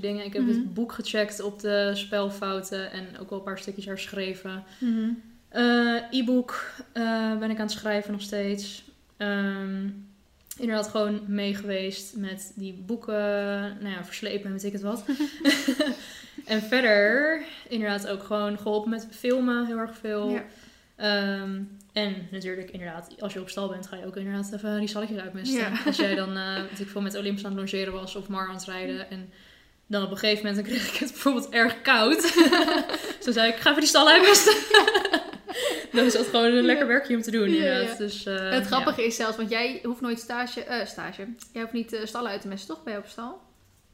dingen. 0.00 0.24
Ik 0.24 0.32
heb 0.32 0.42
Mhm. 0.42 0.50
het 0.52 0.74
boek 0.74 0.92
gecheckt 0.92 1.40
op 1.42 1.60
de 1.60 1.90
spelfouten 1.94 2.90
en 2.92 3.06
ook 3.20 3.30
wel 3.30 3.38
een 3.38 3.44
paar 3.44 3.58
stukjes 3.58 3.84
herschreven. 3.84 4.64
Eh, 5.48 5.96
E-book 6.10 6.70
ben 7.38 7.50
ik 7.50 7.56
aan 7.56 7.66
het 7.66 7.70
schrijven 7.70 8.12
nog 8.12 8.22
steeds. 8.22 8.84
Ehm, 9.16 9.88
inderdaad 10.58 10.88
gewoon 10.88 11.20
mee 11.26 11.54
geweest 11.54 12.16
met 12.16 12.52
die 12.54 12.72
boeken. 12.86 13.14
Nou 13.80 13.88
ja, 13.88 14.04
verslepen 14.04 14.46
en 14.46 14.52
weet 14.52 14.64
ik 14.64 14.72
het 14.72 14.82
wat. 14.82 15.04
en 16.44 16.62
verder 16.62 17.42
inderdaad 17.68 18.08
ook 18.08 18.22
gewoon 18.22 18.58
geholpen 18.58 18.90
met 18.90 19.08
filmen 19.10 19.66
heel 19.66 19.78
erg 19.78 19.96
veel. 19.96 20.30
Ja. 20.30 20.44
Ehm, 20.96 21.60
en 21.92 22.28
natuurlijk 22.30 22.70
inderdaad, 22.70 23.20
als 23.20 23.32
je 23.32 23.40
op 23.40 23.48
stal 23.48 23.68
bent, 23.68 23.86
ga 23.86 23.96
je 23.96 24.06
ook 24.06 24.16
inderdaad 24.16 24.52
even 24.52 24.78
die 24.78 24.88
stalletjes 24.88 25.18
uitmisten. 25.18 25.60
Ja. 25.60 25.72
Als 25.86 25.96
jij 25.96 26.14
dan, 26.14 26.34
weet 26.70 26.80
ik 26.80 26.88
veel, 26.88 27.00
met 27.00 27.16
Olympus 27.16 27.44
aan 27.44 27.50
het 27.50 27.60
logeren 27.60 27.92
was 27.92 28.16
of 28.16 28.28
Mar 28.28 28.48
aan 28.48 28.54
het 28.54 28.64
rijden. 28.64 29.10
En 29.10 29.32
dan 29.86 30.02
op 30.02 30.10
een 30.10 30.16
gegeven 30.16 30.46
moment 30.46 30.64
dan 30.64 30.74
kreeg 30.74 30.92
ik 30.92 30.98
het 30.98 31.10
bijvoorbeeld 31.10 31.48
erg 31.48 31.82
koud. 31.82 32.32
Toen 33.24 33.32
zei 33.32 33.52
ik, 33.52 33.56
ga 33.56 33.68
even 33.70 33.80
die 33.80 33.88
stal 33.88 34.08
uitmisten. 34.08 34.54
dan 35.96 36.04
is 36.04 36.12
dat 36.12 36.26
gewoon 36.26 36.52
een 36.52 36.64
lekker 36.64 36.86
werkje 36.86 37.16
om 37.16 37.22
te 37.22 37.30
doen 37.30 37.46
inderdaad. 37.46 37.98
Dus, 37.98 38.26
eh, 38.26 38.50
het 38.50 38.66
grappige 38.66 39.04
is 39.04 39.16
zelfs, 39.16 39.36
want 39.36 39.50
jij 39.50 39.80
hoeft 39.82 40.00
nooit 40.00 40.18
stage, 40.20 40.64
eh, 40.64 40.86
stage. 40.86 41.26
Jij 41.52 41.62
hoeft 41.62 41.74
niet 41.74 41.92
eh, 41.92 42.06
stallen 42.06 42.30
uit 42.30 42.40
te 42.40 42.48
mesten, 42.48 42.74
toch? 42.74 42.84
Bij 42.84 42.96
op 42.98 43.06
stal? 43.06 43.40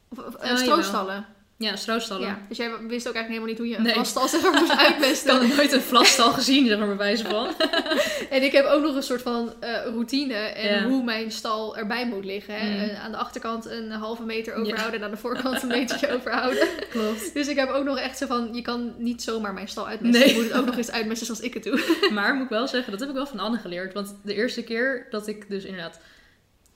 Of, 0.08 0.18
of 0.18 0.34
eh, 0.34 0.50
Oh, 0.50 0.56
stroostallen. 0.56 1.26
Ja, 1.60 1.76
stroostallen. 1.76 2.26
Ja, 2.28 2.38
dus 2.48 2.56
jij 2.56 2.68
wist 2.70 3.08
ook 3.08 3.14
eigenlijk 3.14 3.26
helemaal 3.28 3.46
niet 3.46 3.58
hoe 3.58 3.68
je 3.68 3.76
een 3.76 3.82
Nee. 3.82 3.92
vlastal 3.92 4.28
zeg 4.28 4.42
maar, 4.42 4.50
moest 4.52 4.72
Ik 4.72 4.78
had 4.78 4.86
uitmesten. 4.86 5.48
nooit 5.56 5.72
een 5.72 5.80
vlastal 5.80 6.32
gezien, 6.32 6.66
zeg 6.66 6.78
maar, 6.78 6.86
bij 6.86 6.96
wijze 6.96 7.24
van. 7.24 7.48
En 8.30 8.42
ik 8.42 8.52
heb 8.52 8.64
ook 8.66 8.82
nog 8.82 8.94
een 8.94 9.02
soort 9.02 9.22
van 9.22 9.52
eh, 9.60 9.70
routine 9.84 10.34
en 10.34 10.74
Ja. 10.82 10.88
hoe 10.88 11.04
mijn 11.04 11.30
stal 11.30 11.76
erbij 11.76 12.06
moet 12.06 12.24
liggen. 12.24 12.54
Hè? 12.54 12.84
Mm. 12.86 12.96
Aan 12.96 13.10
de 13.10 13.16
achterkant 13.16 13.66
een 13.66 13.90
halve 13.90 14.22
meter 14.22 14.54
Ja. 14.54 14.60
overhouden 14.60 14.98
en 15.00 15.04
aan 15.06 15.10
de 15.12 15.16
voorkant 15.16 15.62
een 15.62 15.68
metertje 15.68 16.10
overhouden. 16.16 16.68
Klopt. 16.90 17.34
Dus 17.34 17.48
ik 17.48 17.56
heb 17.56 17.68
ook 17.70 17.84
nog 17.84 17.98
echt 17.98 18.18
zo 18.18 18.26
van, 18.26 18.48
je 18.52 18.62
kan 18.62 18.94
niet 18.98 19.22
zomaar 19.22 19.54
mijn 19.54 19.68
stal 19.68 19.86
uitmesten. 19.88 20.20
Nee. 20.20 20.28
Je 20.34 20.40
moet 20.40 20.48
het 20.50 20.58
ook 20.60 20.66
nog 20.66 20.76
eens 20.76 20.90
uitmesten 20.90 21.26
zoals 21.26 21.40
ik 21.40 21.54
het 21.54 21.62
doe. 21.64 21.96
Maar 22.12 22.34
moet 22.34 22.44
ik 22.44 22.50
wel 22.50 22.68
zeggen, 22.68 22.90
dat 22.90 23.00
heb 23.00 23.08
ik 23.08 23.14
wel 23.14 23.26
van 23.26 23.38
Anne 23.38 23.58
geleerd. 23.58 23.94
Want 23.94 24.16
de 24.22 24.34
eerste 24.34 24.62
keer 24.62 25.06
dat 25.10 25.26
ik 25.26 25.48
dus 25.48 25.64
inderdaad 25.64 26.00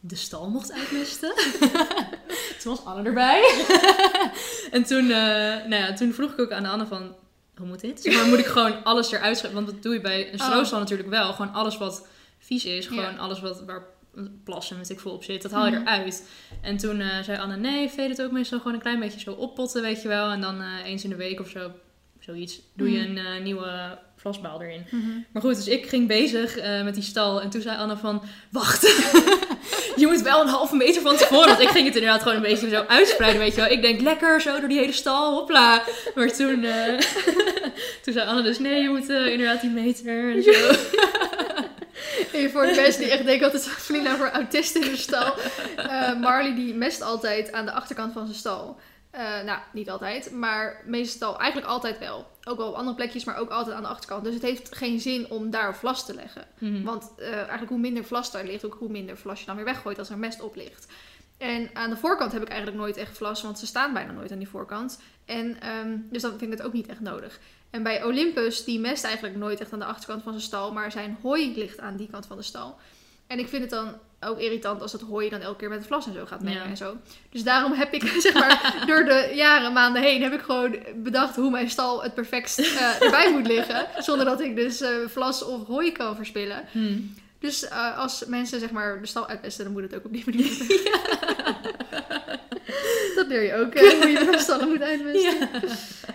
de 0.05 0.17
stal 0.17 0.49
mocht 0.51 0.73
uitmisten. 0.73 1.33
toen 2.63 2.77
was 2.77 2.85
Anne 2.85 3.03
erbij. 3.09 3.65
en 4.71 4.85
toen, 4.85 5.03
eh, 5.11 5.17
nou 5.67 5.75
ja, 5.75 5.93
toen 5.93 6.13
vroeg 6.13 6.33
ik 6.33 6.41
ook 6.41 6.51
aan 6.53 6.65
Anne 6.67 6.87
van, 6.87 7.15
hoe 7.57 7.67
moet 7.67 7.81
dit? 7.81 8.03
Zeg 8.03 8.15
Maar 8.15 8.27
moet 8.27 8.39
ik 8.39 8.47
gewoon 8.47 8.85
alles 8.85 9.13
eruit 9.13 9.37
schrijven? 9.39 9.63
Want 9.65 9.73
dat 9.75 9.83
doe 9.83 9.93
je 9.93 10.01
bij 10.01 10.33
een 10.33 10.41
Oh. 10.41 10.47
stroostal 10.47 10.79
natuurlijk 10.79 11.09
wel. 11.09 11.33
Gewoon 11.33 11.53
alles 11.53 11.79
wat 11.79 12.07
vies 12.39 12.65
is. 12.65 12.87
Gewoon 12.87 13.03
Ja. 13.13 13.17
alles 13.17 13.41
wat, 13.41 13.63
waar 13.67 13.83
plassen 14.45 14.77
met 14.77 14.91
ik 14.91 15.01
vol 15.01 15.13
op 15.13 15.25
zit. 15.25 15.43
Dat 15.43 15.51
haal 15.51 15.67
je 15.67 15.71
Mhm. 15.79 15.81
eruit. 15.89 16.29
En 16.63 16.77
toen 16.77 17.01
eh, 17.01 17.23
zei 17.23 17.39
Anne, 17.39 17.57
nee, 17.57 17.89
veed 17.89 18.09
het 18.09 18.23
ook 18.23 18.31
meestal 18.31 18.59
gewoon 18.59 18.75
een 18.75 18.81
klein 18.81 19.01
beetje 19.01 19.21
zo 19.21 19.33
oppotten, 19.33 19.83
weet 19.83 20.03
je 20.03 20.09
wel. 20.09 20.31
En 20.31 20.41
dan 20.41 20.61
eh, 20.61 20.69
eens 20.85 21.05
in 21.05 21.11
de 21.11 21.17
week 21.17 21.41
of 21.41 21.49
zo, 21.49 21.71
zoiets, 22.21 22.61
doe 22.75 22.91
je 22.93 23.09
Mhm. 23.09 23.17
een 23.27 23.43
nieuwe 23.43 23.99
vlasbaal 24.17 24.63
erin. 24.63 24.85
Maar 25.33 25.43
goed, 25.43 25.55
dus 25.57 25.69
ik 25.69 25.87
ging 25.89 26.09
bezig 26.09 26.57
met 26.85 26.95
die 26.95 27.03
stal. 27.03 27.41
En 27.43 27.51
toen 27.51 27.61
zei 27.61 27.79
Anne 27.79 27.97
van, 27.97 28.23
wacht, 28.51 28.83
je 29.97 30.07
moet 30.07 30.21
wel 30.21 30.41
een 30.41 30.49
halve 30.49 30.77
meter 30.77 31.03
van 31.03 31.17
tevoren. 31.17 31.49
Want 31.49 31.61
ik 31.61 31.69
ging 31.69 31.87
het 31.87 31.95
inderdaad 31.95 32.23
gewoon 32.23 32.37
een 32.37 32.43
beetje 32.43 32.69
zo 32.69 32.85
uitspreiden, 32.89 33.41
weet 33.41 33.55
je 33.55 33.61
wel. 33.61 33.71
Ik 33.71 33.83
denk, 33.83 34.01
lekker, 34.01 34.41
zo 34.41 34.61
door 34.61 34.69
die 34.69 34.79
hele 34.79 34.93
stal, 34.93 35.35
hopla. 35.35 35.83
Maar 36.15 36.33
toen, 36.33 36.65
eh, 36.65 36.99
toen 38.03 38.13
zei 38.13 38.29
Anne 38.29 38.43
dus, 38.43 38.59
nee, 38.59 38.83
je 38.83 38.89
moet 38.89 39.09
eh, 39.09 39.27
inderdaad 39.27 39.61
die 39.61 39.71
meter 39.71 40.35
en 40.35 40.43
zo. 40.43 40.51
Even 42.33 42.51
voor 42.51 42.67
de 42.67 42.75
mensen 42.75 43.01
die 43.01 43.11
echt 43.11 43.25
denken 43.25 43.53
dat 43.53 43.65
het 43.65 43.73
Felina 43.73 44.17
voor 44.17 44.31
autist 44.31 44.75
in 44.75 44.81
de 44.81 44.97
stal. 44.97 45.35
Eh, 45.77 46.15
Marley 46.21 46.55
die 46.55 46.75
mest 46.75 47.03
altijd 47.03 47.53
aan 47.53 47.65
de 47.65 47.73
achterkant 47.73 48.13
van 48.13 48.25
zijn 48.27 48.39
stal. 48.39 48.77
Eh, 49.13 49.43
nou, 49.43 49.59
niet 49.73 49.91
altijd, 49.91 50.31
maar 50.31 50.83
meestal 50.85 51.39
eigenlijk 51.39 51.71
altijd 51.71 51.99
wel. 51.99 52.27
Ook 52.45 52.57
wel 52.57 52.69
op 52.69 52.75
andere 52.75 52.97
plekjes, 52.97 53.25
maar 53.25 53.37
ook 53.37 53.51
altijd 53.51 53.77
aan 53.77 53.83
de 53.83 53.89
achterkant. 53.89 54.25
Dus 54.25 54.35
het 54.35 54.43
heeft 54.43 54.77
geen 54.77 55.01
zin 55.01 55.31
om 55.31 55.51
daar 55.51 55.77
vlas 55.77 56.07
te 56.07 56.15
leggen. 56.15 56.47
Mhm. 56.59 56.83
Want 56.83 57.13
eh, 57.19 57.33
eigenlijk 57.33 57.69
hoe 57.69 57.79
minder 57.79 58.05
vlas 58.05 58.31
daar 58.31 58.45
ligt, 58.45 58.65
ook 58.65 58.77
hoe 58.79 58.89
minder 58.89 59.17
vlas 59.17 59.41
je 59.41 59.47
dan 59.47 59.57
weer 59.57 59.65
weggooit 59.65 59.99
als 59.99 60.11
er 60.11 60.19
mest 60.19 60.41
op 60.41 60.57
ligt. 60.57 60.87
En 61.39 61.71
aan 61.73 61.91
de 61.91 61.97
voorkant 61.97 62.33
heb 62.33 62.43
ik 62.43 62.49
eigenlijk 62.49 62.81
nooit 62.81 62.97
echt 62.97 63.17
vlas, 63.17 63.43
want 63.43 63.59
ze 63.59 63.67
staan 63.67 63.93
bijna 63.93 64.13
nooit 64.13 64.33
aan 64.33 64.39
die 64.39 64.49
voorkant. 64.49 65.01
En 65.25 65.61
ehm, 65.61 65.97
dus 66.11 66.23
dan 66.23 66.39
vind 66.39 66.53
ik 66.53 66.59
het 66.59 66.67
ook 66.67 66.73
niet 66.73 66.87
echt 66.87 67.01
nodig. 67.01 67.39
En 67.71 67.83
bij 67.83 68.05
Olympus, 68.05 68.65
die 68.65 68.81
mest 68.81 69.05
eigenlijk 69.05 69.37
nooit 69.37 69.61
echt 69.61 69.73
aan 69.73 69.79
de 69.79 69.85
achterkant 69.85 70.23
van 70.23 70.33
zijn 70.33 70.45
stal, 70.45 70.73
maar 70.73 70.93
zijn 70.93 71.19
hooi 71.23 71.55
ligt 71.57 71.81
aan 71.81 71.97
die 71.97 72.11
kant 72.11 72.27
van 72.27 72.37
de 72.37 72.43
stal. 72.43 72.79
En 73.27 73.39
ik 73.39 73.49
vind 73.49 73.63
het 73.63 73.71
dan 73.71 73.95
ook 74.25 74.39
irritant 74.39 74.83
als 74.83 74.93
het 74.93 75.01
hooi 75.01 75.29
dan 75.29 75.41
elke 75.41 75.59
keer 75.59 75.69
met 75.69 75.79
het 75.79 75.87
vlas 75.87 76.07
en 76.07 76.13
zo 76.15 76.27
gaat 76.27 76.43
mengen 76.43 76.63
Ja. 76.63 76.69
en 76.69 76.77
zo. 76.77 76.97
Dus 77.31 77.43
daarom 77.43 77.73
heb 77.73 77.93
ik, 77.93 78.03
zeg 78.27 78.35
maar, 78.35 78.83
door 78.87 79.05
de 79.05 79.31
jaren, 79.35 79.73
maanden 79.73 80.03
heen, 80.03 80.23
heb 80.23 80.33
ik 80.33 80.41
gewoon 80.41 80.77
bedacht 80.97 81.37
hoe 81.37 81.51
mijn 81.51 81.71
stal 81.71 82.03
het 82.03 82.15
perfectst 82.15 82.59
eh, 82.59 83.03
erbij 83.03 83.33
moet 83.33 83.47
liggen. 83.47 83.87
Zonder 84.05 84.27
dat 84.27 84.41
ik 84.41 84.57
dus 84.57 84.81
eh, 84.81 84.91
vlas 85.09 85.45
of 85.45 85.67
hooi 85.67 85.93
kan 85.93 86.17
verspillen. 86.17 86.65
Mhm. 86.73 86.99
Dus 87.39 87.69
eh, 87.69 87.99
als 87.99 88.25
mensen 88.27 88.61
zeg 88.61 88.71
maar 88.71 89.01
de 89.01 89.07
stal 89.07 89.27
uitpesten, 89.29 89.65
dan 89.65 89.73
moet 89.73 89.83
het 89.83 89.95
ook 89.95 90.05
op 90.05 90.13
die 90.13 90.25
manier. 90.31 90.57
Dat 93.15 93.27
leer 93.27 93.43
je 93.43 93.55
ook, 93.55 93.75
hoe 93.79 94.09
je 94.09 94.29
de 94.31 94.39
stallen 94.39 94.69
moet 94.69 94.83
uitmesten. 94.83 95.39
Ja. 95.39 95.49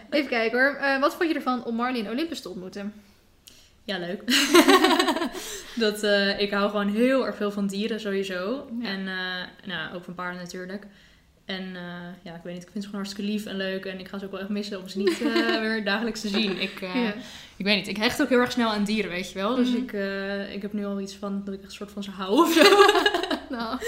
Even 0.09 0.29
kijken 0.29 0.59
hoor. 0.59 0.99
Wat 0.99 1.15
vond 1.15 1.29
je 1.29 1.35
ervan 1.35 1.63
om 1.63 1.75
Marley 1.75 1.99
en 2.05 2.11
Olympus 2.11 2.41
te 2.41 2.49
ontmoeten? 2.49 2.93
Ja, 3.87 3.97
leuk. 3.97 4.21
dat, 5.83 6.03
eh, 6.03 6.39
ik 6.39 6.51
hou 6.51 6.69
gewoon 6.69 6.89
heel 6.89 7.25
erg 7.25 7.35
veel 7.35 7.51
van 7.51 7.67
dieren 7.67 7.99
sowieso. 7.99 8.69
Ja. 8.81 8.87
En 8.89 9.07
eh, 9.07 9.67
nou, 9.67 9.95
ook 9.95 10.03
van 10.03 10.13
paarden 10.15 10.41
natuurlijk. 10.41 10.85
En 11.45 11.75
eh, 11.75 11.81
ja, 12.23 12.35
ik 12.35 12.41
weet 12.43 12.53
niet, 12.53 12.63
ik 12.63 12.69
vind 12.71 12.83
ze 12.83 12.89
gewoon 12.89 13.05
hartstikke 13.05 13.31
lief 13.31 13.45
en 13.45 13.55
leuk. 13.57 13.85
En 13.85 13.99
ik 13.99 14.07
ga 14.07 14.17
ze 14.17 14.25
ook 14.25 14.31
wel 14.31 14.39
echt 14.39 14.49
missen 14.49 14.79
om 14.81 14.87
ze 14.87 14.97
niet 14.97 15.19
weer 15.61 15.83
dagelijks 15.83 16.21
te 16.21 16.27
zien. 16.27 16.61
Ik, 16.61 16.79
Ja. 16.79 17.13
ik 17.57 17.65
weet 17.65 17.75
niet, 17.75 17.87
ik 17.87 17.97
hecht 17.97 18.21
ook 18.21 18.29
heel 18.29 18.39
erg 18.39 18.51
snel 18.51 18.69
aan 18.69 18.83
dieren, 18.83 19.11
weet 19.11 19.31
je 19.31 19.39
wel. 19.39 19.55
Dus 19.55 19.69
Mhm. 19.69 19.77
ik, 19.77 19.91
ik 20.55 20.61
heb 20.61 20.73
nu 20.73 20.85
al 20.85 20.99
iets 20.99 21.15
van 21.15 21.41
dat 21.45 21.53
ik 21.53 21.63
een 21.63 21.71
soort 21.71 21.91
van 21.91 22.03
ze 22.03 22.11
hou 22.11 22.31
of 22.39 22.53
zo. 22.53 22.63
Nou. 23.49 23.79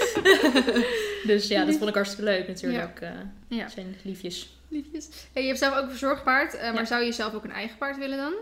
Dus 1.26 1.48
ja, 1.48 1.64
dat 1.64 1.76
vond 1.76 1.88
ik 1.88 1.94
hartstikke 1.94 2.30
leuk 2.30 2.48
natuurlijk. 2.48 3.00
Ja. 3.48 3.68
zijn 3.68 3.96
liefjes. 4.02 4.48
Liefjes. 4.68 5.08
Hey, 5.32 5.42
je 5.42 5.48
hebt 5.48 5.60
zelf 5.60 5.76
ook 5.76 5.82
een 5.82 5.90
verzorgpaard, 5.90 6.72
maar 6.74 6.86
zou 6.86 7.04
je 7.04 7.12
zelf 7.12 7.34
ook 7.34 7.44
een 7.44 7.52
eigen 7.52 7.78
paard 7.78 7.98
willen 7.98 8.16
dan? 8.18 8.32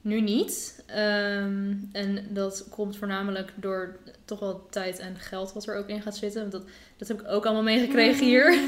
Nu 0.00 0.20
niet. 0.20 0.82
Ehm, 0.86 1.74
en 1.92 2.26
dat 2.28 2.66
komt 2.70 2.96
voornamelijk 2.96 3.52
door 3.56 3.96
toch 4.24 4.40
wel 4.40 4.66
tijd 4.70 4.98
en 4.98 5.16
geld 5.18 5.52
wat 5.52 5.66
er 5.66 5.76
ook 5.76 5.88
in 5.88 6.02
gaat 6.02 6.16
zitten. 6.16 6.40
Want 6.40 6.52
dat, 6.52 6.62
dat 6.96 7.08
heb 7.08 7.20
ik 7.20 7.28
ook 7.28 7.44
allemaal 7.44 7.62
meegekregen 7.62 8.26
hier. 8.26 8.50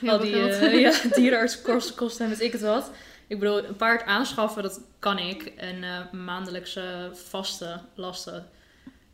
Heel 0.00 0.10
Al 0.10 0.18
die 0.18 0.48
eh, 0.48 0.80
ja, 0.80 0.92
dierenartskosten 1.14 1.94
kosten 1.94 2.24
en 2.24 2.30
weet 2.30 2.40
ik 2.40 2.52
het 2.52 2.60
wat. 2.60 2.90
Ik 3.26 3.38
bedoel, 3.38 3.64
een 3.64 3.76
paard 3.76 4.04
aanschaffen, 4.04 4.62
dat 4.62 4.80
kan 4.98 5.18
ik. 5.18 5.42
En 5.56 5.84
eh, 5.84 6.12
maandelijkse 6.12 7.10
vaste 7.12 7.80
lasten 7.94 8.46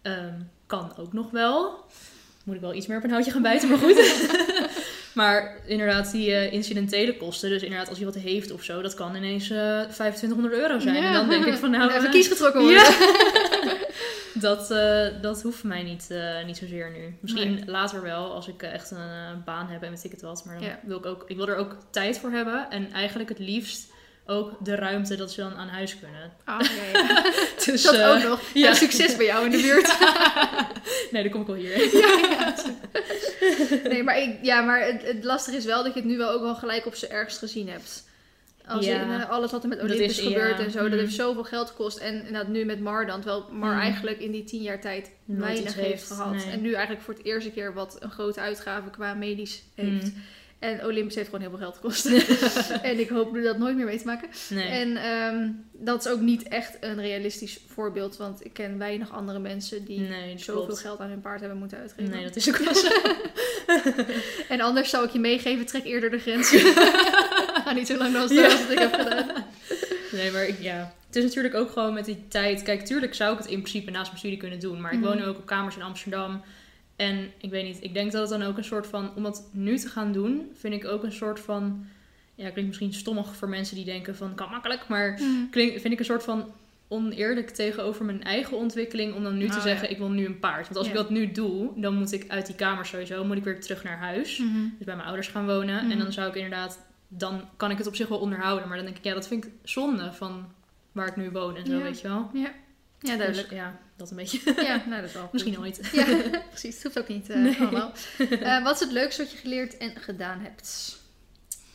ehm, 0.03 0.41
kan 0.67 0.93
ook 0.97 1.13
nog 1.13 1.31
wel. 1.31 1.85
Moet 2.45 2.55
ik 2.55 2.61
wel 2.61 2.75
iets 2.75 2.87
meer 2.87 2.97
op 2.97 3.05
een 3.05 3.11
houtje 3.11 3.31
gaan 3.31 3.43
bijten, 3.43 3.69
maar 3.69 3.79
goed. 3.79 3.97
Maar 5.15 5.57
inderdaad, 5.67 6.11
die 6.13 6.35
eh, 6.35 6.53
incidentele 6.53 7.17
kosten. 7.17 7.49
Dus 7.51 7.63
inderdaad, 7.63 7.89
als 7.89 7.97
hij 7.99 8.07
wat 8.07 8.15
heeft 8.17 8.51
of 8.53 8.63
zo, 8.63 8.83
dat 8.83 8.95
kan 8.95 9.15
ineens 9.15 9.51
eh 9.51 9.81
2500 9.81 10.55
euro 10.55 10.79
zijn. 10.79 10.95
Ja. 10.95 11.07
En 11.07 11.13
dan 11.13 11.29
denk 11.29 11.45
ik 11.45 11.55
van 11.55 11.71
nou... 11.71 11.91
Even 11.91 12.05
eh, 12.05 12.11
kies 12.11 12.29
getrokken 12.29 12.61
worden. 12.61 12.79
ja. 12.83 13.77
dat, 14.41 14.69
dat 15.23 15.43
hoeft 15.43 15.65
mij 15.65 15.83
niet, 15.83 16.09
niet 16.47 16.57
zozeer 16.57 16.91
nu. 16.91 17.17
Misschien 17.21 17.55
Nee. 17.55 17.63
later 17.67 18.03
wel, 18.03 18.33
als 18.35 18.49
ik 18.49 18.63
echt 18.63 18.91
een 18.91 19.43
baan 19.45 19.69
heb 19.69 19.83
en 19.83 19.91
weet 19.91 20.05
ik 20.05 20.11
het 20.11 20.23
wat. 20.23 20.45
Maar 20.45 20.55
dan 20.55 20.65
Ja. 20.65 20.79
wil 20.83 20.99
ik 20.99 21.07
ook, 21.07 21.25
ik 21.27 21.37
wil 21.37 21.49
er 21.49 21.57
ook 21.57 21.77
tijd 21.91 22.19
voor 22.19 22.31
hebben. 22.31 22.67
En 22.71 22.93
eigenlijk 22.93 23.29
het 23.29 23.39
liefst 23.39 23.93
ook 24.27 24.65
de 24.65 24.75
ruimte 24.75 25.17
dat 25.17 25.33
ze 25.33 25.41
dan 25.41 25.55
aan 25.55 25.69
huis 25.69 25.99
kunnen. 25.99 26.33
Ah, 26.45 26.61
ja, 26.61 27.01
ja. 27.01 27.23
Dus, 27.65 27.83
Dat 27.83 27.95
eh, 27.95 28.11
ook 28.11 28.23
nog. 28.23 28.41
ja. 28.55 28.67
Ja. 28.69 28.75
Succes 28.75 29.17
bij 29.17 29.27
jou 29.27 29.45
in 29.45 29.51
de 29.51 29.57
buurt. 29.63 29.97
nee, 31.13 31.23
dan 31.23 31.33
kom 31.33 31.41
ik 31.41 31.47
wel 31.47 31.57
hier. 31.57 31.79
Nee, 33.89 34.03
maar, 34.03 34.19
ik, 34.19 34.37
ja, 34.43 34.61
maar 34.61 34.87
het, 34.87 35.03
het 35.03 35.25
lastige 35.25 35.57
is 35.57 35.65
wel 35.65 35.83
dat 35.85 35.95
je 35.95 36.01
het 36.01 36.09
nu 36.09 36.17
wel 36.17 36.31
ook 36.31 36.41
wel 36.41 36.55
gelijk 36.55 36.87
op 36.87 36.95
zijn 36.95 37.11
ergst 37.11 37.39
gezien 37.39 37.69
hebt. 37.69 38.05
Als 38.67 38.85
Ja. 38.87 39.01
in, 39.03 39.11
eh, 39.21 39.31
alles 39.31 39.51
wat 39.51 39.63
er 39.63 39.69
met 39.69 39.79
Dat 39.81 39.87
Olympus 39.91 40.19
is- 40.19 40.27
gebeurt 40.27 40.59
ja. 40.59 40.65
en 40.65 40.71
zo, 40.71 40.79
dat 40.83 40.91
Mm. 40.93 40.99
heeft 40.99 41.15
zoveel 41.15 41.45
geld 41.45 41.69
gekost. 41.69 41.99
En 41.99 42.15
inderdaad 42.15 42.49
nu 42.49 42.65
met 42.65 42.81
Mar 42.81 43.07
dan, 43.07 43.21
terwijl 43.21 43.47
Mar 43.51 43.73
Mm. 43.75 43.81
eigenlijk 43.81 44.19
in 44.19 44.31
die 44.31 44.45
tien 44.45 44.63
jaar 44.63 44.81
tijd 44.81 45.11
Nooit 45.25 45.41
weinig 45.41 45.75
heeft, 45.75 45.87
heeft, 45.89 46.07
gehad. 46.07 46.35
nee. 46.35 46.51
En 46.51 46.61
nu 46.61 46.73
eigenlijk 46.73 47.05
voor 47.05 47.15
het 47.15 47.25
eerste 47.25 47.51
keer 47.51 47.75
wat 47.75 47.97
een 48.01 48.11
grote 48.11 48.41
uitgave 48.41 48.91
qua 48.91 49.15
medisch 49.15 49.63
heeft. 49.75 50.05
Mm. 50.05 50.23
En 50.65 50.85
Olympus 50.85 51.15
heeft 51.15 51.27
gewoon 51.27 51.41
heel 51.41 51.51
veel 51.51 51.59
geld 51.59 51.75
gekost. 51.75 52.05
en 52.91 52.99
ik 53.01 53.09
hoop 53.09 53.33
nu 53.33 53.43
dat 53.43 53.59
nooit 53.59 53.77
meer 53.77 53.85
mee 53.85 53.99
te 53.99 54.07
maken. 54.07 54.29
Nee. 54.49 54.69
En 54.69 54.97
ehm, 54.97 55.49
dat 55.73 56.05
is 56.07 56.13
ook 56.13 56.21
niet 56.21 56.49
echt 56.49 56.77
een 56.81 57.01
realistisch 57.01 57.61
voorbeeld, 57.67 58.17
want 58.17 58.45
ik 58.45 58.53
ken 58.53 58.79
weinig 58.79 59.13
andere 59.13 59.39
mensen 59.39 59.85
die 59.85 60.01
nee, 60.01 60.39
zoveel 60.39 60.65
klopt. 60.65 60.81
geld 60.81 61.01
aan 61.01 61.09
hun 61.09 61.21
paard 61.21 61.41
hebben 61.41 61.59
moeten 61.59 61.79
uitgeven. 61.79 62.11
Nee, 62.11 62.25
dat 62.25 62.37
is 62.37 62.49
ook 62.51 62.57
wel 62.57 62.75
zo. 62.75 62.89
En 64.49 64.61
anders 64.61 64.91
zou 64.91 65.05
ik 65.07 65.11
je 65.13 65.19
meegeven, 65.19 65.67
trek 65.67 65.85
eerder 65.85 66.11
de 66.11 66.19
grens. 66.19 66.49
Ga 67.65 67.73
niet 67.73 67.87
zo 67.87 67.97
lang 67.97 68.17
als 68.17 68.31
Ja. 68.31 68.49
dat 68.49 68.71
ik 68.71 68.79
heb 68.79 68.95
gedaan. 68.95 69.27
Nee, 70.13 70.31
maar 70.31 70.47
ik, 70.47 70.61
ja. 70.61 70.95
Het 71.07 71.17
is 71.17 71.25
natuurlijk 71.25 71.55
ook 71.55 71.71
gewoon 71.71 71.95
met 71.95 72.05
die 72.05 72.25
tijd. 72.29 72.63
Kijk, 72.63 72.85
tuurlijk 72.87 73.15
zou 73.15 73.33
ik 73.33 73.39
het 73.39 73.47
in 73.47 73.59
principe 73.61 73.91
naast 73.91 74.07
mijn 74.07 74.19
studie 74.19 74.39
kunnen 74.39 74.61
doen. 74.61 74.81
Maar 74.81 74.93
ik 74.93 74.99
Mhm. 74.99 75.09
woon 75.09 75.17
nu 75.17 75.25
ook 75.25 75.37
op 75.39 75.47
kamers 75.47 75.77
in 75.77 75.83
Amsterdam. 75.83 76.43
En 76.97 77.31
ik 77.39 77.51
weet 77.51 77.65
niet, 77.65 77.83
ik 77.83 77.95
denk 77.95 78.13
dat 78.13 78.31
het 78.31 78.41
dan 78.41 78.49
ook 78.49 78.57
een 78.57 78.65
soort 78.65 78.87
van... 78.87 79.11
Om 79.15 79.23
dat 79.23 79.49
nu 79.53 79.79
te 79.79 79.89
gaan 79.89 80.13
doen, 80.13 80.51
vind 80.55 80.75
ik 80.75 80.85
ook 80.85 81.03
een 81.03 81.13
soort 81.13 81.41
van... 81.41 81.87
Ja, 82.35 82.51
klinkt 82.51 82.67
misschien 82.67 82.93
stommig 82.93 83.37
voor 83.37 83.49
mensen 83.49 83.77
die 83.77 83.85
denken 83.85 84.17
van... 84.17 84.35
Kan 84.35 84.51
makkelijk, 84.51 84.89
maar 84.89 85.21
klink, 85.51 85.71
vind 85.81 85.93
ik 85.93 85.99
een 85.99 86.05
soort 86.05 86.23
van 86.25 86.53
oneerlijk 86.89 87.51
tegenover 87.51 88.05
mijn 88.05 88.23
eigen 88.23 88.57
ontwikkeling... 88.57 89.15
om 89.15 89.23
dan 89.23 89.39
nu 89.39 89.49
te 89.49 89.57
Oh, 89.57 89.63
zeggen, 89.63 89.87
ja. 89.87 89.93
ik 89.93 89.99
wil 89.99 90.11
nu 90.11 90.27
een 90.27 90.39
paard. 90.39 90.65
Want 90.65 90.77
als 90.77 90.87
ik 90.87 90.95
dat 90.95 91.11
nu 91.11 91.33
doe, 91.33 91.71
dan 91.77 91.95
moet 91.95 92.13
ik 92.13 92.29
uit 92.29 92.47
die 92.47 92.55
kamer 92.55 92.87
sowieso... 92.87 93.25
moet 93.25 93.37
ik 93.37 93.45
weer 93.45 93.61
terug 93.61 93.85
naar 93.85 93.99
huis. 93.99 94.39
Mhm. 94.39 94.63
Dus 94.77 94.87
bij 94.87 94.95
mijn 94.95 95.07
ouders 95.07 95.29
gaan 95.29 95.47
wonen. 95.47 95.83
Mhm. 95.83 95.91
En 95.91 95.99
dan 95.99 96.13
zou 96.13 96.29
ik 96.29 96.35
inderdaad, 96.35 96.81
dan 97.09 97.41
kan 97.57 97.71
ik 97.71 97.79
het 97.79 97.87
op 97.87 97.97
zich 97.97 98.09
wel 98.09 98.19
onderhouden. 98.19 98.69
Maar 98.69 98.77
dan 98.77 98.87
denk 98.87 98.99
ik, 98.99 99.05
ja, 99.05 99.15
dat 99.15 99.29
vind 99.29 99.45
ik 99.45 99.51
zonde 99.63 100.13
van 100.13 100.53
waar 100.93 101.07
ik 101.09 101.17
nu 101.17 101.31
woon 101.31 101.57
en 101.57 101.67
zo, 101.67 101.77
Ja. 101.77 101.83
weet 101.83 102.01
je 102.01 102.09
wel. 102.09 102.31
Ja. 102.33 102.53
ja, 102.99 103.17
duidelijk. 103.17 103.49
Dus, 103.49 103.59
ja, 103.59 103.79
dat 103.97 104.11
een 104.11 104.17
beetje. 104.17 104.41
Ja, 104.57 104.83
nou 104.89 105.03
dat 105.03 105.13
wel 105.13 105.23
goed. 105.29 105.33
Misschien 105.33 105.59
ooit. 105.59 105.81
Ja, 105.93 106.05
precies. 106.51 106.75
Het 106.75 106.83
hoeft 106.83 106.99
ook 106.99 107.09
niet 107.09 107.31
eh, 107.31 107.37
Nee. 107.37 107.57
allemaal. 107.59 107.93
Eh, 108.19 108.63
wat 108.63 108.75
is 108.75 108.81
het 108.81 108.93
leukste 108.93 109.23
wat 109.23 109.33
je 109.33 109.39
geleerd 109.39 109.77
en 109.77 109.97
gedaan 109.97 110.41
hebt? 110.41 110.99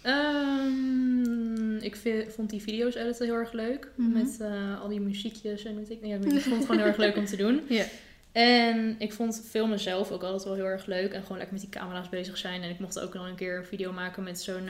Ehm, 0.01 1.77
ik 1.77 1.95
vind, 1.95 2.33
vond 2.33 2.49
die 2.49 2.61
video's 2.61 2.95
editen 2.95 3.25
heel 3.25 3.35
erg 3.35 3.51
leuk. 3.51 3.91
Mhm. 3.95 4.11
Met 4.11 4.37
eh, 4.39 4.81
al 4.81 4.87
die 4.87 4.99
muziekjes 4.99 5.63
en 5.63 5.75
weet 5.75 5.89
ik. 5.89 6.01
Ik 6.01 6.21
vond 6.23 6.33
het 6.33 6.65
gewoon 6.65 6.77
heel 6.77 6.85
erg 6.87 6.97
leuk 6.97 7.15
om 7.17 7.25
te 7.25 7.35
doen. 7.35 7.61
Ja. 7.69 7.85
En 8.31 8.95
ik 8.99 9.13
vond 9.13 9.43
filmen 9.49 9.79
zelf 9.79 10.11
ook 10.11 10.23
altijd 10.23 10.43
wel 10.43 10.53
heel 10.53 10.65
erg 10.65 10.85
leuk. 10.85 11.11
En 11.13 11.21
gewoon 11.21 11.37
lekker 11.37 11.53
met 11.55 11.61
die 11.61 11.79
camera's 11.79 12.09
bezig 12.09 12.37
zijn. 12.37 12.61
En 12.61 12.69
ik 12.69 12.79
mocht 12.79 12.99
ook 12.99 13.13
nog 13.13 13.27
een 13.27 13.35
keer 13.35 13.57
een 13.57 13.65
video 13.65 13.91
maken 13.91 14.23
met 14.23 14.41
zo'n... 14.41 14.69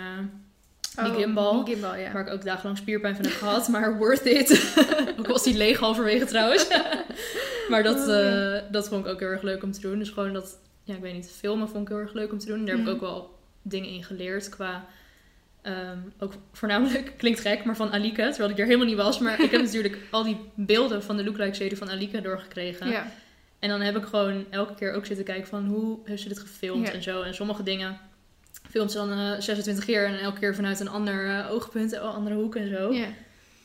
Die 1.03 1.13
gimbal. 1.13 1.63
Die 1.63 1.73
gimbal, 1.73 1.95
ja. 1.95 2.11
Waar 2.11 2.27
ik 2.27 2.33
ook 2.33 2.43
dagenlang 2.45 2.77
spierpijn 2.77 3.15
van 3.15 3.25
heb 3.25 3.33
gehad. 3.33 3.67
Maar 3.67 3.97
worth 3.97 4.25
it. 4.25 4.75
ook 5.19 5.27
was 5.27 5.43
die 5.43 5.57
leeg 5.57 5.79
halverwege 5.79 6.25
trouwens. 6.25 6.67
maar 7.69 7.83
dat, 7.83 8.07
Oh, 8.07 8.55
eh, 8.55 8.63
dat 8.71 8.87
vond 8.87 9.05
ik 9.05 9.11
ook 9.11 9.19
heel 9.19 9.27
erg 9.29 9.41
leuk 9.41 9.63
om 9.63 9.71
te 9.71 9.79
doen. 9.81 9.99
Dus 9.99 10.09
gewoon 10.09 10.33
dat, 10.33 10.57
ja, 10.83 10.95
ik 10.95 11.01
weet 11.01 11.13
niet, 11.13 11.31
filmen 11.31 11.69
vond 11.69 11.81
ik 11.83 11.87
heel 11.89 11.97
erg 12.03 12.13
leuk 12.13 12.31
om 12.31 12.37
te 12.39 12.45
doen. 12.45 12.65
Daar 12.65 12.75
heb 12.77 12.85
ik 12.87 12.93
ook 12.93 12.99
wel 13.01 13.37
dingen 13.61 13.89
in 13.89 14.03
geleerd 14.03 14.49
qua... 14.49 14.85
ehm, 15.61 15.97
ook 16.19 16.33
voornamelijk, 16.53 17.13
klinkt 17.17 17.39
gek, 17.39 17.63
maar 17.63 17.75
van 17.75 17.91
Alike. 17.91 18.29
Terwijl 18.29 18.49
ik 18.49 18.59
er 18.59 18.65
helemaal 18.65 18.85
niet 18.87 18.97
was. 18.97 19.19
Maar 19.19 19.41
ik 19.41 19.51
heb 19.51 19.61
natuurlijk 19.61 19.97
al 20.11 20.23
die 20.23 20.37
beelden 20.55 21.03
van 21.03 21.17
de 21.17 21.23
lookalike-serie 21.23 21.77
van 21.77 21.89
Alike 21.89 22.21
doorgekregen. 22.21 22.89
ja. 22.89 23.11
En 23.59 23.69
dan 23.69 23.81
heb 23.81 23.95
ik 23.97 24.03
gewoon 24.05 24.45
elke 24.49 24.75
keer 24.75 24.93
ook 24.93 25.05
zitten 25.05 25.25
kijken 25.25 25.47
van 25.47 25.65
hoe 25.65 25.99
heeft 26.03 26.21
ze 26.21 26.27
dit 26.27 26.39
gefilmd 26.39 26.87
Ja. 26.87 26.93
en 26.93 27.03
zo. 27.03 27.21
En 27.21 27.33
sommige 27.33 27.63
dingen 27.63 27.97
filmt 28.69 28.91
ze 28.91 28.97
dan 28.97 29.11
eh, 29.11 29.39
26 29.39 29.85
keer 29.85 30.05
en 30.05 30.19
elke 30.19 30.39
keer 30.39 30.55
vanuit 30.55 30.79
een 30.79 30.87
ander 30.89 31.27
eh, 31.39 31.51
oogpunt, 31.51 31.91
een 31.91 31.99
andere 31.99 32.35
hoek 32.35 32.55
en 32.55 32.69
zo. 32.69 32.91
ja. 32.93 33.07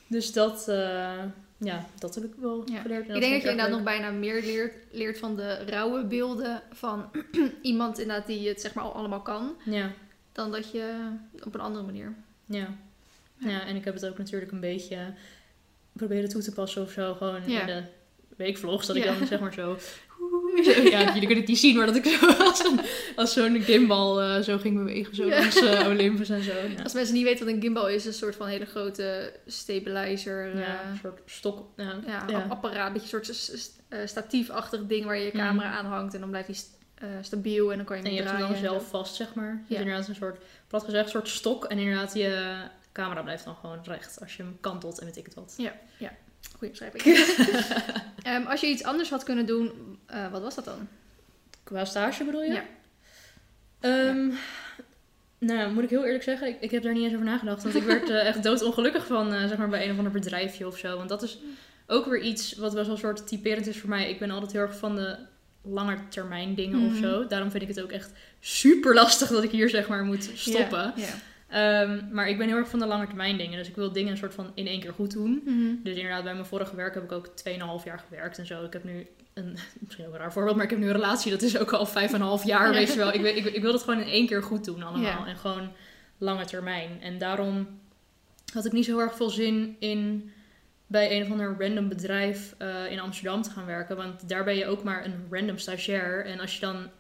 Dus 0.06 0.32
dat, 0.32 0.68
eh, 0.68 1.22
ja, 1.56 1.86
dat 1.98 2.14
heb 2.14 2.24
ik 2.24 2.32
wel 2.40 2.62
Ja. 2.72 2.80
geleerd. 2.80 3.00
Ik 3.08 3.08
denk 3.20 3.32
dat 3.32 3.42
je 3.42 3.48
inderdaad 3.50 3.70
nog 3.70 3.82
bijna 3.82 4.10
meer 4.10 4.42
leert, 4.42 4.74
leert 4.90 5.18
van 5.18 5.36
de 5.36 5.54
rauwe 5.54 6.04
beelden 6.04 6.62
van 6.72 7.10
iemand 7.62 7.98
inderdaad 7.98 8.26
die 8.26 8.48
het 8.48 8.60
zeg 8.60 8.74
maar 8.74 8.84
al 8.84 8.94
allemaal 8.94 9.20
kan. 9.22 9.56
Ja, 9.64 9.90
dan 10.32 10.50
dat 10.52 10.70
je 10.72 10.94
op 11.44 11.54
een 11.54 11.60
andere 11.60 11.84
manier. 11.84 12.14
ja. 12.46 12.68
Ja, 13.38 13.66
en 13.66 13.76
ik 13.76 13.84
heb 13.84 13.94
het 13.94 14.06
ook 14.06 14.18
natuurlijk 14.18 14.52
een 14.52 14.60
beetje 14.60 14.98
proberen 15.92 16.28
toe 16.28 16.42
te 16.42 16.52
passen 16.52 16.82
of 16.82 16.90
zo. 16.90 17.14
Gewoon 17.14 17.42
in 17.42 17.66
de 17.66 17.82
weekvlogs, 18.36 18.86
dat 18.86 18.96
ik 18.96 19.04
dan 19.04 19.26
zeg 19.26 19.40
maar 19.40 19.52
zo... 19.52 19.76
Ja, 20.94 20.98
jullie 21.04 21.20
kunnen 21.20 21.36
het 21.36 21.46
niet 21.46 21.58
zien, 21.58 21.76
maar 21.76 21.86
dat 21.86 21.96
ik 21.96 22.04
zo 22.04 22.26
als, 22.44 22.64
een- 22.64 22.80
als 23.16 23.32
zo'n 23.32 23.60
gimbal 23.62 24.20
eh, 24.22 24.40
zo 24.42 24.58
ging 24.58 24.76
bewegen. 24.76 25.14
Zo 25.14 25.24
Ja. 25.26 25.38
langs 25.38 25.56
eh, 25.62 25.86
Olympus 25.88 26.28
en 26.28 26.42
zo. 26.42 26.52
Ja. 26.76 26.82
Als 26.82 26.92
mensen 26.92 27.14
niet 27.14 27.24
weten 27.24 27.44
wat 27.46 27.54
een 27.54 27.60
gimbal 27.60 27.88
is, 27.88 27.94
is 27.96 28.04
een 28.06 28.12
soort 28.12 28.36
van 28.36 28.46
hele 28.46 28.64
grote 28.66 29.32
stabilizer. 29.46 30.56
Ja, 30.56 30.62
eh, 30.62 30.90
een 30.90 30.98
soort 31.02 31.20
stok. 31.26 31.66
Ja, 31.76 31.94
ja, 32.06 32.24
ja. 32.28 32.38
ap- 32.42 32.50
apparaat, 32.50 32.86
een 32.86 32.92
beetje 32.92 33.16
een 33.16 33.24
soort 33.24 33.70
statiefachtig 34.08 34.86
ding 34.86 35.04
waar 35.04 35.16
je 35.18 35.24
je 35.24 35.30
camera 35.30 35.70
aan 35.70 35.86
hangt 35.86 36.14
en 36.14 36.20
dan 36.20 36.28
blijft 36.28 36.46
die 36.46 36.56
st- 36.56 36.72
stabiel 37.20 37.70
en 37.70 37.76
dan 37.76 37.86
kan 37.86 37.96
je 37.96 38.02
En 38.02 38.10
je 38.10 38.16
hebt 38.16 38.28
hem 38.30 38.38
draaien. 38.38 38.62
dan 38.62 38.70
zelf 38.70 38.88
vast, 38.88 39.14
zeg 39.14 39.34
maar. 39.34 39.64
Dus 39.68 39.76
Ja. 39.76 39.82
inderdaad 39.82 40.08
een 40.08 40.14
soort, 40.14 40.38
plat 40.68 40.84
gezegd, 40.84 41.04
een 41.04 41.10
soort 41.10 41.28
stok. 41.28 41.64
En 41.64 41.78
inderdaad, 41.78 42.14
je 42.14 42.54
camera 42.92 43.22
blijft 43.22 43.44
dan 43.44 43.56
gewoon 43.60 43.78
recht 43.84 44.18
als 44.20 44.36
je 44.36 44.42
hem 44.42 44.56
kantelt 44.60 44.98
en 44.98 45.06
weet 45.06 45.16
ik 45.16 45.24
het 45.24 45.34
wat. 45.34 45.54
zo. 45.58 45.62
Goeie 46.58 46.70
beschrijving. 46.78 47.02
Ehm, 48.22 48.46
als 48.46 48.60
je 48.60 48.66
iets 48.66 48.84
anders 48.84 49.10
had 49.10 49.22
kunnen 49.22 49.46
doen, 49.46 49.93
eh, 50.06 50.30
wat 50.30 50.42
was 50.42 50.54
dat 50.54 50.64
dan? 50.64 50.88
Qua 51.62 51.84
stage 51.84 52.24
bedoel 52.24 52.42
je? 52.42 52.52
Ja. 52.52 52.64
Ehm, 53.80 54.30
Nou, 55.38 55.72
moet 55.72 55.82
ik 55.84 55.90
heel 55.90 56.04
eerlijk 56.04 56.22
zeggen, 56.22 56.48
ik, 56.48 56.56
ik 56.60 56.70
heb 56.70 56.82
daar 56.82 56.92
niet 56.92 57.04
eens 57.04 57.12
over 57.12 57.24
nagedacht. 57.26 57.62
Want 57.62 57.74
ik 57.74 57.82
werd 57.82 58.10
eh, 58.10 58.26
echt 58.26 58.42
doodongelukkig 58.48 59.06
van, 59.06 59.32
eh, 59.34 59.48
zeg 59.48 59.58
maar, 59.58 59.68
bij 59.68 59.84
een 59.84 59.90
of 59.90 59.96
ander 59.96 60.12
bedrijfje 60.12 60.66
of 60.66 60.78
zo. 60.78 60.96
Want 60.96 61.08
dat 61.08 61.22
is 61.22 61.38
ook 61.86 62.06
weer 62.06 62.20
iets 62.20 62.52
wat 62.56 62.72
best 62.74 62.84
wel 62.86 62.94
een 62.94 63.00
soort 63.00 63.26
typerend 63.26 63.66
is 63.66 63.78
voor 63.78 63.88
mij. 63.88 64.10
Ik 64.10 64.18
ben 64.18 64.30
altijd 64.30 64.52
heel 64.52 64.60
erg 64.60 64.76
van 64.76 64.96
de 64.96 65.16
langetermijn 65.62 66.54
dingen 66.54 66.86
of 66.86 66.92
Mhm. 66.92 67.02
zo. 67.02 67.26
Daarom 67.26 67.50
vind 67.50 67.62
ik 67.62 67.68
het 67.68 67.80
ook 67.82 67.90
echt 67.90 68.10
super 68.40 68.94
lastig 68.94 69.28
dat 69.28 69.42
ik 69.42 69.50
hier, 69.50 69.68
zeg 69.68 69.88
maar, 69.88 70.04
moet 70.04 70.30
stoppen. 70.34 70.78
Ja, 70.78 70.92
ja. 70.96 71.14
Ehm, 71.48 72.00
maar 72.10 72.28
ik 72.28 72.38
ben 72.38 72.46
heel 72.48 72.56
erg 72.56 72.68
van 72.68 72.78
de 72.78 72.86
langetermijn 72.86 73.36
dingen. 73.36 73.58
Dus 73.58 73.68
ik 73.68 73.74
wil 73.76 73.92
dingen 73.92 74.10
een 74.10 74.16
soort 74.16 74.34
van 74.34 74.50
in 74.54 74.66
één 74.66 74.80
keer 74.80 74.92
goed 74.92 75.12
doen. 75.12 75.42
Mhm. 75.44 75.74
Dus 75.82 75.96
inderdaad, 75.96 76.22
bij 76.24 76.32
mijn 76.34 76.46
vorige 76.46 76.76
werk 76.76 76.94
heb 76.94 77.02
ik 77.04 77.12
ook 77.12 77.26
2,5 77.26 77.84
jaar 77.84 77.98
gewerkt 77.98 78.38
en 78.38 78.46
zo. 78.46 78.64
Ik 78.64 78.72
heb 78.72 78.84
nu 78.84 79.06
een, 79.34 79.56
misschien 79.80 80.06
ook 80.06 80.12
een 80.12 80.18
raar 80.18 80.32
voorbeeld, 80.32 80.54
maar 80.56 80.64
ik 80.64 80.70
heb 80.70 80.78
nu 80.78 80.86
een 80.86 80.92
relatie. 80.92 81.30
Dat 81.30 81.42
is 81.42 81.58
ook 81.58 81.72
al 81.72 81.86
5,5 81.86 82.44
jaar, 82.44 82.66
Ja. 82.66 82.72
weet 82.72 82.92
je 82.92 82.98
wel. 82.98 83.12
Ik, 83.12 83.20
wil- 83.20 83.36
ik, 83.36 83.44
ik 83.44 83.62
wil 83.62 83.72
dat 83.72 83.82
gewoon 83.82 84.00
in 84.00 84.08
één 84.10 84.26
keer 84.26 84.42
goed 84.42 84.64
doen 84.64 84.82
allemaal. 84.82 85.02
Ja. 85.22 85.26
En 85.26 85.36
gewoon 85.36 85.70
lange 86.18 86.44
termijn. 86.44 86.90
En 87.00 87.18
daarom 87.18 87.68
had 88.52 88.64
ik 88.64 88.72
niet 88.72 88.84
zo 88.84 88.90
heel 88.90 89.00
erg 89.00 89.16
veel 89.16 89.30
zin 89.30 89.76
in 89.78 90.30
bij 90.86 91.16
een 91.16 91.22
of 91.22 91.30
ander 91.30 91.56
random 91.58 91.88
bedrijf 91.88 92.54
eh, 92.58 92.90
in 92.90 93.00
Amsterdam 93.00 93.42
te 93.42 93.50
gaan 93.50 93.66
werken. 93.66 93.96
Want 93.96 94.28
daar 94.28 94.44
ben 94.44 94.56
je 94.56 94.66
ook 94.66 94.82
maar 94.82 95.04
een 95.04 95.26
random 95.30 95.58
stagiair. 95.58 96.24
En 96.26 96.40
als 96.40 96.54
je 96.54 96.60
dan 96.60 96.90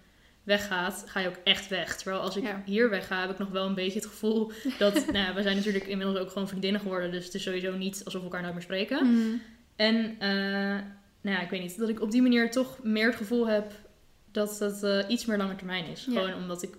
weggaat, 0.44 1.04
ga 1.06 1.20
je 1.20 1.28
ook 1.28 1.38
echt 1.44 1.68
weg. 1.68 1.96
Terwijl 1.96 2.22
als 2.22 2.36
ik 2.36 2.42
Ja. 2.42 2.62
hier 2.64 2.90
wegga, 2.90 3.20
heb 3.20 3.30
ik 3.30 3.38
nog 3.38 3.48
wel 3.48 3.66
een 3.66 3.74
beetje 3.74 3.98
het 3.98 4.08
gevoel 4.08 4.52
dat... 4.78 4.94
nou 5.12 5.18
ja, 5.18 5.34
we 5.34 5.42
zijn 5.42 5.56
natuurlijk 5.56 5.86
inmiddels 5.86 6.18
ook 6.18 6.30
gewoon 6.30 6.48
vriendinnen 6.48 6.80
geworden. 6.80 7.10
Dus 7.10 7.24
het 7.24 7.34
is 7.34 7.42
sowieso 7.42 7.76
niet 7.76 8.02
alsof 8.04 8.20
we 8.20 8.26
elkaar 8.26 8.42
nooit 8.42 8.54
meer 8.54 8.62
spreken. 8.62 9.06
Mhm. 9.12 9.36
En, 9.76 10.16
eh, 10.18 10.28
nou 11.20 11.36
ja, 11.36 11.40
ik 11.40 11.50
weet 11.50 11.62
niet, 11.62 11.78
dat 11.78 11.88
ik 11.88 12.00
op 12.00 12.10
die 12.10 12.22
manier 12.22 12.50
toch 12.50 12.78
meer 12.82 13.06
het 13.06 13.16
gevoel 13.16 13.48
heb 13.48 13.72
dat 14.32 14.58
het 14.58 14.82
eh, 14.82 14.98
iets 15.08 15.24
meer 15.24 15.36
lange 15.36 15.56
termijn 15.56 15.86
is. 15.86 16.04
Ja. 16.04 16.12
Gewoon 16.20 16.34
omdat 16.42 16.62
ik 16.62 16.74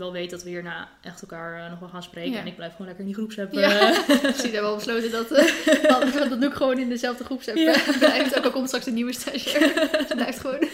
wel 0.00 0.12
weet 0.12 0.30
dat 0.30 0.42
we 0.42 0.48
hierna 0.48 0.88
echt 1.02 1.20
elkaar 1.22 1.64
eh, 1.64 1.70
nog 1.70 1.78
wel 1.78 1.88
gaan 1.88 2.02
spreken. 2.02 2.32
Ja. 2.32 2.38
En 2.40 2.46
ik 2.46 2.56
blijf 2.56 2.70
gewoon 2.72 2.86
lekker 2.86 3.04
in 3.06 3.10
die 3.10 3.20
groepsapp. 3.20 3.52
Ja. 3.52 3.90
eh, 3.90 4.20
Precies, 4.20 4.42
we 4.42 4.48
hebben 4.50 4.70
al 4.70 4.76
besloten 4.76 5.10
dat, 5.10 5.30
eh, 5.32 5.82
dat, 5.88 6.28
dat 6.30 6.38
Noek 6.38 6.54
gewoon 6.54 6.78
in 6.78 6.88
dezelfde 6.88 7.24
groep 7.24 7.42
Ja. 7.42 7.74
blijft. 7.98 8.38
Ook 8.38 8.44
al 8.44 8.50
komt 8.50 8.66
straks 8.66 8.86
een 8.86 8.94
nieuwe 8.94 9.12
stagiair. 9.12 9.72
Ze 10.08 10.14
blijft 10.14 10.38
gewoon. 10.38 10.58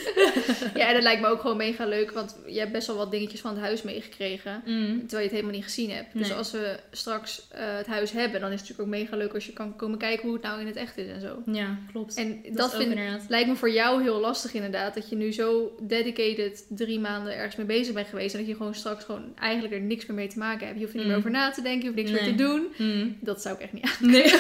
Ja, 0.75 0.89
en 0.89 0.95
dat 0.95 1.03
lijkt 1.03 1.21
me 1.21 1.27
ook 1.29 1.41
gewoon 1.41 1.57
mega 1.57 1.87
leuk. 1.87 2.11
Want 2.11 2.37
je 2.47 2.59
hebt 2.59 2.73
best 2.73 2.87
wel 2.87 2.97
wat 2.97 3.11
dingetjes 3.11 3.41
van 3.41 3.51
het 3.51 3.61
huis 3.61 3.83
meegekregen. 3.83 4.63
mm, 4.65 4.87
Terwijl 4.99 5.19
je 5.19 5.23
het 5.23 5.31
helemaal 5.31 5.53
niet 5.55 5.65
gezien 5.65 5.91
hebt. 5.91 6.13
Dus 6.13 6.29
Nee. 6.29 6.37
als 6.37 6.51
we 6.53 6.77
straks 6.91 7.47
het 7.55 7.87
huis 7.87 8.11
hebben, 8.13 8.41
dan 8.41 8.53
is 8.53 8.61
het 8.61 8.69
natuurlijk 8.69 8.81
ook 8.95 9.01
mega 9.01 9.17
leuk 9.17 9.35
als 9.35 9.47
je 9.47 9.53
kan 9.53 9.77
komen 9.77 9.99
kijken 9.99 10.25
hoe 10.25 10.33
het 10.33 10.43
nou 10.43 10.61
in 10.61 10.67
het 10.67 10.77
echt 10.77 10.97
is 10.99 11.09
en 11.11 11.21
zo. 11.21 11.43
ja, 11.47 11.79
klopt. 11.93 12.15
En 12.15 12.41
dat, 12.45 12.57
dat, 12.57 12.75
vind, 12.75 12.99
lijkt 13.29 13.49
me 13.49 13.57
voor 13.57 13.71
jou 13.71 14.03
heel 14.03 14.21
lastig 14.21 14.53
inderdaad. 14.55 14.95
Dat 14.95 15.09
je 15.09 15.17
nu 15.17 15.33
zo 15.33 15.77
dedicated 15.83 16.65
drie 16.69 17.01
maanden 17.01 17.35
ergens 17.37 17.57
mee 17.57 17.67
bezig 17.67 17.95
bent 17.95 18.09
geweest. 18.09 18.35
En 18.35 18.41
dat 18.41 18.49
je 18.49 18.57
gewoon 18.57 18.75
straks 18.75 19.05
gewoon 19.05 19.16
eigenlijk 19.39 19.75
er 19.75 19.81
niks 19.81 20.07
meer 20.07 20.17
mee 20.17 20.29
te 20.29 20.39
maken 20.39 20.67
hebt. 20.67 20.79
Je 20.79 20.85
hoeft 20.85 20.97
er 20.97 20.99
niet 21.05 21.09
meer 21.09 21.19
Mm. 21.19 21.25
over 21.27 21.31
na 21.39 21.51
te 21.51 21.63
denken. 21.63 21.81
Je 21.81 21.87
hoeft 21.87 21.97
niks 21.99 22.11
Nee. 22.11 22.21
meer 22.21 22.37
te 22.37 22.43
doen. 22.45 22.67
Mm, 22.89 23.17
Dat 23.21 23.43
zou 23.43 23.55
ik 23.55 23.61
echt 23.61 23.73
niet 23.73 23.85
aan. 23.85 24.11
nee. 24.11 24.23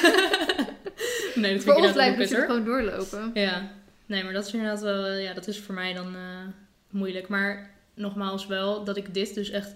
nee, 1.34 1.52
dat 1.54 1.62
vind 1.62 1.62
Voor 1.62 1.76
ik 1.76 1.82
ons 1.82 1.92
blijft 1.92 2.18
het 2.18 2.34
gewoon 2.44 2.64
doorlopen. 2.64 3.30
Ja, 3.34 3.70
nee, 4.06 4.24
maar 4.24 4.32
dat 4.32 4.46
is 4.46 4.52
inderdaad 4.52 4.80
wel, 4.80 5.04
eh, 5.04 5.22
ja, 5.22 5.32
dat 5.34 5.46
is 5.48 5.60
voor 5.60 5.74
mij 5.74 5.92
dan 5.92 6.14
eh, 6.14 6.20
moeilijk. 6.90 7.28
Maar 7.28 7.70
nogmaals 7.94 8.46
wel 8.46 8.84
dat 8.84 8.96
ik 8.96 9.14
dit 9.14 9.34
dus 9.34 9.50
echt 9.50 9.74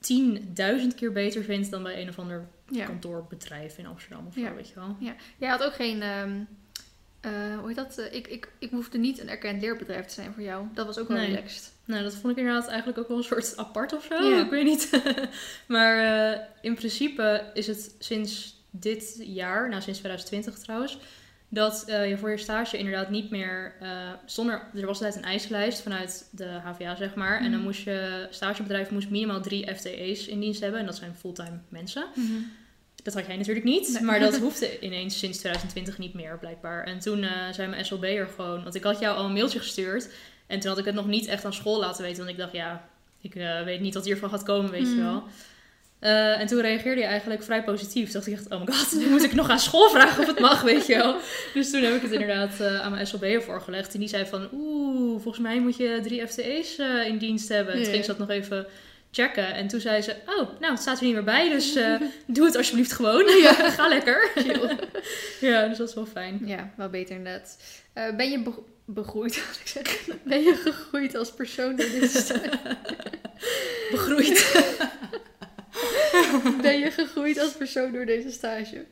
10.000 0.00 0.94
keer 0.96 1.12
beter 1.12 1.42
vind 1.44 1.70
dan 1.70 1.82
bij 1.82 2.00
een 2.02 2.08
of 2.08 2.18
ander 2.18 2.46
Ja. 2.70 2.84
kantoorbedrijf 2.84 3.78
in 3.78 3.86
Amsterdam 3.86 4.26
of 4.26 4.34
zo, 4.34 4.40
Ja. 4.40 4.54
weet 4.54 4.68
je 4.68 4.74
wel. 4.74 4.96
ja. 5.00 5.14
Jij 5.38 5.48
had 5.48 5.64
ook 5.64 5.74
geen... 5.74 6.02
ehm, 6.02 6.30
eh, 7.20 7.32
hoe 7.58 7.66
heet 7.68 7.76
dat? 7.76 8.08
Ik, 8.12 8.26
ik, 8.28 8.48
ik 8.58 8.70
hoefde 8.70 8.98
niet 8.98 9.20
een 9.20 9.28
erkend 9.28 9.60
leerbedrijf 9.62 10.06
te 10.06 10.14
zijn 10.14 10.32
voor 10.32 10.42
jou. 10.42 10.66
Dat 10.74 10.86
was 10.86 10.98
ook 10.98 11.08
wel 11.08 11.16
Nee. 11.16 11.26
relaxed. 11.26 11.72
Nou, 11.88 12.02
dat 12.02 12.14
vond 12.14 12.32
ik 12.32 12.38
inderdaad 12.38 12.68
eigenlijk 12.68 12.98
ook 12.98 13.08
wel 13.08 13.16
een 13.16 13.22
soort 13.24 13.56
apart 13.66 13.92
of 13.92 14.04
zo. 14.04 14.14
Ja. 14.28 14.44
Ik 14.44 14.50
weet 14.50 14.64
niet. 14.64 14.90
maar 15.66 15.98
eh, 16.32 16.40
in 16.60 16.74
principe 16.74 17.50
is 17.54 17.66
het 17.66 17.94
sinds 17.98 18.56
dit 18.70 19.16
jaar, 19.20 19.68
nou 19.68 19.82
sinds 19.82 19.98
2020 19.98 20.58
trouwens, 20.58 20.98
dat 21.48 21.84
eh, 21.86 22.08
je 22.08 22.18
voor 22.18 22.30
je 22.30 22.36
stage 22.36 22.78
inderdaad 22.78 23.10
niet 23.10 23.30
meer 23.30 23.74
eh, 23.80 23.90
zonder. 24.26 24.62
Er 24.74 24.86
was 24.86 25.02
altijd 25.02 25.16
een 25.16 25.30
eislijst 25.30 25.80
vanuit 25.82 26.28
de 26.30 26.44
HVA, 26.44 26.96
zeg 26.96 27.14
maar. 27.14 27.36
En 27.38 27.42
dan 27.44 27.52
Mhm. 27.52 27.62
moest 27.62 27.82
je 27.82 28.26
stagebedrijf 28.30 28.90
moest 28.90 29.10
minimaal 29.10 29.40
drie 29.40 29.74
FTE's 29.74 30.26
in 30.26 30.40
dienst 30.40 30.60
hebben. 30.60 30.80
En 30.80 30.86
dat 30.86 30.96
zijn 30.96 31.14
fulltime 31.14 31.58
mensen. 31.68 32.06
Dat 33.02 33.14
had 33.14 33.26
jij 33.26 33.36
natuurlijk 33.36 33.66
niet, 33.66 33.92
Nee. 33.92 34.02
maar 34.02 34.20
dat 34.20 34.38
hoefde 34.44 34.80
ineens 34.80 35.18
sinds 35.18 35.38
2020 35.38 35.98
niet 35.98 36.14
meer, 36.14 36.38
blijkbaar. 36.38 36.84
En 36.84 36.98
toen 36.98 37.22
eh, 37.22 37.52
zei 37.52 37.68
mijn 37.68 37.84
SLB'er 37.84 38.26
gewoon, 38.26 38.62
want 38.62 38.74
ik 38.74 38.82
had 38.82 38.98
jou 38.98 39.16
al 39.16 39.24
een 39.24 39.32
mailtje 39.32 39.58
gestuurd. 39.58 40.08
En 40.48 40.58
toen 40.60 40.68
had 40.70 40.78
ik 40.78 40.84
het 40.84 40.94
nog 40.94 41.06
niet 41.06 41.26
echt 41.26 41.44
aan 41.44 41.52
school 41.52 41.78
laten 41.80 42.02
weten, 42.02 42.18
want 42.18 42.30
ik 42.30 42.36
dacht, 42.38 42.52
ja, 42.52 42.88
ik 43.20 43.34
eh, 43.34 43.62
weet 43.64 43.80
niet 43.80 43.94
wat 43.94 44.04
hiervan 44.04 44.30
gaat 44.30 44.42
komen, 44.42 44.70
weet 44.70 44.80
je 44.88 44.94
Mm. 44.94 45.02
wel. 45.04 45.22
Eh, 45.98 46.40
en 46.40 46.46
toen 46.46 46.60
reageerde 46.60 47.00
je 47.00 47.06
eigenlijk 47.06 47.42
vrij 47.42 47.64
positief. 47.64 48.04
Toen 48.04 48.12
dacht 48.12 48.26
ik 48.26 48.32
echt, 48.32 48.48
oh 48.50 48.60
my 48.60 48.72
god, 48.74 48.92
nu 48.98 49.08
moet 49.14 49.22
ik 49.24 49.34
nog 49.34 49.48
aan 49.48 49.58
school 49.58 49.90
vragen 49.90 50.20
of 50.20 50.26
het 50.26 50.38
mag, 50.40 50.62
weet 50.62 50.86
je 50.86 50.94
wel. 50.96 51.16
Dus 51.54 51.70
toen 51.70 51.82
heb 51.82 51.94
ik 51.94 52.02
het 52.02 52.10
inderdaad 52.12 52.60
eh, 52.60 52.80
aan 52.80 52.90
mijn 52.90 53.06
SLB'er 53.06 53.42
voorgelegd. 53.42 53.94
En 53.94 54.00
die 54.00 54.08
zei 54.08 54.26
van, 54.26 54.48
oeh, 54.52 55.20
volgens 55.22 55.38
mij 55.42 55.60
moet 55.60 55.76
je 55.76 56.00
drie 56.02 56.26
FTE's 56.26 56.78
eh, 56.78 57.06
in 57.06 57.18
dienst 57.18 57.48
hebben. 57.48 57.72
En 57.72 57.78
Ja. 57.78 57.84
toen 57.84 57.92
ging 57.92 58.04
ze 58.04 58.10
dat 58.16 58.28
nog 58.28 58.30
even 58.36 58.66
checken. 59.10 59.54
En 59.54 59.68
toen 59.68 59.80
zei 59.80 60.02
ze, 60.02 60.16
oh, 60.26 60.60
nou, 60.60 60.72
het 60.72 60.80
staat 60.82 60.98
er 60.98 61.04
niet 61.04 61.14
meer 61.14 61.24
bij, 61.24 61.48
dus 61.50 61.74
eh, 61.74 61.94
doe 62.26 62.44
het 62.46 62.56
alsjeblieft 62.56 62.92
gewoon. 62.92 63.28
Ga 63.76 63.88
lekker. 63.88 64.30
ja, 65.40 65.68
dus 65.68 65.78
dat 65.78 65.88
is 65.88 65.94
wel 65.94 66.06
fijn. 66.06 66.40
Ja, 66.44 66.70
wel 66.76 66.88
beter 66.88 67.16
inderdaad. 67.16 67.56
Eh, 67.92 68.14
ben 68.16 68.30
je 68.30 68.42
be- 68.42 68.62
begroeid, 68.84 69.38
had 69.40 69.58
ik 69.60 69.66
zeggen. 69.66 70.18
Ben 70.22 70.42
je 70.42 70.54
gegroeid 70.54 71.14
als 71.14 71.32
persoon 71.34 71.76
door 71.76 71.88
deze 71.90 72.18
stage? 72.20 72.50
Begroeid. 73.90 74.66
Ben 76.62 76.78
je 76.78 76.90
gegroeid 76.90 77.38
als 77.38 77.52
persoon 77.52 77.92
door 77.92 78.06
deze 78.06 78.30
stage? 78.30 78.84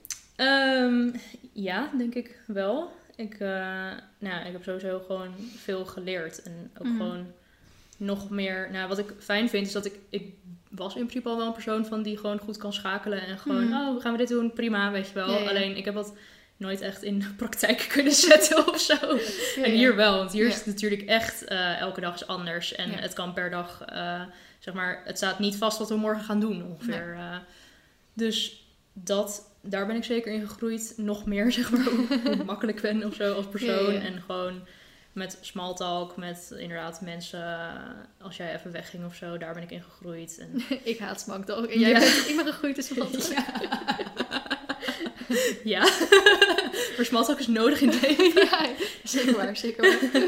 Ja, 1.52 1.90
denk 1.98 2.14
ik 2.14 2.38
wel. 2.46 2.92
Ik, 3.16 3.34
eh, 3.34 3.48
nou, 4.18 4.46
ik 4.46 4.52
heb 4.52 4.62
sowieso 4.64 5.02
gewoon 5.06 5.34
veel 5.56 5.84
geleerd. 5.84 6.42
En 6.42 6.70
ook 6.78 6.86
Mhm. 6.86 6.96
gewoon 6.96 7.26
nog 7.96 8.30
meer... 8.30 8.68
Nou, 8.72 8.88
wat 8.88 8.98
ik 8.98 9.12
fijn 9.18 9.48
vind 9.48 9.66
is 9.66 9.72
dat 9.72 9.84
ik... 9.84 9.94
Ik 10.10 10.34
was 10.70 10.94
in 10.94 11.00
principe 11.06 11.28
al 11.28 11.36
wel 11.36 11.46
een 11.46 11.52
persoon 11.52 11.86
van 11.86 12.02
die 12.02 12.16
gewoon 12.18 12.38
goed 12.38 12.56
kan 12.56 12.72
schakelen. 12.72 13.26
En 13.26 13.38
gewoon, 13.38 13.68
Mhm. 13.68 13.74
oh, 13.88 14.00
gaan 14.02 14.12
we 14.12 14.18
dit 14.18 14.28
doen? 14.28 14.52
Prima, 14.52 14.90
weet 14.90 15.08
je 15.08 15.14
wel. 15.14 15.30
Ja, 15.30 15.38
ja. 15.38 15.48
Alleen, 15.48 15.76
ik 15.76 15.84
heb 15.84 15.94
dat 15.94 16.14
nooit 16.56 16.80
echt 16.80 17.02
in 17.02 17.18
de 17.18 17.32
praktijk 17.42 17.86
kunnen 17.94 18.12
zetten 18.12 18.68
of 18.68 18.80
zo. 18.80 18.96
En 19.62 19.70
hier 19.70 19.96
wel, 19.96 20.16
want 20.16 20.32
hier 20.32 20.46
is 20.46 20.54
het 20.54 20.66
natuurlijk 20.66 21.02
echt 21.02 21.44
eh, 21.44 21.80
elke 21.80 22.00
dag 22.00 22.14
is 22.14 22.26
anders. 22.26 22.74
En 22.74 22.90
het 22.90 23.12
kan 23.12 23.32
per 23.32 23.50
dag, 23.50 23.82
eh, 23.86 24.22
zeg 24.58 24.74
maar, 24.74 25.02
het 25.04 25.16
staat 25.16 25.38
niet 25.38 25.56
vast 25.56 25.78
wat 25.78 25.88
we 25.88 25.96
morgen 25.96 26.24
gaan 26.24 26.40
doen 26.40 26.64
ongeveer. 26.64 27.14
Eh, 27.18 27.36
dus 28.12 28.64
dat, 28.92 29.50
daar 29.62 29.86
ben 29.86 29.96
ik 29.96 30.04
zeker 30.04 30.32
in 30.32 30.48
gegroeid. 30.48 30.94
Nog 30.96 31.26
meer, 31.26 31.52
zeg 31.58 31.70
maar, 31.70 31.84
hoe, 31.84 32.06
hoe 32.24 32.32
ik 32.32 32.44
makkelijk 32.44 32.80
ben 32.80 33.04
of 33.04 33.14
zo 33.14 33.34
als 33.34 33.46
persoon. 33.48 33.94
En 33.94 34.22
gewoon 34.26 34.60
met 35.16 35.38
small 35.40 35.74
talk, 35.74 36.16
met 36.16 36.54
inderdaad 36.58 37.00
mensen, 37.00 37.42
eh, 37.42 37.70
als 38.20 38.36
jij 38.36 38.54
even 38.54 38.72
wegging 38.72 39.04
of 39.04 39.14
zo, 39.14 39.38
daar 39.38 39.54
ben 39.54 39.62
ik 39.62 39.70
in 39.70 39.82
gegroeid. 39.82 40.38
En, 40.38 40.62
Ik 40.92 40.98
haat 40.98 41.20
smakdog. 41.20 41.66
En 41.66 41.80
jij 41.80 41.90
Ja. 41.92 41.98
bent, 41.98 42.28
ik 42.28 42.36
ben 42.36 42.46
gegroeid 42.46 42.76
als 42.76 42.88
van 42.88 43.08
ja, 45.64 45.80
maar 46.96 47.04
small 47.04 47.24
talk 47.24 47.38
is 47.38 47.46
nodig 47.46 47.80
in 47.80 47.88
leven. 47.88 48.44
ja, 48.44 48.68
zeker 49.04 49.36
waar, 49.36 49.56
zeker 49.56 49.82
waar. 49.82 50.20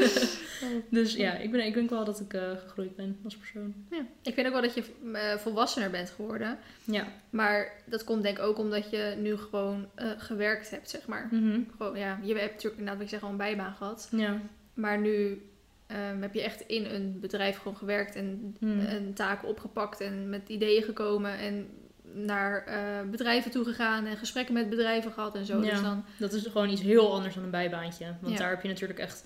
Dus 0.89 1.13
ja, 1.13 1.33
ik, 1.33 1.51
ben, 1.51 1.65
ik 1.65 1.73
denk 1.73 1.89
wel 1.89 2.05
dat 2.05 2.19
ik 2.19 2.33
eh, 2.33 2.51
gegroeid 2.65 2.95
ben 2.95 3.19
als 3.23 3.37
persoon. 3.37 3.73
Ja. 3.91 4.05
Ik 4.21 4.33
vind 4.33 4.47
ook 4.47 4.53
wel 4.53 4.61
dat 4.61 4.73
je 4.73 4.83
eh, 5.13 5.37
volwassener 5.37 5.89
bent 5.89 6.09
geworden. 6.09 6.57
Ja. 6.83 7.07
Maar 7.29 7.71
dat 7.85 8.03
komt 8.03 8.23
denk 8.23 8.37
ik 8.37 8.43
ook 8.43 8.57
omdat 8.57 8.89
je 8.89 9.15
nu 9.17 9.37
gewoon 9.37 9.89
gewerkt 10.17 10.69
hebt, 10.69 10.89
zeg 10.89 11.07
maar. 11.07 11.27
Mhm. 11.31 11.59
Gewoon, 11.77 11.97
ja, 11.97 12.19
je 12.21 12.33
hebt 12.33 12.51
natuurlijk 12.53 12.77
inderdaad, 12.77 12.95
wat 12.95 13.03
ik 13.03 13.09
zeg, 13.09 13.23
al 13.23 13.29
een 13.29 13.37
bijbaan 13.37 13.73
gehad. 13.73 14.07
Ja. 14.11 14.41
Maar 14.79 14.99
nu 14.99 15.41
ehm, 15.87 16.21
heb 16.21 16.33
je 16.33 16.41
echt 16.41 16.61
in 16.61 16.85
een 16.85 17.19
bedrijf 17.19 17.57
gewoon 17.57 17.77
gewerkt 17.77 18.15
en 18.15 18.55
Hmm. 18.59 18.79
een 18.79 19.13
taken 19.13 19.47
opgepakt 19.47 20.01
en 20.01 20.29
met 20.29 20.49
ideeën 20.49 20.83
gekomen 20.83 21.37
en 21.37 21.67
naar 22.13 22.65
eh, 22.65 23.09
bedrijven 23.09 23.51
toe 23.51 23.63
gegaan 23.65 24.05
en 24.05 24.17
gesprekken 24.17 24.53
met 24.53 24.69
bedrijven 24.69 25.11
gehad 25.11 25.35
en 25.35 25.45
zo. 25.45 25.61
Ja. 25.63 25.69
Dus 25.69 25.81
dan, 25.81 26.05
Dat 26.17 26.33
is 26.33 26.45
gewoon 26.45 26.69
iets 26.69 26.81
heel 26.81 27.13
anders 27.13 27.35
dan 27.35 27.43
een 27.43 27.49
bijbaantje. 27.49 28.05
Want 28.21 28.33
Ja. 28.33 28.39
daar 28.39 28.49
heb 28.49 28.61
je 28.61 28.67
natuurlijk 28.67 28.99
echt 28.99 29.25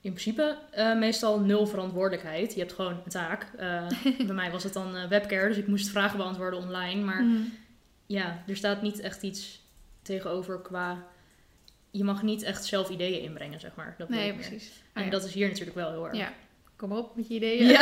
in 0.00 0.10
principe 0.12 0.58
eh, 0.70 0.98
meestal 0.98 1.40
nul 1.40 1.66
verantwoordelijkheid. 1.66 2.52
Je 2.54 2.60
hebt 2.60 2.72
gewoon 2.72 2.92
een 3.04 3.10
taak. 3.10 3.46
Eh, 3.56 3.86
bij 4.26 4.34
mij 4.34 4.50
was 4.50 4.64
het 4.64 4.72
dan 4.72 5.08
webcare, 5.08 5.48
dus 5.48 5.56
ik 5.56 5.66
moest 5.66 5.88
vragen 5.88 6.16
beantwoorden 6.18 6.60
online. 6.60 7.02
Maar 7.04 7.22
Mhm. 7.22 7.40
ja, 8.06 8.42
er 8.46 8.56
staat 8.56 8.82
niet 8.82 9.00
echt 9.00 9.22
iets 9.22 9.60
tegenover 10.02 10.60
qua... 10.60 11.06
Je 11.94 12.04
mag 12.04 12.22
niet 12.22 12.42
echt 12.42 12.64
zelf 12.64 12.88
ideeën 12.88 13.22
inbrengen, 13.22 13.60
zeg 13.60 13.74
maar. 13.74 13.94
Dat 13.98 14.08
nee, 14.08 14.34
precies. 14.34 14.72
En 14.92 15.04
ja. 15.04 15.10
dat 15.10 15.24
is 15.24 15.32
hier 15.32 15.48
natuurlijk 15.48 15.76
wel 15.76 15.90
heel 15.90 16.06
erg. 16.06 16.16
Ja. 16.16 16.32
Kom 16.76 16.92
op 16.92 17.16
met 17.16 17.28
je 17.28 17.34
ideeën. 17.34 17.66
Ja. 17.66 17.80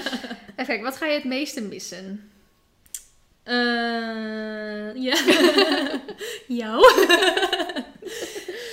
Even 0.56 0.66
kijken, 0.66 0.82
wat 0.82 0.96
ga 0.96 1.06
je 1.06 1.14
het 1.14 1.24
meeste 1.24 1.62
missen? 1.62 2.30
Eh, 3.42 4.94
ja. 4.94 5.16
Jou. 6.60 6.84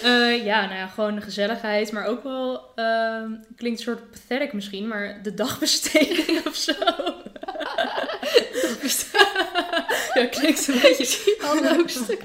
Eh, 0.04 0.46
ja, 0.46 0.66
nou 0.66 0.76
ja, 0.76 0.88
gewoon 0.88 1.16
de 1.16 1.22
gezelligheid, 1.22 1.92
maar 1.92 2.06
ook 2.06 2.24
wel, 2.24 2.76
ehm, 2.76 3.32
klinkt 3.56 3.80
een 3.80 3.86
soort 3.86 4.12
pathetic 4.12 4.54
misschien, 4.54 4.88
maar 4.88 5.24
de 5.24 5.34
dagbesteding 5.34 6.46
of 6.48 6.56
zo. 6.56 6.74
ja, 10.14 10.26
klinkt 10.26 10.68
een 10.68 10.80
beetje... 10.82 11.38
Ander 11.42 11.76
hoofdstuk. 11.76 12.24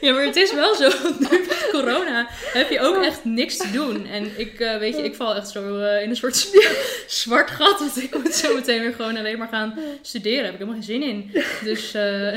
Ja, 0.06 0.12
maar 0.12 0.24
het 0.24 0.36
is 0.36 0.52
wel 0.52 0.74
zo, 0.74 0.88
nu 1.18 1.26
met 1.48 1.68
corona 1.70 2.26
heb 2.52 2.70
je 2.70 2.80
ook 2.80 3.02
echt 3.02 3.24
niks 3.24 3.56
te 3.56 3.70
doen. 3.70 4.06
En 4.06 4.32
ik, 4.36 4.60
eh, 4.60 4.78
weet 4.78 4.96
je, 4.96 5.02
ik 5.02 5.14
val 5.14 5.34
echt 5.34 5.48
zo 5.50 5.78
eh, 5.78 6.02
in 6.02 6.10
een 6.10 6.16
soort 6.16 6.50
zwart 7.06 7.50
gat, 7.50 7.78
want 7.78 8.02
ik 8.02 8.14
moet 8.22 8.34
zo 8.34 8.54
meteen 8.54 8.80
weer 8.80 8.92
gewoon 8.92 9.16
alleen 9.16 9.38
maar 9.38 9.48
gaan 9.48 9.78
studeren. 10.02 10.42
Daar 10.42 10.52
heb 10.52 10.60
ik 10.60 10.66
helemaal 10.66 10.82
geen 10.82 11.00
zin 11.00 11.02
in. 11.02 11.30
Dus... 11.64 11.94
eh, 11.94 12.34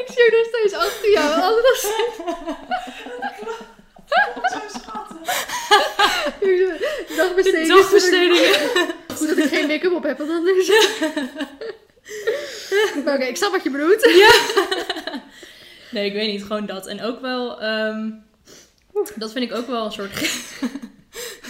ik 0.00 0.06
zie 0.06 0.24
er 0.24 0.32
nog 0.36 0.46
steeds 0.48 0.74
achter 0.74 1.10
jou. 1.10 1.52
Schatten. 4.68 5.18
dagbesteding. 7.16 7.66
De 7.66 7.74
dagbestedingen. 7.74 8.54
Goed 9.16 9.28
dat 9.28 9.38
ik 9.38 9.44
geen 9.44 9.66
make-up 9.66 9.92
op 9.92 10.02
heb, 10.02 10.18
want 10.18 10.30
anders... 10.30 10.70
oké, 13.14 13.24
ik 13.24 13.36
snap 13.36 13.50
wat 13.52 13.62
je 13.62 13.70
bedoelt. 13.70 14.08
Nee, 15.90 16.06
ik 16.06 16.12
weet 16.12 16.30
niet, 16.30 16.42
gewoon 16.42 16.66
dat. 16.66 16.86
En 16.86 17.02
ook 17.02 17.20
wel, 17.20 17.60
ehm, 17.60 18.10
dat 19.16 19.32
vind 19.32 19.50
ik 19.50 19.56
ook 19.56 19.66
wel 19.66 19.84
een 19.84 19.92
soort 19.92 20.10
gek. 20.12 20.70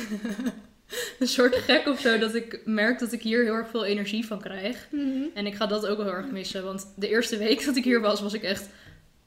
een 1.19 1.29
soort 1.29 1.55
gek 1.57 1.87
of 1.87 2.01
zo, 2.01 2.19
dat 2.19 2.35
ik 2.35 2.61
merk 2.65 2.99
dat 2.99 3.13
ik 3.13 3.23
hier 3.23 3.43
heel 3.43 3.55
erg 3.55 3.71
veel 3.71 3.85
energie 3.85 4.27
van 4.27 4.41
krijg. 4.41 4.87
Mhm. 4.91 5.23
En 5.35 5.47
ik 5.47 5.55
ga 5.55 5.67
dat 5.67 5.87
ook 5.87 5.97
wel 5.97 6.07
heel 6.07 6.15
erg 6.15 6.31
missen, 6.31 6.65
want 6.65 6.93
de 6.97 7.09
eerste 7.09 7.37
week 7.37 7.65
dat 7.65 7.77
ik 7.77 7.85
hier 7.85 8.01
was, 8.01 8.21
was 8.21 8.33
ik 8.33 8.43
echt 8.43 8.69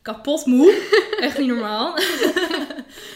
kapot 0.01 0.45
moe. 0.45 0.81
Echt 1.19 1.37
niet 1.37 1.47
normaal. 1.47 1.97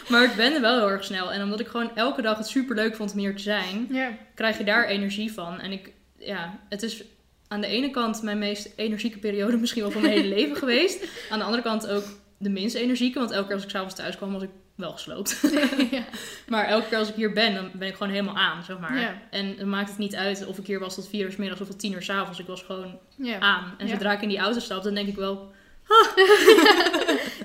maar 0.08 0.24
ik 0.24 0.34
ben 0.36 0.54
er 0.54 0.60
wel 0.60 0.78
heel 0.78 0.90
erg 0.90 1.04
snel. 1.04 1.32
En 1.32 1.42
omdat 1.42 1.60
ik 1.60 1.66
gewoon 1.66 1.96
elke 1.96 2.22
dag 2.22 2.38
het 2.38 2.48
super 2.48 2.76
leuk 2.76 2.96
vond 2.96 3.12
om 3.12 3.18
hier 3.18 3.36
te 3.36 3.42
zijn, 3.42 3.86
Ja. 3.90 4.16
krijg 4.34 4.58
je 4.58 4.64
daar 4.64 4.84
energie 4.86 5.32
van. 5.32 5.60
En 5.60 5.72
ik, 5.72 5.90
ja, 6.18 6.58
het 6.68 6.82
is 6.82 7.02
aan 7.48 7.60
de 7.60 7.66
ene 7.66 7.90
kant 7.90 8.22
mijn 8.22 8.38
meest 8.38 8.72
energieke 8.76 9.18
periode 9.18 9.56
misschien 9.62 9.82
wel 9.82 9.90
van 9.90 10.00
mijn 10.02 10.12
hele 10.12 10.34
leven 10.34 10.56
geweest. 10.64 11.04
Aan 11.30 11.38
de 11.38 11.44
andere 11.44 11.62
kant 11.62 11.86
ook 11.88 12.04
de 12.38 12.48
minst 12.50 12.74
energieke. 12.74 13.18
Want 13.18 13.30
elke 13.30 13.46
keer 13.46 13.54
als 13.54 13.64
ik 13.64 13.70
s'avonds 13.70 13.94
thuis 13.94 14.16
kwam, 14.16 14.32
was 14.32 14.42
ik 14.42 14.50
wel 14.74 14.92
gesloopt. 14.92 15.40
ja. 15.90 16.04
Maar 16.48 16.64
elke 16.64 16.88
keer 16.88 16.98
als 16.98 17.08
ik 17.08 17.14
hier 17.14 17.32
ben, 17.32 17.54
dan 17.54 17.70
ben 17.74 17.88
ik 17.88 17.94
gewoon 17.94 18.12
helemaal 18.12 18.36
aan, 18.36 18.64
zeg 18.64 18.78
maar. 18.78 18.98
Ja. 18.98 19.22
En 19.30 19.56
dan 19.56 19.68
maakt 19.68 19.88
het 19.88 19.98
niet 19.98 20.14
uit 20.16 20.46
of 20.46 20.58
ik 20.58 20.66
hier 20.66 20.78
was 20.78 20.94
tot 20.94 21.08
vier 21.08 21.24
uur 21.24 21.32
's 21.32 21.36
middags 21.36 21.60
of 21.60 21.66
tot 21.68 21.78
tien 21.78 21.92
uur 21.92 22.02
's 22.02 22.10
avonds. 22.10 22.38
Ik 22.38 22.46
was 22.46 22.62
gewoon 22.62 22.98
Ja. 23.16 23.38
aan. 23.38 23.74
En 23.78 23.88
zodra 23.88 24.12
ik 24.12 24.22
in 24.22 24.28
die 24.28 24.38
auto 24.38 24.58
stap, 24.58 24.82
dan 24.82 24.94
denk 24.94 25.08
ik 25.08 25.16
wel... 25.16 25.52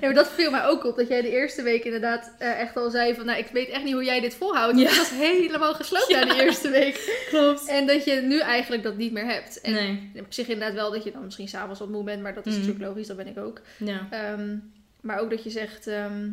maar 0.00 0.14
dat 0.14 0.32
viel 0.32 0.50
mij 0.50 0.64
ook 0.64 0.84
op. 0.84 0.96
Dat 0.96 1.08
jij 1.08 1.22
de 1.22 1.30
eerste 1.30 1.62
week 1.62 1.84
inderdaad 1.84 2.32
eh, 2.38 2.60
echt 2.60 2.76
al 2.76 2.90
zei 2.90 3.14
van... 3.14 3.26
Nou, 3.26 3.38
ik 3.38 3.46
weet 3.52 3.68
echt 3.68 3.84
niet 3.84 3.92
hoe 3.92 4.04
jij 4.04 4.20
dit 4.20 4.34
volhoudt. 4.34 4.74
Want 4.74 4.84
Ja. 4.84 4.90
ik 4.92 4.96
was 4.96 5.10
helemaal 5.10 5.74
gesloopt 5.74 6.10
na 6.10 6.24
de 6.24 6.42
eerste 6.42 6.70
week. 6.70 7.24
Klopt. 7.28 7.66
En 7.68 7.86
dat 7.86 8.04
je 8.04 8.14
nu 8.14 8.38
eigenlijk 8.40 8.82
dat 8.82 8.96
niet 8.96 9.12
meer 9.12 9.26
hebt. 9.26 9.60
En 9.60 9.72
Nee. 9.72 10.10
op 10.20 10.32
zich 10.32 10.48
inderdaad 10.48 10.74
wel 10.74 10.90
dat 10.92 11.04
je 11.04 11.10
dan 11.12 11.24
misschien 11.24 11.48
s'avonds 11.48 11.80
wat 11.80 11.88
moe 11.88 12.04
bent. 12.04 12.22
Maar 12.22 12.34
dat 12.34 12.46
is 12.46 12.52
Mhm. 12.56 12.60
natuurlijk 12.60 12.88
logisch. 12.90 13.06
Dat 13.06 13.16
ben 13.16 13.26
ik 13.26 13.38
ook. 13.38 13.60
Ja. 13.76 14.06
Ehm, 14.10 14.56
maar 15.00 15.18
ook 15.20 15.30
dat 15.30 15.44
je 15.44 15.50
zegt... 15.50 15.86
ehm, 15.86 16.28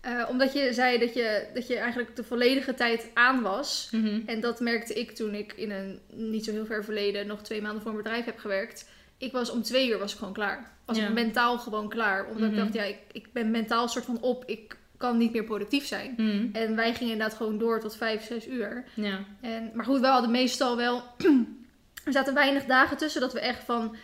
eh, 0.00 0.24
omdat 0.28 0.52
je 0.52 0.72
zei 0.72 0.98
dat 0.98 1.14
je, 1.14 1.46
dat 1.54 1.66
je 1.66 1.76
eigenlijk 1.76 2.16
de 2.16 2.24
volledige 2.24 2.74
tijd 2.74 3.06
aan 3.14 3.42
was... 3.42 3.88
Mhm. 3.90 4.20
En 4.26 4.40
dat 4.40 4.60
merkte 4.60 4.94
ik 4.94 5.10
toen 5.10 5.34
ik 5.34 5.52
in 5.56 5.70
een 5.70 6.00
niet 6.12 6.44
zo 6.44 6.52
heel 6.52 6.66
ver 6.66 6.84
verleden 6.84 7.26
nog 7.26 7.42
twee 7.42 7.62
maanden 7.62 7.82
voor 7.82 7.90
een 7.90 7.96
bedrijf 7.96 8.24
heb 8.24 8.38
gewerkt. 8.38 8.88
Ik 9.18 9.32
was 9.32 9.50
om 9.50 9.62
twee 9.62 9.88
uur 9.88 9.98
was 9.98 10.12
ik 10.12 10.18
gewoon 10.18 10.32
klaar. 10.32 10.72
Was 10.84 10.96
Ja. 10.96 11.06
ik 11.06 11.12
mentaal 11.12 11.58
gewoon 11.58 11.88
klaar. 11.88 12.26
Omdat 12.26 12.42
ik 12.42 12.50
Mhm. 12.50 12.56
dacht, 12.60 12.72
ja, 12.74 12.82
ik, 12.82 12.98
ik 13.12 13.32
ben 13.32 13.50
mentaal 13.50 13.88
soort 13.88 14.04
van 14.04 14.18
op. 14.20 14.44
Ik 14.46 14.76
kan 14.96 15.16
niet 15.16 15.32
meer 15.32 15.44
productief 15.44 15.86
zijn. 15.86 16.14
Mhm. 16.16 16.46
En 16.52 16.76
wij 16.76 16.94
gingen 16.94 17.12
inderdaad 17.12 17.36
gewoon 17.36 17.58
door 17.58 17.80
tot 17.80 17.96
vijf, 17.96 18.24
zes 18.24 18.46
uur. 18.48 18.84
Ja. 18.94 19.18
En, 19.40 19.70
maar 19.74 19.84
goed, 19.84 20.00
we 20.00 20.06
hadden 20.06 20.30
meestal 20.30 20.76
wel... 20.76 21.02
er 22.04 22.12
zaten 22.12 22.34
weinig 22.34 22.64
dagen 22.64 22.96
tussen 22.96 23.20
dat 23.20 23.32
we 23.32 23.40
echt 23.40 23.64
van 23.64 23.96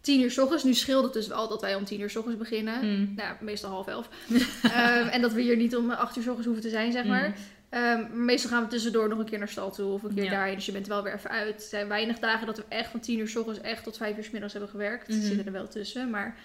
tien 0.00 0.20
uur 0.20 0.30
s 0.30 0.38
ochtends... 0.38 0.64
Nu 0.64 0.74
scheelde 0.74 1.04
het 1.04 1.12
dus 1.12 1.26
wel 1.26 1.48
dat 1.48 1.60
wij 1.60 1.74
om 1.74 1.84
tien 1.84 2.00
uur 2.00 2.10
s 2.10 2.16
ochtends 2.16 2.38
beginnen. 2.38 2.76
Mhm. 2.78 3.14
Nou, 3.14 3.36
meestal 3.40 3.70
half 3.70 3.86
elf. 3.86 4.08
Ehm, 4.62 5.08
en 5.08 5.20
dat 5.20 5.32
we 5.32 5.40
hier 5.42 5.56
niet 5.56 5.76
om 5.76 5.90
acht 5.90 6.16
uur 6.16 6.22
s 6.22 6.26
ochtends 6.26 6.46
hoeven 6.46 6.64
te 6.64 6.70
zijn, 6.70 6.92
zeg 6.92 7.04
maar. 7.04 7.34
Maar 7.70 8.10
meestal 8.12 8.50
gaan 8.50 8.62
we 8.62 8.68
tussendoor 8.68 9.08
nog 9.08 9.18
een 9.18 9.24
keer 9.24 9.38
naar 9.38 9.48
stal 9.48 9.70
toe 9.70 9.92
of 9.92 10.02
een 10.02 10.14
keer 10.14 10.24
Ja. 10.24 10.30
daarheen. 10.30 10.54
Dus 10.54 10.66
je 10.66 10.72
bent 10.72 10.86
wel 10.86 11.02
weer 11.02 11.14
even 11.14 11.30
uit. 11.30 11.54
Er 11.54 11.68
zijn 11.68 11.88
weinig 11.88 12.18
dagen 12.18 12.46
dat 12.46 12.56
we 12.56 12.64
echt 12.68 12.90
van 12.90 13.00
tien 13.00 13.18
uur 13.18 13.28
s 13.28 13.36
ochtends 13.36 13.60
echt 13.60 13.84
tot 13.84 13.96
vijf 13.96 14.16
uur 14.16 14.24
s 14.24 14.30
middags 14.30 14.52
hebben 14.52 14.70
gewerkt. 14.70 15.08
Er 15.08 15.14
zitten 15.14 15.46
er 15.46 15.52
wel 15.52 15.68
tussen. 15.68 16.10
Maar 16.10 16.36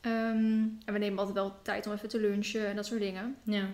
ehm, 0.00 0.14
en 0.84 0.92
we 0.92 0.98
nemen 0.98 1.18
altijd 1.18 1.36
wel 1.36 1.54
tijd 1.62 1.86
om 1.86 1.92
even 1.92 2.08
te 2.08 2.20
lunchen 2.20 2.66
en 2.66 2.76
dat 2.76 2.86
soort 2.86 3.00
dingen. 3.00 3.36
Ja. 3.42 3.64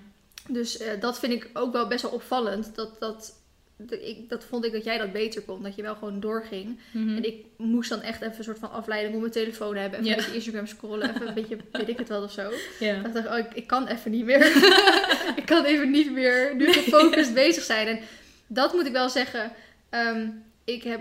Dus 0.48 0.78
eh, 0.78 1.00
dat 1.00 1.18
vind 1.18 1.32
ik 1.32 1.50
ook 1.52 1.72
wel 1.72 1.88
best 1.88 2.02
wel 2.02 2.10
opvallend. 2.10 2.74
Dat, 2.74 3.00
dat, 3.00 3.41
ik, 3.90 4.28
dat 4.28 4.44
vond 4.44 4.64
ik 4.64 4.72
dat 4.72 4.84
jij 4.84 4.98
dat 4.98 5.12
beter 5.12 5.42
kon. 5.42 5.62
Dat 5.62 5.76
je 5.76 5.82
wel 5.82 5.94
gewoon 5.94 6.20
doorging. 6.20 6.78
Mhm. 6.92 7.16
En 7.16 7.24
ik 7.24 7.44
moest 7.56 7.90
dan 7.90 8.00
echt 8.02 8.22
even 8.22 8.38
een 8.38 8.44
soort 8.44 8.58
van 8.58 8.70
afleiding 8.70 9.14
op 9.14 9.20
mijn 9.20 9.32
telefoon 9.32 9.76
hebben. 9.76 9.98
Even 9.98 10.10
Ja. 10.10 10.16
een 10.16 10.22
beetje 10.24 10.34
Instagram 10.34 10.66
scrollen. 10.66 11.10
Even 11.14 11.28
een 11.28 11.34
beetje, 11.34 11.56
weet 11.72 11.88
ik 11.88 11.98
het 11.98 12.08
wel 12.08 12.22
of 12.22 12.32
zo. 12.32 12.50
Ja. 12.80 13.04
Ik 13.06 13.12
dacht, 13.12 13.28
oh, 13.28 13.38
ik, 13.38 13.54
ik 13.54 13.66
kan 13.66 13.86
even 13.86 14.10
niet 14.10 14.24
meer. 14.24 14.46
ik 15.40 15.46
kan 15.46 15.64
even 15.64 15.90
niet 15.90 16.12
meer 16.12 16.56
nu 16.56 16.72
gefocust 16.72 17.34
bezig 17.34 17.62
zijn. 17.62 17.86
En 17.86 17.98
dat 18.46 18.72
moet 18.72 18.86
ik 18.86 18.92
wel 18.92 19.08
zeggen. 19.08 19.52
ehm, 19.90 20.28
ik 20.64 20.82
heb 20.82 21.00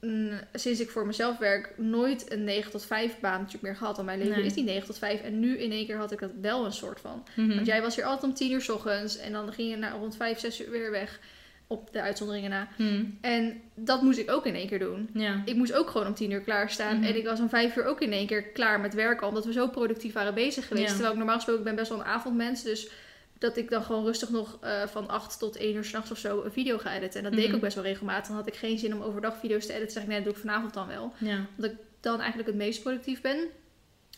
mm, 0.00 0.40
sinds 0.54 0.80
ik 0.80 0.90
voor 0.90 1.06
mezelf 1.06 1.38
werk 1.38 1.72
nooit 1.78 2.32
een 2.32 2.44
9 2.44 2.70
tot 2.70 2.84
5 2.86 3.18
baan 3.20 3.36
natuurlijk 3.38 3.62
meer 3.62 3.76
gehad. 3.76 3.94
Want 3.96 4.06
mijn 4.08 4.18
leven 4.18 4.36
Nee. 4.36 4.44
is 4.46 4.54
niet 4.54 4.64
9 4.64 4.86
tot 4.86 4.98
5. 4.98 5.20
En 5.22 5.40
nu 5.40 5.58
in 5.58 5.72
één 5.72 5.86
keer 5.86 5.96
had 5.96 6.12
ik 6.12 6.18
dat 6.20 6.30
wel 6.40 6.64
een 6.64 6.72
soort 6.72 7.00
van. 7.00 7.24
Mhm. 7.36 7.54
Want 7.54 7.66
jij 7.66 7.82
was 7.82 7.94
hier 7.96 8.04
altijd 8.04 8.24
om 8.24 8.34
10 8.34 8.52
uur 8.52 8.60
s 8.60 8.68
ochtends. 8.68 9.16
En 9.18 9.32
dan 9.32 9.52
ging 9.52 9.70
je 9.70 9.76
na, 9.76 9.90
rond 9.90 10.16
5, 10.16 10.38
6 10.38 10.60
uur 10.60 10.70
weer 10.70 10.90
weg. 10.90 11.20
Op 11.66 11.92
de 11.92 12.00
uitzonderingen 12.02 12.50
na. 12.50 12.68
Mhm. 12.78 13.04
En 13.20 13.60
dat 13.74 14.02
moest 14.02 14.18
ik 14.18 14.30
ook 14.30 14.46
in 14.46 14.54
één 14.54 14.66
keer 14.68 14.78
doen. 14.78 15.08
Ja. 15.14 15.42
Ik 15.44 15.56
moest 15.56 15.72
ook 15.72 15.90
gewoon 15.90 16.06
om 16.06 16.14
tien 16.14 16.30
uur 16.30 16.40
klaarstaan. 16.40 16.96
Mhm. 16.96 17.04
En 17.06 17.16
ik 17.16 17.24
was 17.24 17.40
om 17.40 17.48
vijf 17.48 17.76
uur 17.76 17.84
ook 17.84 18.00
in 18.00 18.12
één 18.12 18.26
keer 18.26 18.42
klaar 18.42 18.80
met 18.80 18.94
werken. 18.94 19.26
Omdat 19.26 19.44
we 19.44 19.52
zo 19.52 19.68
productief 19.68 20.12
waren 20.12 20.34
bezig 20.34 20.66
geweest. 20.66 20.84
Ja. 20.86 20.90
Terwijl 20.92 21.10
ik 21.12 21.16
normaal 21.18 21.34
gesproken 21.36 21.62
ik 21.62 21.66
ben 21.68 21.76
best 21.76 21.88
wel 21.90 21.98
een 22.00 22.04
avondmens. 22.04 22.62
Dus 22.62 22.90
dat 23.38 23.56
ik 23.56 23.70
dan 23.70 23.82
gewoon 23.82 24.04
rustig 24.04 24.30
nog 24.30 24.58
eh, 24.60 24.82
van 24.86 25.08
acht 25.08 25.38
tot 25.38 25.56
één 25.56 25.74
uur 25.74 25.84
s'nachts 25.84 26.10
of 26.10 26.18
zo 26.18 26.42
een 26.42 26.52
video 26.52 26.78
ga 26.78 26.94
editen. 26.94 27.18
En 27.18 27.24
dat 27.24 27.32
deed 27.32 27.40
ik 27.42 27.46
Mhm. 27.46 27.54
ook 27.56 27.62
best 27.62 27.74
wel 27.74 27.84
regelmatig. 27.84 28.26
Dan 28.26 28.36
had 28.36 28.46
ik 28.46 28.54
geen 28.54 28.78
zin 28.78 28.94
om 28.94 29.02
overdag 29.02 29.38
video's 29.38 29.66
te 29.66 29.72
editen. 29.72 29.92
Zeg 29.92 30.02
ik, 30.02 30.08
nee, 30.08 30.16
dat 30.16 30.26
doe 30.26 30.34
ik 30.34 30.40
vanavond 30.40 30.74
dan 30.74 30.86
wel. 30.86 31.12
Ja. 31.18 31.46
Dat 31.56 31.70
ik 31.70 31.76
dan 32.00 32.18
eigenlijk 32.18 32.48
het 32.48 32.58
meest 32.58 32.82
productief 32.82 33.20
ben. 33.20 33.38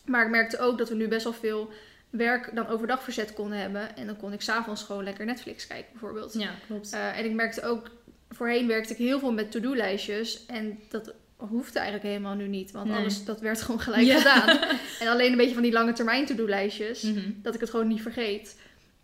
Maar 0.05 0.25
ik 0.25 0.31
merkte 0.31 0.59
ook 0.59 0.77
dat 0.77 0.89
we 0.89 0.95
nu 0.95 1.07
best 1.07 1.23
wel 1.23 1.33
veel 1.33 1.69
werk 2.17 2.55
dan 2.55 2.67
overdag 2.67 3.03
verzet 3.03 3.33
konden 3.33 3.57
hebben. 3.57 3.95
En 3.97 4.05
dan 4.05 4.17
kon 4.17 4.33
ik 4.33 4.41
s'avonds 4.41 4.83
gewoon 4.83 5.03
lekker 5.03 5.25
Netflix 5.25 5.67
kijken 5.67 5.91
bijvoorbeeld. 5.91 6.33
Ja, 6.33 6.49
klopt. 6.67 6.93
Eh, 6.93 7.17
en 7.17 7.25
ik 7.25 7.33
merkte 7.33 7.63
ook, 7.63 7.89
voorheen 8.29 8.67
werkte 8.67 8.93
ik 8.93 8.99
heel 8.99 9.19
veel 9.19 9.33
met 9.33 9.51
to-do-lijstjes. 9.51 10.45
En 10.45 10.79
dat 10.89 11.13
hoefde 11.35 11.79
eigenlijk 11.79 12.07
helemaal 12.09 12.35
nu 12.35 12.47
niet. 12.47 12.71
Want 12.71 12.89
Nee. 12.89 12.97
alles, 12.99 13.25
dat 13.25 13.39
werd 13.39 13.61
gewoon 13.61 13.79
gelijk 13.79 14.03
Ja. 14.05 14.17
gedaan. 14.17 14.59
En 14.99 15.07
alleen 15.07 15.31
een 15.31 15.37
beetje 15.37 15.53
van 15.53 15.63
die 15.63 15.71
lange 15.71 15.93
termijn 15.93 16.25
to-do-lijstjes. 16.25 17.01
Mhm. 17.01 17.31
Dat 17.41 17.53
ik 17.55 17.59
het 17.59 17.69
gewoon 17.69 17.87
niet 17.87 18.01
vergeet. 18.01 18.59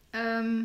Ehm, 0.09 0.59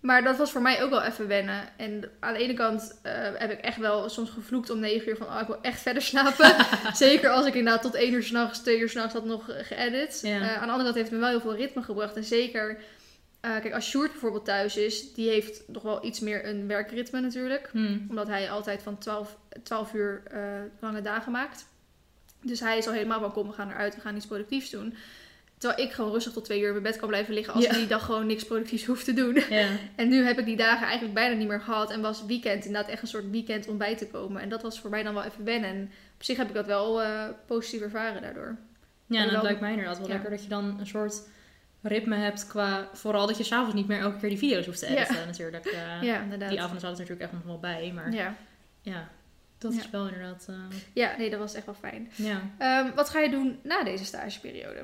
maar 0.00 0.22
dat 0.22 0.36
was 0.36 0.50
voor 0.50 0.62
mij 0.62 0.82
ook 0.82 0.90
wel 0.90 1.02
even 1.02 1.26
wennen. 1.28 1.68
En 1.76 2.10
aan 2.20 2.32
de 2.32 2.38
ene 2.38 2.54
kant 2.54 3.00
eh, 3.02 3.12
heb 3.34 3.50
ik 3.50 3.60
echt 3.60 3.76
wel 3.76 4.08
soms 4.08 4.30
gevloekt 4.30 4.70
om 4.70 4.78
9 4.78 5.08
uur 5.08 5.16
van... 5.16 5.26
Oh, 5.26 5.40
ik 5.40 5.46
wil 5.46 5.60
echt 5.62 5.80
verder 5.80 6.02
slapen. 6.02 6.66
Zeker 6.96 7.30
als 7.30 7.46
ik 7.46 7.54
inderdaad 7.54 7.82
tot 7.82 7.94
1 7.94 8.12
uur 8.12 8.22
s'nachts, 8.22 8.62
2 8.62 8.78
uur 8.78 8.88
s'nachts 8.88 9.12
had 9.12 9.24
nog 9.24 9.44
geëdit. 9.48 10.20
Ja. 10.22 10.40
Eh, 10.40 10.54
aan 10.54 10.66
de 10.66 10.72
andere 10.72 10.82
kant 10.82 10.94
heeft 10.94 11.10
het 11.10 11.18
me 11.18 11.18
wel 11.18 11.28
heel 11.28 11.40
veel 11.40 11.54
ritme 11.54 11.82
gebracht. 11.82 12.16
En 12.16 12.24
zeker... 12.24 12.78
eh, 13.40 13.50
kijk, 13.50 13.74
als 13.74 13.88
Sjoerd 13.88 14.10
bijvoorbeeld 14.10 14.44
thuis 14.44 14.76
is, 14.76 15.14
die 15.14 15.28
heeft 15.28 15.62
nog 15.66 15.82
wel 15.82 16.04
iets 16.04 16.20
meer 16.20 16.46
een 16.46 16.66
werkritme 16.66 17.20
natuurlijk. 17.20 17.70
Mhm. 17.72 17.98
Omdat 18.08 18.26
hij 18.26 18.50
altijd 18.50 18.82
van 18.82 18.98
12, 18.98 19.36
12 19.62 19.92
uur 19.92 20.22
lange 20.80 21.02
dagen 21.02 21.32
maakt. 21.32 21.66
Dus 22.42 22.60
hij 22.60 22.78
is 22.78 22.86
al 22.86 22.92
helemaal 22.92 23.20
van, 23.20 23.32
kom, 23.32 23.48
we 23.48 23.52
gaan 23.54 23.70
eruit, 23.70 23.94
we 23.94 24.00
gaan 24.00 24.16
iets 24.16 24.26
productiefs 24.26 24.70
doen. 24.70 24.94
Terwijl 25.58 25.86
ik 25.88 25.92
gewoon 25.92 26.12
rustig 26.12 26.32
tot 26.32 26.44
twee 26.44 26.58
uur 26.60 26.66
in 26.66 26.70
mijn 26.72 26.82
bed 26.82 26.96
kan 26.96 27.08
blijven 27.08 27.34
liggen 27.34 27.54
als 27.54 27.64
Ja. 27.64 27.70
ik 27.70 27.76
die 27.76 27.86
dag 27.86 28.04
gewoon 28.04 28.26
niks 28.26 28.44
productiefs 28.44 28.84
hoef 28.84 29.04
te 29.04 29.12
doen. 29.12 29.42
Ja. 29.50 29.66
En 29.96 30.08
nu 30.08 30.24
heb 30.24 30.38
ik 30.38 30.44
die 30.44 30.56
dagen 30.56 30.82
eigenlijk 30.86 31.14
bijna 31.14 31.34
niet 31.34 31.48
meer 31.48 31.60
gehad. 31.60 31.90
En 31.90 32.00
was 32.00 32.24
weekend 32.26 32.64
inderdaad 32.64 32.90
echt 32.90 33.02
een 33.02 33.08
soort 33.08 33.30
weekend 33.30 33.68
om 33.68 33.78
bij 33.78 33.96
te 33.96 34.06
komen. 34.06 34.42
En 34.42 34.48
dat 34.48 34.62
was 34.62 34.80
voor 34.80 34.90
mij 34.90 35.02
dan 35.02 35.14
wel 35.14 35.22
even 35.22 35.44
wennen. 35.44 35.70
En 35.70 35.82
op 36.14 36.22
zich 36.24 36.36
heb 36.36 36.48
ik 36.48 36.54
dat 36.54 36.66
wel 36.66 37.02
eh, 37.02 37.24
positief 37.46 37.80
ervaren 37.80 38.22
daardoor. 38.22 38.56
Ja, 39.06 39.18
en 39.18 39.24
wel- 39.24 39.34
dat 39.34 39.42
lijkt 39.42 39.60
mij 39.60 39.70
inderdaad 39.70 39.98
wel 39.98 40.06
Ja. 40.06 40.12
lekker 40.12 40.30
dat 40.30 40.42
je 40.42 40.48
dan 40.48 40.76
een 40.80 40.86
soort 40.86 41.22
ritme 41.82 42.16
hebt 42.16 42.46
qua... 42.46 42.88
Vooral 42.92 43.26
dat 43.26 43.36
je 43.38 43.44
s'avonds 43.44 43.74
niet 43.74 43.86
meer 43.88 44.00
elke 44.00 44.18
keer 44.18 44.28
die 44.28 44.38
video's 44.38 44.66
hoeft 44.66 44.78
te 44.78 44.86
editen 44.86 45.26
natuurlijk. 45.32 45.66
Eh, 45.66 46.02
ja, 46.02 46.20
inderdaad. 46.22 46.48
Die 46.48 46.58
avonden 46.60 46.80
zaten 46.80 46.96
er 46.96 47.10
natuurlijk 47.10 47.20
echt 47.20 47.32
nog 47.32 47.42
wel 47.44 47.58
bij, 47.58 47.92
maar 47.94 48.12
ja, 48.12 48.34
ja. 48.82 49.08
dat 49.58 49.72
is 49.72 49.90
wel 49.90 50.06
inderdaad... 50.08 50.46
eh, 50.48 50.54
ja, 50.92 51.14
nee, 51.18 51.30
dat 51.30 51.38
was 51.38 51.54
echt 51.54 51.66
wel 51.66 51.74
fijn. 51.74 52.10
ja. 52.14 52.40
Ehm, 52.58 52.94
wat 52.94 53.08
ga 53.08 53.20
je 53.20 53.30
doen 53.30 53.58
na 53.62 53.82
deze 53.84 54.04
stageperiode? 54.04 54.80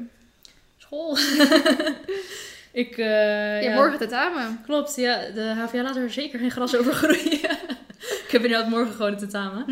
School. 0.84 1.16
ik... 2.82 2.96
eh, 2.96 3.62
ja, 3.62 3.68
ja, 3.70 3.74
morgen 3.74 3.98
tentamen. 3.98 4.60
Klopt, 4.64 4.96
ja. 4.96 5.18
De 5.34 5.54
HVA 5.56 5.82
laat 5.82 5.96
er 5.96 6.10
zeker 6.10 6.38
geen 6.38 6.50
gras 6.50 6.76
over 6.76 6.92
groeien. 6.92 7.40
ik 8.24 8.28
heb 8.30 8.44
inderdaad 8.44 8.68
morgen 8.70 8.94
gewoon 8.94 9.12
een 9.12 9.18
tentamen. 9.18 9.64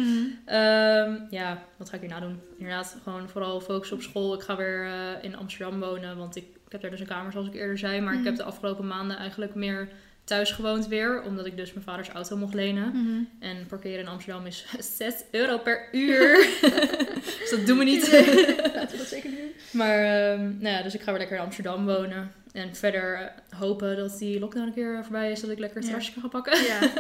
Ehm, 0.44 1.14
ja, 1.30 1.62
wat 1.76 1.88
ga 1.88 1.94
ik 1.94 2.00
hierna 2.00 2.20
doen? 2.20 2.40
Inderdaad, 2.58 2.96
gewoon 3.02 3.28
vooral 3.28 3.60
focussen 3.60 3.96
op 3.96 4.02
school. 4.02 4.34
Ik 4.34 4.40
ga 4.42 4.56
weer 4.56 4.84
eh, 4.86 4.92
in 5.24 5.36
Amsterdam 5.36 5.80
wonen, 5.80 6.16
want 6.16 6.36
ik, 6.36 6.44
ik 6.66 6.72
heb 6.72 6.80
daar 6.80 6.90
dus 6.90 7.00
een 7.00 7.06
kamer 7.06 7.32
zoals 7.32 7.46
ik 7.46 7.54
eerder 7.54 7.78
zei. 7.78 8.00
Maar 8.00 8.12
Mhm. 8.12 8.20
ik 8.22 8.26
heb 8.28 8.36
de 8.36 8.42
afgelopen 8.42 8.86
maanden 8.86 9.16
eigenlijk 9.16 9.54
meer 9.54 9.88
thuis 10.24 10.50
gewoond 10.50 10.86
weer. 10.88 11.22
Omdat 11.22 11.46
ik 11.46 11.56
dus 11.56 11.72
mijn 11.72 11.84
vaders 11.84 12.08
auto 12.08 12.36
mocht 12.36 12.54
lenen. 12.54 12.88
Mhm. 12.94 13.22
En 13.50 13.66
parkeren 13.66 13.98
in 14.00 14.08
Amsterdam 14.08 14.46
is 14.46 14.66
6 14.96 15.14
euro 15.30 15.58
per 15.58 15.88
uur. 15.92 16.36
dus 17.40 17.50
dat 17.50 17.66
doen 17.66 17.78
we 17.78 17.84
niet. 17.84 18.02
Laten 18.12 18.90
we 18.90 18.96
dat 18.96 19.06
zeker 19.06 19.30
niet 19.30 19.38
doen. 19.38 19.52
maar 19.70 19.98
ehm, 19.98 20.40
nou 20.58 20.76
ja, 20.76 20.82
dus 20.82 20.94
ik 20.94 21.00
ga 21.00 21.10
weer 21.10 21.18
lekker 21.20 21.36
in 21.36 21.42
Amsterdam 21.42 21.86
wonen. 21.86 22.32
En 22.52 22.74
verder 22.76 23.14
eh, 23.14 23.58
hopen 23.58 23.96
dat 23.96 24.18
die 24.18 24.38
lockdown 24.38 24.66
een 24.66 24.74
keer 24.74 24.98
voorbij 25.02 25.30
is. 25.30 25.40
Dat 25.40 25.50
ik 25.50 25.58
lekker 25.58 25.78
het 25.78 25.86
Ja. 25.86 25.92
terrasje 25.92 26.12
kan 26.12 26.22
gaan 26.30 26.42
pakken. 26.42 26.62
Ja. 26.64 26.78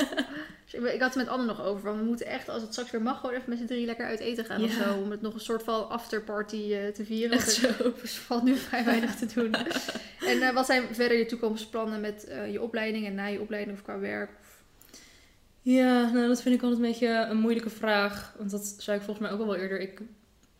Dus 0.72 0.92
ik, 0.92 1.00
had 1.00 1.14
het 1.14 1.24
met 1.24 1.28
Anne 1.32 1.44
nog 1.46 1.62
over. 1.64 1.84
Want 1.84 1.98
we 1.98 2.04
moeten 2.06 2.26
echt, 2.26 2.48
als 2.48 2.62
het 2.62 2.72
straks 2.72 2.90
weer 2.90 3.02
mag, 3.02 3.20
gewoon 3.20 3.34
even 3.34 3.48
met 3.48 3.58
z'n 3.58 3.66
drie 3.66 3.86
lekker 3.86 4.06
uit 4.06 4.18
eten 4.20 4.44
gaan 4.44 4.62
of 4.64 4.76
Ja. 4.78 4.84
zo. 4.92 4.98
Om 5.00 5.10
het 5.10 5.20
nog 5.20 5.34
een 5.34 5.40
soort 5.40 5.62
van 5.62 5.88
afterparty 5.88 6.72
eh, 6.72 6.88
te 6.88 7.04
vieren. 7.04 7.36
Echt 7.36 7.52
zo. 7.52 7.66
er 7.68 7.92
valt 8.26 8.42
nu 8.42 8.56
vrij 8.56 8.84
weinig 8.84 9.14
te 9.14 9.26
doen. 9.34 9.54
en 10.30 10.42
eh, 10.42 10.50
wat 10.54 10.66
zijn 10.66 10.94
verder 10.94 11.18
je 11.18 11.26
toekomstplannen 11.26 12.00
met 12.00 12.24
eh, 12.24 12.52
je 12.52 12.62
opleiding 12.62 13.06
en 13.06 13.14
na 13.14 13.26
je 13.26 13.40
opleiding 13.40 13.76
of 13.76 13.82
qua 13.82 13.98
werk? 13.98 14.30
Ja, 15.60 16.10
nou 16.10 16.28
dat 16.28 16.42
vind 16.42 16.54
ik 16.54 16.62
altijd 16.62 16.80
een 16.80 16.86
beetje 16.90 17.08
een 17.08 17.36
moeilijke 17.40 17.70
vraag. 17.70 18.34
Want 18.38 18.50
dat 18.50 18.74
zei 18.78 18.96
ik 18.98 19.02
volgens 19.04 19.26
mij 19.26 19.34
ook 19.36 19.40
al 19.42 19.46
wel 19.52 19.56
eerder. 19.62 19.80
Ik, 19.80 20.00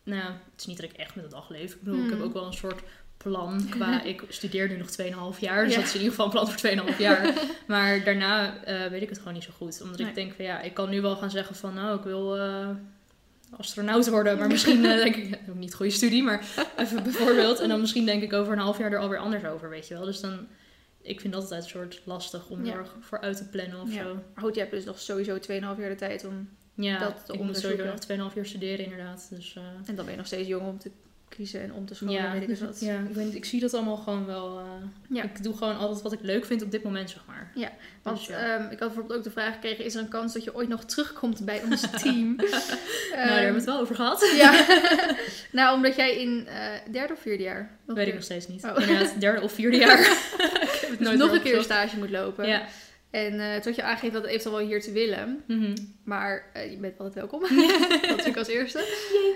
nou 0.05 0.23
het 0.33 0.61
is 0.61 0.67
niet 0.67 0.81
dat 0.81 0.91
ik 0.91 0.97
echt 0.97 1.15
met 1.15 1.25
de 1.25 1.31
dag 1.31 1.49
leef. 1.49 1.73
Ik 1.75 1.83
bedoel, 1.83 1.95
ik 1.99 2.01
Hmm. 2.01 2.11
heb 2.11 2.21
ook 2.27 2.33
wel 2.33 2.47
een 2.47 2.53
soort 2.53 2.81
plan 3.23 3.67
qua... 3.71 4.03
ik 4.13 4.23
studeer 4.29 4.69
nu 4.69 4.77
nog 4.77 4.89
2,5 5.35 5.39
jaar. 5.41 5.65
Dus 5.65 5.73
Ja. 5.75 5.79
dat 5.79 5.89
is 5.89 5.95
in 5.95 6.01
ieder 6.01 6.11
geval 6.11 6.25
een 6.25 6.31
plan 6.33 6.51
voor 6.51 6.93
2,5 6.93 6.99
jaar. 6.99 7.33
maar 7.67 8.05
daarna 8.05 8.63
eh, 8.65 8.87
weet 8.87 9.03
ik 9.03 9.09
het 9.09 9.19
gewoon 9.19 9.33
niet 9.35 9.43
zo 9.45 9.51
goed. 9.57 9.81
Omdat 9.83 9.99
Nee. 9.99 10.09
ik 10.09 10.15
denk 10.15 10.33
van 10.35 10.45
ja, 10.45 10.61
ik 10.61 10.75
kan 10.75 10.91
nu 10.91 11.01
wel 11.01 11.17
gaan 11.17 11.31
zeggen 11.31 11.57
van... 11.57 11.75
Nou, 11.75 11.99
ik 11.99 12.05
wil... 12.05 12.39
eh, 12.39 12.69
astronaut 13.57 14.09
worden. 14.09 14.39
Maar 14.39 14.49
misschien 14.57 14.85
eh, 14.85 14.97
denk 14.97 15.17
ik, 15.17 15.39
ook 15.49 15.55
niet 15.55 15.75
goede 15.75 15.93
studie, 15.93 16.23
maar 16.23 16.45
even 16.77 17.03
bijvoorbeeld. 17.03 17.61
En 17.61 17.69
dan 17.69 17.81
misschien 17.81 18.07
denk 18.07 18.23
ik 18.23 18.33
over 18.33 18.53
een 18.53 18.59
half 18.59 18.79
jaar 18.79 18.93
er 18.93 18.99
alweer 18.99 19.19
anders 19.19 19.45
over, 19.45 19.69
weet 19.71 19.89
je 19.89 19.95
wel. 19.95 20.05
Dus 20.05 20.21
dan, 20.21 20.47
ik 21.03 21.21
vind 21.21 21.33
dat 21.33 21.43
altijd 21.43 21.63
een 21.63 21.69
soort 21.69 22.01
lastig 22.05 22.49
om 22.49 22.65
Ja. 22.65 22.73
er 22.73 22.87
voor 23.01 23.21
uit 23.21 23.37
te 23.37 23.49
plannen 23.49 23.81
of 23.81 23.95
Ja. 23.95 24.03
zo. 24.03 24.15
Maar 24.15 24.45
goed, 24.45 24.55
je 24.55 24.61
hebt 24.61 24.73
dus 24.73 24.85
nog 24.85 24.99
sowieso 25.01 25.39
2,5 25.39 25.49
jaar 25.79 25.89
de 25.89 25.95
tijd 25.95 26.25
om... 26.25 26.49
Ja, 26.75 26.99
Dat 26.99 27.23
te 27.27 27.33
ik 27.33 27.41
moet 27.43 27.57
sowieso 27.59 27.85
nog 27.85 28.31
2,5 28.31 28.35
jaar 28.35 28.47
studeren 28.47 28.85
inderdaad. 28.85 29.27
Dus 29.31 29.57
En 29.87 29.95
dan 29.95 30.05
ben 30.05 30.11
je 30.11 30.17
nog 30.17 30.27
steeds 30.27 30.49
jong 30.49 30.67
om 30.69 30.79
te 30.79 30.91
kiezen 31.37 31.63
en 31.63 31.73
om 31.73 31.87
te 31.87 31.95
scholen, 31.95 32.15
ja, 32.15 32.33
weet 32.33 32.43
ik 32.43 32.49
dus, 32.49 32.81
ja 32.81 32.99
ik, 33.17 33.35
ik 33.35 33.45
zie 33.45 33.61
dat 33.61 33.75
allemaal 33.75 33.97
gewoon 33.97 34.27
wel. 34.27 34.59
eh, 34.59 34.65
Ja. 35.17 35.23
Ik 35.23 35.43
doe 35.43 35.57
gewoon 35.57 35.77
altijd 35.79 36.03
wat 36.03 36.13
ik 36.13 36.19
leuk 36.23 36.45
vind 36.45 36.63
op 36.63 36.71
dit 36.71 36.83
moment, 36.83 37.11
zeg 37.11 37.23
maar. 37.27 37.51
Ja, 37.55 37.71
Want 38.03 38.17
Dus 38.19 38.27
ja. 38.27 38.37
ehm, 38.37 38.63
ik 38.63 38.79
had 38.79 38.89
bijvoorbeeld 38.89 39.19
ook 39.19 39.25
de 39.25 39.31
vraag 39.31 39.55
gekregen: 39.55 39.85
is 39.85 39.95
er 39.95 40.01
een 40.01 40.09
kans 40.09 40.33
dat 40.33 40.45
je 40.45 40.55
ooit 40.55 40.69
nog 40.69 40.85
terugkomt 40.85 41.45
bij 41.45 41.63
ons 41.71 41.81
team? 42.03 42.37
nou, 42.37 42.51
daar 42.51 43.27
hebben 43.29 43.49
we 43.51 43.57
het 43.57 43.65
wel 43.65 43.81
over 43.81 43.95
gehad. 43.95 44.33
Ja, 44.37 44.67
nou, 45.59 45.77
omdat 45.77 45.97
jij 45.97 46.17
in 46.21 46.47
eh, 46.47 46.93
derde 46.93 47.13
of 47.13 47.21
vierde 47.21 47.43
jaar 47.43 47.71
Weet 47.87 48.07
ik 48.09 48.15
nog 48.15 48.23
steeds 48.23 48.49
niet. 48.49 48.65
Oh. 48.65 48.81
Inderdaad, 48.81 49.21
derde 49.21 49.41
of 49.41 49.53
vierde 49.53 49.77
jaar. 49.77 49.99
ik 50.01 50.79
heb 50.81 50.91
het 50.91 50.99
dus 50.99 51.17
nog 51.17 51.33
een 51.33 51.43
keer 51.43 51.63
stage 51.63 51.99
moet 51.99 52.11
lopen. 52.11 52.47
Ja. 52.49 52.63
En 53.13 53.41
eh 53.41 53.53
toen 53.55 53.63
had 53.63 53.77
je 53.77 53.83
aangegeven 53.83 54.13
dat 54.13 54.23
het 54.23 54.31
eventueel 54.31 54.57
wel 54.57 54.67
hier 54.67 54.81
te 54.81 54.93
willen. 54.93 55.43
Mhm. 55.47 55.77
Maar 56.05 56.51
eh, 56.53 56.71
je 56.71 56.77
bent 56.77 56.99
altijd 56.99 57.15
welkom. 57.15 57.41
dat 57.91 58.01
natuurlijk 58.01 58.37
als 58.37 58.49
eerste. 58.49 58.79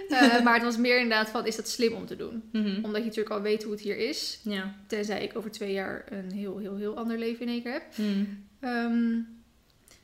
Eh, 0.09 0.43
maar 0.43 0.55
het 0.55 0.63
was 0.63 0.77
meer 0.77 0.97
inderdaad 1.01 1.29
van, 1.31 1.47
is 1.47 1.57
dat 1.57 1.69
slim 1.69 1.93
om 1.93 2.07
te 2.07 2.17
doen? 2.17 2.43
Mhm. 2.53 2.75
Omdat 2.85 3.01
je 3.01 3.07
natuurlijk 3.09 3.35
al 3.35 3.43
weet 3.43 3.63
hoe 3.63 3.73
het 3.73 3.81
hier 3.81 3.97
is. 3.97 4.41
Tenzij 4.87 5.23
ik 5.23 5.37
over 5.37 5.51
twee 5.51 5.73
jaar 5.73 6.05
een 6.11 6.33
heel, 6.33 6.59
heel, 6.59 6.77
heel 6.77 6.97
ander 6.97 7.19
leven 7.19 7.41
in 7.47 7.53
één 7.53 7.63
keer 7.63 7.73
heb. 7.73 7.83
Ehm, 8.61 9.11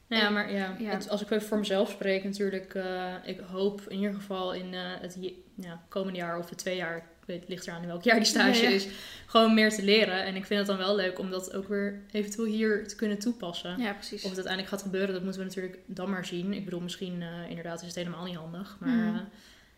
Nou 0.08 0.22
ja, 0.24 0.30
maar 0.30 0.52
ja, 0.52 0.76
Ja. 0.78 0.90
Het, 0.90 1.08
als 1.08 1.22
ik 1.22 1.30
even 1.30 1.46
voor 1.48 1.58
mezelf 1.58 1.90
spreek 1.90 2.24
natuurlijk, 2.24 2.74
eh, 2.74 3.14
ik 3.24 3.40
hoop 3.50 3.80
in 3.88 3.96
ieder 3.96 4.14
geval 4.14 4.54
in 4.54 4.74
eh, 4.74 4.80
het 5.00 5.18
ja, 5.54 5.82
komende 5.88 6.18
jaar 6.18 6.38
of 6.38 6.48
de 6.48 6.54
twee 6.54 6.76
jaar, 6.76 7.06
weet, 7.26 7.40
het 7.40 7.48
ligt 7.48 7.66
eraan 7.66 7.82
in 7.82 7.88
welk 7.88 8.02
jaar 8.02 8.16
die 8.16 8.24
stage 8.24 8.62
Ja, 8.62 8.68
ja. 8.68 8.74
is, 8.74 8.86
gewoon 9.26 9.54
meer 9.54 9.70
te 9.70 9.84
leren. 9.84 10.24
En 10.24 10.36
ik 10.36 10.44
vind 10.44 10.58
het 10.58 10.68
dan 10.68 10.76
wel 10.78 10.96
leuk 10.96 11.18
om 11.18 11.30
dat 11.30 11.54
ook 11.54 11.68
weer 11.68 12.00
eventueel 12.10 12.46
hier 12.46 12.88
te 12.88 12.96
kunnen 12.96 13.18
toepassen. 13.18 13.78
ja, 13.78 13.92
precies. 13.92 14.22
Of 14.22 14.28
het 14.28 14.34
uiteindelijk 14.34 14.68
gaat 14.74 14.82
gebeuren, 14.82 15.12
dat 15.14 15.22
moeten 15.22 15.40
we 15.40 15.46
natuurlijk 15.46 15.78
dan 15.86 16.10
maar 16.10 16.26
zien. 16.26 16.52
Ik 16.52 16.64
bedoel, 16.64 16.80
misschien 16.80 17.22
eh, 17.22 17.28
inderdaad 17.48 17.80
is 17.80 17.86
het 17.86 17.96
helemaal 17.96 18.24
niet 18.24 18.36
handig. 18.36 18.76
Maar 18.80 18.88
Mhm. 18.90 19.14
eh, 19.16 19.20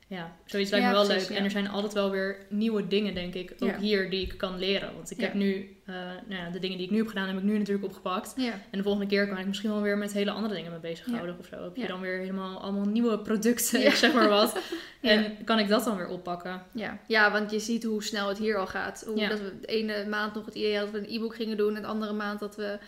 ja, 0.07 0.37
zoiets 0.45 0.71
lijkt 0.71 0.87
Ja, 0.87 0.93
me 0.93 0.99
wel 0.99 1.07
precies, 1.07 1.23
leuk. 1.23 1.33
ja. 1.33 1.39
En 1.39 1.45
er 1.45 1.51
zijn 1.51 1.69
altijd 1.69 1.93
wel 1.93 2.11
weer 2.11 2.37
nieuwe 2.49 2.87
dingen, 2.87 3.15
denk 3.15 3.35
ik, 3.35 3.53
ook 3.59 3.69
Ja. 3.69 3.79
hier 3.79 4.11
die 4.11 4.23
ik 4.23 4.39
kan 4.39 4.59
leren. 4.59 4.95
Want 4.95 5.11
ik 5.11 5.21
heb 5.21 5.35
nu, 5.35 5.77
eh, 5.87 5.95
nou 6.29 6.43
ja, 6.43 6.51
de 6.51 6.59
dingen 6.59 6.77
die 6.77 6.87
ik 6.87 6.93
nu 6.93 6.99
heb 6.99 7.09
gedaan, 7.09 7.27
heb 7.29 7.37
ik 7.37 7.43
nu 7.43 7.59
natuurlijk 7.59 7.85
opgepakt. 7.85 8.35
En 8.71 8.79
de 8.79 8.83
volgende 8.83 9.07
keer 9.07 9.29
kan 9.29 9.39
ik 9.39 9.47
misschien 9.47 9.71
wel 9.71 9.83
weer 9.83 9.99
met 9.99 10.13
hele 10.13 10.31
andere 10.31 10.55
dingen 10.55 10.71
mee 10.71 10.81
bezighouden 10.81 11.39
of 11.39 11.47
zo. 11.47 11.63
Heb 11.63 11.77
je 11.77 11.87
dan 11.87 12.01
weer 12.01 12.19
helemaal 12.19 12.61
allemaal 12.61 12.85
nieuwe 12.85 13.19
producten, 13.19 13.97
zeg 13.97 14.13
maar 14.15 14.29
wat. 14.29 14.59
En 15.01 15.37
kan 15.45 15.59
ik 15.59 15.69
dat 15.69 15.85
dan 15.85 15.97
weer 15.97 16.09
oppakken? 16.09 16.63
Ja. 16.73 16.99
ja, 17.07 17.33
want 17.33 17.51
je 17.51 17.59
ziet 17.59 17.85
hoe 17.85 18.03
snel 18.03 18.29
het 18.29 18.39
hier 18.39 18.57
al 18.57 18.67
gaat. 18.67 19.05
Hoe 19.07 19.29
dat 19.29 19.41
we 19.41 19.53
de 19.61 19.67
ene 19.67 20.07
maand 20.09 20.35
nog 20.35 20.45
het 20.45 20.55
idee 20.55 20.77
hadden 20.77 20.93
dat 20.93 21.03
we 21.03 21.09
een 21.09 21.15
e-book 21.17 21.35
gingen 21.35 21.57
doen. 21.57 21.77
En 21.77 21.83
de 21.83 21.89
andere 21.89 22.13
maand 22.13 22.41
dat 22.41 22.57
we 22.57 22.79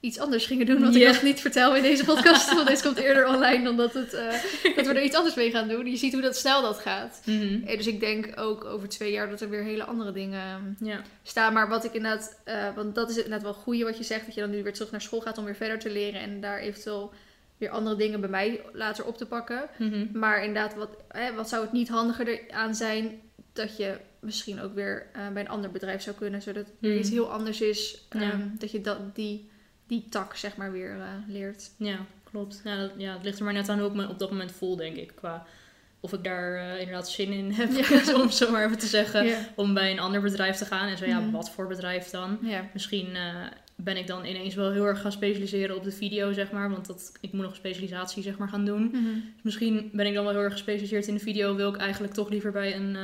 iets 0.00 0.18
anders 0.18 0.46
gingen 0.46 0.66
doen. 0.66 0.80
Wat 0.82 0.94
ik 0.94 1.06
nog 1.06 1.22
niet 1.22 1.40
vertel 1.40 1.76
in 1.76 1.82
deze 1.82 2.04
podcast. 2.04 2.52
want 2.54 2.66
deze 2.66 2.82
komt 2.82 2.96
eerder 2.98 3.26
online 3.26 3.64
dan 3.64 3.76
dat, 3.76 3.94
het, 3.94 4.12
eh, 4.14 4.32
dat 4.76 4.86
we 4.86 4.92
er 4.94 5.02
iets 5.02 5.16
anders 5.16 5.34
mee 5.34 5.50
gaan 5.50 5.68
doen. 5.68 5.86
Je 5.86 5.96
ziet 5.96 6.12
hoe 6.12 6.22
dat 6.22 6.36
snel 6.36 6.62
dat 6.62 6.78
gaat. 6.78 7.20
Mhm. 7.24 7.62
Eh, 7.66 7.76
Dus 7.76 7.86
ik 7.86 8.00
denk 8.00 8.32
ook 8.40 8.64
over 8.64 8.88
twee 8.88 9.12
jaar 9.12 9.30
dat 9.30 9.40
er 9.40 9.50
weer 9.50 9.62
hele 9.62 9.84
andere 9.84 10.12
dingen 10.12 10.76
Ja. 10.80 11.00
staan. 11.22 11.52
Maar 11.52 11.68
wat 11.68 11.84
ik 11.84 11.92
inderdaad, 11.94 12.40
eh, 12.44 12.74
want 12.74 12.94
dat 12.94 13.10
is 13.10 13.16
inderdaad 13.16 13.42
wel 13.42 13.52
het 13.52 13.60
goede 13.62 13.84
wat 13.84 13.96
je 13.98 14.04
zegt. 14.04 14.26
Dat 14.26 14.34
je 14.34 14.40
dan 14.40 14.50
nu 14.50 14.62
weer 14.62 14.72
terug 14.72 14.90
naar 14.90 15.00
school 15.00 15.20
gaat 15.20 15.38
om 15.38 15.44
weer 15.44 15.54
verder 15.56 15.78
te 15.78 15.90
leren. 15.90 16.20
En 16.20 16.40
daar 16.40 16.58
eventueel 16.58 17.12
weer 17.58 17.70
andere 17.70 17.96
dingen 17.96 18.20
bij 18.20 18.28
mij 18.30 18.60
later 18.72 19.04
op 19.04 19.16
te 19.16 19.26
pakken. 19.26 19.62
Mhm. 19.78 20.06
Maar 20.18 20.44
inderdaad, 20.44 20.74
wat, 20.74 20.90
hè, 21.08 21.34
wat 21.34 21.48
zou 21.48 21.62
het 21.62 21.72
niet 21.72 21.88
handiger 21.88 22.40
aan 22.50 22.74
zijn 22.74 23.20
dat 23.52 23.76
je 23.76 23.96
misschien 24.20 24.60
ook 24.60 24.74
weer 24.74 25.06
bij 25.32 25.42
een 25.42 25.48
ander 25.48 25.70
bedrijf 25.70 26.02
zou 26.02 26.16
kunnen, 26.16 26.42
zodat 26.42 26.64
het 26.66 26.74
Hmm. 26.80 26.98
iets 26.98 27.10
heel 27.10 27.32
anders 27.32 27.60
is. 27.60 28.06
Ja. 28.10 28.20
ehm, 28.20 28.40
dat 28.58 28.70
je 28.70 28.80
dat, 28.80 29.14
die, 29.14 29.50
die 29.86 30.04
tak 30.10 30.36
zeg 30.36 30.56
maar 30.56 30.72
weer 30.72 30.90
eh, 31.00 31.06
leert. 31.26 31.70
Ja, 31.78 31.98
klopt. 32.30 32.60
Ja, 32.64 32.76
dat, 32.76 32.90
ja, 32.96 33.12
het 33.12 33.22
ligt 33.24 33.38
er 33.38 33.44
maar 33.44 33.52
net 33.52 33.68
aan 33.68 33.78
hoe 33.78 33.88
ik 33.88 33.94
me 33.94 34.08
op 34.08 34.18
dat 34.18 34.30
moment 34.30 34.52
voel, 34.52 34.76
denk 34.76 34.96
ik. 34.96 35.12
Qua 35.14 35.46
of 36.00 36.12
ik 36.12 36.24
daar 36.24 36.54
eh, 36.54 36.78
inderdaad 36.80 37.10
zin 37.10 37.32
in 37.32 37.50
heb, 37.52 37.70
Ja. 37.72 38.14
om 38.20 38.30
zo 38.30 38.50
maar 38.50 38.64
even 38.64 38.78
te 38.78 38.86
zeggen. 38.86 39.24
Ja. 39.26 39.38
Om 39.54 39.74
bij 39.74 39.90
een 39.90 39.98
ander 39.98 40.20
bedrijf 40.20 40.56
te 40.56 40.64
gaan. 40.64 40.88
En 40.88 40.98
zo, 40.98 41.04
ja, 41.06 41.20
Mhm. 41.20 41.30
wat 41.30 41.50
voor 41.50 41.66
bedrijf 41.66 42.10
dan? 42.10 42.38
Ja. 42.42 42.64
Misschien 42.72 43.16
eh, 43.16 43.34
ben 43.76 43.96
ik 43.96 44.06
dan 44.06 44.24
ineens 44.24 44.54
wel 44.54 44.70
heel 44.72 44.84
erg 44.84 45.00
gaan 45.00 45.12
specialiseren 45.12 45.76
op 45.76 45.84
de 45.84 45.90
video, 45.92 46.32
zeg 46.32 46.50
maar. 46.50 46.70
Want 46.70 46.86
dat, 46.86 47.12
ik 47.20 47.32
moet 47.32 47.42
nog 47.42 47.50
een 47.50 47.56
specialisatie, 47.56 48.22
zeg 48.22 48.38
maar, 48.38 48.48
gaan 48.48 48.64
doen. 48.64 48.82
Mhm. 48.82 49.02
Dus 49.14 49.42
misschien 49.42 49.90
ben 49.92 50.06
ik 50.06 50.14
dan 50.14 50.24
wel 50.24 50.32
heel 50.32 50.42
erg 50.42 50.52
gespecialiseerd 50.52 51.06
in 51.06 51.14
de 51.14 51.20
video. 51.20 51.54
Wil 51.56 51.68
ik 51.74 51.76
eigenlijk 51.80 52.12
toch 52.14 52.28
liever 52.30 52.52
bij 52.52 52.76
een 52.76 52.96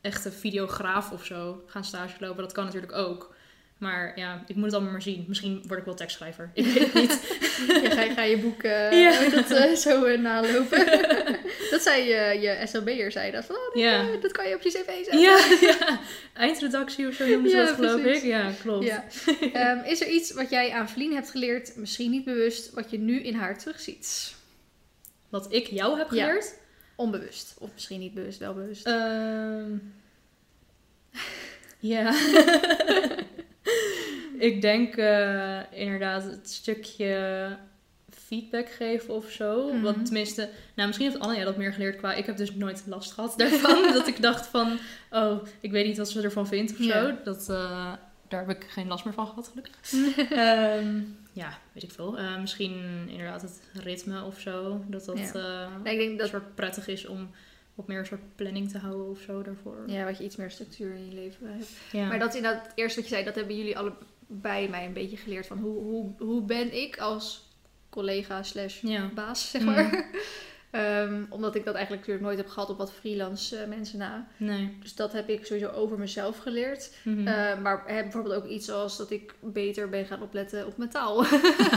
echte 0.00 0.32
videograaf 0.32 1.12
of 1.12 1.24
zo 1.24 1.62
gaan 1.66 1.84
stage 1.84 2.16
lopen. 2.20 2.42
Dat 2.42 2.52
kan 2.52 2.64
natuurlijk 2.64 2.92
ook. 2.92 3.34
Maar 3.78 4.12
ja, 4.18 4.42
ik 4.46 4.54
moet 4.54 4.64
het 4.64 4.74
allemaal 4.74 4.92
maar 4.92 5.02
zien. 5.02 5.24
Misschien 5.28 5.62
word 5.66 5.78
ik 5.78 5.84
wel 5.84 5.94
tekstschrijver. 5.94 6.50
Ik 6.54 6.64
weet 6.72 6.78
het 6.78 6.94
niet. 6.94 7.36
Ja, 7.82 7.90
ga, 7.90 8.02
je- 8.02 8.10
ga 8.14 8.22
je 8.22 8.38
boek 8.38 8.62
eh, 8.62 9.00
Ja. 9.02 9.28
dat, 9.28 9.50
eh, 9.50 9.72
zo 9.74 10.04
eh, 10.04 10.18
nalopen. 10.20 10.86
dat 11.70 11.82
zei 11.82 12.02
je, 12.04 12.38
je 12.40 12.66
SLB'er, 12.66 13.12
zei 13.12 13.30
dat. 13.30 13.44
Van, 13.44 13.56
oh, 13.56 13.74
nee, 13.74 13.84
Ja. 13.84 14.06
dat 14.20 14.32
kan 14.32 14.48
je 14.48 14.54
op 14.54 14.62
je 14.62 14.68
cv 14.68 15.04
zetten. 15.04 15.18
Ja, 15.18 16.00
eindredactie 16.34 17.08
of 17.08 17.14
zo 17.14 17.26
noemen 17.26 17.50
ze 17.50 17.56
Ja, 17.56 17.64
dat, 17.64 17.74
geloof 17.74 18.00
precies. 18.00 18.22
ik. 18.22 18.28
Ja, 18.28 18.50
klopt. 18.62 18.92
Ehm, 19.52 19.84
is 19.84 20.00
er 20.00 20.08
iets 20.08 20.32
wat 20.32 20.50
jij 20.50 20.70
aan 20.72 20.88
Vlien 20.88 21.14
hebt 21.14 21.30
geleerd, 21.30 21.76
misschien 21.76 22.10
niet 22.10 22.24
bewust, 22.24 22.70
wat 22.74 22.90
je 22.90 22.98
nu 22.98 23.20
in 23.22 23.34
haar 23.34 23.58
terugziet? 23.58 24.34
Wat 25.28 25.52
ik 25.52 25.66
jou 25.66 25.98
heb 25.98 26.08
geleerd. 26.08 26.54
Onbewust. 26.94 27.54
Of 27.58 27.70
misschien 27.74 28.00
niet 28.00 28.14
bewust, 28.14 28.38
wel 28.38 28.54
bewust. 28.54 28.86
Ehm, 28.86 29.70
ja. 31.78 32.14
ik 34.48 34.60
denk 34.60 34.96
eh, 34.96 35.60
inderdaad 35.70 36.22
het 36.22 36.50
stukje 36.50 37.56
feedback 38.10 38.68
geven 38.70 39.14
of 39.14 39.30
zo. 39.30 39.72
Mhm. 39.72 39.82
Want 39.82 40.04
tenminste, 40.04 40.48
nou 40.74 40.86
misschien 40.86 41.10
heeft 41.10 41.20
Anne 41.20 41.44
dat 41.44 41.56
meer 41.56 41.72
geleerd 41.72 41.96
qua... 41.96 42.14
Ik 42.14 42.26
heb 42.26 42.36
dus 42.36 42.54
nooit 42.54 42.82
last 42.86 43.12
gehad 43.12 43.34
daarvan. 43.38 43.92
dat 43.92 44.06
ik 44.06 44.22
dacht 44.22 44.46
van, 44.46 44.78
oh, 45.10 45.46
ik 45.60 45.70
weet 45.70 45.86
niet 45.86 45.96
wat 45.96 46.10
ze 46.10 46.22
ervan 46.22 46.46
vindt 46.46 46.72
of 46.72 46.84
zo. 46.84 47.14
Dat, 47.24 47.48
eh, 47.48 47.92
daar 48.28 48.46
heb 48.46 48.56
ik 48.56 48.66
geen 48.68 48.86
last 48.86 49.04
meer 49.04 49.14
van 49.14 49.26
gehad, 49.26 49.48
gelukkig. 49.48 49.74
Ehm, 50.30 51.00
ja, 51.32 51.58
weet 51.72 51.82
ik 51.82 51.90
veel. 51.90 52.18
Eh, 52.18 52.40
misschien 52.40 53.08
inderdaad 53.08 53.42
het 53.42 53.60
ritme 53.72 54.24
of 54.24 54.40
zo. 54.40 54.84
Dat 54.88 55.04
dat 55.04 55.18
Ja. 55.18 55.68
Nee, 55.82 55.92
ik 55.92 55.98
denk 55.98 56.10
een 56.10 56.16
dat 56.16 56.28
soort 56.28 56.54
prettig 56.54 56.88
is 56.88 57.06
om 57.06 57.30
wat 57.76 57.86
meer 57.86 57.98
een 57.98 58.06
soort 58.06 58.36
planning 58.36 58.70
te 58.70 58.78
houden 58.78 59.08
of 59.10 59.20
zo 59.20 59.42
daarvoor. 59.42 59.82
ja, 59.86 60.04
wat 60.04 60.18
je 60.18 60.24
iets 60.24 60.36
meer 60.36 60.50
structuur 60.50 60.94
in 60.94 61.08
je 61.08 61.14
leven 61.14 61.52
hebt. 61.52 61.68
Ja. 61.92 62.08
Maar 62.08 62.18
dat 62.18 62.28
is 62.28 62.34
inderdaad 62.34 62.66
het 62.66 62.72
eerste 62.74 63.00
wat 63.00 63.08
je 63.08 63.14
zei, 63.14 63.26
dat 63.26 63.34
hebben 63.34 63.56
jullie 63.56 63.78
allebei 63.78 64.68
mij 64.68 64.86
een 64.86 64.92
beetje 64.92 65.16
geleerd. 65.16 65.46
Van 65.46 65.58
hoe, 65.58 65.82
hoe, 65.82 66.12
hoe 66.18 66.42
ben 66.42 66.82
ik 66.82 66.98
als 66.98 67.48
collega 67.88 68.42
slash 68.42 68.80
ja. 68.82 69.10
baas, 69.14 69.50
zeg 69.50 69.62
Mm. 69.62 70.04
Ehm, 70.76 71.22
omdat 71.28 71.54
ik 71.54 71.64
dat 71.64 71.74
eigenlijk 71.74 72.06
natuurlijk 72.06 72.26
nooit 72.26 72.38
heb 72.46 72.54
gehad 72.54 72.70
op 72.70 72.78
wat 72.78 72.92
freelance 72.92 73.56
eh, 73.56 73.68
mensen 73.68 73.98
na. 73.98 74.26
Nee. 74.36 74.76
Dus 74.82 74.94
dat 74.94 75.12
heb 75.12 75.28
ik 75.28 75.46
sowieso 75.46 75.68
over 75.70 75.98
mezelf 75.98 76.38
geleerd. 76.38 76.90
Mhm. 77.02 77.26
Eh, 77.26 77.58
maar 77.62 77.82
heb 77.86 78.02
bijvoorbeeld 78.02 78.34
ook 78.34 78.46
iets 78.48 78.70
als 78.70 78.96
dat 78.96 79.10
ik 79.10 79.34
beter 79.40 79.88
ben 79.88 80.06
gaan 80.06 80.22
opletten 80.22 80.66
op 80.66 80.76
mijn 80.76 80.90
taal. 80.90 81.18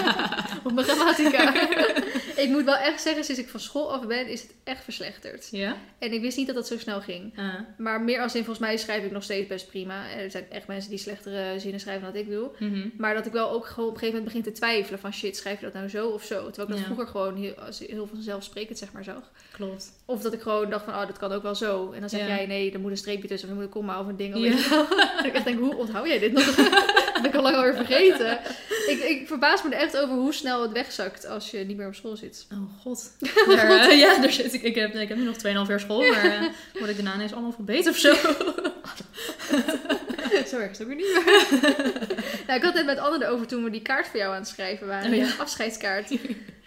op 0.68 0.72
mijn 0.74 0.88
grammatica. 0.88 1.54
ik 2.44 2.50
moet 2.50 2.64
wel 2.64 2.76
echt 2.76 3.02
zeggen, 3.02 3.24
sinds 3.24 3.42
ik 3.42 3.50
van 3.50 3.60
school 3.60 3.94
af 3.94 4.08
ben, 4.08 4.28
is 4.28 4.42
het 4.42 4.54
echt 4.64 4.84
verslechterd. 4.84 5.48
ja? 5.52 5.76
En 6.00 6.14
ik 6.14 6.22
wist 6.22 6.38
niet 6.38 6.48
dat 6.48 6.56
dat 6.56 6.68
zo 6.68 6.78
snel 6.78 7.02
ging. 7.02 7.38
Ah. 7.38 7.54
Maar 7.78 8.02
meer 8.02 8.22
als 8.22 8.36
in, 8.36 8.44
volgens 8.44 8.66
mij 8.68 8.78
schrijf 8.78 9.04
ik 9.04 9.12
nog 9.12 9.24
steeds 9.24 9.48
best 9.48 9.68
prima. 9.70 10.10
Er 10.10 10.32
zijn 10.32 10.46
echt 10.50 10.68
mensen 10.68 10.90
die 10.90 11.00
slechtere 11.00 11.60
zinnen 11.60 11.80
schrijven 11.80 12.14
dan 12.14 12.22
ik 12.22 12.30
doe. 12.30 12.50
Mhm. 12.60 12.88
Maar 12.98 13.14
dat 13.14 13.26
ik 13.26 13.32
wel 13.32 13.50
ook 13.50 13.66
gewoon 13.66 13.90
op 13.90 13.96
een 13.96 14.00
gegeven 14.00 14.22
moment 14.24 14.36
begin 14.36 14.54
te 14.54 14.60
twijfelen 14.60 15.00
van 15.00 15.14
shit, 15.14 15.38
schrijf 15.38 15.60
je 15.60 15.66
dat 15.66 15.74
nou 15.74 15.88
zo 15.90 16.08
of 16.10 16.24
zo? 16.24 16.36
Terwijl 16.50 16.68
ik 16.68 16.74
dat 16.74 16.78
Ja. 16.78 16.84
vroeger 16.84 17.08
gewoon 17.08 17.36
heel, 17.36 17.54
heel 17.88 18.08
vanzelfsprekend 18.08 18.78
zeg 18.78 18.89
maar 18.94 19.04
zag. 19.04 19.32
Klopt. 19.52 19.92
Of 20.06 20.22
dat 20.22 20.34
ik 20.34 20.42
gewoon 20.42 20.70
dacht 20.70 20.84
van, 20.86 20.94
oh, 20.94 21.08
dat 21.08 21.18
kan 21.18 21.32
ook 21.32 21.44
wel 21.44 21.56
zo. 21.56 21.92
En 21.92 22.00
dan 22.00 22.10
zeg 22.10 22.20
Ja. 22.20 22.28
jij, 22.28 22.46
nee, 22.46 22.72
er 22.74 22.80
moet 22.80 22.92
een 22.92 22.98
streepje 22.98 23.28
tussen 23.28 23.48
of 23.50 23.54
er 23.56 23.60
moet 23.62 23.68
een 23.70 23.80
komma 23.80 24.00
of 24.00 24.08
een 24.08 24.18
ding. 24.18 24.36
Of 24.36 24.42
Ja. 24.70 24.86
ik 25.28 25.34
echt 25.34 25.46
denk, 25.46 25.60
hoe 25.60 25.76
onthoud 25.76 26.08
jij 26.08 26.20
dit 26.20 26.32
nog? 26.32 26.46
dat 26.56 27.14
heb 27.14 27.26
ik 27.26 27.36
al 27.36 27.42
lang 27.42 27.56
alweer 27.56 27.76
vergeten. 27.76 28.40
Ik, 28.88 29.00
ik 29.00 29.28
verbaas 29.28 29.64
me 29.64 29.70
er 29.76 29.82
echt 29.82 29.98
over 29.98 30.16
hoe 30.16 30.34
snel 30.34 30.62
het 30.62 30.72
wegzakt 30.72 31.26
als 31.28 31.52
je 31.52 31.58
niet 31.58 31.78
meer 31.78 31.88
op 31.88 31.96
school 31.96 32.16
zit. 32.16 32.48
Oh 32.52 32.82
god. 32.82 33.12
Daar, 33.48 33.90
eh, 33.90 34.00
ja, 34.00 34.20
daar 34.22 34.32
zit 34.32 34.54
ik. 34.54 34.62
Ik 34.62 34.76
heb, 34.76 34.96
ik 34.96 35.08
heb 35.08 35.18
nu 35.18 35.24
nog 35.24 35.36
2,5 35.38 35.42
jaar 35.68 35.80
school, 35.80 36.02
maar 36.10 36.24
eh, 36.26 36.42
word 36.74 36.90
ik 36.90 36.96
daarna 36.96 37.14
ineens 37.14 37.34
allemaal 37.34 37.52
verbeterd 37.52 37.88
of 37.96 37.98
zo? 38.00 38.14
Zo 40.48 40.58
erg 40.60 40.72
is 40.72 40.82
ook 40.82 40.88
weer 40.88 40.96
niet 40.96 41.14
meer. 41.14 41.24
nou, 42.48 42.58
ik 42.60 42.64
had 42.64 42.74
het 42.74 42.86
met 42.86 42.98
Anne 42.98 43.26
erover 43.26 43.48
toen 43.48 43.64
we 43.64 43.70
die 43.70 43.82
kaart 43.82 44.08
voor 44.08 44.20
jou 44.20 44.32
aan 44.34 44.40
het 44.40 44.48
schrijven 44.48 44.88
waren. 44.88 45.12
Oh, 45.12 45.18
ja. 45.18 45.28
Afscheidskaart. 45.40 46.10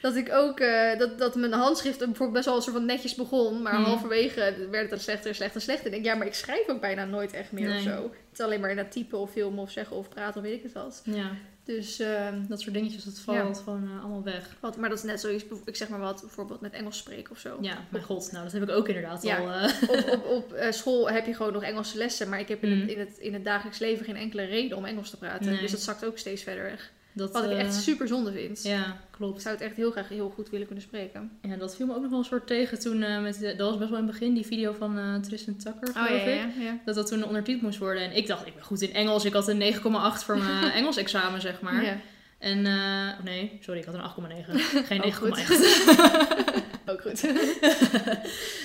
Dat 0.03 0.15
ik 0.17 0.33
ook, 0.33 0.61
eh, 0.61 0.99
dat, 0.99 1.19
dat 1.19 1.35
mijn 1.35 1.53
handschrift 1.53 1.99
bijvoorbeeld 1.99 2.33
best 2.33 2.45
wel 2.45 2.57
een 2.57 2.63
soort 2.63 2.77
van 2.77 2.85
netjes 2.85 3.15
begon. 3.15 3.63
Maar 3.63 3.75
Hmm. 3.75 3.85
halverwege 3.85 4.55
werd 4.71 4.91
het 4.91 5.03
slechter 5.03 5.29
en 5.29 5.35
slechter 5.35 5.57
en 5.57 5.63
slechter. 5.63 5.87
En 5.87 5.93
ik 5.97 6.03
denk, 6.03 6.05
ja, 6.15 6.19
maar 6.19 6.27
ik 6.29 6.35
schrijf 6.35 6.69
ook 6.69 6.81
bijna 6.81 7.05
nooit 7.05 7.33
echt 7.33 7.53
meer 7.53 7.75
of 7.75 7.81
zo. 7.81 7.91
Het 8.03 8.39
is 8.39 8.41
alleen 8.41 8.61
maar 8.61 8.71
in 8.71 8.77
dat 8.77 8.93
typen 8.93 9.19
of 9.19 9.31
filmen 9.31 9.63
of 9.63 9.71
zeggen 9.71 9.97
of 9.97 10.09
praten 10.09 10.41
of 10.41 10.47
weet 10.47 10.57
ik 10.57 10.63
het 10.63 10.73
wat. 10.73 11.03
Ja. 11.05 11.31
Dus, 11.65 11.99
ehm, 11.99 12.41
Dat 12.49 12.61
soort 12.61 12.75
dingetjes, 12.75 13.05
dat 13.05 13.19
valt 13.19 13.59
gewoon 13.59 13.85
eh, 13.97 14.01
allemaal 14.01 14.23
weg. 14.23 14.57
wat, 14.61 14.77
maar 14.77 14.89
dat 14.89 14.99
is 14.99 15.05
net 15.05 15.21
zoiets, 15.21 15.45
ik 15.65 15.77
zeg 15.77 15.89
maar 15.89 16.01
wat, 16.01 16.21
bijvoorbeeld 16.21 16.61
met 16.61 16.73
Engels 16.73 16.99
spreken 16.99 17.31
of 17.33 17.39
zo. 17.39 17.59
Ja, 17.61 17.79
mijn 17.91 18.05
god. 18.05 18.33
Nou, 18.33 18.45
dat 18.45 18.53
heb 18.53 18.63
ik 18.63 18.71
ook 18.71 18.89
inderdaad 18.89 19.23
Ja. 19.23 19.37
al. 19.39 19.51
eh, 19.51 19.73
Op, 20.13 20.25
op, 20.27 20.53
op 20.53 20.55
school 20.71 21.11
heb 21.11 21.27
je 21.27 21.35
gewoon 21.35 21.53
nog 21.53 21.63
Engelse 21.63 21.97
lessen, 21.99 22.29
maar 22.29 22.41
ik 22.41 22.49
heb 22.49 22.63
in, 22.63 22.81
het, 22.81 22.91
in, 22.91 22.99
het, 22.99 23.19
in 23.19 23.33
het 23.35 23.45
dagelijks 23.45 23.79
leven 23.79 24.05
geen 24.05 24.17
enkele 24.17 24.45
reden 24.45 24.77
om 24.77 24.85
Engels 24.85 25.11
te 25.11 25.19
praten. 25.19 25.47
Nee. 25.51 25.61
Dus 25.61 25.71
dat 25.71 25.81
zakt 25.81 26.05
ook 26.05 26.19
steeds 26.19 26.43
verder 26.43 26.63
weg. 26.65 26.91
Dat, 27.15 27.33
Wat 27.33 27.45
ik 27.45 27.51
eh, 27.51 27.59
echt 27.61 27.75
super 27.75 28.09
zonde 28.09 28.33
vind. 28.33 28.63
Ja, 28.63 28.81
Ik 28.87 28.93
klopt. 29.11 29.43
zou 29.43 29.55
het 29.55 29.65
echt 29.65 29.77
heel 29.77 29.91
graag 29.91 30.09
heel 30.09 30.31
goed 30.35 30.51
willen 30.51 30.67
kunnen 30.67 30.85
spreken. 30.85 31.31
Ja, 31.43 31.57
dat 31.57 31.77
viel 31.77 31.87
me 31.87 31.95
ook 31.95 32.01
nog 32.01 32.11
wel 32.11 32.19
een 32.19 32.25
soort 32.25 32.47
tegen 32.47 32.79
toen, 32.79 33.03
eh, 33.03 33.23
met, 33.23 33.39
de- 33.39 33.55
dat 33.57 33.69
was 33.69 33.79
best 33.79 33.91
wel 33.91 33.99
in 33.99 34.05
het 34.07 34.13
begin, 34.19 34.35
die 34.35 34.47
video 34.47 34.73
van 34.73 34.99
eh, 34.99 35.15
Tristan 35.15 35.57
Tucker, 35.57 35.89
Oh 35.89 36.07
geloof 36.07 36.25
ja, 36.25 36.31
ik. 36.31 36.55
ja, 36.57 36.63
ja. 36.63 36.79
Dat 36.85 36.95
dat 36.95 37.07
toen 37.07 37.25
ondertiteld 37.25 37.63
moest 37.63 37.79
worden. 37.79 38.03
En 38.03 38.17
ik 38.17 38.27
dacht, 38.27 38.47
ik 38.47 38.55
ben 38.55 38.65
goed 38.65 38.81
in 38.83 38.93
Engels. 38.95 39.25
Ik 39.25 39.33
had 39.33 39.49
een 39.49 39.59
9,8 39.75 39.79
voor 40.25 40.39
mijn 40.39 40.73
Engels 40.79 40.97
examen, 40.97 41.41
zeg 41.41 41.61
maar. 41.61 41.85
Ja. 41.85 41.97
En, 42.39 42.67
eh, 42.67 42.73
oh 43.19 43.25
nee, 43.25 43.59
sorry, 43.61 43.81
ik 43.81 43.87
had 43.87 43.95
een 43.95 44.01
8,9. 44.01 44.51
Geen 44.87 45.03
Ook 45.03 45.13
goed. 45.15 45.39
9,8. 45.39 45.45
Ook 46.87 47.01
goed. 47.03 47.27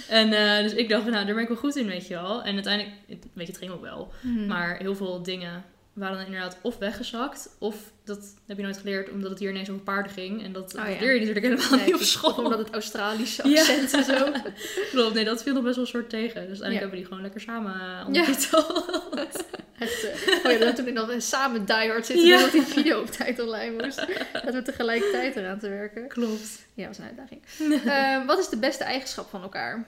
en 0.10 0.34
eh, 0.34 0.64
dus 0.64 0.74
ik 0.74 0.90
dacht, 0.90 1.04
nou, 1.06 1.26
daar 1.26 1.34
ben 1.34 1.44
ik 1.44 1.48
wel 1.48 1.58
goed 1.58 1.76
in, 1.76 1.88
weet 1.88 2.08
je 2.08 2.14
wel. 2.14 2.44
En 2.44 2.54
uiteindelijk, 2.54 2.96
weet 3.08 3.22
je, 3.34 3.52
het 3.52 3.58
ging 3.58 3.72
ook 3.72 3.82
wel. 3.82 4.12
Mhm. 4.22 4.46
Maar 4.48 4.78
heel 4.78 4.96
veel 4.96 5.24
dingen 5.24 5.64
waren 5.98 6.16
dan 6.18 6.26
inderdaad 6.26 6.58
of 6.62 6.78
weggezakt. 6.78 7.50
Of, 7.60 7.76
dat 8.04 8.20
heb 8.48 8.58
je 8.58 8.64
nooit 8.64 8.78
geleerd, 8.78 9.10
omdat 9.10 9.30
het 9.30 9.40
hier 9.40 9.50
ineens 9.50 9.70
over 9.70 9.82
paarden 9.84 10.12
ging. 10.12 10.44
En 10.44 10.52
dat, 10.54 10.76
Oh, 10.76 10.90
ja. 10.90 11.00
leer 11.00 11.14
je 11.14 11.20
natuurlijk 11.20 11.46
helemaal 11.46 11.76
Nee, 11.78 11.86
niet 11.86 11.96
op 11.96 12.02
school. 12.02 12.32
Omdat 12.34 12.60
het 12.60 12.72
Australische 12.74 13.48
Ja. 13.50 13.60
accent 13.60 13.94
en 13.94 14.04
zo. 14.04 14.32
Klopt, 14.92 15.14
nee, 15.14 15.26
dat 15.26 15.44
viel 15.44 15.54
nog 15.54 15.64
best 15.64 15.76
wel 15.76 15.84
een 15.86 15.90
soort 15.92 16.10
tegen. 16.10 16.48
Dus 16.48 16.62
uiteindelijk 16.62 16.74
Ja. 16.74 16.80
hebben 16.80 16.90
we 16.90 16.96
die 16.96 17.06
gewoon 17.06 17.22
lekker 17.22 17.42
samen 17.42 17.76
uh, 17.76 18.08
ondertiteld. 18.08 18.86
Echt, 19.80 20.04
eh, 20.04 20.46
oh 20.46 20.52
ja, 20.52 20.58
dat 20.58 20.76
toen 20.76 20.94
nog 20.94 21.12
samen 21.18 21.66
die 21.66 21.76
hard 21.76 22.06
zitten 22.06 22.34
omdat 22.36 22.52
die 22.52 22.62
video 22.62 23.00
op 23.02 23.12
tijd 23.12 23.40
online 23.40 23.84
moest. 23.84 24.06
Dat 24.46 24.54
we 24.54 24.62
tegelijkertijd 24.62 25.36
eraan 25.36 25.60
te 25.60 25.70
werken. 25.70 26.08
Klopt. 26.08 26.66
Ja, 26.74 26.88
dat 26.88 26.98
was 26.98 27.06
een 27.08 27.18
uitdaging. 27.18 27.42
Eh, 27.86 28.26
wat 28.26 28.40
is 28.40 28.50
de 28.50 28.58
beste 28.58 28.84
eigenschap 28.84 29.30
van 29.30 29.42
elkaar? 29.42 29.86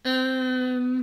Ehm, 0.00 1.00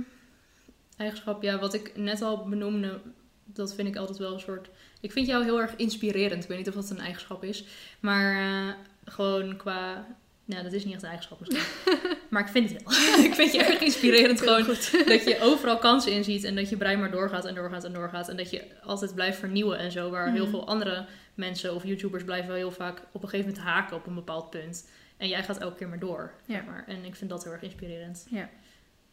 eigenschap, 1.00 1.42
ja, 1.42 1.58
wat 1.58 1.74
ik 1.74 1.92
net 1.96 2.22
al 2.22 2.48
benoemde, 2.48 3.00
dat 3.44 3.74
vind 3.74 3.88
ik 3.88 3.96
altijd 3.96 4.18
wel 4.18 4.32
een 4.32 4.40
soort... 4.40 4.68
Ik 5.00 5.12
vind 5.12 5.26
jou 5.26 5.44
heel 5.44 5.60
erg 5.60 5.76
inspirerend. 5.76 6.42
Ik 6.42 6.48
weet 6.48 6.58
niet 6.58 6.68
of 6.68 6.74
dat 6.74 6.90
een 6.90 6.98
eigenschap 6.98 7.44
is. 7.44 7.64
Maar 8.00 8.36
eh, 8.40 8.74
gewoon 9.12 9.56
qua... 9.56 10.06
Nou, 10.44 10.62
dat 10.62 10.72
is 10.72 10.84
niet 10.84 10.92
echt 10.94 11.02
een 11.02 11.08
eigenschap 11.08 11.40
misschien. 11.40 11.68
maar 12.30 12.42
ik 12.42 12.48
vind 12.48 12.70
het 12.72 12.82
wel. 12.82 13.24
ik 13.28 13.34
vind 13.34 13.52
je 13.52 13.62
erg 13.62 13.80
inspirerend 13.80 14.40
gewoon. 14.44 14.64
goed. 14.64 15.06
Dat 15.08 15.24
je 15.24 15.38
overal 15.40 15.78
kansen 15.78 16.12
in 16.12 16.24
ziet 16.24 16.44
en 16.44 16.54
dat 16.54 16.68
je 16.68 16.76
brein 16.76 16.98
maar 17.00 17.10
doorgaat 17.10 17.44
en 17.44 17.54
doorgaat 17.54 17.84
en 17.84 17.92
doorgaat. 17.92 18.28
En 18.28 18.36
dat 18.36 18.50
je 18.50 18.64
altijd 18.82 19.14
blijft 19.14 19.38
vernieuwen 19.38 19.78
en 19.78 19.90
zo. 19.92 20.10
Waar 20.10 20.32
heel 20.32 20.42
Mhm. 20.42 20.50
veel 20.50 20.66
andere 20.66 21.06
mensen 21.34 21.74
of 21.74 21.84
YouTubers 21.84 22.24
blijven 22.24 22.48
wel 22.48 22.56
heel 22.56 22.70
vaak 22.72 23.02
op 23.12 23.22
een 23.22 23.28
gegeven 23.28 23.50
moment 23.52 23.68
haken 23.68 23.96
op 23.96 24.06
een 24.06 24.14
bepaald 24.14 24.50
punt. 24.50 24.88
En 25.16 25.28
jij 25.28 25.42
gaat 25.44 25.58
elke 25.58 25.76
keer 25.76 25.88
maar 25.88 25.98
door. 25.98 26.32
Ja. 26.46 26.54
zeg 26.54 26.64
maar. 26.64 26.84
En 26.86 27.04
ik 27.04 27.14
vind 27.14 27.30
dat 27.30 27.44
heel 27.44 27.52
erg 27.52 27.62
inspirerend. 27.62 28.26
Ja. 28.30 28.48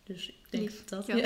Dus 0.08 0.28
ik 0.28 0.36
denk 0.50 0.64
Lief. 0.64 0.84
dat. 0.86 1.06
Ja. 1.08 1.16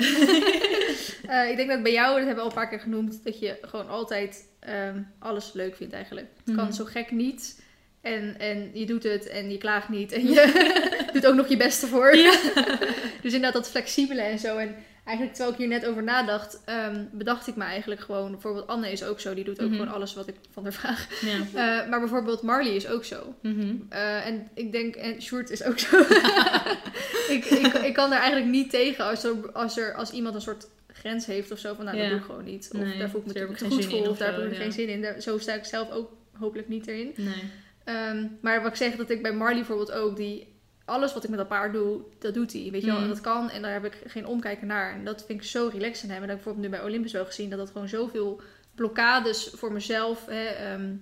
Eh, 1.44 1.50
ik 1.50 1.56
denk 1.56 1.68
dat 1.68 1.82
bij 1.82 1.92
jou, 1.92 2.08
dat 2.16 2.16
hebben 2.26 2.34
we 2.34 2.40
al 2.40 2.46
een 2.46 2.54
paar 2.54 2.68
keer 2.68 2.80
genoemd, 2.80 3.24
dat 3.24 3.38
je 3.38 3.58
gewoon 3.62 3.88
altijd 3.88 4.48
ehm, 4.60 5.02
alles 5.18 5.52
leuk 5.52 5.76
vindt 5.76 5.92
eigenlijk. 5.92 6.26
Het 6.44 6.54
kan 6.54 6.64
Mhm. 6.64 6.72
zo 6.74 6.84
gek 6.84 7.10
niet. 7.10 7.62
En, 8.00 8.38
en 8.38 8.70
je 8.74 8.86
doet 8.86 9.02
het 9.02 9.26
en 9.28 9.50
je 9.50 9.58
klaagt 9.58 9.88
niet. 9.88 10.12
En 10.12 10.28
je 10.28 10.70
doet 11.12 11.26
ook 11.26 11.34
nog 11.34 11.48
je 11.48 11.56
best 11.56 11.82
ervoor. 11.82 12.16
Ja. 12.16 12.32
dus 13.22 13.32
inderdaad 13.32 13.52
dat 13.52 13.68
flexibele 13.70 14.20
en 14.22 14.38
zo. 14.38 14.56
En 14.56 14.74
eigenlijk 15.04 15.36
terwijl 15.36 15.54
ik 15.56 15.60
hier 15.60 15.78
net 15.78 15.86
over 15.86 16.02
nadacht, 16.02 16.60
ehm, 16.64 17.04
bedacht 17.12 17.46
ik 17.46 17.56
me 17.56 17.64
eigenlijk 17.64 18.00
gewoon... 18.00 18.30
Bijvoorbeeld 18.30 18.66
Anne 18.66 18.92
is 18.92 19.04
ook 19.04 19.20
zo. 19.20 19.34
Die 19.34 19.44
doet 19.44 19.60
ook 19.60 19.68
Mhm. 19.68 19.76
gewoon 19.78 19.94
alles 19.94 20.14
wat 20.14 20.28
ik 20.28 20.34
van 20.52 20.62
haar 20.62 20.72
vraag. 20.72 21.06
Ja. 21.20 21.38
Eh, 21.82 21.88
maar 21.88 22.00
bijvoorbeeld 22.00 22.42
Marley 22.42 22.74
is 22.74 22.88
ook 22.88 23.04
zo. 23.04 23.34
Mhm. 23.42 23.74
Eh, 23.88 24.26
en 24.26 24.48
ik 24.54 24.72
denk, 24.72 24.94
en 24.94 25.22
Sjoerd 25.22 25.50
is 25.50 25.62
ook 25.64 25.78
zo. 25.78 25.98
ik, 27.36 27.44
ik, 27.44 27.72
ik 27.74 27.94
kan 27.94 28.10
daar 28.10 28.18
eigenlijk 28.20 28.50
niet 28.50 28.70
tegen 28.70 29.04
als, 29.04 29.24
er, 29.24 29.52
als, 29.52 29.78
er, 29.78 29.94
als 29.94 30.10
iemand 30.10 30.34
een 30.34 30.40
soort 30.40 30.66
grens 30.92 31.26
heeft 31.26 31.50
of 31.52 31.58
zo. 31.58 31.74
Van 31.74 31.84
nou, 31.84 31.96
Ja. 31.96 32.02
dat 32.02 32.10
doe 32.10 32.18
ik 32.20 32.24
gewoon 32.24 32.44
niet. 32.44 32.68
Of 32.72 32.78
Nee, 32.80 32.98
daar 32.98 33.10
voel 33.10 33.20
ik 33.20 33.26
me 33.26 33.32
geen 33.32 33.70
goed 33.70 33.84
voor. 33.84 33.94
in 33.98 34.02
Of 34.02 34.08
of 34.08 34.18
daar 34.18 34.32
heb 34.32 34.44
ik 34.44 34.52
ja. 34.52 34.58
geen 34.60 34.72
zin 34.72 34.88
in. 34.88 35.02
Daar, 35.02 35.20
zo 35.20 35.38
sta 35.38 35.52
ik 35.54 35.64
zelf 35.64 35.90
ook 35.90 36.10
hopelijk 36.32 36.68
niet 36.68 36.86
erin. 36.86 37.12
Nee. 37.16 37.34
Ehm, 37.84 38.26
maar 38.40 38.62
wat 38.62 38.70
ik 38.70 38.76
zeg, 38.76 38.96
dat 38.96 39.10
ik 39.10 39.22
bij 39.22 39.32
Marley 39.32 39.56
bijvoorbeeld 39.56 39.92
ook, 39.92 40.16
die 40.16 40.51
alles 40.84 41.14
wat 41.14 41.24
ik 41.24 41.30
met 41.30 41.38
dat 41.38 41.48
paard 41.48 41.72
doe, 41.72 42.00
dat 42.18 42.34
doet 42.34 42.52
hij. 42.52 42.68
Weet 42.70 42.80
je 42.80 42.86
wel, 42.86 42.94
Mhm. 42.96 43.04
en 43.04 43.10
dat 43.10 43.20
kan 43.20 43.50
en 43.50 43.62
daar 43.62 43.72
heb 43.72 43.84
ik 43.84 44.00
geen 44.06 44.26
omkijken 44.26 44.66
naar. 44.66 44.92
En 44.94 45.04
dat 45.04 45.24
vind 45.26 45.40
ik 45.40 45.46
zo 45.48 45.70
relaxed 45.72 46.04
aan 46.04 46.10
hem. 46.10 46.22
En 46.22 46.28
dat 46.28 46.36
heb 46.36 46.38
ik 46.38 46.44
bijvoorbeeld 46.44 46.64
nu 46.64 46.78
bij 46.78 46.82
Olympus 46.88 47.12
wel 47.12 47.24
gezien, 47.24 47.50
dat 47.50 47.58
dat 47.58 47.70
gewoon 47.70 47.88
zoveel 47.88 48.40
blokkades 48.74 49.50
voor 49.54 49.72
mezelf, 49.72 50.26
hè, 50.26 50.44
ehm, 50.44 50.94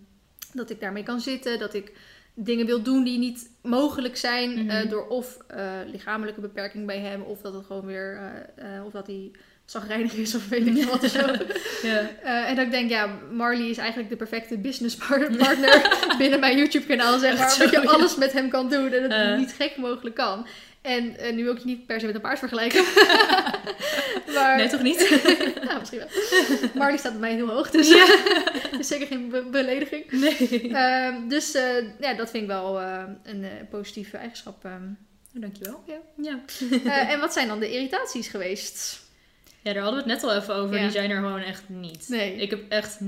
dat 0.52 0.70
ik 0.70 0.80
daarmee 0.80 1.02
kan 1.02 1.20
zitten, 1.20 1.58
dat 1.58 1.74
ik 1.74 1.92
dingen 2.34 2.66
wil 2.66 2.82
doen 2.82 3.04
die 3.04 3.18
niet 3.18 3.50
mogelijk 3.62 4.16
zijn 4.16 4.50
Mhm. 4.50 4.68
eh, 4.70 4.90
door 4.90 5.06
of 5.06 5.38
eh, 5.46 5.70
lichamelijke 5.86 6.40
beperking 6.40 6.86
bij 6.86 6.98
hem, 6.98 7.22
of 7.22 7.40
dat 7.40 7.54
het 7.54 7.66
gewoon 7.66 7.86
weer, 7.86 8.20
eh, 8.56 8.84
of 8.84 8.92
dat 8.92 9.06
hij 9.06 9.30
zagrijnig 9.70 10.12
is 10.12 10.34
of 10.34 10.48
weet 10.48 10.66
ik 10.66 10.84
wat 10.84 11.10
zo. 11.10 11.18
Ja. 11.82 12.10
Eh, 12.22 12.48
en 12.48 12.56
dat 12.56 12.64
ik 12.64 12.70
denk, 12.70 12.90
ja, 12.90 13.08
Marley 13.32 13.68
is 13.68 13.76
eigenlijk 13.78 14.08
de 14.08 14.16
perfecte 14.16 14.58
business 14.58 14.96
par- 14.96 15.36
partner 15.36 15.96
binnen 16.18 16.40
mijn 16.40 16.56
YouTube 16.56 16.86
kanaal, 16.86 17.18
zeg 17.18 17.38
maar. 17.38 17.52
Omdat 17.52 17.70
je 17.70 17.80
ja. 17.80 17.90
alles 17.92 18.16
met 18.16 18.32
hem 18.32 18.48
kan 18.48 18.68
doen 18.70 18.92
en 18.92 19.02
het 19.02 19.12
Eh. 19.12 19.38
niet 19.38 19.52
gek 19.58 19.76
mogelijk 19.76 20.14
kan. 20.16 20.46
En 20.82 21.16
eh, 21.18 21.32
nu 21.32 21.44
wil 21.44 21.52
ik 21.52 21.58
je 21.58 21.64
niet 21.66 21.86
per 21.86 22.00
se 22.00 22.06
met 22.06 22.14
een 22.14 22.20
paard 22.20 22.38
vergelijken. 22.38 22.84
maar, 24.34 24.56
Nee, 24.56 24.68
toch 24.68 24.82
niet? 24.82 25.10
nou, 25.64 25.78
misschien 25.78 25.98
wel. 25.98 26.08
Marley 26.74 26.96
staat 26.98 27.12
bij 27.12 27.20
mij 27.20 27.34
heel 27.34 27.48
hoog, 27.48 27.70
dus 27.70 27.90
is 28.78 28.86
zeker 28.88 29.06
geen 29.06 29.28
be- 29.28 29.44
belediging. 29.50 30.10
Nee. 30.10 30.72
Ehm, 30.72 31.28
dus 31.28 31.54
eh, 31.54 31.64
ja, 32.00 32.14
dat 32.14 32.30
vind 32.30 32.42
ik 32.42 32.48
wel 32.48 32.80
een 33.24 33.46
positieve 33.70 34.16
eigenschap. 34.16 34.64
ehm. 34.64 34.82
Dankjewel. 35.32 35.82
Ja. 35.86 35.98
Ja. 36.84 37.08
En 37.08 37.20
wat 37.20 37.32
zijn 37.32 37.48
dan 37.48 37.60
de 37.60 37.70
irritaties 37.72 38.28
geweest? 38.28 39.00
Ja, 39.62 39.72
daar 39.72 39.82
hadden 39.82 40.04
we 40.04 40.10
het 40.10 40.20
net 40.22 40.30
al 40.30 40.36
even 40.40 40.54
over. 40.54 40.76
Ja. 40.76 40.82
Die 40.82 40.90
zijn 40.90 41.10
er 41.10 41.16
gewoon 41.16 41.40
echt 41.40 41.68
niet. 41.68 42.08
Nee. 42.08 42.34
Ik 42.36 42.50
heb 42.50 42.60
echt 42.68 42.98
0,0 43.00 43.06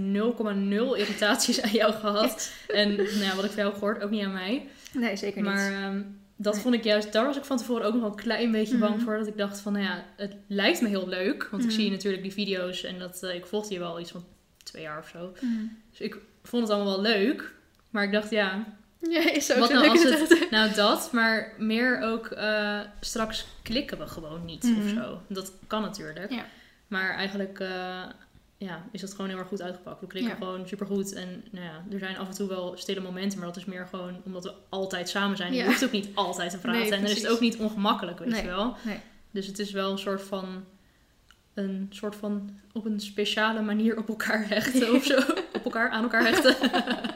irritaties 0.96 1.62
aan 1.62 1.70
jou 1.70 1.92
gehad. 1.92 2.52
En 2.68 2.96
nou 2.96 3.18
ja, 3.18 3.34
wat 3.34 3.44
ik 3.44 3.50
van 3.50 3.62
jou 3.62 3.72
gehoord, 3.74 4.02
ook 4.02 4.10
niet 4.10 4.24
aan 4.24 4.32
mij. 4.32 4.68
Nee, 4.92 5.16
zeker 5.16 5.42
niet. 5.42 5.50
Maar 5.50 5.72
ehm, 5.72 6.02
dat 6.36 6.52
Nee. 6.54 6.62
vond 6.62 6.74
ik 6.74 6.84
juist, 6.84 7.12
daar 7.12 7.24
was 7.24 7.36
ik 7.36 7.44
van 7.44 7.56
tevoren 7.56 7.84
ook 7.86 7.92
nog 7.92 8.02
wel 8.02 8.10
een 8.10 8.16
klein 8.16 8.50
beetje 8.50 8.76
bang 8.78 8.94
Mhm. 8.94 9.04
voor. 9.04 9.18
Dat 9.18 9.26
ik 9.26 9.36
dacht 9.36 9.60
van, 9.60 9.72
nou 9.72 9.84
ja, 9.84 10.04
het 10.16 10.34
lijkt 10.46 10.80
me 10.80 10.88
heel 10.88 11.08
leuk. 11.08 11.48
Want 11.50 11.62
ik 11.62 11.68
Mhm. 11.68 11.78
zie 11.78 11.90
natuurlijk 11.90 12.22
die 12.22 12.32
video's 12.32 12.84
en 12.84 12.98
dat, 12.98 13.22
eh, 13.22 13.34
ik 13.34 13.46
volgde 13.46 13.74
je 13.74 13.80
wel 13.80 14.00
iets 14.00 14.10
van 14.10 14.24
twee 14.64 14.82
jaar 14.82 14.98
of 14.98 15.08
zo. 15.08 15.32
Mm. 15.40 15.76
Dus 15.90 16.00
ik 16.00 16.16
vond 16.42 16.62
het 16.62 16.72
allemaal 16.76 17.02
wel 17.02 17.12
leuk. 17.12 17.52
Maar 17.90 18.04
ik 18.04 18.12
dacht, 18.12 18.30
ja, 18.30 18.64
Ja, 19.10 19.30
is 19.32 19.52
ook 19.52 19.58
wat 19.58 19.72
nou 19.72 19.88
als 19.88 20.02
het... 20.02 20.46
Nou, 20.50 20.74
dat, 20.74 21.12
maar 21.12 21.52
meer 21.58 22.00
ook 22.02 22.26
eh, 22.26 22.80
straks 23.00 23.46
klikken 23.62 23.98
we 23.98 24.06
gewoon 24.06 24.44
niet 24.44 24.62
Mhm. 24.62 24.80
of 24.82 24.88
zo. 25.04 25.20
Dat 25.26 25.52
kan 25.66 25.82
natuurlijk. 25.82 26.30
Ja. 26.32 26.44
Maar 26.86 27.14
eigenlijk 27.14 27.60
eh, 27.60 28.02
ja, 28.56 28.84
is 28.92 29.00
het 29.02 29.10
gewoon 29.14 29.28
heel 29.30 29.38
erg 29.38 29.48
goed 29.48 29.62
uitgepakt. 29.62 30.00
We 30.00 30.06
klikken 30.06 30.32
Ja. 30.32 30.38
gewoon 30.38 30.68
supergoed. 30.68 31.12
En 31.12 31.44
nou 31.50 31.64
ja, 31.64 31.84
er 31.92 31.98
zijn 31.98 32.16
af 32.16 32.28
en 32.28 32.34
toe 32.34 32.48
wel 32.48 32.72
stille 32.76 33.00
momenten, 33.00 33.38
maar 33.38 33.46
dat 33.48 33.56
is 33.56 33.64
meer 33.64 33.86
gewoon 33.90 34.20
omdat 34.24 34.44
we 34.44 34.52
altijd 34.68 35.08
samen 35.08 35.36
zijn. 35.36 35.52
Ja. 35.52 35.62
Je 35.62 35.66
hoeft 35.68 35.84
ook 35.84 35.90
niet 35.90 36.08
altijd 36.14 36.50
te 36.50 36.58
praten. 36.58 36.80
Nee, 36.80 36.92
en 36.92 37.02
dan 37.02 37.10
is 37.10 37.22
het 37.22 37.30
ook 37.30 37.40
niet 37.40 37.56
ongemakkelijk, 37.56 38.18
weet 38.18 38.28
Nee, 38.28 38.42
je 38.42 38.48
wel. 38.48 38.76
nee. 38.82 39.00
Dus 39.30 39.46
het 39.46 39.58
is 39.58 39.70
wel 39.70 39.90
een 39.92 39.98
soort 39.98 40.22
van 40.22 40.64
een 41.54 41.86
soort 41.90 42.16
van 42.16 42.50
op 42.72 42.84
een 42.84 43.00
speciale 43.00 43.62
manier 43.62 43.96
op 43.98 44.08
elkaar 44.08 44.48
hechten 44.48 44.94
of 44.94 45.04
zo. 45.12 45.18
op 45.54 45.64
elkaar, 45.64 45.90
aan 45.90 46.02
elkaar 46.02 46.22
hechten. 46.26 46.56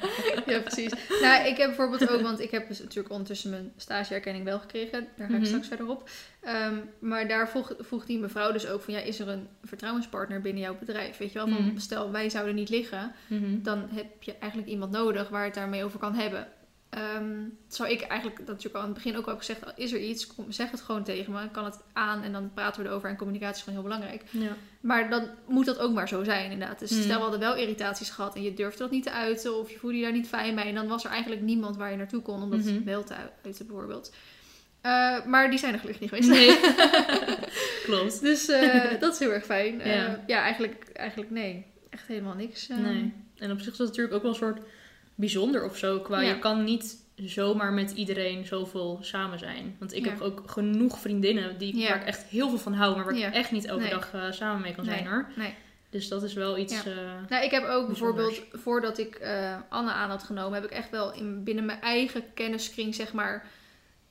Ja, 0.46 0.60
precies. 0.60 0.92
Nou, 1.22 1.46
ik 1.46 1.56
heb 1.56 1.66
bijvoorbeeld 1.66 2.08
ook, 2.10 2.20
want 2.20 2.40
ik 2.40 2.50
heb 2.50 2.68
dus 2.68 2.78
natuurlijk 2.80 3.10
ondertussen 3.10 3.50
mijn 3.50 3.72
stageerkenning 3.76 4.44
wel 4.44 4.58
gekregen. 4.58 5.06
Daar 5.16 5.26
ga 5.28 5.32
ik 5.34 5.38
Mhm. 5.40 5.44
straks 5.48 5.68
verder 5.68 5.88
op. 5.88 6.10
Ehm, 6.40 6.74
maar 6.98 7.28
daar 7.28 7.48
vroeg, 7.48 7.74
vroeg 7.78 8.04
die 8.06 8.18
mevrouw 8.18 8.52
dus 8.52 8.66
ook 8.66 8.82
van, 8.82 8.94
ja, 8.94 9.00
is 9.00 9.20
er 9.20 9.28
een 9.28 9.48
vertrouwenspartner 9.64 10.40
binnen 10.40 10.62
jouw 10.62 10.76
bedrijf? 10.78 11.16
Weet 11.16 11.32
je 11.32 11.38
wel, 11.38 11.48
van 11.48 11.64
Mhm. 11.66 11.78
stel 11.78 12.10
wij 12.10 12.30
zouden 12.30 12.54
niet 12.54 12.68
liggen, 12.68 13.12
Mhm. 13.28 13.62
dan 13.62 13.88
heb 13.90 14.22
je 14.22 14.34
eigenlijk 14.38 14.70
iemand 14.70 14.92
nodig 14.92 15.28
waar 15.28 15.44
het 15.44 15.54
daarmee 15.54 15.84
over 15.84 15.98
kan 15.98 16.14
hebben. 16.14 16.46
Ehm 16.90 17.34
zou 17.68 17.90
ik 17.90 18.00
eigenlijk, 18.00 18.38
dat 18.38 18.46
natuurlijk 18.48 18.74
al 18.74 18.80
aan 18.80 18.86
het 18.86 18.94
begin 18.96 19.16
ook 19.16 19.26
al 19.26 19.36
gezegd, 19.36 19.60
is 19.76 19.92
er 19.92 20.00
iets, 20.00 20.26
kom, 20.26 20.52
zeg 20.52 20.70
het 20.70 20.80
gewoon 20.80 21.04
tegen 21.04 21.32
me, 21.32 21.50
kan 21.50 21.64
het 21.64 21.78
aan 21.92 22.22
en 22.22 22.32
dan 22.32 22.50
praten 22.54 22.82
we 22.82 22.88
erover 22.88 23.08
en 23.10 23.16
communicatie 23.16 23.56
is 23.56 23.62
gewoon 23.62 23.74
heel 23.80 23.88
belangrijk. 23.88 24.22
Ja. 24.30 24.56
Maar 24.80 25.10
dan 25.10 25.28
moet 25.48 25.66
dat 25.66 25.78
ook 25.78 25.92
maar 25.92 26.08
zo 26.08 26.24
zijn, 26.24 26.50
inderdaad. 26.50 26.78
Dus 26.78 26.90
Mm. 26.90 27.02
stel, 27.02 27.14
we 27.16 27.22
hadden 27.22 27.40
wel 27.40 27.56
irritaties 27.56 28.10
gehad 28.10 28.34
en 28.34 28.42
je 28.42 28.54
durfde 28.54 28.78
dat 28.78 28.90
niet 28.90 29.02
te 29.02 29.10
uiten 29.10 29.58
of 29.58 29.70
je 29.70 29.78
voelde 29.78 29.96
je 29.96 30.02
daar 30.02 30.12
niet 30.12 30.28
fijn 30.28 30.54
bij. 30.54 30.66
En 30.68 30.74
dan 30.74 30.86
was 30.88 31.04
er 31.04 31.10
eigenlijk 31.10 31.42
niemand 31.42 31.76
waar 31.76 31.90
je 31.90 31.96
naartoe 31.96 32.22
kon 32.22 32.42
om 32.42 32.50
dat 32.50 32.60
Mhm. 32.64 32.84
wel 32.84 33.04
te 33.04 33.14
uiten, 33.44 33.66
bijvoorbeeld. 33.66 34.14
Eh, 34.80 35.24
maar 35.24 35.50
die 35.50 35.58
zijn 35.58 35.72
er 35.74 35.78
gelukkig 35.80 36.10
niet 36.10 36.26
geweest. 36.26 36.28
Nee. 36.28 36.60
Klopt. 37.86 38.20
dus 38.20 38.48
eh, 38.48 38.84
dat 39.00 39.12
is 39.12 39.18
heel 39.18 39.32
erg 39.32 39.44
fijn. 39.44 39.80
Eh, 39.80 39.94
Ja. 39.96 40.22
ja, 40.26 40.40
eigenlijk, 40.42 40.90
eigenlijk 40.92 41.30
nee. 41.30 41.66
Echt 41.90 42.06
helemaal 42.06 42.34
niks. 42.34 42.68
Nee. 42.68 43.12
En 43.36 43.50
op 43.50 43.58
zich 43.60 43.72
is 43.72 43.78
dat 43.78 43.86
natuurlijk 43.86 44.14
ook 44.14 44.22
wel 44.22 44.30
een 44.30 44.36
soort 44.36 44.58
bijzonder 45.16 45.64
of 45.64 45.76
zo. 45.76 45.98
Qua 46.00 46.20
Ja. 46.20 46.28
je 46.28 46.38
kan 46.38 46.64
niet 46.64 47.04
zomaar 47.14 47.72
met 47.72 47.90
iedereen 47.90 48.46
zoveel 48.46 48.98
samen 49.00 49.38
zijn. 49.38 49.76
Want 49.78 49.94
ik 49.94 50.04
Ja. 50.04 50.10
heb 50.10 50.20
ook 50.20 50.42
genoeg 50.46 50.98
vriendinnen 50.98 51.58
die, 51.58 51.78
Ja. 51.78 51.88
waar 51.88 52.00
ik 52.00 52.06
echt 52.06 52.22
heel 52.22 52.48
veel 52.48 52.58
van 52.58 52.72
hou, 52.72 52.96
maar 52.96 53.04
waar 53.04 53.16
ik 53.16 53.34
echt 53.34 53.50
niet 53.50 53.64
elke 53.64 53.82
Nee. 53.82 53.90
dag 53.90 54.10
eh, 54.14 54.30
samen 54.30 54.62
mee 54.62 54.74
kan 54.74 54.84
Nee. 54.86 54.94
zijn 54.94 55.06
hoor. 55.08 55.28
Nee. 55.36 55.54
Dus 55.90 56.08
dat 56.08 56.22
is 56.22 56.32
wel 56.34 56.58
iets... 56.58 56.82
Ja. 56.82 56.90
eh, 56.90 56.96
Nou, 57.28 57.44
ik 57.44 57.50
heb 57.50 57.64
ook 57.64 57.86
bijvoorbeeld, 57.86 58.40
voordat 58.52 58.98
ik 58.98 59.14
eh, 59.14 59.56
Anne 59.68 59.90
aan 59.90 60.10
had 60.10 60.22
genomen, 60.22 60.54
heb 60.54 60.64
ik 60.64 60.70
echt 60.76 60.90
wel 60.90 61.12
in, 61.14 61.44
binnen 61.44 61.64
mijn 61.64 61.80
eigen 61.80 62.22
kenniskring, 62.34 62.94
zeg 62.94 63.12
maar, 63.12 63.46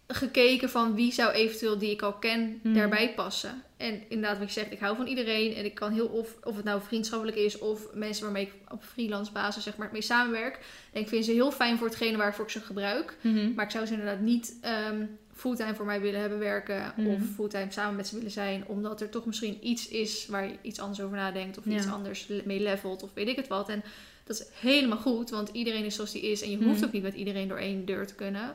gekeken 0.07 0.69
van 0.69 0.95
wie 0.95 1.11
zou 1.11 1.31
eventueel 1.31 1.77
die 1.77 1.91
ik 1.91 2.01
al 2.01 2.13
ken 2.13 2.59
Mhm. 2.63 2.73
daarbij 2.73 3.13
passen. 3.13 3.63
En 3.85 4.01
inderdaad, 4.07 4.37
wat 4.39 4.47
je 4.53 4.59
zegt, 4.59 4.71
ik 4.71 4.79
hou 4.79 4.95
van 4.95 5.07
iedereen 5.07 5.53
en 5.55 5.65
ik 5.65 5.73
kan 5.73 5.91
heel, 5.93 6.07
of, 6.07 6.35
of 6.43 6.55
het 6.55 6.65
nou 6.65 6.81
vriendschappelijk 6.81 7.37
is 7.37 7.57
of 7.57 7.93
mensen 7.93 8.23
waarmee 8.23 8.43
ik 8.43 8.53
op 8.71 8.83
freelance 8.83 9.31
basis 9.31 9.63
zeg 9.63 9.77
maar 9.77 9.89
mee 9.91 10.01
samenwerk. 10.01 10.59
En 10.93 11.01
ik 11.01 11.07
vind 11.07 11.25
ze 11.25 11.31
heel 11.31 11.51
fijn 11.51 11.77
voor 11.77 11.87
hetgene 11.87 12.17
waarvoor 12.17 12.45
ik 12.45 12.51
ze 12.51 12.59
gebruik. 12.59 13.17
mhm. 13.21 13.53
Maar 13.53 13.65
ik 13.65 13.71
zou 13.71 13.85
ze 13.85 13.91
inderdaad 13.93 14.19
niet 14.19 14.57
ehm, 14.61 15.05
fulltime 15.33 15.75
voor 15.75 15.85
mij 15.85 16.01
willen 16.01 16.19
hebben 16.19 16.39
werken. 16.39 16.93
Mhm. 16.97 17.07
Of 17.09 17.19
fulltime 17.35 17.71
samen 17.71 17.95
met 17.95 18.07
ze 18.07 18.15
willen 18.15 18.31
zijn. 18.31 18.63
Omdat 18.67 19.01
er 19.01 19.09
toch 19.09 19.25
misschien 19.25 19.57
iets 19.67 19.87
is 19.87 20.25
waar 20.27 20.47
je 20.47 20.55
iets 20.61 20.79
anders 20.79 21.01
over 21.01 21.17
nadenkt. 21.17 21.57
Of 21.57 21.63
Ja. 21.65 21.71
iets 21.75 21.87
anders 21.87 22.27
mee 22.45 22.59
levelt. 22.59 23.03
Of 23.03 23.09
weet 23.13 23.27
ik 23.27 23.35
het 23.35 23.47
wat. 23.47 23.69
En 23.69 23.83
dat 24.23 24.39
is 24.39 24.45
helemaal 24.59 24.97
goed. 24.97 25.29
Want 25.29 25.49
iedereen 25.51 25.85
is 25.85 25.95
zoals 25.95 26.11
die 26.11 26.21
is. 26.21 26.41
En 26.41 26.49
je 26.51 26.57
hoeft 26.57 26.75
Mhm. 26.79 26.85
ook 26.85 26.91
niet 26.91 27.03
met 27.03 27.13
iedereen 27.15 27.47
door 27.47 27.57
één 27.57 27.85
deur 27.85 28.07
te 28.07 28.15
kunnen. 28.15 28.53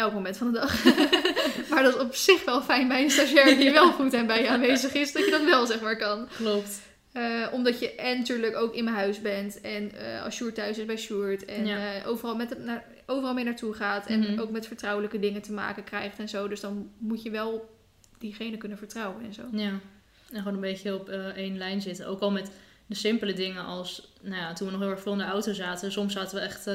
Elk 0.00 0.12
moment 0.12 0.36
van 0.36 0.52
de 0.52 0.58
dag. 0.58 0.84
maar 1.70 1.82
dat 1.82 1.94
is 1.94 2.00
op 2.00 2.14
zich 2.14 2.44
wel 2.44 2.62
fijn 2.62 2.88
bij 2.88 3.02
een 3.02 3.10
stagiair 3.10 3.56
die 3.58 3.70
wel 3.80 3.92
fulltime 3.92 4.26
bij 4.26 4.42
je 4.42 4.48
aanwezig 4.48 4.92
is. 4.94 5.12
Dat 5.12 5.24
je 5.24 5.30
dat 5.30 5.44
wel 5.44 5.66
zeg 5.66 5.80
maar 5.80 5.96
kan. 5.96 6.28
Klopt. 6.36 6.80
Eh, 7.12 7.46
omdat 7.52 7.78
je 7.80 7.94
en 7.94 8.18
natuurlijk 8.18 8.56
ook 8.56 8.74
in 8.74 8.84
mijn 8.84 8.96
huis 8.96 9.20
bent. 9.20 9.60
En 9.60 9.92
eh, 9.92 10.24
als 10.24 10.34
Sjoerd 10.34 10.54
thuis 10.54 10.78
is 10.78 10.84
bij 10.84 10.96
Sjoerd. 10.96 11.44
En 11.44 11.66
Ja. 11.66 11.94
eh, 11.94 12.08
overal, 12.08 12.36
met 12.36 12.50
het 12.50 12.64
naar, 12.64 12.84
overal 13.06 13.34
mee 13.34 13.44
naartoe 13.44 13.74
gaat. 13.74 14.06
En 14.06 14.20
Mhm. 14.20 14.40
ook 14.40 14.50
met 14.50 14.66
vertrouwelijke 14.66 15.18
dingen 15.18 15.42
te 15.42 15.52
maken 15.52 15.84
krijgt 15.84 16.18
en 16.18 16.28
zo. 16.28 16.48
Dus 16.48 16.60
dan 16.60 16.90
moet 16.98 17.22
je 17.22 17.30
wel 17.30 17.78
diegene 18.18 18.56
kunnen 18.56 18.78
vertrouwen 18.78 19.24
en 19.24 19.34
zo. 19.34 19.42
Ja. 19.52 19.68
En 20.32 20.38
gewoon 20.38 20.54
een 20.54 20.60
beetje 20.60 20.94
op 20.94 21.08
één 21.36 21.58
lijn 21.58 21.80
zitten. 21.80 22.06
Ook 22.06 22.20
al 22.20 22.30
met 22.30 22.50
de 22.86 22.94
simpele 22.94 23.32
dingen 23.32 23.64
als... 23.64 24.09
Nou 24.22 24.36
ja, 24.36 24.52
toen 24.52 24.66
we 24.66 24.72
nog 24.72 24.82
heel 24.82 24.90
erg 24.90 25.00
veel 25.00 25.12
in 25.12 25.18
de 25.18 25.24
auto 25.24 25.52
zaten. 25.52 25.92
Soms 25.92 26.12
zaten 26.12 26.36
we 26.38 26.42
echt 26.44 26.66
eh 26.66 26.74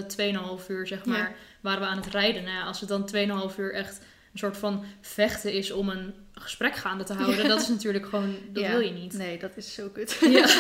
2,5 0.60 0.68
uur, 0.68 0.88
zeg 0.88 1.06
maar, 1.06 1.18
Ja. 1.18 1.32
waren 1.62 1.80
we 1.82 1.88
aan 1.88 1.98
het 1.98 2.06
rijden. 2.08 2.44
Nou 2.44 2.56
ja, 2.56 2.64
als 2.64 2.80
het 2.80 2.90
dan 2.90 3.06
2,5 3.52 3.58
uur 3.58 3.74
echt 3.74 3.98
een 4.34 4.40
soort 4.40 4.58
van 4.58 4.84
vechten 5.02 5.54
is 5.54 5.72
om 5.72 5.90
een 5.90 6.14
gesprek 6.34 6.76
gaande 6.76 7.04
te 7.04 7.14
houden. 7.14 7.42
Ja. 7.42 7.48
Dat 7.48 7.62
is 7.62 7.68
natuurlijk 7.68 8.06
gewoon... 8.06 8.36
Dat 8.50 8.68
wil 8.68 8.80
je 8.80 8.92
niet. 8.92 9.14
Nee, 9.14 9.40
dat 9.40 9.58
is 9.58 9.74
zo 9.74 9.88
kut. 9.90 10.18
Ja. 10.30 10.48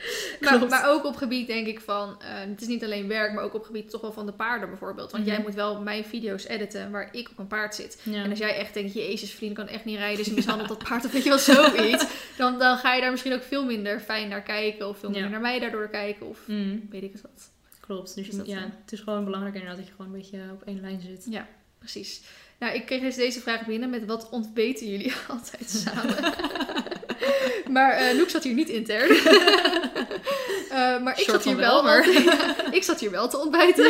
maar, 0.40 0.66
maar 0.68 0.88
ook 0.90 1.04
op 1.04 1.16
gebied 1.16 1.46
denk 1.46 1.66
ik 1.66 1.80
van... 1.80 2.16
eh, 2.22 2.28
het 2.50 2.60
is 2.60 2.66
niet 2.66 2.84
alleen 2.84 3.08
werk, 3.08 3.32
maar 3.32 3.44
ook 3.44 3.54
op 3.54 3.64
gebied 3.64 3.90
toch 3.90 4.00
wel 4.00 4.12
van 4.12 4.26
de 4.26 4.32
paarden 4.32 4.68
bijvoorbeeld. 4.68 5.10
Want 5.10 5.24
Mhm. 5.24 5.32
jij 5.34 5.42
moet 5.42 5.54
wel 5.54 5.80
mijn 5.80 6.04
video's 6.04 6.44
editen 6.46 6.90
waar 6.90 7.08
ik 7.12 7.28
op 7.30 7.38
een 7.38 7.46
paard 7.46 7.74
zit. 7.74 7.98
Ja. 8.02 8.22
En 8.24 8.30
als 8.30 8.38
jij 8.38 8.56
echt 8.56 8.74
denkt, 8.74 8.92
jezus, 8.92 9.30
vriend 9.32 9.54
kan 9.54 9.68
echt 9.68 9.84
niet 9.84 9.96
rijden, 9.98 10.24
ze 10.24 10.34
mishandelt 10.34 10.68
dat 10.68 10.84
paard 10.88 11.04
of 11.04 11.12
weet 11.12 11.22
je 11.22 11.28
wel, 11.28 11.38
zoiets. 11.38 12.06
Dan, 12.36 12.58
dan 12.58 12.76
ga 12.76 12.94
je 12.94 13.00
daar 13.00 13.10
misschien 13.10 13.32
ook 13.34 13.42
veel 13.42 13.64
minder 13.64 14.00
fijn 14.00 14.28
naar 14.28 14.42
kijken. 14.42 14.88
Of 14.88 14.98
veel 14.98 15.08
minder 15.10 15.26
Ja. 15.26 15.32
naar 15.32 15.40
mij 15.50 15.58
daardoor 15.58 15.88
kijken. 15.88 16.28
Of 16.28 16.38
Mm, 16.46 16.86
weet 16.90 17.02
ik 17.02 17.12
het 17.12 17.22
wat. 17.22 17.50
klopt. 17.80 18.14
Dus 18.14 18.28
dat 18.30 18.46
ja, 18.46 18.58
het 18.82 18.92
is 18.92 19.00
gewoon 19.00 19.24
belangrijk 19.24 19.54
inderdaad 19.54 19.78
dat 19.78 19.86
je 19.88 19.92
gewoon 19.96 20.12
een 20.14 20.18
beetje 20.20 20.38
op 20.52 20.62
één 20.66 20.80
lijn 20.80 21.00
zit. 21.00 21.26
Ja, 21.30 21.46
precies. 21.78 22.20
Nou, 22.58 22.74
ik 22.74 22.86
kreeg 22.86 23.02
eens 23.02 23.16
deze 23.16 23.40
vraag 23.40 23.66
binnen 23.66 23.90
met 23.90 24.04
wat 24.04 24.28
ontbeten 24.30 24.90
jullie 24.90 25.12
altijd 25.28 25.70
samen? 25.70 26.16
maar 27.76 27.92
eh 27.92 28.16
Noek 28.18 28.28
zat 28.30 28.44
hier 28.44 28.54
niet 28.54 28.68
intern. 28.68 29.08
Eh, 30.70 31.02
maar 31.02 31.20
ik 31.20 31.28
zat 31.30 31.44
hier 31.44 31.56
wel, 31.56 31.88
ik 32.70 32.82
zat 32.82 33.00
hier 33.00 33.10
wel 33.10 33.28
te 33.28 33.38
ontbijten. 33.38 33.84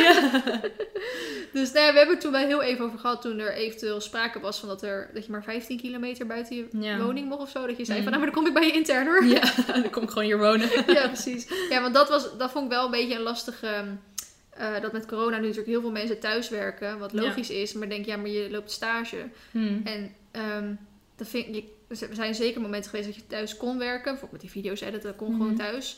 Dus 1.53 1.71
nou 1.71 1.85
ja, 1.85 1.91
we 1.91 1.97
hebben 1.97 2.09
het 2.09 2.21
toen 2.21 2.31
wel 2.31 2.45
heel 2.45 2.61
even 2.61 2.85
over 2.85 2.99
gehad 2.99 3.21
toen 3.21 3.39
er 3.39 3.53
eventueel 3.53 4.01
sprake 4.01 4.39
was 4.39 4.59
van 4.59 4.69
dat, 4.69 4.81
er, 4.83 5.09
dat 5.13 5.25
je 5.25 5.31
maar 5.31 5.43
15 5.43 5.77
kilometer 5.79 6.25
buiten 6.27 6.55
je 6.55 6.67
Ja. 6.79 6.97
woning 6.99 7.27
mocht 7.29 7.41
of 7.41 7.49
zo. 7.49 7.67
Dat 7.67 7.77
je 7.77 7.85
zei 7.85 7.97
Mm. 7.97 8.03
van 8.03 8.13
nou, 8.13 8.23
maar 8.25 8.33
dan 8.33 8.43
kom 8.43 8.47
ik 8.53 8.59
bij 8.59 8.65
je 8.67 8.73
intern 8.79 9.05
hoor. 9.07 9.25
Ja, 9.25 9.41
dan 9.73 9.89
kom 9.89 10.03
ik 10.03 10.09
gewoon 10.09 10.23
hier 10.23 10.37
wonen. 10.37 10.69
Ja, 10.87 11.07
precies. 11.07 11.47
Ja, 11.69 11.81
want 11.81 11.93
dat, 11.93 12.09
was, 12.09 12.37
dat 12.37 12.51
vond 12.51 12.65
ik 12.65 12.71
wel 12.71 12.85
een 12.85 12.91
beetje 12.91 13.15
een 13.15 13.21
lastige... 13.21 13.67
ehm, 13.67 13.87
eh, 14.49 14.81
dat 14.81 14.91
met 14.91 15.05
corona 15.05 15.35
nu 15.35 15.41
natuurlijk 15.41 15.67
heel 15.67 15.81
veel 15.81 15.91
mensen 15.91 16.19
thuiswerken. 16.19 16.99
Wat 16.99 17.11
Ja. 17.13 17.21
logisch 17.21 17.49
is. 17.49 17.73
Maar 17.73 17.89
denk, 17.89 18.05
ja, 18.05 18.17
maar 18.17 18.29
je 18.29 18.47
loopt 18.51 18.71
stage. 18.71 19.17
Hmm. 19.51 19.81
En 19.83 20.15
ehm 20.31 20.73
dat 21.21 21.29
vind 21.29 21.55
ik... 21.55 21.65
Er 21.87 22.15
zijn 22.15 22.35
zeker 22.35 22.61
momenten 22.61 22.89
geweest 22.89 23.07
dat 23.07 23.17
je 23.17 23.27
thuis 23.27 23.57
kon 23.57 23.77
werken. 23.77 24.03
Bijvoorbeeld 24.11 24.31
met 24.31 24.41
die 24.41 24.49
video's 24.61 24.81
editen, 24.81 25.01
dat 25.09 25.15
kon 25.15 25.29
Mhm. 25.31 25.37
gewoon 25.41 25.55
thuis. 25.55 25.97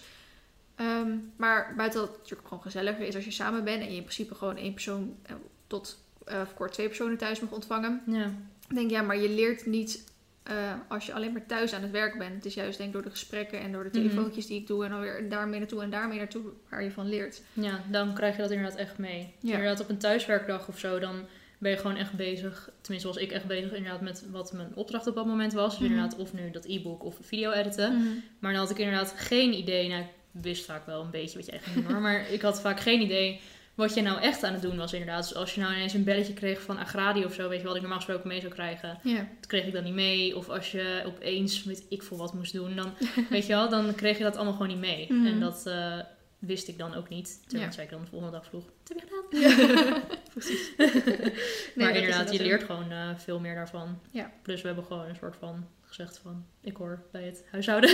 Ehm, 0.75 1.11
maar 1.35 1.73
buiten 1.77 1.99
dat 1.99 2.09
het 2.09 2.17
natuurlijk 2.17 2.47
gewoon 2.47 2.63
gezelliger 2.63 3.05
is 3.07 3.15
als 3.15 3.25
je 3.25 3.31
samen 3.31 3.63
bent. 3.63 3.81
En 3.81 3.89
je 3.89 3.95
in 3.95 4.01
principe 4.03 4.35
gewoon 4.35 4.57
één 4.57 4.73
persoon 4.73 5.15
eh, 5.23 5.35
tot 5.67 6.01
of 6.25 6.53
kort 6.53 6.73
twee 6.73 6.87
personen 6.87 7.17
thuis 7.17 7.39
mag 7.39 7.51
ontvangen. 7.51 8.01
Ja. 8.07 8.31
Ik 8.69 8.75
denk, 8.75 8.89
ja, 8.91 9.01
maar 9.01 9.17
je 9.17 9.29
leert 9.29 9.65
niet 9.65 10.11
eh, 10.43 10.73
als 10.87 11.05
je 11.05 11.13
alleen 11.13 11.31
maar 11.31 11.45
thuis 11.45 11.73
aan 11.73 11.81
het 11.81 11.91
werk 11.91 12.17
bent. 12.17 12.33
Het 12.35 12.45
is 12.45 12.53
juist 12.53 12.77
denk 12.77 12.89
ik 12.89 12.95
door 12.95 13.03
de 13.03 13.09
gesprekken 13.09 13.59
en 13.59 13.71
door 13.71 13.83
de 13.83 13.89
Mhm. 13.99 14.07
telefoontjes 14.07 14.47
die 14.47 14.59
ik 14.59 14.67
doe. 14.67 14.83
En 14.85 14.91
dan 14.91 14.99
weer 14.99 15.29
daarmee 15.29 15.59
naartoe 15.59 15.81
en 15.81 15.89
daarmee 15.89 16.17
naartoe 16.17 16.41
waar 16.69 16.83
je 16.83 16.91
van 16.91 17.09
leert. 17.09 17.41
ja, 17.53 17.79
dan 17.91 18.13
krijg 18.13 18.35
je 18.35 18.41
dat 18.41 18.51
inderdaad 18.51 18.77
echt 18.79 18.97
mee. 18.97 19.33
Ja. 19.39 19.53
Inderdaad 19.53 19.79
op 19.79 19.89
een 19.89 19.97
thuiswerkdag 19.97 20.67
of 20.67 20.79
zo, 20.79 20.99
dan 20.99 21.25
ben 21.63 21.71
je 21.71 21.77
gewoon 21.77 21.95
echt 21.97 22.13
bezig. 22.13 22.69
Tenminste 22.81 23.09
was 23.09 23.17
ik 23.21 23.31
echt 23.31 23.45
bezig 23.45 23.71
inderdaad 23.73 24.01
met 24.01 24.25
wat 24.31 24.53
mijn 24.53 24.71
opdracht 24.75 25.07
op 25.07 25.15
dat 25.15 25.25
moment 25.25 25.53
was. 25.53 25.69
Dus 25.69 25.79
Mhm. 25.79 25.91
inderdaad 25.91 26.19
of 26.19 26.33
nu 26.33 26.51
dat 26.51 26.65
e-book 26.65 27.03
of 27.03 27.15
video 27.21 27.51
editen. 27.51 28.23
Maar 28.39 28.51
dan 28.51 28.61
had 28.61 28.69
ik 28.71 28.77
inderdaad 28.77 29.13
geen 29.17 29.53
idee. 29.53 29.87
Nou, 29.89 30.01
ik 30.01 30.07
wist 30.31 30.65
vaak 30.65 30.85
wel 30.85 31.01
een 31.01 31.11
beetje 31.11 31.37
wat 31.37 31.45
je 31.45 31.51
echt 31.51 31.65
ging 31.65 31.87
doen. 31.87 32.01
Maar 32.01 32.29
ik 32.31 32.41
had 32.41 32.61
vaak 32.61 32.79
geen 32.79 33.01
idee 33.01 33.39
wat 33.75 33.93
je 33.93 34.01
nou 34.01 34.21
echt 34.21 34.43
aan 34.43 34.53
het 34.53 34.61
doen 34.61 34.77
was 34.77 34.93
inderdaad. 34.93 35.23
Dus 35.27 35.35
als 35.35 35.55
je 35.55 35.61
nou 35.61 35.73
ineens 35.73 35.93
een 35.93 36.03
belletje 36.03 36.33
kreeg 36.33 36.61
van 36.61 36.77
Agradi 36.77 37.25
of 37.25 37.33
zo, 37.33 37.49
weet 37.49 37.59
je 37.61 37.65
wat 37.65 37.75
ik 37.75 37.81
normaal 37.81 37.99
gesproken 37.99 38.27
mee 38.27 38.39
zou 38.41 38.53
krijgen. 38.53 38.99
Dat 39.39 39.47
kreeg 39.47 39.65
ik 39.65 39.73
dan 39.73 39.83
niet 39.83 39.93
mee. 39.93 40.37
Of 40.37 40.49
als 40.49 40.71
je 40.71 41.03
opeens, 41.05 41.63
weet 41.63 41.85
ik 41.89 42.03
veel 42.03 42.17
wat 42.17 42.33
moest 42.33 42.53
doen, 42.53 42.75
dan, 42.75 42.93
weet 43.29 43.45
je 43.45 43.53
wel, 43.53 43.69
dan 43.69 43.95
kreeg 43.95 44.17
je 44.17 44.23
dat 44.23 44.35
allemaal 44.35 44.53
gewoon 44.53 44.67
niet 44.67 44.77
mee. 44.79 45.05
Mhm. 45.09 45.25
En 45.25 45.39
dat 45.39 45.65
eh, 45.67 45.99
wist 46.45 46.67
ik 46.67 46.77
dan 46.77 46.93
ook 46.95 47.09
niet. 47.09 47.39
Toen 47.47 47.59
Ja. 47.59 47.71
zei 47.71 47.85
ik 47.85 47.91
dan 47.91 48.01
de 48.01 48.07
volgende 48.07 48.33
dag 48.37 48.45
vroeg, 48.45 48.63
wat 48.63 48.97
heb 48.97 48.97
je 48.99 49.49
gedaan? 49.49 50.01
Precies. 50.33 50.71
maar 51.75 51.95
inderdaad, 51.95 52.31
je 52.33 52.43
leert 52.43 52.63
gewoon 52.63 52.91
eh, 52.91 53.09
veel 53.17 53.39
meer 53.39 53.55
daarvan. 53.55 53.99
Ja. 54.11 54.31
Plus 54.41 54.61
we 54.61 54.67
hebben 54.67 54.85
gewoon 54.85 55.05
een 55.09 55.15
soort 55.15 55.35
van 55.39 55.67
gezegd 55.81 56.17
van, 56.23 56.45
ik 56.61 56.75
hoor 56.75 57.01
bij 57.11 57.23
het 57.23 57.43
huishouden. 57.51 57.93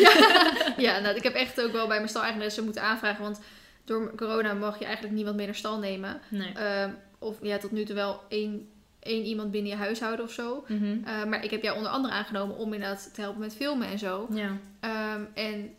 Ja, 0.77 0.99
nou, 1.03 1.15
ik 1.15 1.23
heb 1.23 1.33
echt 1.33 1.61
ook 1.61 1.71
wel 1.71 1.87
bij 1.87 1.97
mijn 1.97 2.09
stal-eigenaressen 2.09 2.63
moeten 2.63 2.81
aanvragen. 2.83 3.23
Want 3.23 3.39
door 3.83 4.15
corona 4.15 4.53
mag 4.53 4.79
je 4.79 4.85
eigenlijk 4.85 5.15
niemand 5.15 5.35
meer 5.35 5.45
naar 5.45 5.55
stal 5.55 5.79
nemen. 5.79 6.21
Nee. 6.29 6.53
Ehm, 6.53 6.91
of 7.19 7.37
ja, 7.41 7.57
tot 7.57 7.71
nu 7.71 7.83
toe 7.83 7.95
wel 7.95 8.21
één, 8.29 8.69
één 8.99 9.23
iemand 9.23 9.51
binnen 9.51 9.71
je 9.71 9.77
huishouden 9.77 10.25
of 10.25 10.31
zo. 10.31 10.63
Mhm. 10.67 10.97
Eh, 11.05 11.23
maar 11.25 11.43
ik 11.43 11.51
heb 11.51 11.63
jou 11.63 11.75
onder 11.77 11.91
andere 11.91 12.13
aangenomen 12.13 12.55
om 12.55 12.73
inderdaad 12.73 13.13
te 13.13 13.21
helpen 13.21 13.39
met 13.39 13.55
filmen 13.55 13.87
en 13.87 13.99
zo. 13.99 14.27
Ja. 14.33 14.57
Ehm, 14.79 15.21
en 15.33 15.73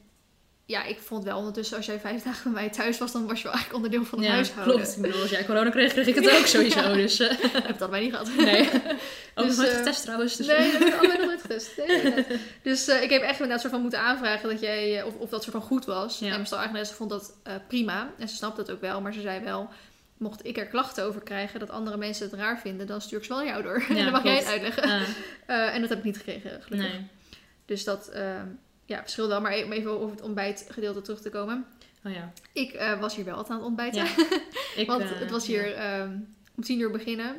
ja, 0.71 0.85
ik 0.85 0.99
vond 0.99 1.25
wel 1.25 1.39
ondertussen, 1.39 1.77
als 1.77 1.87
jij 1.87 2.01
vijf 2.01 2.23
dagen 2.23 2.53
bij 2.53 2.63
mij 2.63 2.71
thuis 2.71 2.99
was, 2.99 3.13
dan 3.13 3.27
was 3.27 3.37
je 3.39 3.43
wel 3.45 3.53
eigenlijk 3.53 3.85
onderdeel 3.85 4.09
van 4.09 4.19
het 4.19 4.27
ja, 4.29 4.33
huishouden. 4.35 4.75
klopt. 4.75 4.97
Ik 4.97 5.03
bedoel, 5.03 5.21
als 5.21 5.31
jij 5.31 5.45
corona 5.45 5.71
kreeg, 5.71 5.93
kreeg 5.93 6.07
ik 6.07 6.15
het 6.15 6.31
ook 6.39 6.47
sowieso. 6.57 6.81
Ja. 6.81 6.93
Dus 6.93 7.21
Ik 7.21 7.39
heb 7.71 7.79
dat 7.79 7.91
mij 7.91 8.01
niet 8.01 8.11
gehad. 8.11 8.31
nee. 8.37 8.69
Ook 9.35 9.47
Dus, 9.47 9.57
nog 9.57 9.65
nooit 9.65 9.71
eh, 9.71 9.77
getest 9.77 10.03
trouwens. 10.03 10.37
Dus, 10.37 10.47
Nee, 10.47 10.73
dat 10.73 10.81
heb 10.83 11.03
ik 11.03 11.19
nog 11.19 11.27
nooit 11.27 11.41
getest. 11.41 11.71
Nee, 11.77 12.25
dus 12.63 12.89
eh, 12.89 13.03
ik 13.03 13.11
heb 13.11 13.23
echt 13.23 13.33
inderdaad 13.33 13.61
soort 13.61 13.73
van 13.73 13.83
moeten 13.83 14.01
aanvragen 14.01 14.49
dat 14.49 14.61
jij, 14.61 15.03
of, 15.03 15.15
of 15.15 15.31
dat 15.31 15.43
soort 15.43 15.57
van 15.57 15.65
goed 15.65 15.85
was. 15.85 16.19
Ja. 16.19 16.25
En 16.27 16.33
mijn 16.33 16.47
stal-eigenaresse 16.47 16.95
vond 16.97 17.11
dat 17.11 17.35
prima. 17.69 18.11
En 18.19 18.29
ze 18.29 18.35
snapte 18.35 18.61
het 18.61 18.71
ook 18.71 18.81
wel. 18.81 19.01
Maar 19.01 19.13
ze 19.13 19.21
zei 19.21 19.41
wel, 19.45 19.69
mocht 20.17 20.47
ik 20.47 20.59
er 20.59 20.67
klachten 20.67 21.05
over 21.05 21.21
krijgen 21.23 21.61
dat 21.61 21.71
andere 21.71 21.97
mensen 21.97 22.31
het 22.31 22.35
raar 22.41 22.61
vinden, 22.61 22.87
dan 22.87 23.01
stuur 23.01 23.19
ik 23.19 23.25
ze 23.25 23.33
wel 23.33 23.45
jou 23.45 23.63
door. 23.63 23.85
en 23.89 23.95
dan 23.95 24.11
mag 24.13 24.23
jij 24.23 24.37
het 24.37 24.47
uitleggen. 24.47 24.83
En 25.47 25.81
dat 25.81 25.91
heb 25.91 25.99
ik 25.99 26.05
niet 26.05 26.17
gekregen, 26.17 26.63
gelukkig. 26.63 26.91
nee. 26.93 27.07
Dus 27.67 27.85
dat 27.85 28.09
eh, 28.09 28.41
ja, 28.91 29.01
verschilt 29.03 29.29
wel. 29.29 29.41
Maar 29.41 29.65
om 29.65 29.73
even 29.73 29.91
over 30.01 30.11
het 30.11 30.23
ontbijtgedeelte 30.25 31.01
terug 31.03 31.21
te 31.21 31.31
komen. 31.31 31.67
Oh 32.05 32.13
ja. 32.13 32.33
Ik 32.53 32.73
eh, 32.73 33.01
was 33.01 33.17
hier 33.17 33.25
wel 33.25 33.35
altijd 33.35 33.53
aan 33.53 33.59
het 33.59 33.67
ontbijten. 33.67 34.05
Ja. 34.05 34.11
Ik, 34.77 34.87
Want 34.87 35.03
eh, 35.03 35.09
het 35.19 35.31
was 35.31 35.47
hier 35.47 35.75
ehm, 35.75 36.11
om 36.57 36.63
tien 36.63 36.81
uur 36.81 36.91
beginnen. 36.91 37.37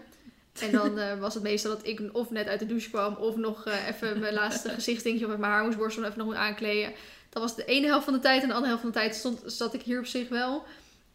En 0.61 0.71
dan 0.71 0.99
eh, 0.99 1.19
was 1.19 1.33
het 1.33 1.43
meestal 1.43 1.71
dat 1.75 1.87
ik 1.87 2.09
of 2.11 2.29
net 2.31 2.47
uit 2.47 2.59
de 2.59 2.65
douche 2.65 2.89
kwam... 2.89 3.13
of 3.15 3.35
nog 3.35 3.65
eh, 3.65 3.87
even 3.87 4.19
mijn 4.19 4.33
laatste 4.33 4.69
gezichtsdingetje... 4.79 5.25
of 5.25 5.31
met 5.31 5.39
mijn 5.39 5.51
haar 5.51 5.63
moest 5.63 5.77
borstelen... 5.77 6.07
even 6.09 6.19
nog 6.19 6.27
moet 6.29 6.37
aankleden. 6.37 6.93
Dat 7.29 7.41
was 7.41 7.55
de 7.55 7.65
ene 7.65 7.87
helft 7.87 8.03
van 8.05 8.13
de 8.13 8.19
tijd. 8.19 8.41
En 8.41 8.47
de 8.47 8.53
andere 8.53 8.71
helft 8.73 8.81
van 8.81 8.91
de 8.91 8.97
tijd 8.99 9.15
stond, 9.15 9.41
zat 9.45 9.73
ik 9.73 9.81
hier 9.81 9.99
op 9.99 10.05
zich 10.05 10.29
wel. 10.29 10.63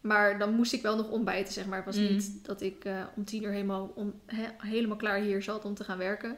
Maar 0.01 0.39
dan 0.39 0.53
moest 0.53 0.73
ik 0.73 0.81
wel 0.81 0.95
nog 0.95 1.09
ontbijten, 1.09 1.53
zeg 1.53 1.65
maar. 1.65 1.77
Het 1.77 1.85
was 1.85 1.95
Mm. 1.97 2.11
niet 2.13 2.31
dat 2.45 2.61
ik 2.61 2.85
eh, 2.85 3.01
om 3.15 3.25
tien 3.25 3.43
uur 3.43 3.51
helemaal, 3.51 3.91
om, 3.95 4.13
he- 4.25 4.67
helemaal 4.69 4.97
klaar 4.97 5.19
hier 5.19 5.41
zat 5.43 5.65
om 5.65 5.73
te 5.75 5.83
gaan 5.83 5.97
werken. 5.97 6.37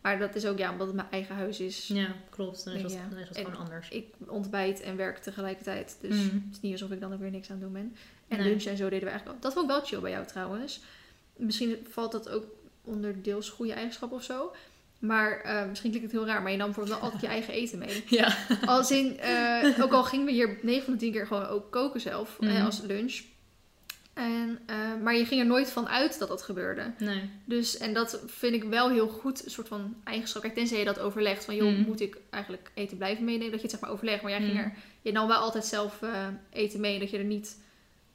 Maar 0.00 0.18
dat 0.18 0.34
is 0.34 0.46
ook 0.46 0.58
ja, 0.58 0.70
omdat 0.72 0.86
het 0.86 0.96
mijn 0.96 1.08
eigen 1.10 1.34
huis 1.34 1.60
is. 1.60 1.86
Ja, 1.86 2.06
klopt. 2.30 2.64
Dan 2.64 2.74
is 2.74 2.82
dat, 2.82 2.92
Ja. 2.92 2.98
dan 3.10 3.18
is 3.18 3.28
dat 3.28 3.36
gewoon 3.36 3.56
anders. 3.56 3.88
Ik 3.88 4.06
ontbijt 4.26 4.80
en 4.80 4.96
werk 4.96 5.18
tegelijkertijd. 5.18 5.96
Dus 6.00 6.16
Mm. 6.16 6.22
het 6.46 6.52
is 6.56 6.60
niet 6.60 6.72
alsof 6.72 6.90
ik 6.90 7.00
dan 7.00 7.12
ook 7.12 7.20
weer 7.20 7.30
niks 7.30 7.50
aan 7.50 7.54
het 7.56 7.64
doen 7.64 7.72
ben. 7.72 7.96
En 8.28 8.38
Nee. 8.38 8.48
lunch 8.48 8.64
en 8.64 8.76
zo 8.76 8.84
deden 8.88 9.04
we 9.04 9.10
eigenlijk 9.10 9.36
ook. 9.36 9.42
Dat 9.42 9.52
vond 9.52 9.64
ik 9.64 9.70
wel 9.76 9.84
chill 9.84 10.00
bij 10.00 10.10
jou 10.10 10.26
trouwens. 10.26 10.80
Misschien 11.36 11.86
valt 11.90 12.12
dat 12.12 12.28
ook 12.28 12.44
onder 12.84 13.22
deels 13.22 13.48
goede 13.48 13.72
eigenschappen 13.72 14.18
of 14.18 14.24
zo. 14.24 14.54
Maar 14.98 15.40
eh, 15.40 15.68
misschien 15.68 15.90
klinkt 15.90 16.12
het 16.12 16.20
heel 16.20 16.30
raar, 16.30 16.42
maar 16.42 16.50
je 16.50 16.56
nam 16.56 16.66
bijvoorbeeld 16.66 16.96
wel 16.96 17.04
altijd 17.04 17.22
je 17.22 17.28
eigen 17.28 17.54
eten 17.54 17.78
mee. 17.78 18.04
Ja. 18.20 18.36
Als 18.66 18.90
in, 18.90 19.18
eh, 19.18 19.78
ook 19.82 19.92
al 19.92 20.04
gingen 20.04 20.26
we 20.26 20.32
hier 20.32 20.58
9 20.62 20.84
van 20.84 20.92
de 20.92 20.98
10 20.98 21.12
keer 21.12 21.26
gewoon 21.26 21.46
ook 21.46 21.70
koken 21.70 22.00
zelf 22.00 22.36
Mhm. 22.40 22.64
als 22.64 22.80
lunch. 22.80 23.20
En, 24.14 24.58
eh, 24.66 24.76
maar 25.02 25.14
je 25.16 25.24
ging 25.24 25.40
er 25.40 25.46
nooit 25.46 25.70
van 25.70 25.88
uit 25.88 26.18
dat 26.18 26.28
dat 26.28 26.42
gebeurde. 26.42 26.92
Nee. 26.98 27.30
Dus, 27.44 27.76
en 27.78 27.94
dat 27.94 28.22
vind 28.26 28.54
ik 28.54 28.64
wel 28.64 28.90
heel 28.90 29.08
goed, 29.08 29.44
een 29.44 29.50
soort 29.50 29.68
van 29.68 29.94
eigenschap. 30.04 30.42
Kijk, 30.42 30.54
tenzij 30.54 30.78
je 30.78 30.84
dat 30.84 30.98
overlegt, 30.98 31.44
van 31.44 31.54
joh, 31.56 31.72
Mm. 31.76 31.84
moet 31.86 32.00
ik 32.00 32.16
eigenlijk 32.30 32.70
eten 32.74 32.96
blijven 32.96 33.24
meenemen? 33.24 33.50
Dat 33.50 33.56
je 33.60 33.66
het 33.66 33.70
zeg 33.70 33.80
maar 33.80 33.90
overlegt, 33.90 34.22
maar 34.22 34.30
jij 34.30 34.40
ging 34.40 34.52
Mm. 34.52 34.58
er, 34.58 34.72
je 35.02 35.12
nam 35.12 35.28
wel 35.28 35.36
altijd 35.36 35.64
zelf 35.64 36.02
eh, 36.02 36.26
eten 36.52 36.80
mee. 36.80 36.98
Dat 36.98 37.10
je 37.10 37.18
er 37.18 37.24
niet 37.24 37.56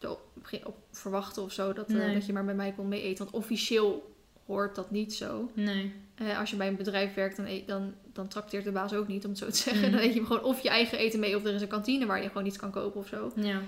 op, 0.01 0.19
op 0.63 0.75
verwachtte 0.91 1.41
of 1.41 1.51
zo, 1.51 1.73
dat, 1.73 1.89
eh, 1.89 1.95
Nee. 1.95 2.13
dat 2.13 2.25
je 2.25 2.33
maar 2.33 2.45
bij 2.45 2.53
mij 2.55 2.73
kon 2.75 2.87
mee 2.87 3.01
eten. 3.01 3.23
Want 3.23 3.35
officieel 3.35 4.15
hoort 4.45 4.75
dat 4.75 4.91
niet 4.91 5.13
zo. 5.13 5.51
Nee. 5.53 5.93
Als 6.39 6.49
je 6.49 6.55
bij 6.55 6.67
een 6.67 6.75
bedrijf 6.75 7.13
werkt, 7.13 7.37
dan, 7.37 7.45
eet- 7.45 7.67
dan, 7.67 7.93
dan 8.13 8.27
trakteert 8.27 8.63
de 8.63 8.71
baas 8.71 8.93
ook 8.93 9.07
niet, 9.07 9.23
om 9.23 9.29
het 9.29 9.39
zo 9.39 9.49
te 9.49 9.55
zeggen. 9.57 9.85
Mm. 9.85 9.91
Dan 9.91 9.99
eet 10.01 10.13
je 10.13 10.25
gewoon 10.25 10.43
of 10.43 10.61
je 10.61 10.69
eigen 10.69 10.97
eten 10.97 11.19
mee, 11.19 11.35
of 11.35 11.45
er 11.45 11.53
is 11.53 11.61
een 11.61 11.67
kantine 11.67 12.05
waar 12.05 12.21
je 12.21 12.27
gewoon 12.27 12.45
iets 12.45 12.57
kan 12.57 12.71
kopen 12.71 12.99
of 13.01 13.07
zo. 13.07 13.31
Ja. 13.35 13.61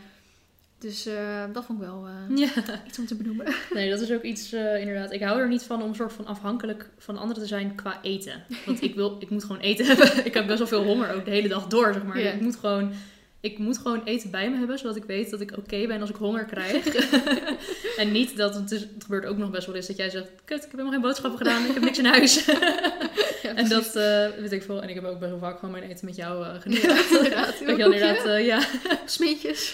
Dus 0.80 1.06
eh, 1.06 1.44
dat 1.54 1.66
vond 1.66 1.82
ik 1.82 1.88
wel 1.88 2.08
eh, 2.08 2.38
Ja. 2.38 2.49
iets 2.88 2.99
om 2.99 3.06
te 3.06 3.16
benoemen. 3.16 3.45
Nee, 3.74 3.90
dat 3.90 4.02
is 4.02 4.12
ook 4.12 4.24
iets 4.24 4.54
eh, 4.54 4.80
inderdaad. 4.80 5.12
Ik 5.12 5.22
hou 5.22 5.40
er 5.40 5.48
niet 5.48 5.64
van 5.64 5.82
om 5.82 5.94
soort 5.95 6.14
van 6.14 6.26
afhankelijk 6.26 6.90
van 6.98 7.18
anderen 7.18 7.41
te 7.41 7.48
zijn 7.48 7.76
qua 7.76 7.99
eten. 8.02 8.44
Want 8.66 8.82
ik, 8.84 8.95
wil, 8.95 9.18
ik 9.20 9.30
moet 9.30 9.44
gewoon 9.44 9.62
eten 9.62 9.86
hebben. 9.95 10.26
ik 10.26 10.34
heb 10.34 10.45
best 10.48 10.58
wel 10.58 10.68
veel 10.68 10.84
honger 10.84 11.14
ook 11.14 11.26
de 11.26 11.32
hele 11.32 11.48
dag 11.48 11.68
door, 11.68 11.94
zeg 11.94 12.04
maar. 12.04 12.18
Ik 12.18 12.41
moet 12.41 12.56
gewoon... 12.56 12.91
Ik 13.40 13.58
moet 13.58 13.78
gewoon 13.78 14.04
eten 14.04 14.32
bij 14.32 14.49
me 14.49 14.58
hebben, 14.58 14.78
zodat 14.80 14.95
ik 14.95 15.04
weet 15.04 15.30
dat 15.30 15.41
ik 15.41 15.58
oké 15.58 15.88
ben 15.88 16.02
als 16.02 16.10
ik 16.10 16.16
honger 16.16 16.45
krijg. 16.45 16.86
en 17.98 18.12
niet 18.12 18.38
dat 18.38 18.56
het, 18.56 18.72
is, 18.72 18.82
het 18.82 19.04
gebeurt 19.04 19.26
ook 19.26 19.38
nog 19.38 19.49
best 19.49 19.66
wel 19.66 19.76
eens 19.76 19.88
dat 19.88 19.98
jij 19.98 20.10
zegt: 20.10 20.28
Kut, 20.45 20.58
ik 20.58 20.62
heb 20.62 20.72
helemaal 20.72 20.91
geen 20.91 21.02
boodschappen 21.02 21.38
gedaan, 21.38 21.66
ik 21.66 21.74
heb 21.74 21.84
niks 21.84 21.98
in 21.98 22.06
huis. 22.06 22.45
Ja, 23.48 23.56
en 23.56 23.69
dat 23.69 23.95
eh, 23.95 24.28
weet 24.38 24.52
ik 24.52 24.64
veel. 24.64 24.82
En 24.82 24.90
ik 24.90 24.95
heb 24.95 25.06
ook 25.06 25.19
wel 25.19 25.38
vaak 25.40 25.60
gewoon 25.60 25.72
mijn 25.72 25.90
eten 25.90 26.06
met 26.06 26.15
jou 26.15 26.45
eh 26.45 26.82
Ja, 26.82 26.98
inderdaad. 27.18 27.53
Dat 27.65 27.78
je 27.78 28.24
eh, 28.26 28.45
ja, 28.45 28.61
Smeetjes. 29.06 29.74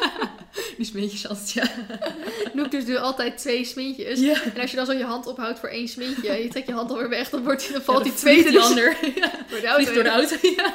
die 0.76 0.86
smeetjes 0.86 1.28
altijd, 1.28 1.52
ja. 1.52 1.64
Noek 2.54 2.70
dus 2.70 2.84
nu 2.84 2.96
altijd 2.96 3.38
twee 3.38 3.64
smintjes. 3.64 4.20
ja. 4.20 4.42
En 4.54 4.60
als 4.60 4.70
je 4.70 4.76
dan 4.76 4.86
zo 4.86 4.92
je 4.92 5.04
hand 5.04 5.26
ophoudt 5.26 5.58
voor 5.58 5.68
één 5.68 5.88
smintje, 5.88 6.28
en 6.28 6.42
je 6.42 6.48
trekt 6.48 6.66
je 6.66 6.72
hand 6.72 6.90
alweer 6.90 7.08
weg, 7.08 7.30
dan, 7.30 7.44
wordt, 7.44 7.72
dan 7.72 7.82
valt 7.82 7.98
Ja, 7.98 8.04
die 8.04 8.14
tweede 8.14 8.42
die 8.42 8.52
dus 8.52 8.62
ander. 8.62 8.96
Ja, 9.14 9.30
door 9.50 9.60
de 9.60 9.66
auto. 9.66 9.92
door 9.92 10.02
de 10.02 10.10
auto. 10.10 10.36
Ja, 10.42 10.72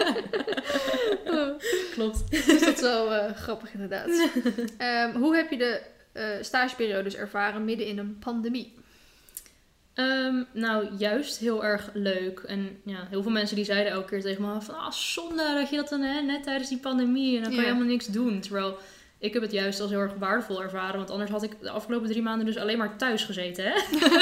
Oh, 1.25 1.59
klopt. 1.91 2.31
Dus 2.31 2.59
dat 2.59 2.75
is 2.75 2.81
wel 2.81 3.33
grappig 3.35 3.73
inderdaad. 3.73 4.29
Ehm, 4.77 5.15
hoe 5.15 5.35
heb 5.35 5.51
je 5.51 5.57
de 5.57 5.81
stageperiodes 6.41 7.15
ervaren 7.15 7.65
midden 7.65 7.87
in 7.87 7.97
een 7.97 8.17
pandemie? 8.19 8.73
Ehm, 9.93 10.43
nou, 10.53 10.87
juist 10.97 11.37
heel 11.37 11.63
erg 11.63 11.89
leuk. 11.93 12.39
En 12.39 12.77
ja, 12.85 13.07
heel 13.09 13.21
veel 13.21 13.31
mensen 13.31 13.55
die 13.55 13.65
zeiden 13.65 13.91
elke 13.91 14.09
keer 14.09 14.21
tegen 14.21 14.41
me 14.41 14.61
van... 14.61 14.75
Ah, 14.75 14.91
zonde 14.91 15.53
dat 15.59 15.69
je 15.69 15.75
dat 15.75 15.89
dan 15.89 16.01
hè, 16.01 16.21
net 16.21 16.43
tijdens 16.43 16.69
die 16.69 16.77
pandemie... 16.77 17.35
en 17.37 17.43
dan 17.43 17.51
kan 17.51 17.61
je 17.61 17.67
Ja. 17.67 17.67
helemaal 17.73 17.91
niks 17.91 18.05
doen. 18.07 18.39
Terwijl 18.39 18.77
ik 19.17 19.33
heb 19.33 19.41
het 19.41 19.51
juist 19.51 19.79
als 19.79 19.89
heel 19.89 19.99
erg 19.99 20.13
waardevol 20.13 20.61
ervaren. 20.63 20.97
Want 20.97 21.09
anders 21.09 21.31
had 21.31 21.43
ik 21.43 21.61
de 21.61 21.69
afgelopen 21.69 22.09
drie 22.09 22.21
maanden 22.21 22.45
dus 22.45 22.57
alleen 22.57 22.77
maar 22.77 22.97
thuis 22.97 23.23
gezeten. 23.23 23.65
Hè? 23.65 23.73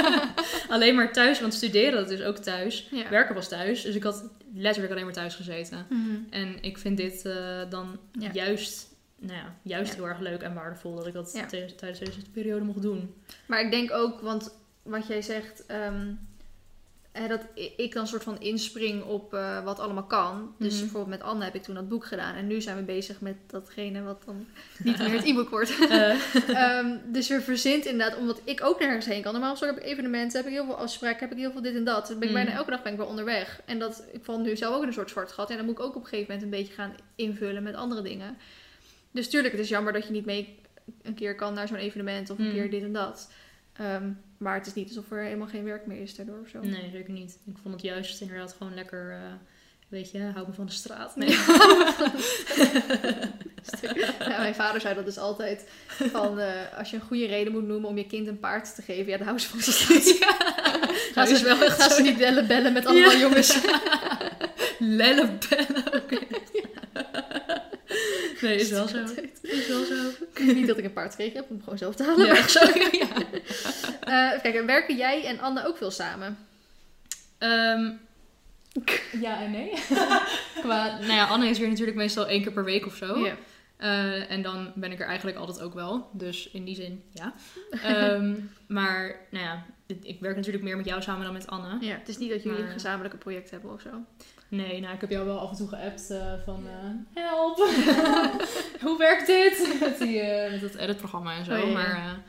alleen 0.75 0.95
maar 0.95 1.13
thuis, 1.13 1.39
want 1.39 1.53
studeren 1.53 1.91
dat 1.99 2.09
is 2.09 2.21
ook 2.21 2.37
thuis. 2.37 2.87
Ja. 2.91 3.09
Werken 3.09 3.35
was 3.35 3.47
thuis. 3.47 3.81
Dus 3.81 3.95
ik 3.95 4.03
had 4.03 4.29
letterlijk 4.53 4.93
alleen 4.93 5.05
maar 5.05 5.13
thuis 5.13 5.35
gezeten. 5.35 5.85
Mhm. 5.89 6.15
En 6.29 6.57
ik 6.61 6.77
vind 6.77 6.97
dit 6.97 7.25
eh, 7.25 7.59
dan 7.69 7.99
Ja. 8.11 8.29
juist... 8.33 8.89
Nou 9.19 9.33
ja, 9.37 9.55
juist 9.61 9.95
heel 9.95 10.07
erg 10.07 10.19
leuk 10.19 10.41
en 10.41 10.53
waardevol 10.53 10.95
dat 10.95 11.07
ik 11.07 11.13
dat 11.13 11.31
tijdens 11.77 11.99
deze 11.99 12.29
periode 12.33 12.65
mocht 12.65 12.81
doen. 12.81 13.13
Maar 13.45 13.61
ik 13.61 13.71
denk 13.71 13.91
ook, 13.91 14.21
want 14.21 14.55
wat 14.83 15.07
jij 15.07 15.21
zegt, 15.21 15.65
ehm, 15.65 16.07
hè, 17.11 17.27
dat 17.27 17.41
ik 17.77 17.93
dan 17.93 18.07
soort 18.07 18.23
van 18.23 18.39
inspring 18.41 19.03
op 19.03 19.33
eh, 19.33 19.63
wat 19.63 19.79
allemaal 19.79 20.03
kan. 20.03 20.55
Dus 20.57 20.71
Mhm. 20.73 20.81
bijvoorbeeld 20.81 21.19
met 21.19 21.27
Anne 21.29 21.43
heb 21.43 21.55
ik 21.55 21.63
toen 21.63 21.75
dat 21.75 21.89
boek 21.89 22.05
gedaan. 22.05 22.35
En 22.35 22.47
nu 22.47 22.61
zijn 22.61 22.75
we 22.77 22.83
bezig 22.83 23.21
met 23.21 23.35
datgene 23.47 24.01
wat 24.01 24.21
dan 24.25 24.45
niet 24.83 24.97
meer 24.97 25.11
het 25.11 25.23
e-book 25.29 25.49
wordt. 25.49 25.87
Eh, 25.89 26.15
Ehm, 26.63 26.97
dus 27.05 27.27
je 27.27 27.41
verzint 27.41 27.85
inderdaad, 27.85 28.17
omdat 28.19 28.41
ik 28.43 28.63
ook 28.63 28.79
nergens 28.79 29.05
heen 29.05 29.21
kan. 29.21 29.31
Normaal 29.31 29.51
gesproken 29.51 29.77
heb 29.77 29.85
ik 29.85 29.91
evenementen, 29.91 30.37
heb 30.37 30.47
ik 30.47 30.53
heel 30.55 30.65
veel 30.65 30.77
afspraken, 30.77 31.19
heb 31.19 31.31
ik 31.31 31.37
heel 31.37 31.51
veel 31.51 31.61
dit 31.61 31.75
en 31.75 31.83
dat. 31.83 32.07
Dan 32.07 32.19
ben 32.19 32.27
ik 32.29 32.35
Mm. 32.35 32.41
bijna 32.43 32.57
elke 32.57 32.69
dag 32.71 32.83
ben 32.83 32.91
ik 32.91 32.97
wel 32.97 33.07
onderweg. 33.07 33.61
En 33.65 33.79
dat, 33.79 34.03
ik 34.11 34.23
val 34.23 34.39
nu 34.39 34.55
zelf 34.57 34.75
ook 34.75 34.81
in 34.81 34.87
een 34.87 34.93
soort 34.93 35.09
zwart 35.09 35.31
gat. 35.31 35.49
En 35.49 35.57
dan 35.57 35.65
moet 35.65 35.77
ik 35.77 35.83
ook 35.83 35.95
op 35.95 36.01
een 36.03 36.07
gegeven 36.09 36.33
moment 36.33 36.43
een 36.53 36.59
beetje 36.59 36.73
gaan 36.73 36.95
invullen 37.15 37.63
met 37.63 37.75
andere 37.75 38.01
dingen. 38.01 38.37
Dus 39.11 39.29
tuurlijk, 39.29 39.53
het 39.53 39.63
is 39.63 39.69
jammer 39.69 39.93
dat 39.93 40.05
je 40.05 40.11
niet 40.11 40.25
mee 40.25 40.59
een 41.01 41.13
keer 41.13 41.35
kan 41.35 41.53
naar 41.53 41.67
zo'n 41.67 41.77
evenement 41.77 42.29
of 42.29 42.37
een 42.37 42.45
Mm. 42.45 42.51
keer 42.53 42.69
dit 42.69 42.83
en 42.83 42.93
dat. 42.93 43.31
Ehm, 43.73 44.09
maar 44.41 44.55
het 44.55 44.67
is 44.67 44.73
niet 44.73 44.87
alsof 44.87 45.11
er 45.11 45.23
helemaal 45.23 45.47
geen 45.47 45.63
werk 45.63 45.85
meer 45.85 46.01
is 46.01 46.15
daardoor 46.15 46.39
of 46.43 46.47
zo. 46.49 46.59
Nee, 46.61 46.89
zeker 46.91 47.13
niet. 47.13 47.37
Ik 47.45 47.55
vond 47.61 47.73
het 47.73 47.83
juist 47.83 48.21
inderdaad 48.21 48.55
gewoon 48.57 48.73
lekker, 48.73 49.11
eh, 49.11 49.17
weet 49.87 50.11
je, 50.11 50.19
hou 50.33 50.47
me 50.47 50.53
van 50.53 50.65
de 50.65 50.71
straat. 50.71 51.15
Nee. 51.15 51.37
Ja, 54.19 54.37
mijn 54.39 54.55
vader 54.55 54.81
zei 54.81 54.95
dat 54.95 55.05
dus 55.05 55.17
altijd. 55.17 55.65
Van, 55.87 56.39
eh, 56.39 56.77
als 56.77 56.89
je 56.89 56.95
een 56.95 57.01
goede 57.01 57.25
reden 57.25 57.53
moet 57.53 57.67
noemen 57.67 57.89
om 57.89 57.97
je 57.97 58.05
kind 58.07 58.27
een 58.27 58.39
paard 58.39 58.75
te 58.75 58.81
geven, 58.81 59.11
ja, 59.11 59.17
dan 59.17 59.27
hou 59.27 59.39
ze 59.39 59.47
van 59.47 59.57
de 59.59 59.63
straat. 59.63 60.03
Ga 61.13 61.21
Dat 61.23 61.29
is 61.29 61.39
ze, 61.39 61.45
wel 61.45 61.55
ga 61.57 61.89
ze 61.89 62.01
niet 62.01 62.17
bellen, 62.17 62.47
bellen 62.47 62.73
met 62.73 62.85
allemaal 62.85 63.11
Ja. 63.11 63.17
jongens. 63.19 63.57
Lellebellen. 64.79 65.93
Oké. 65.93 66.17
Nee, 68.41 68.55
is 68.55 68.69
wel 68.69 68.87
zo. 68.87 68.97
Is 69.41 69.67
wel 69.67 69.83
zo. 69.83 69.95
niet 70.43 70.67
dat 70.67 70.77
ik 70.77 70.83
een 70.85 70.93
paard 70.93 71.09
gekregen 71.11 71.35
heb, 71.35 71.43
om 71.49 71.55
hem 71.55 71.63
gewoon 71.63 71.77
zelf 71.77 71.95
te 71.95 72.03
halen. 72.03 72.25
Ja, 72.25 72.31
maar- 72.33 72.49
zo. 72.49 72.59
Ja. 74.03 74.41
Eh, 74.43 74.65
werken 74.65 74.95
jij 74.95 75.25
en 75.25 75.39
Anne 75.39 75.67
ook 75.67 75.77
veel 75.77 75.91
samen? 75.91 76.37
Ehm, 77.37 77.91
ja 79.25 79.41
en 79.41 79.51
nee. 79.51 79.71
Qua, 80.63 80.97
nou 80.99 81.13
ja, 81.13 81.25
Anne 81.27 81.47
is 81.47 81.59
weer 81.59 81.69
natuurlijk 81.69 81.97
meestal 81.97 82.27
één 82.27 82.41
keer 82.43 82.51
per 82.51 82.63
week 82.63 82.85
of 82.85 82.95
zo. 82.95 83.27
Eh, 83.77 84.31
en 84.31 84.41
dan 84.41 84.71
ben 84.75 84.91
ik 84.91 84.99
er 84.99 85.07
eigenlijk 85.07 85.37
altijd 85.37 85.61
ook 85.61 85.73
wel. 85.73 86.09
Dus 86.13 86.49
in 86.51 86.63
die 86.65 86.75
zin, 86.75 87.03
ja. 87.13 87.33
Ehm, 87.83 88.33
maar, 88.67 89.15
nou 89.29 89.45
ja, 89.45 89.65
ik- 89.87 90.03
ik 90.05 90.19
werk 90.19 90.35
natuurlijk 90.35 90.63
meer 90.63 90.77
met 90.77 90.85
jou 90.85 91.01
samen 91.01 91.23
dan 91.23 91.33
met 91.33 91.47
Anne. 91.47 91.77
ja. 91.85 91.93
Het 91.97 92.07
is 92.09 92.17
niet 92.17 92.29
dat 92.29 92.43
jullie 92.43 92.57
Maar- 92.59 92.67
een 92.67 92.73
gezamenlijke 92.73 93.17
project 93.17 93.51
hebben 93.51 93.71
of 93.73 93.81
zo. 93.81 93.89
Nee, 94.51 94.79
nou, 94.79 94.93
ik 94.93 95.01
heb 95.01 95.09
jou 95.09 95.25
wel 95.25 95.39
af 95.39 95.49
en 95.49 95.55
toe 95.55 95.67
geappt 95.67 96.09
eh, 96.09 96.33
van 96.45 96.63
eh, 96.67 97.23
help, 97.23 97.57
hoe 98.85 98.97
werkt 98.97 99.27
dit? 99.27 99.67
met, 99.79 99.97
die, 99.99 100.19
eh, 100.19 100.51
met 100.51 100.61
dat 100.61 100.75
editprogramma 100.75 101.35
en 101.35 101.45
zo. 101.45 101.51
Oh, 101.51 101.59
ja. 101.59 101.73
Maar 101.73 102.23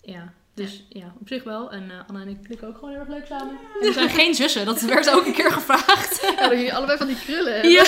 ja, 0.00 0.32
dus 0.54 0.86
ja. 0.88 1.14
op 1.20 1.28
zich 1.28 1.44
wel. 1.44 1.72
En 1.72 1.90
Anna 2.06 2.20
en 2.20 2.28
ik 2.28 2.42
klikken 2.42 2.68
ook 2.68 2.74
gewoon 2.74 2.90
heel 2.90 2.98
erg 2.98 3.08
leuk 3.08 3.26
samen. 3.26 3.58
En 3.80 3.86
we 3.86 3.92
zijn 3.92 4.08
geen 4.08 4.34
zussen, 4.34 4.66
dat 4.66 4.80
werd 4.80 5.10
ook 5.10 5.26
een 5.26 5.32
keer 5.32 5.52
gevraagd. 5.52 6.22
Ja, 6.36 6.48
dat 6.48 6.50
jullie 6.50 6.74
allebei 6.74 6.98
van 6.98 7.06
die 7.06 7.18
krullen 7.18 7.52
hebben. 7.52 7.70
Ja. 7.70 7.84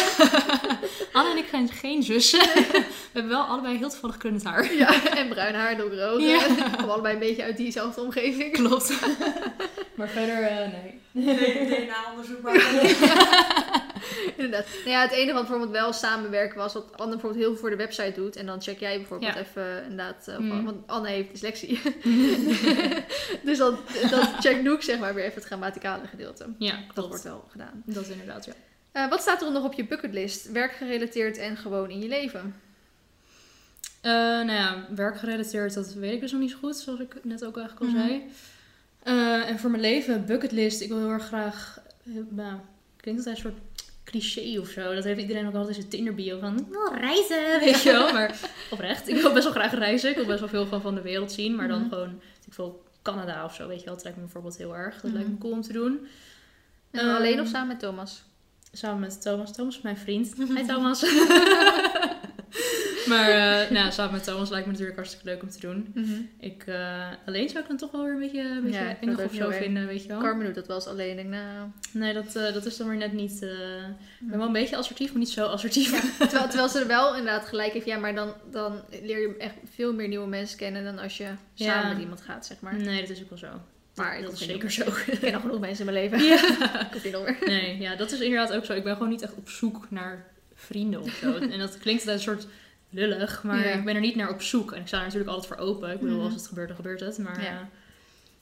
Anna 1.12 1.30
en 1.30 1.36
ik 1.36 1.46
zijn 1.50 1.68
geen 1.68 2.02
zussen. 2.02 2.40
we 2.40 2.84
hebben 3.12 3.32
wel 3.32 3.42
allebei 3.42 3.76
heel 3.76 3.90
toevallig 3.90 4.16
krullend 4.16 4.44
haar. 4.44 4.74
Ja, 4.74 5.10
en 5.10 5.28
bruin 5.28 5.54
haar, 5.54 5.76
donkere 5.76 6.04
ogen. 6.04 6.28
Ja. 6.28 6.38
We 6.38 6.70
komen 6.76 6.92
allebei 6.92 7.14
een 7.14 7.20
beetje 7.20 7.42
uit 7.42 7.56
diezelfde 7.56 8.00
omgeving. 8.00 8.52
Klopt. 8.52 8.92
Maar 9.96 10.08
verder, 10.08 10.42
eh, 10.42 10.56
nee. 10.72 11.00
DNA-onderzoek 11.84 12.42
maar. 12.46 12.54
Inderdaad. 14.36 14.66
Nou 14.76 14.90
ja, 14.90 15.00
het 15.02 15.10
enige 15.10 15.32
wat 15.32 15.40
bijvoorbeeld 15.42 15.70
wel 15.70 15.92
samenwerken 15.92 16.56
was, 16.58 16.72
wat 16.74 16.86
Anne 16.96 17.10
bijvoorbeeld 17.12 17.42
heel 17.42 17.50
veel 17.52 17.60
voor 17.60 17.70
de 17.70 17.76
website 17.76 18.12
doet. 18.14 18.36
En 18.36 18.46
dan 18.46 18.62
check 18.62 18.78
jij 18.78 18.96
bijvoorbeeld 18.96 19.34
Ja. 19.34 19.40
even 19.40 19.82
inderdaad, 19.82 20.28
eh, 20.28 20.38
Mm. 20.38 20.64
want 20.64 20.86
Anne 20.86 21.08
heeft 21.08 21.30
dyslexie. 21.30 21.80
dus 23.42 23.58
dan, 23.58 23.78
dan 24.10 24.26
checkt 24.40 24.62
Noek 24.62 24.82
zeg 24.82 24.98
maar 24.98 25.14
weer 25.14 25.24
even 25.24 25.34
het 25.36 25.44
grammaticale 25.44 26.06
gedeelte. 26.06 26.46
Ja, 26.58 26.72
Dat 26.76 26.92
klopt. 26.94 27.08
wordt 27.08 27.22
wel 27.24 27.44
gedaan. 27.50 27.82
Dat 27.86 28.02
is 28.04 28.08
inderdaad, 28.10 28.44
ja. 28.44 28.52
Eh, 28.92 29.08
wat 29.08 29.20
staat 29.20 29.42
er 29.42 29.52
nog 29.52 29.64
op 29.64 29.72
je 29.72 29.84
bucketlist? 29.86 30.50
Werkgerelateerd 30.50 31.38
en 31.38 31.56
gewoon 31.56 31.90
in 31.90 31.98
je 32.00 32.08
leven? 32.08 32.54
Eh, 34.00 34.12
nou 34.12 34.52
ja, 34.52 34.86
werkgerelateerd, 34.94 35.74
dat 35.74 35.92
weet 35.94 36.12
ik 36.12 36.20
dus 36.20 36.32
nog 36.32 36.40
niet 36.40 36.50
zo 36.50 36.56
goed, 36.60 36.76
zoals 36.76 37.00
ik 37.00 37.14
net 37.22 37.44
ook 37.44 37.56
eigenlijk 37.56 37.86
al 37.92 37.98
Mhm. 37.98 38.06
zei. 38.08 38.22
Eh, 39.06 39.48
en 39.48 39.58
voor 39.58 39.70
mijn 39.70 39.82
leven, 39.82 40.24
bucketlist, 40.26 40.80
ik 40.80 40.88
wil 40.88 40.98
heel 40.98 41.08
erg 41.10 41.26
graag, 41.26 41.80
eh, 42.06 42.12
nou, 42.28 42.58
klinkt 42.96 43.24
dat 43.24 43.32
een 43.34 43.40
soort 43.40 43.56
cliché 44.04 44.60
of 44.60 44.68
zo. 44.68 44.94
Dat 44.94 45.04
heeft 45.04 45.20
iedereen 45.20 45.46
ook 45.46 45.54
altijd 45.54 45.76
in 45.76 46.02
zijn 46.04 46.14
bio 46.14 46.38
van, 46.38 46.66
wil 46.70 46.94
reizen, 46.94 47.58
weet 47.64 47.82
je 47.82 47.92
wel. 47.92 48.12
Maar 48.12 48.38
oprecht, 48.70 49.08
ik 49.08 49.16
wil 49.16 49.32
best 49.32 49.44
wel 49.44 49.52
graag 49.52 49.74
reizen. 49.74 50.10
Ik 50.10 50.16
wil 50.16 50.26
best 50.26 50.40
wel 50.40 50.48
veel 50.48 50.66
van, 50.66 50.80
van 50.80 50.94
de 50.94 51.00
wereld 51.00 51.32
zien, 51.32 51.54
maar 51.54 51.68
dan 51.68 51.80
Mhm. 51.80 51.88
gewoon, 51.88 52.20
ik 52.46 52.52
veel, 52.52 52.84
Canada 53.02 53.44
of 53.44 53.54
zo, 53.54 53.68
weet 53.68 53.78
je 53.78 53.84
wel. 53.84 53.94
Dat 53.94 54.02
lijkt 54.02 54.18
me 54.18 54.24
bijvoorbeeld 54.24 54.56
heel 54.56 54.76
erg. 54.76 54.94
Dat 54.94 55.04
Mhm. 55.04 55.12
lijkt 55.14 55.28
me 55.30 55.38
cool 55.38 55.52
om 55.52 55.62
te 55.62 55.72
doen. 55.72 55.92
En 56.90 57.00
dan 57.00 57.06
Ehm, 57.08 57.16
alleen 57.16 57.40
of 57.40 57.48
samen 57.48 57.68
met 57.68 57.78
Thomas? 57.78 58.22
Samen 58.72 59.00
met 59.00 59.22
Thomas. 59.22 59.52
Thomas 59.52 59.76
is 59.76 59.82
mijn 59.82 59.96
vriend. 59.98 60.34
Hi 60.56 60.66
Thomas. 60.66 61.00
maar 63.06 63.28
eh, 63.28 63.70
nou, 63.70 63.92
samen 63.92 64.12
met 64.12 64.24
Thomas 64.24 64.50
lijkt 64.50 64.66
me 64.66 64.70
natuurlijk 64.72 64.98
hartstikke 64.98 65.26
leuk 65.26 65.42
om 65.42 65.50
te 65.50 65.60
doen. 65.60 65.94
Ik, 66.40 66.62
eh, 66.66 67.10
alleen 67.26 67.48
zou 67.48 67.62
ik 67.62 67.68
dan 67.68 67.76
toch 67.76 67.90
wel 67.90 68.02
weer 68.02 68.12
een 68.12 68.18
beetje, 68.18 68.40
een 68.40 68.62
beetje 68.62 68.78
Ja, 68.78 69.24
of 69.24 69.34
zo 69.34 69.50
vinden, 69.50 69.86
weet 69.86 70.02
je 70.02 70.08
wel. 70.08 70.20
Carmen 70.20 70.46
doet 70.46 70.54
dat 70.54 70.66
wel 70.66 70.76
eens 70.76 70.86
alleen. 70.86 71.16
Denk, 71.16 71.28
nou... 71.28 71.68
Nee, 71.92 72.14
dat, 72.14 72.36
eh, 72.36 72.52
dat 72.52 72.66
is 72.66 72.76
dan 72.76 72.88
weer 72.88 72.96
net 72.96 73.12
niet... 73.12 73.42
Ik 73.42 74.28
ben 74.28 74.38
wel 74.38 74.46
een 74.46 74.52
beetje 74.52 74.76
assertief, 74.76 75.10
maar 75.10 75.18
niet 75.18 75.30
zo 75.30 75.46
assertief. 75.46 75.90
Terwijl, 76.18 76.48
terwijl 76.48 76.68
ze 76.68 76.80
er 76.80 76.86
wel 76.86 77.16
inderdaad 77.16 77.46
gelijk 77.46 77.72
heeft. 77.72 77.86
Ja, 77.86 77.98
maar 77.98 78.14
dan, 78.14 78.34
dan 78.50 78.80
leer 79.02 79.20
je 79.20 79.36
echt 79.38 79.54
veel 79.74 79.92
meer 79.92 80.08
nieuwe 80.08 80.26
mensen 80.28 80.58
kennen 80.58 80.84
dan 80.84 80.98
als 80.98 81.16
je 81.16 81.28
Ja. 81.54 81.72
samen 81.72 81.88
met 81.92 82.00
iemand 82.00 82.20
gaat, 82.20 82.46
zeg 82.46 82.60
maar. 82.60 82.74
Nee, 82.74 83.00
dat 83.00 83.10
is 83.10 83.22
ook 83.22 83.28
wel 83.28 83.38
zo. 83.38 83.60
Maar 83.94 84.18
ik 84.18 84.24
dat 84.24 84.32
is 84.32 84.38
zeker 84.38 84.70
zo. 84.70 84.82
Ik 85.06 85.18
ken 85.20 85.34
al 85.34 85.40
genoeg 85.40 85.60
mensen 85.60 85.86
in 85.86 85.92
mijn 85.92 86.10
leven. 86.10 86.26
Ja. 86.26 86.40
Niet 87.04 87.12
meer. 87.12 87.36
Nee, 87.46 87.78
ja, 87.78 87.96
dat 87.96 88.12
is 88.12 88.20
inderdaad 88.20 88.52
ook 88.52 88.64
zo. 88.64 88.72
Ik 88.72 88.84
ben 88.84 88.92
gewoon 88.92 89.08
niet 89.08 89.22
echt 89.22 89.34
op 89.34 89.48
zoek 89.48 89.86
naar 89.90 90.26
vrienden 90.54 91.00
of 91.02 91.10
zo. 91.10 91.34
En 91.34 91.58
dat 91.58 91.78
klinkt 91.78 92.02
als 92.06 92.12
een 92.14 92.20
soort 92.20 92.46
lullig, 92.90 93.42
maar 93.42 93.66
Ja. 93.68 93.72
ik 93.74 93.84
ben 93.84 93.94
er 93.94 94.00
niet 94.00 94.16
naar 94.16 94.30
op 94.30 94.42
zoek. 94.42 94.72
En 94.72 94.80
ik 94.80 94.86
sta 94.86 94.96
er 94.98 95.02
natuurlijk 95.04 95.30
altijd 95.30 95.46
voor 95.54 95.56
open. 95.66 95.90
Ik 95.92 96.00
bedoel, 96.00 96.16
Mhm. 96.16 96.24
als 96.24 96.34
het 96.34 96.46
gebeurt, 96.46 96.66
dan 96.68 96.76
gebeurt 96.76 97.00
het. 97.00 97.18
Maar 97.18 97.42
Ja. 97.42 97.68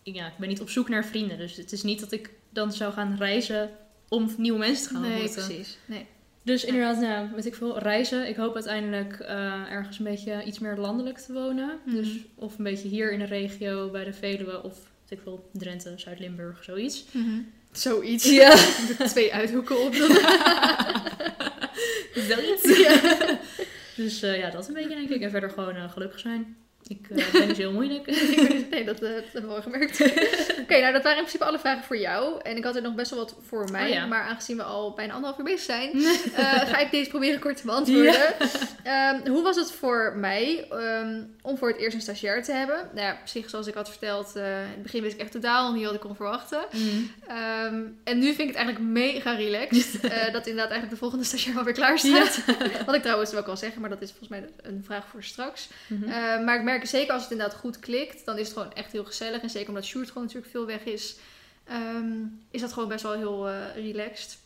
ik, 0.03 0.15
ja, 0.15 0.27
ik 0.27 0.33
ben 0.39 0.49
niet 0.49 0.61
op 0.61 0.71
zoek 0.71 0.89
naar 0.89 1.05
vrienden. 1.05 1.39
Dus 1.39 1.57
het 1.57 1.73
is 1.73 1.83
niet 1.83 2.01
dat 2.01 2.13
ik 2.13 2.31
dan 2.51 2.73
zou 2.73 2.93
gaan 2.93 3.17
reizen 3.19 3.71
om 4.09 4.35
nieuwe 4.39 4.59
mensen 4.59 4.87
te 4.87 4.93
gaan 4.93 5.03
Nee, 5.03 5.11
ontmoeten. 5.13 5.45
precies. 5.47 5.79
Nee. 5.87 6.07
Dus 6.43 6.65
inderdaad, 6.65 7.01
nou, 7.01 7.29
weet 7.35 7.47
ik 7.47 7.55
veel, 7.55 7.79
reizen. 7.79 8.29
Ik 8.29 8.37
hoop 8.37 8.55
uiteindelijk 8.55 9.21
eh, 9.21 9.71
ergens 9.71 9.99
een 9.99 10.05
beetje 10.05 10.43
iets 10.45 10.59
meer 10.59 10.77
landelijk 10.77 11.19
te 11.19 11.33
wonen. 11.33 11.79
Mhm. 11.85 11.97
Dus 11.97 12.09
of 12.35 12.59
een 12.59 12.65
beetje 12.65 12.89
hier 12.89 13.13
in 13.13 13.19
de 13.19 13.25
regio, 13.25 13.89
bij 13.91 14.05
de 14.05 14.13
Veluwe, 14.13 14.63
of 14.63 14.73
weet 15.09 15.19
ik 15.19 15.21
veel, 15.23 15.49
Drenthe, 15.53 15.93
Zuid-Limburg, 15.97 16.65
zoiets. 16.65 17.05
Zoiets. 17.73 18.25
Ja. 18.31 18.55
Twee 19.09 19.33
uithoeken 19.35 19.81
op. 19.81 19.95
Zoiets. 22.29 22.79
Ja. 22.79 23.01
Dus 23.97 24.23
eh, 24.23 24.39
ja, 24.39 24.51
dat 24.51 24.69
een 24.69 24.75
beetje 24.75 24.89
denk 24.89 25.09
ik. 25.09 25.21
En 25.21 25.31
verder 25.31 25.51
gewoon 25.51 25.77
eh, 25.77 25.91
gelukkig 25.91 26.21
zijn. 26.21 26.57
Ik 26.89 27.07
eh, 27.11 27.33
ben 27.33 27.49
dus 27.49 27.57
heel 27.57 27.73
moeilijk. 27.73 28.07
nee, 28.71 28.85
dat, 28.85 29.03
eh, 29.03 29.15
dat 29.15 29.25
hebben 29.33 29.51
we 29.51 29.57
al 29.57 29.63
gemerkt. 29.63 30.01
Oké, 30.63 30.81
nou 30.81 30.93
dat 30.93 31.03
waren 31.03 31.19
in 31.19 31.25
principe 31.25 31.45
alle 31.45 31.59
vragen 31.59 31.85
voor 31.85 31.99
jou. 31.99 32.41
En 32.43 32.57
ik 32.57 32.65
had 32.65 32.77
er 32.77 32.83
nog 32.83 32.95
best 32.95 33.11
wel 33.11 33.19
wat 33.19 33.37
voor 33.47 33.71
mij. 33.71 33.89
Oh 33.89 33.95
ja. 33.95 34.07
Maar 34.07 34.23
aangezien 34.23 34.57
we 34.57 34.63
al 34.63 34.93
bijna 34.93 35.13
anderhalf 35.13 35.39
uur 35.39 35.45
bezig 35.45 35.61
zijn, 35.61 35.91
eh, 36.35 36.45
ga 36.45 36.79
ik 36.79 36.91
deze 36.91 37.11
proberen 37.11 37.41
kort 37.41 37.57
te 37.57 37.67
beantwoorden. 37.67 38.35
Ehm, 38.83 39.29
hoe 39.29 39.43
was 39.43 39.57
het 39.57 39.73
voor 39.73 40.13
mij 40.17 40.67
ehm, 40.71 41.23
om 41.43 41.59
voor 41.59 41.69
het 41.69 41.79
eerst 41.79 41.95
een 41.95 42.03
stagiair 42.03 42.43
te 42.43 42.53
hebben? 42.53 42.89
Nou 42.95 43.07
ja, 43.07 43.13
op 43.13 43.29
zich, 43.29 43.51
zoals 43.51 43.67
ik 43.67 43.75
had 43.75 43.91
verteld, 43.91 44.33
in 44.35 44.43
het 44.43 44.83
begin 44.83 45.03
wist 45.03 45.15
ik 45.15 45.21
echt 45.21 45.33
totaal 45.33 45.73
niet 45.73 45.85
wat 45.85 45.95
ik 45.95 46.01
kon 46.01 46.17
verwachten. 46.17 46.65
Mm. 46.71 47.11
Ehm, 47.29 47.83
en 48.05 48.19
nu 48.19 48.27
vind 48.27 48.41
ik 48.41 48.47
het 48.47 48.57
eigenlijk 48.57 48.87
mega 48.87 49.33
relaxed. 49.33 50.03
dat 50.33 50.47
inderdaad 50.47 50.71
eigenlijk 50.71 50.91
de 50.91 50.97
volgende 50.97 51.25
stagiair 51.25 51.59
alweer 51.59 51.75
klaar 51.75 51.99
staat. 51.99 52.45
Wat 52.87 52.95
ik 52.95 53.03
trouwens 53.03 53.33
wel 53.33 53.43
kan 53.43 53.57
zeggen, 53.57 53.81
maar 53.81 53.91
dat 53.91 54.03
is 54.03 54.11
volgens 54.11 54.29
mij 54.29 54.49
een 54.63 54.83
vraag 54.85 55.07
voor 55.09 55.23
straks. 55.23 55.69
Mhm. 55.87 56.45
Maar 56.45 56.57
ik 56.57 56.63
merk 56.63 56.74
zeker 56.83 57.13
als 57.13 57.23
het 57.23 57.31
inderdaad 57.33 57.57
goed 57.59 57.79
klikt, 57.79 58.25
dan 58.25 58.39
is 58.39 58.49
het 58.49 58.57
gewoon 58.57 58.73
echt 58.75 58.93
heel 58.93 59.05
gezellig. 59.05 59.43
En 59.43 59.51
zeker 59.51 59.69
omdat 59.69 59.85
Sjoerd 59.85 60.09
gewoon 60.09 60.23
natuurlijk 60.23 60.51
veel 60.53 60.67
weg 60.67 60.85
is, 60.85 61.17
ehm, 61.65 62.17
is 62.51 62.61
dat 62.61 62.73
gewoon 62.73 62.89
best 62.89 63.03
wel 63.03 63.13
heel 63.13 63.49
eh, 63.49 63.75
relaxed. 63.75 64.39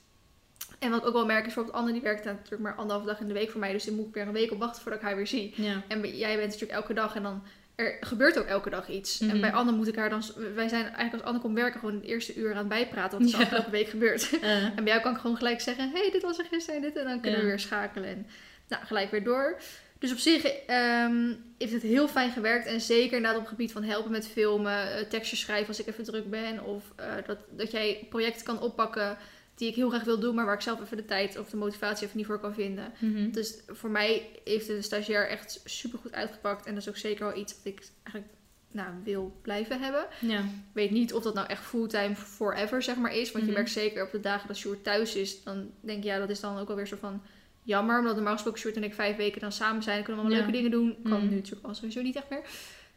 En 0.78 0.90
wat 0.90 1.00
ik 1.00 1.06
ook 1.06 1.12
wel 1.12 1.26
merk 1.26 1.38
is 1.38 1.44
bijvoorbeeld 1.44 1.76
Anne, 1.76 1.92
die 1.92 2.00
werkt 2.02 2.24
natuurlijk 2.24 2.62
maar 2.62 2.74
anderhalve 2.74 3.06
dag 3.08 3.20
in 3.20 3.26
de 3.28 3.34
week 3.34 3.50
voor 3.50 3.60
mij. 3.60 3.72
Dus 3.72 3.84
dan 3.84 3.94
moet 3.94 4.06
ik 4.08 4.14
weer 4.14 4.26
een 4.26 4.32
week 4.32 4.50
op 4.52 4.58
wachten 4.58 4.82
voordat 4.82 5.00
ik 5.00 5.06
haar 5.06 5.16
weer 5.16 5.26
zie. 5.26 5.52
ja. 5.56 5.82
En 5.88 6.16
jij 6.16 6.36
bent 6.36 6.46
natuurlijk 6.52 6.72
elke 6.80 6.94
dag 6.94 7.14
en 7.14 7.22
dan 7.22 7.42
er 7.74 7.96
gebeurt 8.00 8.38
ook 8.38 8.46
elke 8.46 8.70
dag 8.70 8.88
iets. 8.88 9.18
Mhm. 9.18 9.30
En 9.30 9.40
bij 9.40 9.52
Anne 9.52 9.72
moet 9.72 9.88
ik 9.88 9.96
haar 9.96 10.10
dan, 10.10 10.22
wij 10.54 10.68
zijn 10.68 10.82
eigenlijk 10.84 11.12
als 11.12 11.22
Anne 11.22 11.40
komt 11.40 11.54
werken 11.54 11.80
gewoon 11.80 11.94
het 11.94 12.04
eerste 12.04 12.34
uur 12.34 12.50
aan 12.50 12.56
het 12.58 12.68
bijpraten 12.68 13.18
wat 13.18 13.28
er 13.32 13.38
Ja. 13.38 13.42
afgelopen 13.44 13.70
week 13.70 13.88
gebeurt. 13.88 14.30
Eh, 14.42 14.62
En 14.64 14.74
bij 14.74 14.84
jou 14.86 15.00
kan 15.00 15.12
ik 15.14 15.20
gewoon 15.20 15.36
gelijk 15.36 15.60
zeggen: 15.60 15.90
hey, 15.90 16.10
dit 16.12 16.22
was 16.22 16.38
er 16.38 16.44
gisteren 16.44 16.76
en 16.82 16.86
dit. 16.86 16.96
En 16.96 17.04
dan 17.04 17.20
kunnen 17.20 17.38
Ja. 17.38 17.44
we 17.44 17.50
weer 17.50 17.60
schakelen. 17.60 18.08
En 18.08 18.26
nou, 18.68 18.84
gelijk 18.84 19.10
weer 19.10 19.24
door. 19.24 19.56
Dus 19.98 20.12
op 20.12 20.18
zich 20.18 20.44
ehm, 20.44 21.34
heeft 21.58 21.72
het 21.72 21.82
heel 21.82 22.08
fijn 22.08 22.30
gewerkt. 22.30 22.66
En 22.66 22.80
zeker 22.80 23.16
inderdaad 23.16 23.34
op 23.34 23.40
het 23.40 23.48
gebied 23.50 23.72
van 23.72 23.82
helpen 23.82 24.10
met 24.10 24.28
filmen, 24.28 24.92
eh, 24.96 25.04
tekstjes 25.04 25.40
schrijven 25.40 25.68
als 25.68 25.80
ik 25.80 25.86
even 25.86 26.04
druk 26.04 26.30
ben. 26.30 26.64
Of 26.64 26.92
eh, 26.96 27.14
dat, 27.26 27.38
dat 27.50 27.70
jij 27.70 28.06
projecten 28.08 28.44
kan 28.44 28.60
oppakken 28.60 29.16
die 29.54 29.68
ik 29.68 29.74
heel 29.74 29.88
graag 29.88 30.04
wil 30.04 30.18
doen, 30.18 30.34
maar 30.34 30.44
waar 30.44 30.54
ik 30.54 30.60
zelf 30.60 30.80
even 30.80 30.96
de 30.96 31.04
tijd 31.04 31.38
of 31.38 31.50
de 31.50 31.56
motivatie 31.56 32.04
even 32.06 32.16
niet 32.16 32.26
voor 32.26 32.40
kan 32.40 32.54
vinden. 32.54 32.92
mhm. 32.98 33.30
Dus 33.30 33.54
voor 33.66 33.90
mij 33.90 34.28
heeft 34.44 34.66
de 34.66 34.82
stagiair 34.82 35.28
echt 35.28 35.60
super 35.64 35.98
goed 35.98 36.12
uitgepakt. 36.12 36.66
En 36.66 36.72
dat 36.74 36.82
is 36.82 36.88
ook 36.88 36.96
zeker 36.96 37.24
wel 37.26 37.36
iets 37.36 37.54
wat 37.56 37.72
ik 37.72 37.82
eigenlijk 38.02 38.32
nou, 38.70 38.88
wil 39.04 39.38
blijven 39.42 39.80
hebben. 39.80 40.06
Ja. 40.20 40.38
Ik 40.38 40.44
weet 40.72 40.90
niet 40.90 41.12
of 41.14 41.22
dat 41.22 41.34
nou 41.34 41.46
echt 41.46 41.64
fulltime 41.64 42.16
forever 42.16 42.82
zeg 42.82 42.96
maar 42.96 43.14
is. 43.14 43.32
Want 43.32 43.44
je 43.44 43.50
Mhm. 43.50 43.58
merkt 43.60 43.70
zeker 43.74 44.04
op 44.04 44.10
de 44.10 44.20
dagen 44.20 44.48
dat 44.48 44.56
Sjoerd 44.56 44.84
thuis 44.84 45.14
is. 45.14 45.42
Dan 45.42 45.70
denk 45.80 46.02
je, 46.02 46.08
ja, 46.08 46.18
dat 46.18 46.30
is 46.30 46.40
dan 46.40 46.58
ook 46.58 46.68
alweer 46.68 46.86
zo 46.86 46.96
van 47.00 47.22
jammer. 47.68 47.98
Omdat 47.98 48.14
normaal 48.14 48.32
gesproken 48.32 48.60
Sjoerd 48.60 48.76
en 48.76 48.84
ik 48.84 48.94
vijf 48.94 49.16
weken 49.16 49.40
dan 49.40 49.52
samen 49.52 49.82
zijn. 49.82 50.02
Kunnen 50.04 50.24
we 50.24 50.28
allemaal 50.28 50.46
Ja. 50.46 50.52
leuke 50.52 50.70
dingen 50.70 50.70
doen. 50.70 50.96
Kan 51.10 51.20
Mhm. 51.20 51.28
nu 51.28 51.34
natuurlijk 51.34 51.66
al 51.66 51.74
sowieso 51.74 52.02
niet 52.02 52.16
echt 52.16 52.30
meer. 52.30 52.42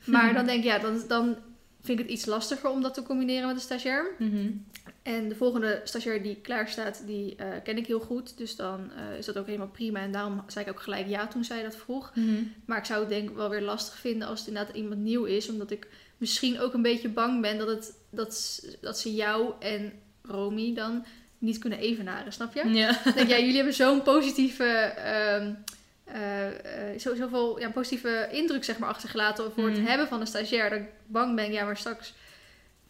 Maar 0.05 0.33
dan 0.33 0.45
denk 0.45 0.57
ik, 0.59 0.65
ja, 0.65 0.79
dan, 0.79 1.03
dan 1.07 1.35
vind 1.81 1.99
ik 1.99 2.05
het 2.05 2.13
iets 2.13 2.25
lastiger 2.25 2.69
om 2.69 2.81
dat 2.81 2.93
te 2.93 3.03
combineren 3.03 3.47
met 3.47 3.55
een 3.55 3.61
stagiair. 3.61 4.11
Mhm. 4.19 4.51
En 5.03 5.29
de 5.29 5.35
volgende 5.35 5.81
stagiair 5.83 6.23
die 6.23 6.35
klaar 6.35 6.67
staat, 6.67 7.03
die 7.05 7.35
eh, 7.35 7.47
ken 7.63 7.77
ik 7.77 7.87
heel 7.87 7.99
goed. 7.99 8.37
Dus 8.37 8.55
dan 8.55 8.91
eh, 8.91 9.17
is 9.17 9.25
dat 9.25 9.37
ook 9.37 9.45
helemaal 9.45 9.67
prima. 9.67 9.99
En 9.99 10.11
daarom 10.11 10.43
zei 10.47 10.65
ik 10.65 10.71
ook 10.71 10.81
gelijk 10.81 11.07
ja 11.07 11.27
toen 11.27 11.43
zij 11.43 11.63
dat 11.63 11.75
vroeg. 11.75 12.11
Mhm. 12.15 12.43
Maar 12.65 12.77
ik 12.77 12.85
zou 12.85 12.99
het 12.99 13.09
denk 13.09 13.29
ik 13.29 13.35
wel 13.35 13.49
weer 13.49 13.61
lastig 13.61 13.97
vinden 13.99 14.27
als 14.27 14.39
het 14.39 14.47
inderdaad 14.47 14.75
iemand 14.75 14.99
nieuw 15.01 15.23
is. 15.23 15.49
Omdat 15.49 15.71
ik 15.71 15.87
misschien 16.17 16.59
ook 16.59 16.73
een 16.73 16.81
beetje 16.81 17.09
bang 17.09 17.41
ben 17.41 17.57
dat, 17.57 17.67
het, 17.67 17.93
dat, 18.09 18.63
dat 18.81 18.99
ze 18.99 19.13
jou 19.13 19.53
en 19.59 19.93
Romy 20.21 20.73
dan 20.73 21.05
niet 21.41 21.57
kunnen 21.57 21.79
evenaren. 21.79 22.33
Snap 22.33 22.53
je? 22.53 22.69
Ja. 22.69 22.97
Denk, 23.15 23.29
ja, 23.29 23.37
jullie 23.39 23.55
hebben 23.55 23.73
zo'n 23.73 24.01
positieve, 24.01 24.63
ehm, 24.65 25.53
eh, 26.03 26.47
eh, 26.93 26.99
zo, 26.99 27.15
zoveel 27.15 27.59
ja, 27.59 27.69
positieve 27.69 28.27
indruk 28.31 28.63
zeg 28.63 28.77
maar, 28.77 28.89
achtergelaten 28.89 29.51
voor 29.51 29.69
Mhm. 29.69 29.79
het 29.79 29.87
hebben 29.87 30.07
van 30.07 30.19
een 30.21 30.27
stagiair. 30.27 30.69
Dat 30.69 30.79
ik 30.79 30.85
bang 31.07 31.35
ben, 31.35 31.51
ja, 31.51 31.65
maar 31.65 31.77
straks 31.77 32.13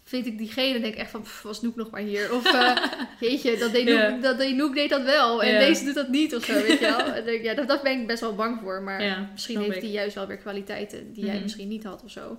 vind 0.04 0.26
ik 0.26 0.38
diegene 0.38 0.80
denk 0.80 0.94
ik 0.94 1.00
echt 1.00 1.12
van, 1.12 1.22
pff, 1.22 1.42
was 1.42 1.62
Noek 1.62 1.76
nog 1.76 1.90
maar 1.90 2.02
hier? 2.02 2.34
Of, 2.34 2.54
eh, 2.54 2.76
jeetje, 3.30 3.58
dat 3.58 3.72
deed, 3.72 3.86
Noek, 3.86 4.22
dat 4.22 4.38
deed 4.38 4.56
Noek 4.56 4.76
deed 4.76 4.90
dat 4.90 5.04
wel 5.04 5.44
en 5.44 5.60
deze 5.60 5.86
doet 5.86 5.94
dat 5.96 6.10
niet 6.10 6.36
of 6.36 6.44
zo, 6.46 6.54
weet 6.54 6.80
je 6.80 6.86
wel. 6.98 7.00
En 7.16 7.26
denk, 7.26 7.44
ja, 7.44 7.54
dat, 7.54 7.68
dat 7.68 7.82
ben 7.84 8.00
ik 8.02 8.08
best 8.08 8.22
wel 8.22 8.36
bang 8.36 8.60
voor, 8.62 8.82
maar 8.82 9.04
Ja, 9.04 9.30
misschien 9.32 9.60
heeft 9.60 9.82
hij 9.82 9.90
juist 9.92 10.16
wel 10.16 10.28
weer 10.28 10.38
kwaliteiten 10.38 11.14
die 11.14 11.24
jij 11.26 11.34
Mhm. 11.34 11.42
misschien 11.44 11.68
niet 11.68 11.84
had 11.84 12.04
of 12.04 12.12
zo. 12.12 12.38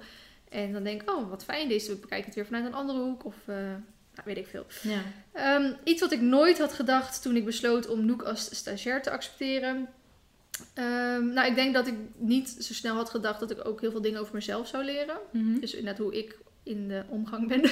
En 0.50 0.72
dan 0.72 0.82
denk 0.84 1.02
ik, 1.02 1.10
oh, 1.10 1.28
wat 1.30 1.44
fijn, 1.44 1.68
deze 1.68 1.96
bekijken 1.96 2.26
het 2.26 2.34
weer 2.34 2.46
vanuit 2.46 2.64
een 2.66 2.74
andere 2.74 2.98
hoek 2.98 3.24
of... 3.24 3.34
eh, 4.12 4.24
nou, 4.24 4.34
weet 4.34 4.36
ik 4.36 4.46
veel. 4.46 4.66
Ja. 4.82 5.02
Ehm, 5.32 5.72
iets 5.84 6.00
wat 6.00 6.12
ik 6.12 6.20
nooit 6.20 6.58
had 6.58 6.72
gedacht 6.72 7.22
toen 7.22 7.36
ik 7.36 7.44
besloot 7.44 7.88
om 7.88 8.06
Noek 8.06 8.22
als 8.22 8.56
stagiair 8.56 9.02
te 9.02 9.10
accepteren. 9.10 9.88
Ehm, 10.74 11.32
nou, 11.32 11.48
ik 11.48 11.54
denk 11.54 11.74
dat 11.74 11.86
ik 11.86 11.94
niet 12.16 12.48
zo 12.48 12.72
snel 12.72 12.94
had 12.94 13.10
gedacht 13.10 13.40
dat 13.40 13.50
ik 13.50 13.66
ook 13.66 13.80
heel 13.80 13.90
veel 13.90 14.02
dingen 14.02 14.20
over 14.20 14.34
mezelf 14.34 14.68
zou 14.68 14.84
leren. 14.84 15.16
Mhm. 15.32 15.58
Dus 15.60 15.74
inderdaad 15.74 16.02
hoe 16.02 16.18
ik 16.18 16.38
in 16.62 16.88
de 16.88 17.02
omgang 17.08 17.48
ben. 17.48 17.60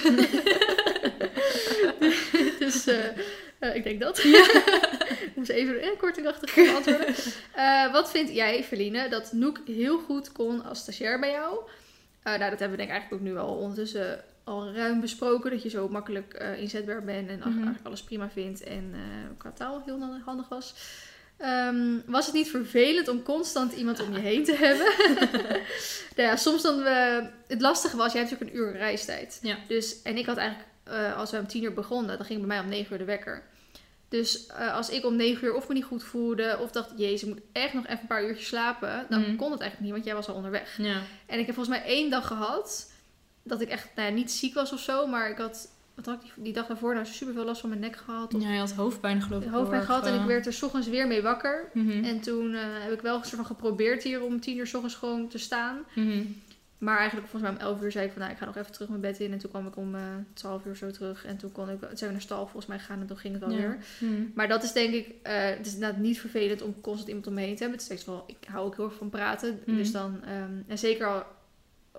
dus 2.58 2.86
eh, 2.86 3.06
eh, 3.58 3.74
ik 3.74 3.84
denk 3.84 4.00
dat. 4.00 4.18
ik 4.18 5.32
moest 5.34 5.50
even 5.50 5.84
een 5.86 5.96
kortingachtig 5.98 6.54
beantwoorden. 6.54 7.14
Eh 7.54 7.92
wat 7.92 8.10
vind 8.10 8.34
jij, 8.34 8.64
Feline, 8.64 9.08
dat 9.08 9.32
Noek 9.32 9.60
heel 9.66 9.98
goed 9.98 10.32
kon 10.32 10.64
als 10.64 10.78
stagiair 10.78 11.20
bij 11.20 11.30
jou? 11.30 11.58
Eh, 12.22 12.38
nou, 12.38 12.50
dat 12.50 12.58
hebben 12.58 12.70
we 12.70 12.76
denk 12.76 12.88
ik 12.88 12.94
eigenlijk 12.94 13.22
ook 13.22 13.28
nu 13.28 13.38
al 13.38 13.56
ondertussen 13.56 14.24
al 14.50 14.72
ruim 14.72 15.00
besproken. 15.00 15.50
Dat 15.50 15.62
je 15.62 15.68
zo 15.68 15.88
makkelijk 15.88 16.32
eh, 16.34 16.60
inzetbaar 16.60 17.04
bent 17.04 17.28
en 17.28 17.38
Mhm. 17.38 17.48
eigenlijk 17.48 17.86
alles 17.86 18.02
prima 18.02 18.30
vindt. 18.30 18.62
En 18.62 18.90
eh 18.94 19.00
qua 19.38 19.50
taal 19.50 19.82
heel 19.86 19.98
handig 20.24 20.48
was. 20.48 20.74
Ehm, 21.36 21.98
was 22.06 22.26
het 22.26 22.34
niet 22.34 22.50
vervelend 22.50 23.08
om 23.08 23.22
constant 23.22 23.72
iemand 23.72 24.00
om 24.02 24.12
je 24.12 24.18
heen 24.18 24.44
te 24.44 24.54
hebben? 24.66 24.86
nou 26.16 26.28
ja, 26.28 26.36
soms 26.36 26.62
dan 26.62 26.82
we... 26.82 27.26
Het 27.46 27.60
lastige 27.60 27.96
was, 27.96 28.12
jij 28.12 28.20
hebt 28.20 28.32
natuurlijk 28.32 28.58
een 28.60 28.64
uur 28.66 28.72
reistijd. 28.76 29.38
Ja. 29.42 29.56
Dus, 29.68 30.02
en 30.02 30.16
ik 30.16 30.26
had 30.26 30.36
eigenlijk, 30.36 30.68
eh, 30.84 31.16
als 31.16 31.30
we 31.30 31.38
om 31.38 31.46
tien 31.46 31.62
uur 31.62 31.72
begonnen, 31.74 32.16
dan 32.16 32.26
ging 32.26 32.38
bij 32.38 32.48
mij 32.48 32.60
om 32.60 32.68
negen 32.68 32.92
uur 32.92 32.98
de 32.98 33.04
wekker. 33.04 33.42
Dus 34.08 34.46
eh, 34.46 34.74
als 34.74 34.90
ik 34.90 35.04
om 35.04 35.16
negen 35.16 35.46
uur 35.46 35.54
of 35.54 35.68
me 35.68 35.74
niet 35.74 35.84
goed 35.84 36.02
voelde, 36.04 36.58
of 36.60 36.70
dacht, 36.70 36.90
jezus, 36.96 37.22
ik 37.22 37.28
moet 37.34 37.42
echt 37.52 37.72
nog 37.74 37.86
even 37.86 38.00
een 38.00 38.06
paar 38.06 38.24
uurtjes 38.24 38.46
slapen, 38.46 39.06
dan 39.08 39.20
Mhm. 39.20 39.36
kon 39.36 39.50
het 39.50 39.60
eigenlijk 39.60 39.80
niet, 39.80 39.90
want 39.92 40.04
jij 40.04 40.14
was 40.14 40.28
al 40.28 40.34
onderweg. 40.34 40.76
Ja. 40.78 41.00
En 41.26 41.38
ik 41.38 41.46
heb 41.46 41.54
volgens 41.54 41.76
mij 41.78 41.86
één 41.86 42.10
dag 42.10 42.26
gehad 42.26 42.89
dat 43.50 43.60
ik 43.60 43.68
echt, 43.68 43.88
nou 43.96 44.08
ja, 44.08 44.14
niet 44.14 44.30
ziek 44.30 44.54
was 44.54 44.72
of 44.72 44.80
zo, 44.80 45.06
maar 45.06 45.30
ik 45.30 45.36
had, 45.38 45.68
wat 45.94 46.06
had 46.06 46.14
ik 46.14 46.20
die, 46.34 46.44
die 46.44 46.52
dag 46.52 46.66
daarvoor 46.66 46.94
nou 46.94 47.06
super 47.06 47.34
veel 47.34 47.44
last 47.44 47.60
van 47.60 47.68
mijn 47.68 47.80
nek 47.80 47.96
gehad. 47.96 48.34
Of 48.34 48.42
ja, 48.42 48.52
je 48.52 48.58
had 48.58 48.72
hoofdpijn 48.72 49.22
geloof 49.22 49.42
ik. 49.44 49.50
hoofdpijn 49.50 49.82
gehad 49.82 50.06
en 50.06 50.14
ik 50.14 50.20
eh, 50.20 50.26
werd 50.26 50.46
er 50.46 50.52
's 50.52 50.62
ochtends 50.62 50.88
weer 50.88 51.06
mee 51.06 51.22
wakker. 51.22 51.70
mhm. 51.74 52.04
En 52.04 52.20
toen 52.20 52.54
eh, 52.54 52.60
heb 52.64 52.92
ik 52.92 53.00
wel 53.00 53.14
een 53.16 53.22
soort 53.24 53.36
van 53.36 53.44
geprobeerd 53.46 54.02
hier 54.02 54.22
om 54.22 54.40
tien 54.40 54.56
uur 54.58 54.66
's 54.66 54.74
ochtends 54.74 54.96
gewoon 54.96 55.28
te 55.28 55.38
staan. 55.38 55.78
Mhm. 55.94 56.22
Maar 56.78 56.98
eigenlijk 56.98 57.28
volgens 57.28 57.52
mij 57.52 57.60
om 57.60 57.66
11 57.68 57.82
uur 57.82 57.92
zei 57.92 58.04
ik 58.06 58.10
van 58.12 58.20
nou, 58.20 58.32
ik 58.32 58.38
ga 58.38 58.44
nog 58.44 58.56
even 58.56 58.72
terug 58.72 58.88
mijn 58.88 59.00
bed 59.00 59.18
in. 59.20 59.32
En 59.32 59.38
toen 59.38 59.50
kwam 59.50 59.66
ik 59.66 59.76
om 59.76 59.94
eh 59.94 60.00
12 60.32 60.64
uur 60.64 60.76
zo 60.76 60.90
terug. 60.90 61.24
En 61.24 61.36
toen 61.36 61.52
kon 61.52 61.70
ik, 61.70 61.78
toen 61.80 61.88
zijn 61.96 62.10
we 62.10 62.16
naar 62.16 62.20
stal 62.20 62.42
volgens 62.42 62.66
mij 62.66 62.78
gegaan 62.78 63.00
en 63.00 63.06
toen 63.06 63.16
ging 63.16 63.34
het 63.34 63.42
wel 63.42 63.52
Ja. 63.52 63.56
weer. 63.56 63.78
Mhm. 63.98 64.22
Maar 64.34 64.48
dat 64.48 64.62
is 64.62 64.72
denk 64.72 64.94
ik, 64.94 65.14
eh, 65.22 65.44
het 65.44 65.66
is 65.66 65.74
inderdaad 65.74 65.98
niet 66.00 66.20
vervelend 66.20 66.62
om 66.62 66.80
constant 66.80 67.08
iemand 67.08 67.26
om 67.26 67.34
me 67.34 67.40
heen 67.40 67.56
te 67.56 67.62
hebben. 67.62 67.78
Het 67.80 67.80
is 67.90 67.96
steeds 67.96 68.04
wel, 68.04 68.24
ik 68.26 68.48
hou 68.48 68.66
ook 68.66 68.76
heel 68.76 68.84
erg 68.84 68.94
van 68.94 69.10
praten. 69.10 69.60
Dus 69.66 69.92
dan, 69.92 70.20
ehm, 70.24 70.52
en 70.66 70.78
zeker 70.78 71.06
al, 71.06 71.22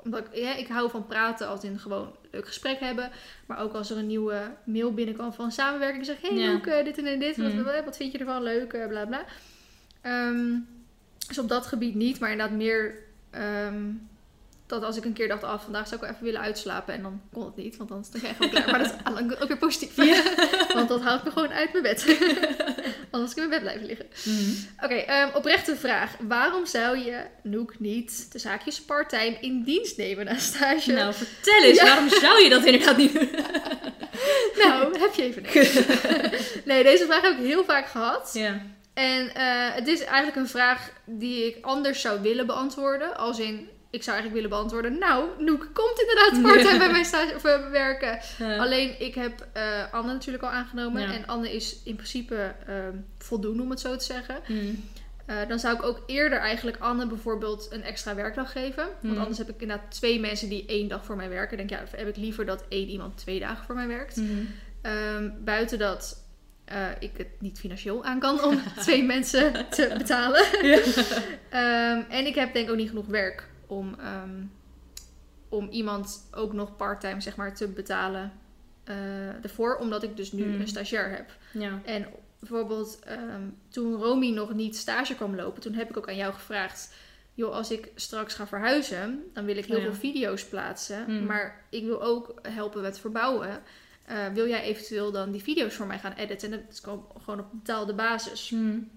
omdat 0.04 0.20
ik, 0.32 0.36
ja, 0.36 0.56
ik 0.56 0.68
hou 0.68 0.90
van 0.90 1.06
praten 1.06 1.48
als 1.48 1.64
in 1.64 1.80
gewoon 1.80 2.02
een 2.08 2.30
leuk 2.32 2.48
gesprek 2.48 2.80
hebben. 2.80 3.12
Maar 3.46 3.60
ook 3.60 3.74
als 3.74 3.90
er 3.92 3.98
een 3.98 4.08
nieuwe 4.08 4.52
mail 4.64 4.94
binnenkwam 4.94 5.34
van 5.34 5.52
samenwerking. 5.52 6.06
Zeg, 6.06 6.22
hey 6.22 6.34
Ja. 6.38 6.84
Dit 6.84 6.98
en 6.98 7.20
dit, 7.20 7.38
wat, 7.38 7.54
Mhm. 7.54 7.64
wat, 7.64 7.84
wat 7.86 7.98
vind 7.98 8.12
je 8.12 8.18
ervan? 8.18 8.44
Leuk, 8.44 8.74
eh, 8.74 8.88
bla 8.88 9.06
bla. 9.06 9.26
Ehm, 10.02 10.50
dus 11.28 11.40
op 11.40 11.48
dat 11.50 11.66
gebied 11.66 11.96
niet, 11.96 12.20
maar 12.20 12.32
inderdaad 12.32 12.58
meer... 12.58 12.96
ehm, 13.30 13.84
dat 14.72 14.84
als 14.84 14.98
ik 14.98 15.06
een 15.06 15.14
keer 15.14 15.28
dacht, 15.28 15.44
ah, 15.44 15.60
vandaag 15.60 15.84
zou 15.88 15.96
ik 15.96 16.02
wel 16.02 16.10
even 16.10 16.24
willen 16.24 16.42
uitslapen. 16.42 16.94
En 16.94 17.02
dan 17.02 17.22
kon 17.34 17.46
het 17.46 17.56
niet, 17.56 17.78
want 17.78 17.90
dan 17.90 18.04
stond 18.04 18.24
ik 18.24 18.30
gewoon 18.36 18.52
klaar. 18.52 18.70
Maar 18.70 18.80
dat 18.80 18.94
is 19.32 19.40
ook 19.42 19.48
weer 19.48 19.58
positief. 19.58 19.96
Want 20.74 20.90
dat 20.90 21.02
haalt 21.02 21.24
me 21.24 21.32
gewoon 21.32 21.52
uit 21.52 21.72
mijn 21.72 21.84
bed. 21.84 22.06
Anders 23.12 23.34
kan 23.34 23.44
ik 23.44 23.50
in 23.50 23.50
mijn 23.50 23.50
bed 23.50 23.62
blijven 23.62 23.86
liggen. 23.86 24.06
Mhm. 24.24 24.84
Oké, 24.86 24.94
ehm, 24.94 25.30
oprechte 25.36 25.76
vraag. 25.76 26.12
Waarom 26.20 26.66
zou 26.66 26.98
je 26.98 27.22
Noek 27.44 27.80
niet 27.80 28.32
de 28.32 28.40
zaakjes 28.40 28.82
part-time 28.82 29.38
in 29.42 29.64
dienst 29.64 29.98
nemen 29.98 30.26
na 30.26 30.38
stage? 30.38 30.92
Nou, 30.92 31.14
vertel 31.14 31.64
eens, 31.64 31.78
Ja. 31.78 31.84
waarom 31.86 32.10
zou 32.10 32.44
je 32.44 32.50
dat 32.50 32.66
inderdaad 32.66 32.98
niet 32.98 33.14
doen? 33.14 33.30
Nou, 34.64 35.00
heb 35.00 35.14
je 35.14 35.24
even 35.24 35.42
niks. 35.42 35.80
nee, 36.66 36.84
deze 36.84 37.06
vraag 37.06 37.22
heb 37.22 37.32
ik 37.40 37.46
heel 37.46 37.64
vaak 37.64 37.88
gehad. 37.88 38.30
Ja. 38.34 38.62
En 38.94 39.36
eh, 39.36 39.74
het 39.74 39.88
is 39.88 40.00
eigenlijk 40.04 40.36
een 40.36 40.48
vraag 40.48 40.92
die 41.06 41.46
ik 41.46 41.66
anders 41.66 42.02
zou 42.02 42.22
willen 42.22 42.46
beantwoorden. 42.46 43.18
Als 43.18 43.40
in, 43.40 43.70
ik 43.92 44.04
zou 44.04 44.18
eigenlijk 44.18 44.34
willen 44.34 44.50
beantwoorden... 44.50 44.98
Nou, 45.00 45.30
Noek 45.38 45.70
komt 45.74 46.00
inderdaad 46.02 46.42
part-time 46.42 46.78
bij 46.78 46.92
mijn 46.92 47.06
stage 47.06 47.36
of, 47.36 47.42
werken. 47.72 48.20
Alleen, 48.60 49.02
ik 49.02 49.16
heb 49.16 49.48
eh, 49.54 49.94
Anne 49.94 50.12
natuurlijk 50.14 50.44
al 50.44 50.50
aangenomen. 50.50 51.02
Ja. 51.02 51.14
En 51.14 51.28
Anne 51.28 51.52
is 51.54 51.78
in 51.84 51.96
principe 51.96 52.54
ehm, 52.68 52.96
voldoende, 53.18 53.64
om 53.64 53.70
het 53.70 53.80
zo 53.80 53.96
te 53.96 54.06
zeggen. 54.06 54.36
mm, 54.48 54.90
Eh, 55.26 55.38
dan 55.48 55.60
zou 55.60 55.76
ik 55.76 55.84
ook 55.84 56.04
eerder 56.08 56.40
eigenlijk 56.40 56.78
Anne 56.80 57.08
bijvoorbeeld 57.08 57.68
een 57.72 57.84
extra 57.84 58.16
werkdag 58.16 58.52
geven. 58.52 58.84
Want 58.84 59.14
Hmm. 59.14 59.18
anders 59.18 59.38
heb 59.38 59.50
ik 59.50 59.62
inderdaad 59.62 59.92
twee 59.92 60.20
mensen 60.20 60.50
die 60.50 60.66
één 60.66 60.88
dag 60.88 61.06
voor 61.06 61.16
mij 61.16 61.30
werken. 61.30 61.58
Dan 61.58 61.68
denk 61.68 61.80
ja, 61.82 61.98
heb 61.98 62.08
ik 62.08 62.16
liever 62.16 62.46
dat 62.46 62.64
één 62.70 62.88
iemand 62.88 63.18
twee 63.18 63.40
dagen 63.40 63.66
voor 63.66 63.76
mij 63.76 63.88
werkt. 63.88 64.16
mhm. 64.16 64.30
Ehm, 64.82 65.30
buiten 65.44 65.80
dat 65.80 66.24
eh, 66.66 66.78
ik 67.00 67.12
het 67.18 67.28
niet 67.40 67.60
financieel 67.60 68.04
aan 68.04 68.20
kan 68.20 68.44
om 68.44 68.62
twee 68.86 69.04
mensen 69.04 69.70
te 69.70 69.94
betalen. 69.98 70.44
Ehm, 71.50 72.02
en 72.10 72.26
ik 72.26 72.36
heb 72.36 72.54
denk 72.54 72.66
ik 72.66 72.72
ook 72.72 72.78
niet 72.78 72.90
genoeg 72.90 73.08
werk 73.08 73.48
om, 73.72 73.96
ehm, 74.00 74.44
om 75.50 75.70
iemand 75.70 76.28
ook 76.32 76.54
nog 76.54 76.76
parttime 76.76 77.22
zeg 77.22 77.36
maar, 77.36 77.56
te 77.56 77.68
betalen 77.68 78.32
eh, 78.84 79.44
ervoor. 79.44 79.76
Omdat 79.76 80.04
ik 80.04 80.18
dus 80.18 80.32
nu 80.32 80.44
Hmm. 80.44 80.62
een 80.62 80.68
stagiair 80.68 81.10
heb. 81.10 81.38
Ja. 81.54 81.82
En 81.86 82.08
bijvoorbeeld 82.40 83.00
ehm, 83.00 83.42
toen 83.70 83.96
Romy 83.96 84.30
nog 84.30 84.54
niet 84.54 84.76
stage 84.76 85.16
kwam 85.16 85.36
lopen, 85.36 85.62
toen 85.62 85.74
heb 85.74 85.90
ik 85.90 85.98
ook 85.98 86.08
aan 86.08 86.16
jou 86.16 86.34
gevraagd. 86.34 86.94
Joh, 87.34 87.54
als 87.54 87.72
ik 87.72 87.92
straks 87.96 88.34
ga 88.34 88.48
verhuizen, 88.48 89.24
dan 89.34 89.46
wil 89.46 89.58
ik 89.58 89.66
heel 89.66 89.78
ja. 89.78 89.84
veel 89.84 89.94
video's 89.94 90.46
plaatsen. 90.46 91.06
Hmm. 91.06 91.26
Maar 91.26 91.66
ik 91.70 91.84
wil 91.84 92.02
ook 92.04 92.40
helpen 92.42 92.82
met 92.82 93.00
verbouwen. 93.00 93.62
Eh, 94.06 94.28
wil 94.34 94.48
jij 94.48 94.62
eventueel 94.62 95.12
dan 95.12 95.32
die 95.32 95.42
video's 95.42 95.74
voor 95.74 95.88
mij 95.88 96.00
gaan 96.00 96.14
editen? 96.14 96.52
En 96.52 96.60
dat 96.60 96.72
is 96.72 96.80
gewoon 96.80 97.06
gewoon 97.24 97.40
op 97.40 97.52
betaalde 97.52 97.94
basis. 97.94 98.50
Mm, 98.50 98.90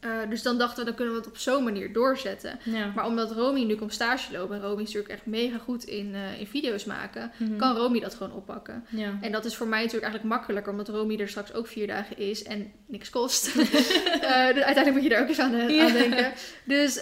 Eh, 0.00 0.10
dus 0.28 0.42
dan 0.42 0.58
dachten 0.58 0.78
we, 0.78 0.84
dan 0.84 0.94
kunnen 0.94 1.14
we 1.14 1.20
het 1.20 1.28
op 1.28 1.36
zo'n 1.36 1.64
manier 1.64 1.92
doorzetten. 1.92 2.58
ja. 2.64 2.92
Maar 2.94 3.06
omdat 3.06 3.32
Romy 3.32 3.62
nu 3.64 3.74
komt 3.74 3.92
stage 3.92 4.32
lopen, 4.32 4.56
en 4.56 4.62
Romy 4.62 4.80
is 4.82 4.86
natuurlijk 4.86 5.12
echt 5.12 5.26
mega 5.26 5.58
goed 5.58 5.84
in, 5.84 6.14
eh, 6.14 6.40
in 6.40 6.46
video's 6.46 6.84
maken, 6.84 7.30
Mhm. 7.36 7.56
kan 7.56 7.76
Romy 7.76 8.00
dat 8.00 8.14
gewoon 8.14 8.32
oppakken. 8.32 8.84
Ja. 8.88 9.18
En 9.20 9.32
dat 9.32 9.44
is 9.44 9.56
voor 9.56 9.66
mij 9.66 9.78
natuurlijk 9.82 10.04
eigenlijk 10.12 10.34
makkelijker, 10.34 10.72
omdat 10.72 10.88
Romy 10.88 11.16
er 11.20 11.28
straks 11.28 11.52
ook 11.52 11.66
vier 11.66 11.86
dagen 11.86 12.18
is 12.18 12.42
en 12.42 12.72
niks 12.86 13.10
kost. 13.10 13.46
Eh, 14.28 14.46
dus 14.54 14.62
uiteindelijk 14.64 14.94
moet 14.94 15.02
je 15.02 15.14
er 15.14 15.22
ook 15.22 15.28
eens 15.28 15.38
aan, 15.38 15.72
Ja. 15.72 15.86
aan 15.86 15.92
denken. 15.92 16.32
Dus 16.64 17.00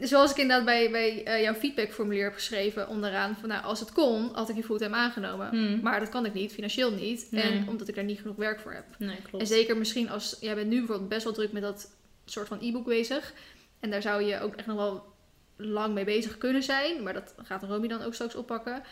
zoals 0.00 0.30
ik 0.30 0.36
inderdaad 0.36 0.64
bij, 0.64 0.90
bij 0.90 1.42
jouw 1.42 1.54
feedbackformulier 1.54 2.24
heb 2.24 2.34
geschreven 2.34 2.88
onderaan, 2.88 3.36
van 3.40 3.48
nou, 3.48 3.64
als 3.64 3.80
het 3.80 3.92
kon, 3.92 4.30
had 4.32 4.48
ik 4.48 4.56
je 4.56 4.62
fulltime 4.62 4.96
aangenomen. 4.96 5.48
Mm. 5.52 5.80
Maar 5.82 6.00
dat 6.00 6.08
kan 6.08 6.26
ik 6.26 6.34
niet, 6.34 6.52
financieel 6.52 6.90
niet. 6.92 7.26
Nee. 7.30 7.42
En 7.42 7.68
omdat 7.68 7.88
ik 7.88 7.94
daar 7.94 8.04
niet 8.04 8.20
genoeg 8.20 8.36
werk 8.36 8.60
voor 8.60 8.72
heb. 8.72 8.84
Nee, 8.98 9.16
klopt. 9.22 9.40
En 9.40 9.46
zeker 9.46 9.76
misschien 9.76 10.10
als, 10.10 10.36
jij 10.40 10.54
bent 10.54 10.68
nu 10.68 10.78
bijvoorbeeld 10.78 11.08
best 11.08 11.24
wel 11.24 11.32
druk 11.32 11.52
met 11.52 11.62
dat 11.62 11.88
soort 12.32 12.48
van 12.48 12.58
e-book 12.60 12.84
bezig. 12.84 13.32
En 13.80 13.90
daar 13.90 14.02
zou 14.02 14.22
je 14.22 14.40
ook 14.40 14.54
echt 14.54 14.66
nog 14.66 14.76
wel 14.76 15.12
lang 15.56 15.94
mee 15.94 16.04
bezig 16.04 16.38
kunnen 16.38 16.62
zijn. 16.62 17.02
Maar 17.02 17.12
dat 17.12 17.34
gaat 17.42 17.62
Romy 17.62 17.88
dan 17.88 18.02
ook 18.02 18.14
straks 18.14 18.34
oppakken. 18.34 18.82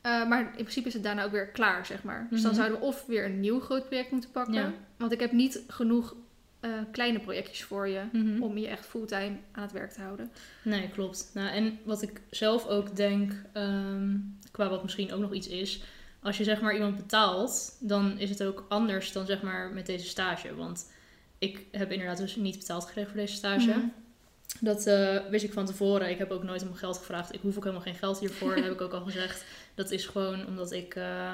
Eh, 0.00 0.28
maar 0.28 0.40
in 0.40 0.50
principe 0.52 0.88
is 0.88 0.94
het 0.94 1.02
daarna 1.02 1.24
ook 1.24 1.30
weer 1.30 1.46
klaar, 1.48 1.86
zeg 1.86 2.02
maar. 2.02 2.26
Dus 2.30 2.42
dan 2.42 2.50
Mhm. 2.50 2.60
zouden 2.60 2.80
we 2.80 2.86
of 2.86 3.06
weer 3.06 3.24
een 3.24 3.40
nieuw 3.40 3.60
groot 3.60 3.86
project 3.86 4.10
moeten 4.10 4.30
pakken. 4.30 4.54
Ja. 4.54 4.72
Want 4.96 5.12
ik 5.12 5.20
heb 5.20 5.32
niet 5.32 5.62
genoeg 5.68 6.14
eh, 6.60 6.70
kleine 6.92 7.18
projectjes 7.20 7.62
voor 7.64 7.88
je 7.88 8.02
Mhm. 8.12 8.42
om 8.42 8.58
je 8.58 8.66
echt 8.68 8.86
fulltime 8.86 9.36
aan 9.52 9.62
het 9.62 9.72
werk 9.72 9.90
te 9.92 10.00
houden. 10.00 10.30
Nee, 10.64 10.88
klopt. 10.88 11.30
Nou, 11.34 11.48
en 11.48 11.78
wat 11.84 12.02
ik 12.02 12.20
zelf 12.30 12.66
ook 12.66 12.96
denk, 12.96 13.32
ehm, 13.52 14.16
qua 14.50 14.68
wat 14.68 14.82
misschien 14.82 15.12
ook 15.12 15.20
nog 15.20 15.32
iets 15.32 15.48
is, 15.48 15.82
als 16.22 16.38
je 16.38 16.44
zeg 16.44 16.60
maar 16.60 16.74
iemand 16.74 16.96
betaalt, 16.96 17.76
dan 17.80 18.18
is 18.18 18.30
het 18.30 18.42
ook 18.42 18.64
anders 18.68 19.12
dan 19.12 19.26
zeg 19.26 19.42
maar 19.42 19.70
met 19.70 19.86
deze 19.86 20.06
stage. 20.06 20.54
Want 20.54 20.90
ik 21.40 21.64
heb 21.70 21.90
inderdaad 21.92 22.18
dus 22.18 22.36
niet 22.36 22.58
betaald 22.58 22.84
gekregen 22.84 23.10
voor 23.10 23.20
deze 23.20 23.34
stage. 23.34 23.66
Mhm. 23.68 23.78
Dat 24.60 24.86
eh, 24.86 25.16
wist 25.30 25.44
ik 25.44 25.52
van 25.52 25.66
tevoren. 25.66 26.10
Ik 26.10 26.18
heb 26.18 26.30
ook 26.30 26.42
nooit 26.42 26.62
om 26.62 26.74
geld 26.74 26.98
gevraagd. 26.98 27.34
Ik 27.34 27.40
hoef 27.40 27.56
ook 27.56 27.62
helemaal 27.62 27.84
geen 27.84 27.94
geld 27.94 28.18
hiervoor, 28.18 28.54
dat 28.54 28.64
heb 28.68 28.72
ik 28.72 28.80
ook 28.80 28.92
al 28.92 29.04
gezegd. 29.04 29.44
Dat 29.74 29.90
is 29.90 30.06
gewoon 30.06 30.46
omdat 30.46 30.72
ik... 30.72 30.94
eh, 30.94 31.32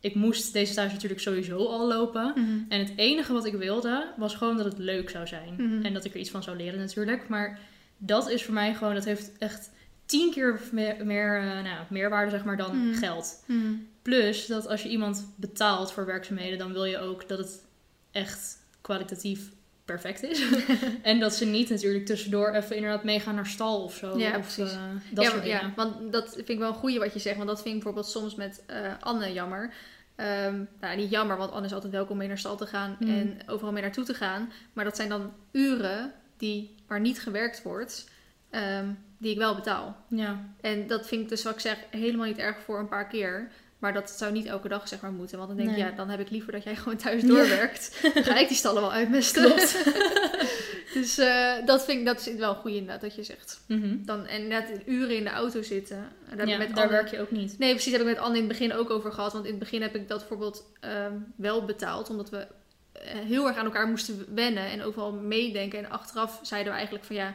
ik 0.00 0.14
moest 0.14 0.52
deze 0.52 0.72
stage 0.72 0.92
natuurlijk 0.92 1.20
sowieso 1.20 1.56
al 1.66 1.86
lopen. 1.88 2.32
En 2.68 2.78
het 2.78 2.92
enige 2.96 3.32
wat 3.32 3.44
ik 3.44 3.54
wilde, 3.54 4.12
was 4.16 4.34
gewoon 4.34 4.56
dat 4.56 4.64
het 4.66 4.78
leuk 4.78 5.10
zou 5.10 5.26
zijn. 5.26 5.54
Mhm. 5.58 5.84
En 5.84 5.92
dat 5.94 6.04
ik 6.04 6.14
er 6.14 6.20
iets 6.20 6.30
van 6.30 6.42
zou 6.42 6.56
leren 6.56 6.78
natuurlijk. 6.78 7.28
Maar 7.28 7.58
dat 7.98 8.30
is 8.30 8.44
voor 8.44 8.54
mij 8.54 8.74
gewoon, 8.74 8.94
dat 8.94 9.04
heeft 9.04 9.32
echt 9.38 9.70
tien 10.06 10.30
keer 10.30 10.60
meer, 10.72 11.06
meer 11.06 11.38
eh, 11.38 11.62
nou, 11.62 11.78
meerwaarde 11.88 12.30
zeg 12.30 12.44
maar, 12.44 12.56
dan 12.56 12.88
Mhm. 12.88 12.98
geld. 12.98 13.42
Mhm. 13.46 13.72
Plus 14.02 14.46
dat 14.46 14.66
als 14.68 14.82
je 14.82 14.88
iemand 14.88 15.26
betaalt 15.36 15.92
voor 15.92 16.06
werkzaamheden, 16.06 16.58
dan 16.58 16.72
wil 16.72 16.84
je 16.84 16.98
ook 16.98 17.28
dat 17.28 17.38
het 17.38 17.64
echt 18.10 18.56
kwalitatief 18.84 19.50
perfect 19.84 20.22
is. 20.22 20.42
en 21.02 21.20
dat 21.20 21.34
ze 21.34 21.44
niet 21.44 21.70
natuurlijk 21.70 22.06
tussendoor 22.06 22.50
even 22.52 22.76
inderdaad 22.76 23.04
meegaan 23.04 23.34
naar 23.34 23.46
stal 23.46 23.82
of 23.84 23.94
zo. 23.94 24.18
Ja, 24.18 24.36
of, 24.38 24.54
precies. 24.54 24.72
eh, 24.74 24.80
dat 25.10 25.24
ja, 25.24 25.30
soort 25.30 25.42
dingen. 25.42 25.60
ja, 25.60 25.72
want 25.76 26.12
dat 26.12 26.32
vind 26.34 26.48
ik 26.48 26.58
wel 26.58 26.68
een 26.68 26.74
goeie 26.74 26.98
wat 26.98 27.12
je 27.12 27.18
zegt. 27.18 27.36
Want 27.36 27.48
dat 27.48 27.62
vind 27.62 27.74
ik 27.74 27.82
bijvoorbeeld 27.82 28.12
soms 28.12 28.34
met 28.34 28.62
eh, 28.66 28.92
Anne 29.00 29.32
jammer. 29.32 29.72
Ehm, 30.16 30.62
nou, 30.80 30.96
niet 30.96 31.10
jammer, 31.10 31.36
want 31.36 31.50
Anne 31.52 31.66
is 31.66 31.72
altijd 31.74 31.92
welkom 31.92 32.16
mee 32.16 32.28
naar 32.28 32.38
stal 32.38 32.56
te 32.56 32.66
gaan 32.66 32.96
Mm. 33.00 33.08
en 33.08 33.38
overal 33.46 33.72
mee 33.72 33.82
naartoe 33.82 34.04
te 34.04 34.14
gaan. 34.14 34.52
Maar 34.72 34.84
dat 34.84 34.96
zijn 34.96 35.08
dan 35.08 35.32
uren 35.52 36.12
die, 36.36 36.74
waar 36.86 37.00
niet 37.00 37.20
gewerkt 37.20 37.62
wordt, 37.62 38.10
ehm, 38.50 38.86
die 39.18 39.32
ik 39.32 39.38
wel 39.38 39.54
betaal. 39.54 39.96
Ja, 40.08 40.44
En 40.60 40.86
dat 40.86 41.06
vind 41.06 41.22
ik 41.22 41.28
dus, 41.28 41.42
wat 41.42 41.54
ik 41.54 41.60
zeg, 41.60 41.76
helemaal 41.90 42.26
niet 42.26 42.38
erg 42.38 42.58
voor 42.64 42.78
een 42.78 42.88
paar 42.88 43.06
keer. 43.08 43.50
Maar 43.84 43.92
dat 43.92 44.10
zou 44.10 44.32
niet 44.32 44.46
elke 44.46 44.68
dag 44.68 44.88
zeg 44.88 45.00
maar 45.00 45.12
moeten. 45.12 45.36
Want 45.36 45.48
dan 45.48 45.56
denk 45.58 45.70
Nee. 45.70 45.78
ja, 45.78 45.90
dan 45.90 46.08
heb 46.08 46.20
ik 46.20 46.30
liever 46.30 46.52
dat 46.52 46.62
jij 46.64 46.76
gewoon 46.82 46.96
thuis 46.96 47.22
Ja. 47.22 47.28
doorwerkt. 47.28 47.98
Dan 48.14 48.24
ga 48.24 48.36
ik 48.38 48.48
die 48.48 48.56
stallen 48.56 48.80
wel 48.82 48.92
uitmesten. 48.92 49.42
dus 50.94 51.18
eh, 51.18 51.52
dat 51.66 51.84
vind 51.84 51.98
ik, 51.98 52.04
dat 52.06 52.26
is 52.26 52.34
wel 52.34 52.50
een 52.50 52.56
goeie 52.56 52.76
inderdaad 52.76 53.00
dat 53.00 53.14
je 53.14 53.22
zegt. 53.22 53.60
Mhm. 53.68 53.96
Dan, 54.04 54.26
en 54.26 54.48
net 54.48 54.64
uren 54.86 55.16
in 55.16 55.24
de 55.24 55.30
auto 55.30 55.62
zitten. 55.62 56.08
En 56.30 56.36
Daar, 56.36 56.46
ja 56.48 56.56
met 56.58 56.68
daar 56.74 56.84
Anne- 56.84 56.96
werk 56.96 57.08
je 57.10 57.20
ook 57.20 57.30
niet. 57.30 57.58
Nee, 57.58 57.70
precies. 57.72 57.92
Heb 57.92 58.00
ik 58.00 58.06
met 58.06 58.18
Anne 58.18 58.34
in 58.38 58.44
het 58.44 58.48
begin 58.58 58.72
ook 58.72 58.90
over 58.90 59.12
gehad. 59.12 59.32
Want 59.32 59.44
in 59.44 59.50
het 59.50 59.60
begin 59.60 59.82
heb 59.82 59.94
ik 59.94 60.08
dat 60.08 60.18
bijvoorbeeld 60.18 60.64
ehm, 60.80 61.12
wel 61.36 61.64
betaald. 61.64 62.10
Omdat 62.10 62.30
we 62.30 62.46
eh, 62.92 63.02
heel 63.18 63.46
erg 63.46 63.56
aan 63.56 63.64
elkaar 63.64 63.86
moesten 63.88 64.24
wennen. 64.34 64.70
En 64.70 64.82
overal 64.82 65.12
meedenken. 65.12 65.78
En 65.78 65.90
achteraf 65.90 66.38
zeiden 66.42 66.68
we 66.70 66.76
eigenlijk 66.76 67.06
van 67.06 67.16
ja... 67.16 67.34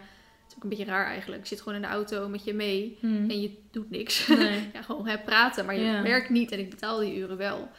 Ook 0.59 0.63
een 0.65 0.77
beetje 0.77 0.91
raar 0.91 1.05
eigenlijk. 1.05 1.41
Ik 1.41 1.47
zit 1.47 1.59
gewoon 1.59 1.75
in 1.75 1.81
de 1.81 1.87
auto 1.87 2.29
met 2.29 2.43
je 2.43 2.53
mee. 2.53 2.97
Mhm. 3.01 3.29
En 3.29 3.41
je 3.41 3.57
doet 3.71 3.89
niks. 3.89 4.27
Nee. 4.27 4.69
ja, 4.73 4.81
gewoon 4.81 5.07
hè, 5.07 5.17
praten. 5.17 5.65
Maar 5.65 5.75
je 5.75 5.81
Ja. 5.81 6.01
werkt 6.01 6.29
niet. 6.29 6.51
En 6.51 6.59
ik 6.59 6.69
betaal 6.69 6.99
die 6.99 7.15
uren 7.17 7.37
wel. 7.37 7.69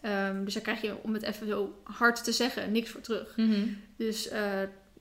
Ehm, 0.00 0.44
dus 0.44 0.54
daar 0.54 0.62
krijg 0.62 0.80
je, 0.80 0.94
om 1.02 1.14
het 1.14 1.22
even 1.22 1.46
zo 1.46 1.80
hard 1.84 2.24
te 2.24 2.32
zeggen, 2.32 2.72
niks 2.72 2.90
voor 2.90 3.00
terug. 3.00 3.36
Mhm. 3.36 3.66
Dus 3.96 4.28
eh, 4.28 4.42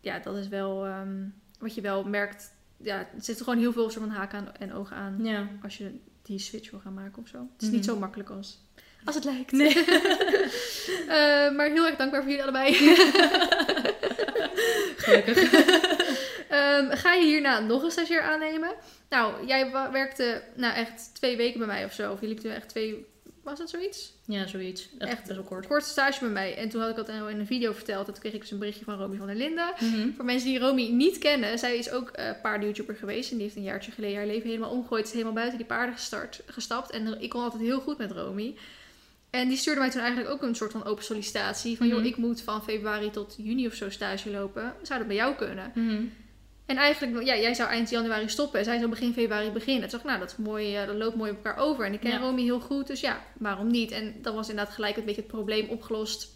ja, 0.01 0.19
dat 0.19 0.37
is 0.37 0.47
wel 0.47 0.85
ehm, 0.85 1.23
wat 1.59 1.75
je 1.75 1.81
wel 1.81 2.03
merkt. 2.03 2.51
Ja, 2.77 2.97
er 2.99 3.07
zitten 3.19 3.43
gewoon 3.45 3.59
heel 3.59 3.73
veel 3.73 3.89
soort 3.89 4.05
van 4.05 4.13
haken 4.13 4.37
aan 4.39 4.47
en 4.59 4.73
ogen 4.73 4.95
aan 4.95 5.19
Ja. 5.23 5.47
als 5.63 5.77
je 5.77 5.91
die 6.21 6.39
switch 6.39 6.71
wil 6.71 6.79
gaan 6.79 6.93
maken 6.93 7.21
of 7.21 7.27
zo. 7.27 7.37
Het 7.37 7.61
is 7.61 7.67
Mhm. 7.67 7.75
niet 7.75 7.85
zo 7.85 7.97
makkelijk 7.99 8.29
als, 8.29 8.59
als 9.05 9.15
het 9.15 9.23
lijkt. 9.23 9.51
Nee. 9.51 9.75
Eh, 11.07 11.55
maar 11.55 11.69
heel 11.69 11.85
erg 11.87 11.95
dankbaar 11.95 12.21
voor 12.21 12.31
jullie 12.31 12.43
allebei. 12.43 12.73
Gelukkig. 14.97 15.51
Ehm, 16.53 16.91
ga 16.97 17.13
je 17.13 17.25
hierna 17.25 17.59
nog 17.59 17.83
een 17.83 17.91
stagiair 17.91 18.21
aannemen? 18.21 18.73
Nou, 19.09 19.47
jij 19.47 19.71
werkte 19.91 20.43
nou 20.55 20.73
echt 20.75 21.09
twee 21.13 21.37
weken 21.37 21.57
bij 21.59 21.67
mij 21.67 21.85
of 21.85 21.93
zo. 21.93 22.11
Of 22.11 22.21
je 22.21 22.27
liep 22.27 22.37
toen 22.39 22.51
echt 22.51 22.69
twee... 22.69 23.05
Was 23.43 23.57
dat 23.59 23.69
zoiets? 23.69 24.13
Ja, 24.25 24.47
zoiets. 24.47 24.89
Echt, 24.97 25.11
Echt. 25.11 25.23
best 25.23 25.35
wel 25.35 25.43
kort. 25.47 25.67
Korte 25.67 25.87
stage 25.89 26.19
bij 26.19 26.29
mij. 26.29 26.57
En 26.57 26.69
toen 26.69 26.81
had 26.81 26.89
ik 26.89 26.95
dat 26.95 27.09
in 27.09 27.15
een 27.15 27.45
video 27.45 27.73
verteld. 27.73 28.07
En 28.07 28.13
toen 28.13 28.21
kreeg 28.21 28.33
ik 28.33 28.41
dus 28.41 28.51
een 28.51 28.57
berichtje 28.57 28.83
van 28.85 28.97
Romy 28.97 29.17
van 29.17 29.27
der 29.27 29.35
Linden. 29.35 29.73
Mhm. 29.79 30.09
Voor 30.15 30.25
mensen 30.25 30.49
die 30.49 30.59
Romy 30.59 30.87
niet 30.89 31.17
kennen, 31.17 31.59
zij 31.59 31.77
is 31.77 31.89
ook 31.91 32.09
eh 32.09 32.29
paarden-YouTuber 32.41 32.95
geweest. 32.95 33.29
En 33.31 33.35
die 33.35 33.45
heeft 33.45 33.57
een 33.57 33.63
jaartje 33.63 33.91
geleden 33.91 34.17
haar 34.17 34.25
leven 34.25 34.47
helemaal 34.49 34.69
omgegooid. 34.71 35.05
Is 35.05 35.11
helemaal 35.11 35.33
buiten 35.33 35.57
die 35.57 35.67
paarden 35.67 35.95
gestart, 35.95 36.41
gestapt. 36.45 36.91
En 36.91 37.21
ik 37.21 37.29
kon 37.29 37.41
altijd 37.43 37.61
heel 37.61 37.79
goed 37.79 37.97
met 37.97 38.11
Romy. 38.11 38.55
En 39.29 39.47
die 39.47 39.57
stuurde 39.57 39.79
mij 39.79 39.89
toen 39.89 40.01
eigenlijk 40.01 40.31
ook 40.31 40.41
een 40.41 40.55
soort 40.55 40.71
van 40.71 40.85
open 40.85 41.03
sollicitatie. 41.03 41.77
Van, 41.77 41.87
Mhm. 41.87 41.95
joh, 41.95 42.05
ik 42.05 42.17
moet 42.17 42.41
van 42.41 42.63
februari 42.63 43.09
tot 43.11 43.35
juni 43.37 43.67
of 43.67 43.73
zo 43.73 43.89
stage 43.89 44.29
lopen. 44.31 44.73
Zou 44.81 44.99
dat 44.99 45.07
bij 45.07 45.17
jou 45.17 45.35
kunnen? 45.35 45.71
Mhm. 45.75 46.03
En 46.65 46.77
eigenlijk, 46.77 47.25
ja, 47.25 47.35
jij 47.35 47.53
zou 47.53 47.69
eind 47.69 47.89
januari 47.89 48.29
stoppen. 48.29 48.59
En 48.59 48.65
zij 48.65 48.77
zou 48.77 48.89
begin 48.89 49.13
februari 49.13 49.51
beginnen. 49.51 49.89
Toen 49.89 49.99
ik, 49.99 50.05
nou, 50.05 50.19
dat, 50.19 50.31
is 50.31 50.37
mooi, 50.37 50.75
eh, 50.75 50.87
dat 50.87 50.95
loopt 50.95 51.15
mooi 51.15 51.31
op 51.31 51.37
elkaar 51.37 51.57
over. 51.63 51.85
En 51.85 51.93
ik 51.93 51.99
ken 51.99 52.11
Ja. 52.11 52.17
Romy 52.17 52.41
heel 52.41 52.59
goed, 52.59 52.87
dus 52.87 52.99
ja, 52.99 53.21
waarom 53.37 53.67
niet? 53.67 53.91
En 53.91 54.15
dat 54.21 54.33
was 54.33 54.49
inderdaad 54.49 54.73
gelijk 54.73 54.97
een 54.97 55.05
beetje 55.05 55.21
het 55.21 55.31
probleem 55.31 55.69
opgelost. 55.69 56.27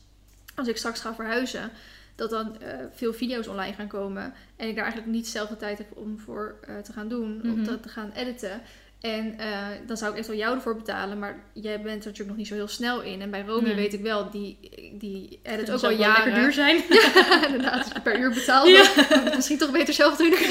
Als 0.55 0.67
ik 0.67 0.77
straks 0.77 0.99
ga 0.99 1.15
verhuizen, 1.15 1.71
dat 2.15 2.29
dan 2.29 2.59
eh, 2.61 2.77
veel 2.93 3.13
video's 3.13 3.47
online 3.47 3.73
gaan 3.73 3.87
komen. 3.87 4.33
En 4.55 4.67
ik 4.67 4.75
daar 4.75 4.83
eigenlijk 4.83 5.13
niet 5.15 5.27
zelf 5.27 5.49
de 5.49 5.57
tijd 5.57 5.77
heb 5.77 5.97
om 5.97 6.19
voor 6.19 6.55
eh, 6.67 6.77
te 6.77 6.93
gaan 6.93 7.07
doen, 7.07 7.39
om 7.43 7.49
Mhm. 7.49 7.63
te, 7.63 7.79
te 7.79 7.89
gaan 7.89 8.11
editen. 8.15 8.61
En 9.01 9.39
eh, 9.39 9.67
dan 9.87 9.97
zou 9.97 10.11
ik 10.11 10.17
echt 10.17 10.27
wel 10.27 10.35
jou 10.37 10.55
ervoor 10.55 10.75
betalen, 10.75 11.19
maar 11.19 11.43
jij 11.53 11.75
bent 11.81 11.87
er 11.87 11.93
natuurlijk 11.93 12.27
nog 12.27 12.37
niet 12.37 12.47
zo 12.47 12.53
heel 12.53 12.67
snel 12.67 13.01
in. 13.01 13.21
En 13.21 13.31
bij 13.31 13.43
Romy 13.47 13.65
Nee. 13.67 13.75
weet 13.75 13.93
ik 13.93 14.01
wel, 14.01 14.29
die, 14.31 14.57
die 14.93 15.39
edit 15.43 15.65
Dat 15.67 15.75
ook 15.75 15.91
al 15.91 15.97
wel 15.97 15.99
jaren. 16.07 16.23
lekker 16.25 16.41
duur 16.43 16.53
zijn. 16.53 16.75
Ja, 16.89 17.45
inderdaad. 17.45 17.83
Als 17.83 17.93
je 17.93 18.01
per 18.01 18.19
uur 18.19 18.33
betaalt, 18.33 18.67
Ja. 18.67 18.85
misschien 19.35 19.57
toch 19.57 19.71
beter 19.71 19.93
zelf 19.93 20.17
doen. 20.17 20.33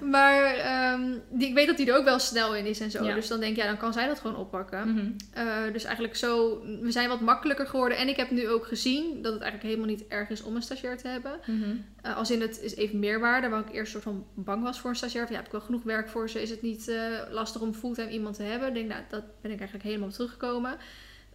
Maar 0.00 0.44
ehm, 0.54 1.02
die, 1.30 1.48
ik 1.48 1.54
weet 1.54 1.66
dat 1.66 1.76
die 1.76 1.86
er 1.90 1.96
ook 1.98 2.04
wel 2.04 2.18
snel 2.18 2.54
in 2.54 2.66
is 2.66 2.80
en 2.80 2.90
zo. 2.90 3.04
Ja. 3.04 3.14
Dus 3.14 3.28
dan 3.28 3.40
denk 3.40 3.52
ik, 3.56 3.62
ja, 3.62 3.66
dan 3.66 3.76
kan 3.76 3.92
zij 3.92 4.06
dat 4.06 4.18
gewoon 4.20 4.36
oppakken. 4.36 4.92
Mhm. 4.92 5.06
Eh, 5.32 5.72
dus 5.72 5.84
eigenlijk 5.84 6.16
zo, 6.16 6.60
we 6.80 6.90
zijn 6.92 7.08
wat 7.08 7.20
makkelijker 7.20 7.66
geworden. 7.66 7.98
En 7.98 8.08
ik 8.08 8.16
heb 8.16 8.30
nu 8.30 8.48
ook 8.48 8.66
gezien 8.66 9.22
dat 9.22 9.32
het 9.32 9.42
eigenlijk 9.42 9.62
helemaal 9.74 9.94
niet 9.96 10.06
erg 10.08 10.28
is 10.28 10.42
om 10.42 10.56
een 10.56 10.62
stagiair 10.62 10.96
te 10.96 11.08
hebben. 11.08 11.32
Mhm. 11.46 11.70
Eh, 12.02 12.16
als 12.16 12.30
in 12.30 12.40
het 12.40 12.60
is 12.62 12.76
even 12.76 12.98
meerwaarde, 12.98 13.48
waar 13.48 13.60
ik 13.60 13.72
eerst 13.74 13.92
soort 13.92 14.02
van 14.04 14.26
bang 14.34 14.62
was 14.62 14.80
voor 14.80 14.90
een 14.90 14.96
stagiair. 14.96 15.24
Van, 15.26 15.32
ja, 15.32 15.38
heb 15.38 15.46
ik 15.46 15.52
wel 15.58 15.66
genoeg 15.66 15.82
werk 15.82 16.08
voor 16.08 16.30
ze? 16.30 16.42
Is 16.42 16.50
het 16.50 16.62
niet 16.62 16.88
lastig 17.30 17.60
om 17.60 17.74
fulltime 17.74 18.10
iemand 18.10 18.36
te 18.36 18.42
hebben? 18.42 18.68
Ik 18.68 18.74
denk, 18.74 18.88
nou, 18.88 19.02
dat 19.08 19.22
ben 19.40 19.50
ik 19.50 19.58
eigenlijk 19.58 19.88
helemaal 19.88 20.10
teruggekomen. 20.10 20.76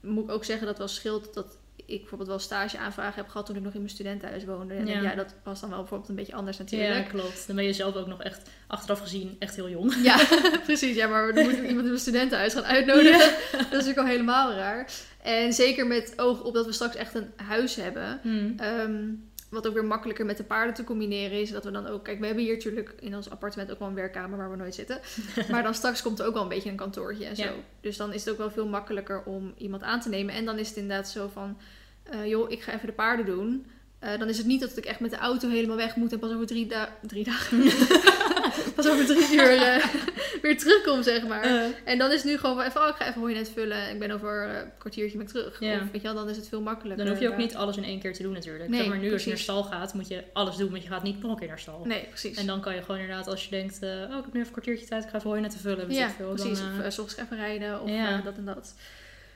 Moet 0.02 0.24
ik 0.24 0.32
ook 0.32 0.46
zeggen 0.46 0.68
dat 0.68 0.78
wel 0.78 0.88
scheelt 0.88 1.34
dat 1.34 1.58
ik 1.86 2.00
bijvoorbeeld 2.00 2.30
wel 2.30 2.40
stage 2.40 2.78
aanvragen 2.78 3.16
heb 3.16 3.28
gehad 3.30 3.46
toen 3.46 3.56
ik 3.56 3.62
nog 3.62 3.74
in 3.74 3.80
mijn 3.80 3.92
studentenhuis 3.92 4.46
woonde. 4.46 4.74
En 4.74 4.88
Ja. 4.88 5.02
ja. 5.02 5.16
dat 5.16 5.34
was 5.44 5.60
dan 5.60 5.70
wel 5.70 5.80
bijvoorbeeld 5.80 6.10
een 6.10 6.16
beetje 6.16 6.34
anders 6.36 6.58
Ja, 6.58 6.64
natuurlijk. 6.64 7.10
klopt. 7.10 7.48
Dan 7.48 7.56
ben 7.56 7.66
je 7.66 7.74
zelf 7.74 7.96
ook 7.96 8.08
nog 8.08 8.22
echt 8.24 8.50
achteraf 8.68 9.00
gezien 9.00 9.36
echt 9.40 9.56
heel 9.56 9.70
jong. 9.70 9.96
Ja, 10.04 10.26
precies. 10.64 10.96
Ja, 10.96 11.08
maar 11.08 11.34
dan 11.34 11.44
moet 11.44 11.54
ik 11.54 11.60
iemand 11.60 11.80
in 11.80 11.86
mijn 11.86 12.00
studentenhuis 12.00 12.54
gaan 12.54 12.64
uitnodigen. 12.66 13.20
Dat 13.52 13.62
is 13.62 13.70
natuurlijk 13.70 13.98
al 13.98 14.06
helemaal 14.06 14.54
raar. 14.54 14.92
En 15.22 15.54
zeker 15.54 15.88
met 15.88 16.14
oog 16.16 16.44
op 16.44 16.54
dat 16.54 16.66
we 16.66 16.72
straks 16.72 16.96
echt 16.96 17.14
een 17.16 17.32
huis 17.36 17.76
hebben. 17.76 18.20
Mhm. 18.24 18.52
Ehm, 18.60 19.04
wat 19.52 19.68
ook 19.68 19.74
weer 19.74 19.86
makkelijker 19.86 20.26
met 20.26 20.38
de 20.38 20.44
paarden 20.44 20.74
te 20.74 20.84
combineren 20.84 21.42
is. 21.42 21.52
Dat 21.52 21.64
we 21.64 21.72
dan 21.72 21.88
ook... 21.88 22.04
Kijk, 22.04 22.20
we 22.20 22.26
hebben 22.26 22.44
hier 22.44 22.54
natuurlijk 22.54 22.94
in 23.00 23.16
ons 23.16 23.30
appartement 23.30 23.72
ook 23.72 23.80
wel 23.80 23.88
een 23.88 23.94
werkkamer 23.94 24.38
waar 24.38 24.52
we 24.52 24.58
nooit 24.58 24.76
zitten. 24.76 25.00
Maar 25.52 25.64
dan 25.64 25.74
straks 25.74 26.02
komt 26.02 26.20
er 26.20 26.26
ook 26.26 26.34
wel 26.34 26.44
een 26.44 26.50
beetje 26.50 26.70
een 26.70 26.76
kantoortje 26.76 27.26
en 27.26 27.36
zo. 27.36 27.44
Ja. 27.44 27.52
Dus 27.82 27.98
dan 27.98 28.14
is 28.14 28.24
het 28.26 28.34
ook 28.34 28.40
wel 28.40 28.52
veel 28.52 28.68
makkelijker 28.68 29.24
om 29.24 29.54
iemand 29.58 29.84
aan 29.84 30.02
te 30.02 30.10
nemen. 30.10 30.34
En 30.36 30.46
dan 30.46 30.58
is 30.58 30.68
het 30.68 30.78
inderdaad 30.78 31.10
zo 31.10 31.30
van... 31.34 31.58
eh, 32.04 32.28
joh, 32.28 32.52
ik 32.52 32.62
ga 32.62 32.74
even 32.74 32.88
de 32.88 32.94
paarden 32.94 33.26
doen. 33.26 33.66
Eh, 34.00 34.20
dan 34.20 34.30
is 34.30 34.38
het 34.38 34.48
niet 34.48 34.60
dat 34.62 34.78
ik 34.78 34.86
echt 34.86 35.00
met 35.00 35.12
de 35.12 35.18
auto 35.18 35.50
helemaal 35.50 35.78
weg 35.78 35.96
moet 35.96 36.12
en 36.12 36.20
pas 36.20 36.32
over 36.32 36.48
drie, 36.48 36.66
da 36.68 36.98
drie 37.02 37.24
dagen... 37.24 37.64
pas 38.76 38.88
over 38.88 39.06
drie 39.06 39.34
uur 39.34 39.52
eh, 39.52 39.86
weer 40.42 40.58
terugkom, 40.58 41.04
zeg 41.04 41.28
maar. 41.28 41.44
Eh, 41.44 41.64
En 41.86 41.98
dan 41.98 42.12
is 42.12 42.16
het 42.16 42.32
nu 42.32 42.38
gewoon 42.38 42.56
van 42.56 42.66
even, 42.66 42.82
oh, 42.82 42.88
ik 42.88 42.96
ga 42.96 43.08
even 43.08 43.22
hooinet 43.22 43.50
vullen. 43.50 43.90
Ik 43.90 44.00
ben 44.00 44.12
over 44.12 44.50
eh, 44.50 44.58
een 44.58 44.72
kwartiertje 44.78 45.18
ben 45.18 45.26
ik 45.26 45.32
terug. 45.32 45.54
Of 45.54 45.60
weet 45.92 45.92
je 45.92 46.02
wel, 46.02 46.14
dan 46.14 46.30
is 46.30 46.38
het 46.38 46.48
veel 46.48 46.62
makkelijker. 46.62 47.06
dan 47.06 47.14
hoef 47.14 47.24
je 47.24 47.30
ook 47.30 47.38
niet 47.38 47.56
alles 47.56 47.78
in 47.78 47.84
één 47.84 48.00
keer 48.00 48.14
te 48.14 48.24
doen 48.24 48.34
natuurlijk. 48.34 48.70
Nee, 48.70 48.80
zeg 48.80 48.90
maar 48.90 48.98
nu 48.98 49.14
als 49.14 49.24
je 49.24 49.30
naar 49.30 49.38
precies. 49.38 49.44
stal 49.44 49.64
gaat, 49.64 49.94
moet 49.94 50.08
je 50.08 50.24
alles 50.34 50.56
doen, 50.56 50.72
want 50.72 50.84
je 50.84 50.90
gaat 50.90 51.04
niet 51.04 51.22
nog 51.22 51.32
een 51.32 51.38
keer 51.38 51.48
naar 51.48 51.60
stal. 51.60 51.82
Nee, 51.86 52.06
precies. 52.08 52.38
En 52.38 52.46
dan 52.46 52.62
kan 52.62 52.76
je 52.76 52.82
gewoon 52.82 53.02
inderdaad, 53.02 53.28
als 53.28 53.44
je 53.44 53.50
denkt, 53.50 53.80
oh, 53.84 54.18
ik 54.18 54.24
heb 54.24 54.34
nu 54.34 54.40
even 54.40 54.40
een 54.40 54.52
kwartiertje 54.52 54.86
tijd, 54.86 55.04
ik 55.04 55.10
ga 55.10 55.18
even 55.18 55.30
hooien 55.30 55.50
te 55.50 55.58
vullen. 55.58 55.92
ja, 55.94 56.10
veel, 56.10 56.34
precies. 56.34 56.60
Dan, 56.60 56.86
of 56.86 56.94
soms 56.94 57.18
even 57.18 57.38
rijden 57.38 57.82
of 57.82 57.90
dat 58.24 58.38
en 58.38 58.46
dat. 58.46 58.76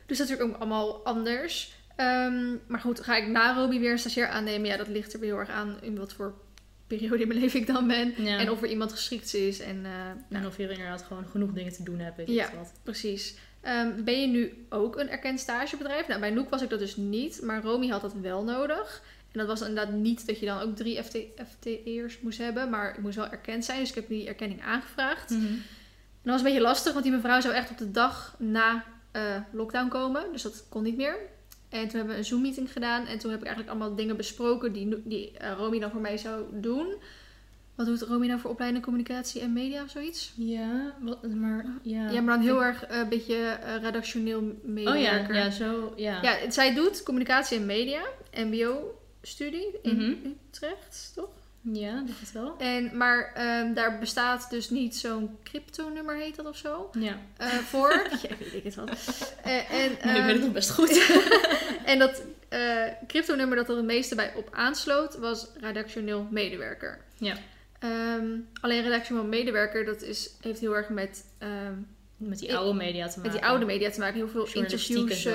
Dus 0.06 0.18
dat 0.18 0.28
is 0.28 0.34
natuurlijk 0.34 0.50
ook 0.50 0.62
allemaal 0.62 1.06
anders. 1.06 1.74
Ehm, 1.96 2.56
maar 2.68 2.80
goed, 2.80 3.00
ga 3.00 3.16
ik 3.16 3.28
na 3.28 3.54
Romy 3.56 3.80
weer 3.80 3.92
een 3.92 4.00
stagiair 4.00 4.28
aannemen? 4.28 4.68
Ja, 4.68 4.78
dat 4.78 4.88
ligt 4.88 5.14
er 5.14 5.20
weer 5.20 5.30
heel 5.30 5.40
erg 5.40 5.50
aan 5.50 5.78
in 5.82 5.98
wat 5.98 6.14
voor 6.14 6.34
periode 6.88 7.22
in 7.22 7.28
mijn 7.28 7.40
leven 7.40 7.60
ik 7.60 7.68
dan 7.68 7.88
ben. 7.88 8.14
ja. 8.18 8.40
En 8.40 8.49
of 8.52 8.62
er 8.62 8.70
iemand 8.70 8.91
geschikt 8.91 9.34
is. 9.34 9.60
En, 9.60 9.82
nou, 9.82 10.16
En 10.30 10.45
of 10.45 10.57
je 10.57 10.70
inderdaad 10.70 11.02
gewoon 11.03 11.26
genoeg 11.28 11.52
dingen 11.52 11.74
te 11.74 11.84
doen 11.84 11.99
hebt, 11.99 12.18
weet 12.18 12.28
Ja. 12.30 12.49
wat. 12.57 12.72
Precies. 12.84 13.36
Ehm, 13.62 14.03
ben 14.03 14.22
je 14.22 14.28
nu 14.28 14.66
ook 14.70 14.98
een 14.99 15.10
erkend 15.10 15.40
stagebedrijf? 15.40 16.07
Nou, 16.07 16.20
bij 16.20 16.30
Noek 16.30 16.49
was 16.49 16.62
ik 16.62 16.70
dat 16.70 16.80
dus 16.80 16.95
niet, 16.95 17.41
maar 17.41 17.62
Romy 17.64 17.88
had 17.88 18.02
dat 18.02 18.14
wel 18.14 18.44
nodig. 18.44 19.02
En 19.32 19.40
dat 19.40 19.48
was 19.48 19.68
inderdaad 19.68 19.94
niet 19.94 20.28
dat 20.28 20.40
je 20.40 20.45
dan 20.45 20.60
ook 20.62 20.76
drie 20.76 21.03
FT 21.03 21.18
FTE'ers 21.49 22.20
moest 22.22 22.38
hebben, 22.38 22.70
maar 22.70 22.90
ik 22.95 23.02
moest 23.02 23.16
wel 23.16 23.30
erkend 23.30 23.66
zijn. 23.66 23.80
Dus 23.80 23.90
ik 23.90 23.95
heb 23.95 24.07
die 24.07 24.28
erkenning 24.28 24.62
aangevraagd. 24.64 25.30
Mhm. 25.30 25.45
En 25.45 26.32
dat 26.32 26.34
was 26.34 26.38
een 26.38 26.44
beetje 26.48 26.62
lastig, 26.62 26.91
want 26.91 27.03
die 27.06 27.14
mevrouw 27.14 27.41
zou 27.41 27.53
echt 27.53 27.70
op 27.72 27.78
de 27.78 27.91
dag 27.91 28.36
na 28.40 28.84
eh, 29.12 29.22
lockdown 29.52 29.88
komen. 29.88 30.26
Dus 30.32 30.41
dat 30.41 30.66
kon 30.70 30.84
niet 30.84 30.98
meer. 30.98 31.18
En 31.81 31.88
toen 31.88 31.97
hebben 31.97 32.14
we 32.14 32.18
een 32.22 32.26
Zoom-meeting 32.26 32.72
gedaan. 32.72 33.06
En 33.06 33.18
toen 33.19 33.31
heb 33.31 33.39
ik 33.39 33.45
eigenlijk 33.45 33.76
allemaal 33.77 33.95
dingen 33.95 34.18
besproken 34.18 34.73
die, 34.73 35.02
die 35.03 35.34
Romy 35.57 35.80
dan 35.80 35.91
voor 35.91 36.02
mij 36.02 36.18
zou 36.18 36.43
doen. 36.52 36.95
Wat 37.76 37.85
doet 37.85 38.02
Romy 38.02 38.27
nou 38.27 38.39
voor 38.39 38.49
opleiding 38.52 38.84
communicatie 38.84 39.41
en 39.41 39.53
media 39.53 39.84
of 39.84 39.89
zoiets? 39.89 40.34
Ja, 40.35 40.95
wat, 41.02 41.23
maar 41.34 41.65
ja. 41.81 42.10
Ja, 42.10 42.22
maar 42.22 42.35
dan 42.35 42.45
heel 42.45 42.64
erg 42.64 42.85
eh, 42.85 42.97
een 42.99 43.10
beetje 43.10 43.35
eh, 43.35 43.81
redactioneel 43.81 44.39
Oh 44.39 44.45
ja, 44.53 44.60
medewerker. 44.64 45.35
ja, 45.35 45.49
zo, 45.49 45.93
ja. 45.95 46.22
Ja, 46.22 46.52
zij 46.52 46.73
doet 46.73 47.03
communicatie 47.03 47.57
en 47.57 47.65
media, 47.65 48.02
mbo-studie 48.34 49.68
in 49.81 49.95
Mhm. 49.95 50.14
Utrecht, 50.49 51.11
toch? 51.15 51.30
Ja, 51.74 52.04
dat 52.06 52.16
is 52.22 52.32
wel. 52.32 52.56
En, 52.58 52.98
maar 52.98 53.32
ehm, 53.34 53.74
daar 53.74 54.00
bestaat 54.00 54.50
dus 54.50 54.70
niet 54.70 54.96
zo'n 54.96 55.38
crypto-nummer, 55.44 56.16
heet 56.16 56.36
dat 56.36 56.46
of 56.46 56.58
zo, 56.58 56.90
Ja, 57.00 57.20
eh, 57.38 57.48
voor. 57.48 57.92
ja, 58.30 58.36
weet 58.40 58.54
ik 58.54 58.64
het 58.64 58.76
wel. 58.76 58.86
Eh, 59.44 59.72
en, 59.72 59.90
nee, 59.90 59.90
ik 59.90 60.02
weet 60.02 60.16
het 60.16 60.28
ehm, 60.28 60.40
nog 60.40 60.52
best 60.52 60.70
goed. 60.70 61.20
en 61.86 62.00
dat 62.00 62.24
eh 62.50 62.84
crypto-nummer 63.08 63.58
dat 63.58 63.70
er 63.70 63.76
het 63.76 63.86
meeste 63.86 64.16
bij 64.16 64.34
op 64.36 64.50
aansloot, 64.52 65.18
was 65.18 65.48
redactioneel 65.60 66.28
medewerker. 66.32 67.02
Ja. 67.18 67.36
Ehm, 67.80 68.28
alleen 68.62 68.84
redactioneel 68.84 69.26
medewerker, 69.26 69.86
dat 69.86 70.02
is, 70.02 70.30
heeft 70.42 70.60
heel 70.60 70.76
erg 70.76 70.90
met... 70.90 71.26
Met 72.18 72.40
die 72.40 72.56
oude 72.56 72.74
media 72.74 73.08
te 73.08 73.18
maken. 73.18 73.22
met 73.22 73.32
die 73.32 73.50
oude 73.50 73.66
media 73.66 73.90
te 73.90 74.00
maken. 74.00 74.16
Heel 74.16 74.28
veel 74.28 74.48
interviews, 74.54 75.26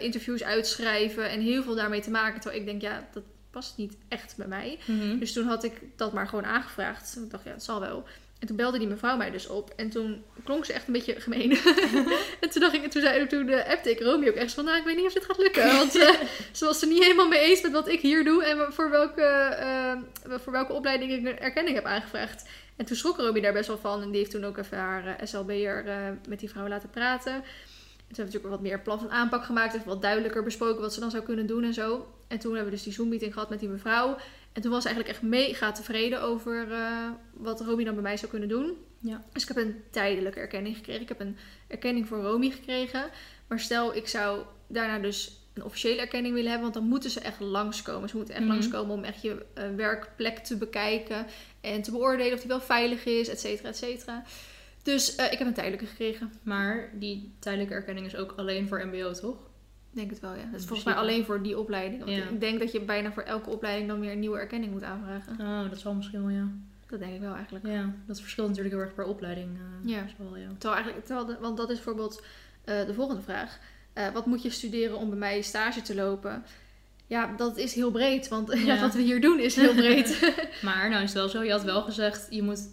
interviews 0.00 0.42
uitschrijven 0.42 1.30
en 1.30 1.40
heel 1.40 1.62
veel 1.62 1.74
daarmee 1.74 2.00
te 2.00 2.10
maken. 2.10 2.40
Terwijl 2.40 2.60
ik 2.60 2.66
denk, 2.68 2.82
ja, 2.82 3.08
dat 3.12 3.22
past 3.50 3.76
niet 3.76 3.96
echt 4.08 4.36
bij 4.36 4.46
mij. 4.46 4.78
Mhm. 4.84 5.18
Dus 5.18 5.32
toen 5.32 5.46
had 5.46 5.64
ik 5.64 5.72
dat 5.96 6.12
maar 6.12 6.28
gewoon 6.28 6.46
aangevraagd. 6.46 7.18
Ik 7.24 7.30
dacht, 7.30 7.44
ja, 7.44 7.50
het 7.50 7.64
zal 7.64 7.80
wel. 7.80 8.04
En 8.38 8.46
toen 8.46 8.56
belde 8.56 8.78
die 8.78 8.88
mevrouw 8.88 9.16
mij 9.16 9.30
dus 9.30 9.46
op. 9.46 9.72
En 9.76 9.90
toen 9.90 10.24
klonk 10.44 10.64
ze 10.64 10.72
echt 10.72 10.86
een 10.86 10.92
beetje 10.92 11.20
gemeen. 11.20 11.50
en 12.40 12.50
toen 12.50 12.60
dacht 12.60 12.74
ik, 12.74 12.90
toen, 12.90 13.02
zei, 13.02 13.26
toen 13.26 13.48
uh, 13.48 13.68
appte 13.68 13.90
ik 13.90 14.00
Romy 14.00 14.28
ook 14.28 14.34
echt 14.34 14.52
van, 14.52 14.64
nou, 14.64 14.78
ik 14.78 14.84
weet 14.84 14.96
niet 14.96 15.06
of 15.06 15.12
dit 15.12 15.24
gaat 15.24 15.38
lukken. 15.38 15.66
Want 15.66 15.96
eh, 15.96 16.14
ze 16.52 16.64
was 16.64 16.82
er 16.82 16.88
niet 16.88 17.02
helemaal 17.02 17.28
mee 17.28 17.40
eens 17.40 17.62
met 17.62 17.72
wat 17.72 17.88
ik 17.88 18.00
hier 18.00 18.24
doe. 18.24 18.44
En 18.44 18.72
voor 18.72 18.90
welke, 18.90 19.22
eh, 19.22 20.38
voor 20.38 20.52
welke 20.52 20.72
opleiding 20.72 21.12
ik 21.12 21.26
een 21.26 21.38
erkenning 21.38 21.76
heb 21.76 21.84
aangevraagd. 21.84 22.48
En 22.76 22.84
toen 22.84 22.96
schrok 22.96 23.16
Romy 23.16 23.40
daar 23.40 23.52
best 23.52 23.68
wel 23.68 23.78
van. 23.78 24.02
En 24.02 24.08
die 24.10 24.18
heeft 24.18 24.30
toen 24.30 24.44
ook 24.44 24.58
even 24.58 24.78
haar 24.78 25.20
SLB'er 25.22 25.84
met 26.28 26.40
die 26.40 26.50
vrouw 26.50 26.68
laten 26.68 26.90
praten. 26.90 27.32
En 27.32 27.42
toen 28.14 28.16
hebben 28.16 28.16
we 28.16 28.22
natuurlijk 28.24 28.54
wat 28.54 28.60
meer 28.60 28.80
plan 28.80 28.98
van 28.98 29.10
aanpak 29.10 29.44
gemaakt. 29.44 29.74
Even 29.74 29.86
wat 29.86 30.02
duidelijker 30.02 30.42
besproken 30.42 30.80
wat 30.80 30.94
ze 30.94 31.00
dan 31.00 31.10
zou 31.10 31.22
kunnen 31.22 31.46
doen 31.46 31.64
en 31.64 31.74
zo. 31.74 32.06
En 32.28 32.38
toen 32.38 32.52
hebben 32.54 32.70
we 32.70 32.76
dus 32.76 32.84
die 32.84 32.92
Zoom-meeting 32.92 33.32
gehad 33.32 33.50
met 33.50 33.60
die 33.60 33.68
mevrouw. 33.68 34.16
En 34.52 34.62
toen 34.62 34.70
was 34.70 34.82
ze 34.82 34.88
eigenlijk 34.88 35.18
echt 35.18 35.28
mega 35.28 35.72
tevreden 35.72 36.22
over 36.22 36.72
eh, 36.72 37.10
wat 37.32 37.60
Romy 37.60 37.84
dan 37.84 37.94
bij 37.94 38.02
mij 38.02 38.16
zou 38.16 38.30
kunnen 38.30 38.48
doen. 38.48 38.76
Ja. 39.00 39.24
Dus 39.32 39.42
ik 39.42 39.48
heb 39.48 39.56
een 39.56 39.82
tijdelijke 39.90 40.40
erkenning 40.40 40.76
gekregen. 40.76 41.02
Ik 41.02 41.08
heb 41.08 41.20
een 41.20 41.36
erkenning 41.68 42.06
voor 42.06 42.18
Romy 42.22 42.50
gekregen. 42.50 43.04
Maar 43.48 43.60
stel, 43.60 43.96
ik 43.96 44.08
zou 44.08 44.42
daarna 44.66 44.98
dus 44.98 45.36
een 45.54 45.64
officiële 45.64 46.00
erkenning 46.00 46.34
willen 46.34 46.50
hebben. 46.50 46.70
Want 46.70 46.80
dan 46.80 46.88
moeten 46.88 47.10
ze 47.10 47.20
echt 47.20 47.40
langskomen. 47.40 48.08
Ze 48.08 48.16
moeten 48.16 48.34
echt 48.34 48.44
Mhm. 48.44 48.52
langskomen 48.52 48.94
om 48.94 49.04
echt 49.04 49.22
je 49.22 49.44
eh, 49.54 49.64
werkplek 49.76 50.38
te 50.38 50.56
bekijken. 50.56 51.26
En 51.60 51.82
te 51.82 51.90
beoordelen 51.90 52.32
of 52.32 52.38
die 52.40 52.48
wel 52.48 52.60
veilig 52.60 53.04
is, 53.04 53.28
et 53.28 53.40
cetera, 53.40 53.68
et 53.68 53.76
cetera. 53.76 54.22
Dus 54.82 55.14
eh, 55.16 55.32
ik 55.32 55.38
heb 55.38 55.46
een 55.46 55.54
tijdelijke 55.54 55.86
gekregen. 55.86 56.32
Maar 56.42 56.90
die 56.94 57.32
tijdelijke 57.38 57.74
erkenning 57.74 58.06
is 58.06 58.16
ook 58.16 58.34
alleen 58.36 58.68
voor 58.68 58.86
mbo, 58.86 59.12
toch? 59.12 59.36
Denk 59.98 60.10
het 60.10 60.20
wel, 60.20 60.34
ja. 60.34 60.44
Dat 60.50 60.60
is 60.60 60.66
volgens 60.66 60.84
mij 60.88 60.94
alleen 60.96 61.24
voor 61.24 61.42
die 61.42 61.58
opleiding. 61.58 62.04
Want 62.04 62.16
Ja. 62.16 62.24
ik 62.28 62.40
denk 62.40 62.58
dat 62.58 62.72
je 62.72 62.80
bijna 62.80 63.12
voor 63.12 63.22
elke 63.22 63.50
opleiding 63.50 63.88
dan 63.88 64.00
weer 64.00 64.12
een 64.12 64.18
nieuwe 64.18 64.38
erkenning 64.38 64.72
moet 64.72 64.82
aanvragen. 64.82 65.36
Oh, 65.40 65.70
dat 65.70 65.78
zal 65.78 65.94
misschien 65.94 66.20
wel, 66.20 66.30
ja. 66.30 66.48
Dat 66.86 66.98
denk 66.98 67.14
ik 67.14 67.20
wel 67.20 67.34
eigenlijk. 67.34 67.66
Ja, 67.66 67.94
dat 68.06 68.20
verschilt 68.20 68.48
natuurlijk 68.48 68.74
heel 68.74 68.84
erg 68.84 68.94
per 68.94 69.04
opleiding. 69.04 69.48
eh, 69.56 69.90
Ja. 69.90 70.04
is 70.04 70.14
wel, 70.18 70.36
ja. 70.36 70.48
Terwijl 70.48 70.74
eigenlijk, 70.74 71.04
terwijl 71.06 71.26
de- 71.26 71.38
want 71.40 71.56
dat 71.56 71.68
is 71.70 71.74
bijvoorbeeld 71.76 72.22
eh, 72.64 72.86
de 72.86 72.94
volgende 72.94 73.22
vraag. 73.22 73.58
Eh, 73.92 74.08
wat 74.12 74.26
moet 74.26 74.42
je 74.42 74.50
studeren 74.50 74.96
om 74.98 75.08
bij 75.08 75.18
mij 75.18 75.40
stage 75.42 75.82
te 75.82 75.94
lopen? 75.94 76.44
Ja, 77.06 77.34
dat 77.36 77.56
is 77.56 77.74
heel 77.74 77.90
breed, 77.90 78.28
want 78.28 78.52
ja. 78.66 78.80
Wat 78.80 78.94
we 78.94 79.02
hier 79.02 79.20
doen 79.20 79.38
is 79.40 79.56
heel 79.56 79.74
breed. 79.74 80.32
Maar 80.62 80.88
nou 80.90 81.02
is 81.02 81.08
het 81.12 81.18
wel 81.18 81.28
zo, 81.28 81.42
je 81.42 81.50
had 81.50 81.64
wel 81.64 81.82
gezegd, 81.82 82.26
je 82.30 82.42
moet 82.42 82.68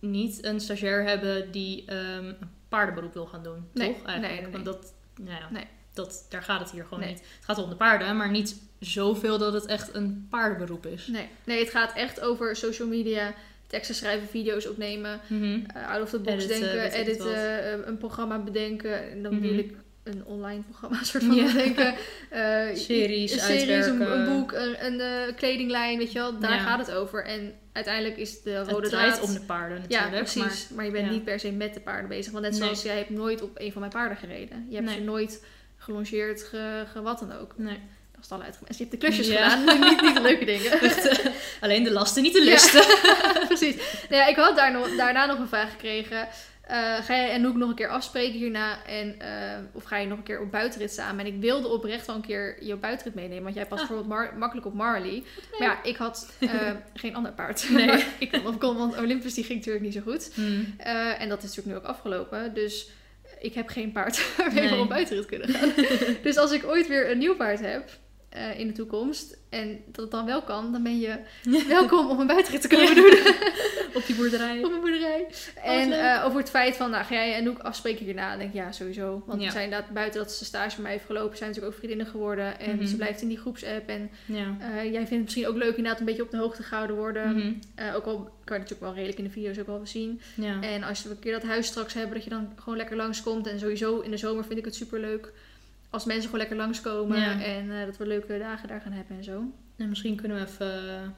niet 0.00 0.44
een 0.44 0.60
stagiair 0.60 1.04
hebben 1.04 1.52
die 1.52 1.84
ehm, 1.86 2.24
een 2.26 2.36
paardenberoep 2.68 3.12
wil 3.14 3.26
gaan 3.26 3.42
doen, 3.42 3.64
Nee, 3.72 3.86
toch? 3.94 4.04
Eigenlijk? 4.06 4.32
nee, 4.32 4.42
nee, 4.42 4.52
Want 4.52 4.64
dat, 4.64 4.94
nou 5.22 5.30
ja, 5.40 5.48
Nee. 5.50 5.66
Dat, 5.96 6.26
daar 6.28 6.42
gaat 6.42 6.60
het 6.60 6.70
hier 6.70 6.82
gewoon 6.84 7.00
Nee. 7.00 7.08
niet. 7.08 7.18
Het 7.18 7.44
gaat 7.44 7.58
om 7.58 7.70
de 7.70 7.76
paarden, 7.76 8.16
maar 8.16 8.30
niet 8.30 8.56
zoveel 8.80 9.38
dat 9.38 9.52
het 9.52 9.66
echt 9.66 9.94
een 9.94 10.26
paardenberoep 10.30 10.86
is. 10.86 11.06
nee. 11.06 11.28
nee, 11.44 11.58
het 11.58 11.70
gaat 11.70 11.92
echt 11.94 12.20
over 12.20 12.56
social 12.56 12.88
media, 12.88 13.34
teksten 13.66 13.94
schrijven, 13.94 14.28
video's 14.28 14.66
opnemen, 14.66 15.20
Mhm. 15.28 15.58
eh, 15.74 15.88
out 15.90 16.02
of 16.02 16.10
the 16.10 16.18
box 16.18 16.44
Editen, 16.44 16.60
denken, 16.60 16.82
het 16.82 16.92
editen, 16.92 17.34
eh, 17.62 17.86
een 17.86 17.98
programma 17.98 18.38
bedenken. 18.38 19.10
En 19.10 19.22
dan 19.22 19.32
Mhm. 19.34 19.42
wil 19.42 19.58
ik 19.58 19.72
een 20.04 20.24
online 20.24 20.62
programma 20.62 21.02
soort 21.04 21.24
van 21.24 21.34
Ja. 21.34 21.46
bedenken. 21.46 21.94
Eh, 22.30 22.66
Series 22.74 23.32
een, 23.32 23.38
series, 23.40 23.62
een, 23.86 23.90
uitwerken. 24.00 24.20
een 24.20 24.38
boek, 24.38 24.52
een, 24.52 25.00
een 25.00 25.34
kledinglijn, 25.34 25.98
weet 25.98 26.12
je 26.12 26.18
wel. 26.18 26.38
Daar 26.38 26.50
Ja. 26.54 26.58
gaat 26.58 26.86
het 26.86 26.96
over. 26.96 27.24
En 27.24 27.54
uiteindelijk 27.72 28.16
is 28.16 28.42
de 28.42 28.50
Het 28.50 28.68
rode 28.70 28.88
draait 28.88 29.14
draad... 29.14 29.28
om 29.28 29.34
de 29.34 29.40
paarden 29.40 29.84
Ja, 29.88 30.00
natuurlijk. 30.00 30.32
precies. 30.32 30.68
Maar, 30.68 30.84
je 30.84 30.90
bent 30.90 31.06
ja. 31.06 31.12
niet 31.12 31.24
per 31.24 31.40
se 31.40 31.52
met 31.52 31.74
de 31.74 31.80
paarden 31.80 32.08
bezig. 32.08 32.32
Want 32.32 32.44
net 32.44 32.52
Nee. 32.52 32.62
zoals 32.62 32.82
jij 32.82 32.96
hebt 32.96 33.10
nooit 33.10 33.42
op 33.42 33.50
een 33.54 33.72
van 33.72 33.80
mijn 33.80 33.92
paarden 33.92 34.16
gereden. 34.16 34.66
Je 34.68 34.74
hebt 34.74 34.86
Nee. 34.86 34.96
ze 34.96 35.02
nooit 35.02 35.44
gelongeerd, 35.86 36.42
ge, 36.42 36.84
ge- 36.92 37.02
wat 37.02 37.18
dan 37.18 37.32
ook. 37.38 37.52
Nee. 37.56 37.78
Dat 38.12 38.24
is 38.24 38.30
het 38.30 38.38
al 38.40 38.42
uitgemest. 38.44 38.78
Je 38.78 38.84
hebt 38.84 39.00
de 39.00 39.06
klusjes 39.06 39.26
Ja. 39.28 39.48
gedaan, 39.50 39.80
niet, 39.90 40.00
niet 40.02 40.14
de 40.14 40.20
leuke 40.20 40.44
dingen. 40.44 40.72
Alleen 41.60 41.84
de 41.84 41.90
lasten, 41.92 42.22
niet 42.22 42.32
de 42.32 42.38
Ja. 42.44 42.50
lusten. 42.50 42.84
precies. 43.48 43.76
Nou 44.10 44.22
ja, 44.22 44.26
ik 44.26 44.36
had 44.36 44.56
daar 44.56 44.72
nog, 44.72 44.96
daarna 44.96 45.26
nog 45.26 45.38
een 45.38 45.48
vraag 45.48 45.70
gekregen. 45.70 46.28
eh, 46.66 46.76
ga 46.94 47.14
jij 47.14 47.30
en 47.30 47.40
Noek 47.40 47.56
nog 47.56 47.68
een 47.68 47.74
keer 47.74 47.88
afspreken 47.88 48.38
hierna? 48.38 48.84
En, 48.84 49.20
eh, 49.20 49.58
of 49.72 49.84
ga 49.84 49.96
je 49.96 50.06
nog 50.06 50.18
een 50.18 50.24
keer 50.24 50.40
op 50.40 50.50
buitenrit 50.50 50.92
samen? 50.92 51.24
En 51.26 51.32
ik 51.34 51.40
wilde 51.40 51.68
oprecht 51.68 52.06
wel 52.06 52.16
een 52.16 52.22
keer 52.22 52.64
je 52.64 52.76
buitenrit 52.76 53.14
meenemen. 53.14 53.42
Want 53.42 53.54
jij 53.54 53.66
past 53.66 53.82
Ah. 53.82 53.88
bijvoorbeeld 53.88 54.18
mar- 54.20 54.36
makkelijk 54.38 54.66
op 54.66 54.74
Marley. 54.74 55.22
Maar 55.58 55.68
ja, 55.68 55.82
ik 55.82 55.96
had 55.96 56.32
eh, 56.38 56.70
geen 56.94 57.14
ander 57.16 57.32
paard. 57.32 57.66
Nee. 57.70 58.04
Ik 58.18 58.40
kon 58.58 58.76
want 58.76 58.98
Olympus 58.98 59.34
die 59.34 59.44
ging 59.44 59.58
natuurlijk 59.58 59.84
niet 59.84 59.94
zo 59.94 60.00
goed. 60.00 60.30
Hmm. 60.34 60.74
Eh, 60.78 61.20
en 61.20 61.28
dat 61.28 61.38
is 61.42 61.44
natuurlijk 61.48 61.66
nu 61.66 61.74
ook 61.76 61.94
afgelopen. 61.96 62.54
Dus 62.54 62.88
ik 63.40 63.54
heb 63.54 63.68
geen 63.68 63.92
paard 63.92 64.20
waarmee 64.36 64.62
we 64.64 64.70
Nee. 64.70 64.80
op 64.80 64.88
buitenrit 64.88 65.26
kunnen 65.26 65.48
gaan. 65.48 65.72
dus 66.22 66.36
als 66.36 66.52
ik 66.52 66.64
ooit 66.64 66.86
weer 66.88 67.10
een 67.10 67.18
nieuw 67.18 67.36
paard 67.36 67.60
heb 67.60 67.90
eh, 68.28 68.58
in 68.58 68.66
de 68.66 68.72
toekomst 68.72 69.36
en 69.50 69.80
dat 69.86 70.02
het 70.02 70.10
dan 70.10 70.26
wel 70.26 70.42
kan, 70.42 70.72
dan 70.72 70.82
ben 70.82 70.98
je 70.98 71.18
welkom 71.68 72.10
om 72.10 72.20
een 72.20 72.26
buitenrit 72.26 72.60
te 72.60 72.68
komen 72.68 72.94
doen 72.94 73.10
Op 73.96 74.06
die 74.06 74.16
boerderij. 74.16 74.64
op 74.64 74.72
een 74.72 74.80
boerderij. 74.80 75.26
En 75.64 75.88
leuk. 75.88 75.98
eh, 76.00 76.22
over 76.24 76.38
het 76.38 76.50
feit 76.50 76.76
van, 76.76 76.90
nou 76.90 77.04
ga 77.04 77.14
jij 77.14 77.34
en 77.34 77.48
ook 77.48 77.58
afspreken 77.58 78.04
hierna? 78.04 78.28
Dan 78.30 78.38
denk 78.38 78.50
ik 78.50 78.56
ja, 78.56 78.72
sowieso. 78.72 79.22
Want 79.26 79.40
Ja. 79.40 79.46
we 79.46 79.52
zijn 79.52 79.64
inderdaad 79.64 79.90
buiten 79.90 80.20
dat 80.20 80.32
ze 80.32 80.44
stage 80.44 80.74
bij 80.74 80.82
mij 80.82 80.92
heeft 80.92 81.04
gelopen, 81.04 81.36
zijn 81.36 81.48
natuurlijk 81.48 81.74
ook 81.76 81.80
vriendinnen 81.84 82.12
geworden. 82.12 82.60
En 82.60 82.76
Mhm. 82.76 82.86
ze 82.86 82.96
blijft 82.96 83.22
in 83.22 83.28
die 83.28 83.38
groepsapp. 83.38 83.88
En 83.88 84.10
Ja. 84.26 84.56
eh, 84.60 84.74
jij 84.84 84.92
vindt 84.92 85.10
het 85.10 85.22
misschien 85.22 85.46
ook 85.46 85.56
leuk 85.56 85.76
inderdaad 85.76 86.00
een 86.00 86.06
beetje 86.06 86.22
op 86.22 86.30
de 86.30 86.36
hoogte 86.36 86.62
gehouden 86.62 86.96
worden. 86.96 87.36
Mhm. 87.36 87.52
Eh, 87.74 87.94
ook 87.94 88.04
al 88.04 88.16
kan 88.44 88.56
je 88.56 88.62
natuurlijk 88.62 88.80
wel 88.80 88.94
redelijk 88.94 89.18
in 89.18 89.24
de 89.24 89.30
video's 89.30 89.58
ook 89.58 89.66
wel 89.66 89.80
zien. 89.86 90.20
Ja. 90.34 90.60
En 90.60 90.82
als 90.82 91.02
we 91.02 91.10
een 91.10 91.18
keer 91.18 91.32
dat 91.32 91.42
huis 91.42 91.66
straks 91.66 91.94
hebben, 91.94 92.14
dat 92.14 92.24
je 92.24 92.30
dan 92.30 92.52
gewoon 92.56 92.76
lekker 92.78 92.96
langskomt. 92.96 93.46
En 93.46 93.58
sowieso 93.58 94.00
in 94.00 94.10
de 94.10 94.16
zomer 94.16 94.44
vind 94.44 94.58
ik 94.58 94.64
het 94.64 94.74
super 94.74 95.00
leuk 95.00 95.32
als 95.90 96.04
mensen 96.04 96.24
gewoon 96.24 96.40
lekker 96.40 96.56
langskomen. 96.56 97.40
En 97.40 97.86
dat 97.86 97.96
we 97.96 98.06
leuke 98.06 98.38
dagen 98.38 98.68
daar 98.68 98.80
gaan 98.80 98.92
hebben 98.92 99.16
en 99.16 99.24
zo. 99.24 99.42
En 99.76 99.88
misschien 99.88 100.16
kunnen 100.16 100.36
we 100.38 100.44
even 100.46 101.14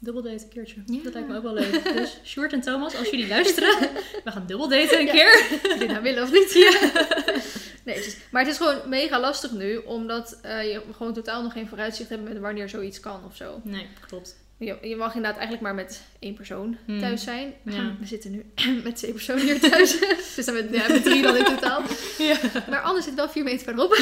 dubbeldaten 0.00 0.40
een 0.42 0.48
keertje. 0.48 0.82
Ja. 0.86 0.98
Dat 1.02 1.12
lijkt 1.12 1.28
me 1.28 1.36
ook 1.36 1.42
wel 1.42 1.54
leuk. 1.54 1.84
Dus 1.96 2.18
Sjoerd 2.30 2.52
en 2.52 2.60
Thomas, 2.60 2.96
als 2.96 3.10
jullie 3.10 3.28
luisteren, 3.28 3.78
we 4.24 4.30
gaan 4.30 4.44
dubbeldaten 4.46 4.98
een 4.98 5.06
Ja. 5.06 5.12
keer. 5.12 5.46
Of 5.74 5.78
je 5.78 5.86
nou 5.86 6.02
willen 6.02 6.22
of 6.22 6.32
niet. 6.32 6.52
nee, 7.84 7.94
het 7.96 8.06
is- 8.06 8.16
maar 8.30 8.42
het 8.42 8.50
is 8.50 8.56
gewoon 8.56 8.76
mega 8.88 9.20
lastig 9.20 9.50
nu, 9.52 9.76
omdat 9.76 10.38
eh, 10.42 10.62
je 10.72 10.82
gewoon 10.96 11.12
totaal 11.14 11.42
nog 11.42 11.52
geen 11.52 11.68
vooruitzicht 11.68 12.08
hebt 12.10 12.24
met 12.28 12.38
wanneer 12.38 12.68
zoiets 12.68 13.00
kan 13.00 13.20
of 13.26 13.36
zo. 13.36 13.60
Nee, 13.64 13.86
klopt. 14.08 14.36
Je, 14.58 14.76
je 14.82 14.96
mag 14.96 15.14
inderdaad 15.14 15.38
eigenlijk 15.38 15.60
maar 15.62 15.74
met 15.74 16.02
één 16.18 16.34
persoon 16.34 16.76
Hmm. 16.86 17.00
thuis 17.00 17.22
zijn. 17.22 17.54
Ja. 17.64 17.92
We 18.00 18.06
zitten 18.06 18.30
nu 18.30 18.44
met 18.84 18.96
twee 18.96 19.12
personen 19.12 19.42
hier 19.44 19.60
thuis. 19.60 19.98
dus 20.36 20.44
dan 20.44 20.54
met, 20.54 20.68
ja, 20.70 20.88
met 20.88 21.02
drie 21.04 21.22
dan 21.22 21.36
in 21.36 21.44
totaal. 21.44 21.82
Ja. 22.18 22.36
Maar 22.70 22.80
Anne 22.80 23.02
zit 23.02 23.14
wel 23.14 23.28
vier 23.28 23.44
meter 23.44 23.64
verderop. 23.64 23.96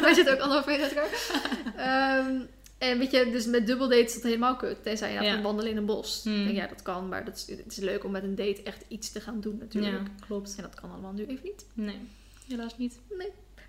Wij 0.00 0.14
zitten 0.14 0.34
ook 0.34 0.40
anderhalf 0.40 0.66
meter 0.66 0.82
uit 0.82 0.92
elkaar. 0.92 1.08
Ehm, 1.76 2.40
en 2.78 2.98
weet 2.98 3.10
je, 3.10 3.30
dus 3.30 3.46
met 3.46 3.66
dubbeldate 3.66 4.02
is 4.02 4.14
dat 4.14 4.22
helemaal 4.22 4.56
kut. 4.56 4.82
Tenzij 4.82 5.12
je 5.12 5.20
Ja. 5.20 5.32
gaat 5.34 5.42
wandelen 5.42 5.70
in 5.70 5.76
een 5.76 5.86
bos. 5.86 6.20
Hmm. 6.24 6.48
Ja, 6.48 6.66
dat 6.66 6.82
kan. 6.82 7.08
Maar 7.08 7.24
dat 7.24 7.36
is, 7.36 7.56
het 7.56 7.72
is 7.72 7.76
leuk 7.76 8.04
om 8.04 8.10
met 8.10 8.22
een 8.22 8.34
date 8.34 8.62
echt 8.62 8.84
iets 8.88 9.12
te 9.12 9.20
gaan 9.20 9.40
doen 9.40 9.56
natuurlijk. 9.58 9.96
Ja, 9.96 10.24
klopt. 10.26 10.54
En 10.56 10.62
dat 10.62 10.80
kan 10.80 10.90
allemaal 10.90 11.12
nu 11.12 11.22
even 11.26 11.44
niet. 11.44 11.66
Nee, 11.74 11.98
helaas 12.48 12.78
niet. 12.78 12.98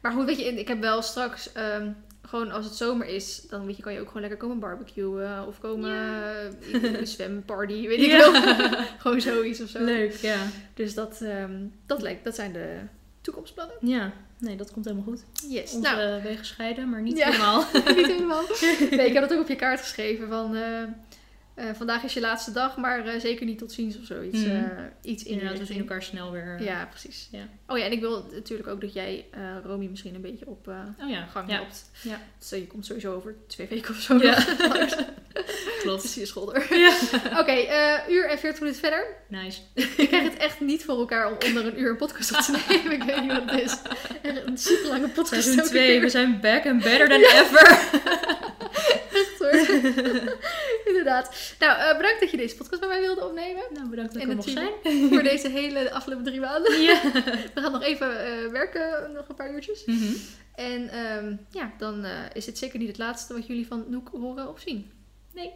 Maar 0.02 0.11
goed, 0.11 0.26
weet 0.26 0.40
je, 0.40 0.45
ik 0.45 0.68
heb 0.68 0.80
wel 0.80 1.02
straks... 1.02 1.52
ehm, 1.52 1.91
gewoon 2.22 2.52
als 2.52 2.65
het 2.65 2.73
zomer 2.76 3.07
is, 3.07 3.41
dan 3.49 3.65
weet 3.65 3.76
je, 3.77 3.81
kan 3.84 3.94
je 3.94 3.99
ook 3.99 4.07
gewoon 4.07 4.22
lekker 4.22 4.40
komen 4.40 4.60
barbecuen. 4.60 5.48
Of 5.48 5.60
komen 5.60 5.91
eh, 5.91 6.84
een 6.99 7.07
zwemparty, 7.18 7.88
weet 7.88 7.99
ik 8.02 8.11
wel. 8.11 8.34
gewoon 9.02 9.22
zoiets 9.22 9.61
of 9.61 9.69
zo. 9.69 9.84
Leuk, 9.84 10.14
ja. 10.14 10.38
Dus 10.73 10.94
dat, 10.94 11.22
ehm, 11.22 11.65
dat, 11.86 12.02
lijkt, 12.02 12.23
dat 12.23 12.36
zijn 12.36 12.53
de 12.53 12.76
toekomstplannen. 13.30 13.76
Ja, 13.81 14.11
nee, 14.38 14.56
dat 14.56 14.72
komt 14.72 14.85
helemaal 14.85 15.07
goed. 15.07 15.23
Yes. 15.49 15.73
Onze 15.73 15.89
Nou, 15.95 16.22
wegen 16.23 16.45
scheiden, 16.45 16.89
maar 16.89 17.01
niet 17.01 17.18
Ja. 17.18 17.26
helemaal. 17.26 17.64
niet 17.95 18.07
helemaal. 18.07 18.43
Nee, 18.97 19.07
ik 19.07 19.14
heb 19.14 19.22
dat 19.30 19.34
ook 19.34 19.41
op 19.41 19.47
je 19.47 19.56
kaart 19.56 19.80
geschreven 19.80 20.27
van... 20.27 20.56
eh, 20.56 20.84
eh, 21.60 21.76
vandaag 21.76 22.03
is 22.03 22.14
je 22.14 22.19
laatste 22.19 22.52
dag, 22.52 22.77
maar 22.77 23.06
eh, 23.06 23.19
zeker 23.19 23.45
niet 23.45 23.57
tot 23.57 23.72
ziens 23.72 23.98
of 23.99 24.06
zoiets. 24.06 24.44
Eh, 24.44 24.61
iets 25.02 25.23
in 25.23 25.31
Inderdaad, 25.31 25.60
we 25.60 25.65
zien 25.65 25.80
elkaar 25.80 26.03
snel 26.03 26.31
weer. 26.31 26.64
Ja, 26.64 26.86
precies. 26.86 27.27
Ja. 27.31 27.48
Oh 27.68 27.77
ja, 27.77 27.86
en 27.86 27.91
ik 27.91 27.99
wil 27.99 28.26
natuurlijk 28.31 28.69
ook 28.69 28.81
dat 28.81 28.94
jij 28.94 29.26
Romy 29.64 29.86
misschien 29.86 30.15
een 30.15 30.22
beetje 30.22 30.48
op 30.48 30.68
Oh 31.02 31.10
ja, 31.10 31.26
gang 31.26 31.49
ja. 31.49 31.56
helpt. 31.56 31.90
Ja. 32.02 32.22
Dus 32.40 32.52
eh, 32.52 32.60
je 32.60 32.68
komt 32.68 32.86
sowieso 32.86 33.14
over 33.14 33.36
twee 33.48 33.68
weken 33.68 33.90
of 33.90 34.02
zo 34.02 34.18
Ja. 34.18 34.45
Klopt. 35.81 36.02
Dus 36.02 36.15
je 36.15 36.26
schulder. 36.26 36.77
Ja. 36.77 36.94
Oké, 37.41 37.52
eh, 37.52 38.10
uur 38.10 38.30
en 38.30 38.40
40 38.40 38.60
minuten 38.60 38.81
verder. 38.81 39.06
Nice. 39.27 39.61
Ik 39.98 40.07
krijg 40.07 40.23
het 40.23 40.38
echt 40.38 40.60
niet 40.60 40.84
voor 40.84 40.98
elkaar 40.98 41.27
om 41.27 41.38
onder 41.45 41.65
een 41.65 41.80
uur 41.80 41.90
een 41.90 41.98
podcast 41.98 42.31
op 42.31 42.40
te 42.40 42.64
nemen. 42.68 42.91
Ik 42.91 43.03
weet 43.03 43.22
niet 43.22 43.31
wat 43.31 43.52
het 43.52 43.61
is. 43.61 43.77
Echt 44.22 44.45
een 44.45 44.57
super 44.57 44.90
lange 44.90 45.07
podcast. 45.07 45.30
Seizoen 45.30 45.57
elke 45.57 45.69
2, 45.69 45.91
keer. 45.91 46.02
we 46.02 46.10
zijn 46.10 46.40
back 46.40 46.65
and 46.65 46.84
better 46.84 47.10
than 47.10 47.22
ever. 47.22 47.77
Hoor. 49.40 49.52
Inderdaad. 50.90 51.56
Nou, 51.60 51.80
eh, 51.80 51.98
bedankt 51.98 52.20
dat 52.20 52.32
je 52.32 52.38
deze 52.38 52.56
podcast 52.56 52.80
bij 52.80 52.90
mij 52.90 53.02
wilde 53.02 53.26
opnemen. 53.26 53.64
Nou, 53.74 53.90
bedankt 53.90 54.14
dat 54.14 54.22
ik 54.22 54.30
En 54.30 54.30
er 54.30 54.36
mocht 54.36 54.49
zijn. 54.49 54.72
voor 55.14 55.24
deze 55.24 55.49
hele 55.49 55.91
afgelopen 55.91 56.26
drie 56.26 56.40
maanden. 56.40 56.82
Ja. 56.82 57.02
We 57.53 57.61
gaan 57.61 57.72
nog 57.72 57.84
even 57.84 58.26
eh, 58.26 58.52
werken, 58.52 59.11
nog 59.14 59.30
een 59.30 59.36
paar 59.36 59.53
uurtjes. 59.53 59.86
Mhm. 59.86 60.14
En 60.56 60.90
ehm, 60.90 61.36
ja, 61.52 61.74
dan 61.78 62.03
eh, 62.03 62.11
is 62.34 62.45
het 62.45 62.57
zeker 62.57 62.80
niet 62.80 62.88
het 62.88 62.98
laatste 62.98 63.34
wat 63.34 63.48
jullie 63.48 63.68
van 63.68 63.86
Noek 63.88 64.10
horen 64.11 64.49
of 64.49 64.60
zien. 64.60 64.91
Nee. 65.34 65.52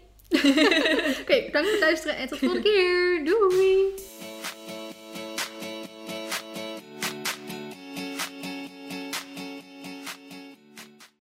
Oké, 1.22 1.44
bedankt 1.46 1.52
voor 1.52 1.72
het 1.72 1.80
luisteren 1.80 2.18
en 2.18 2.28
tot 2.28 2.40
de 2.40 2.46
volgende 2.46 2.70
keer. 2.70 3.26
Doei! 3.26 3.94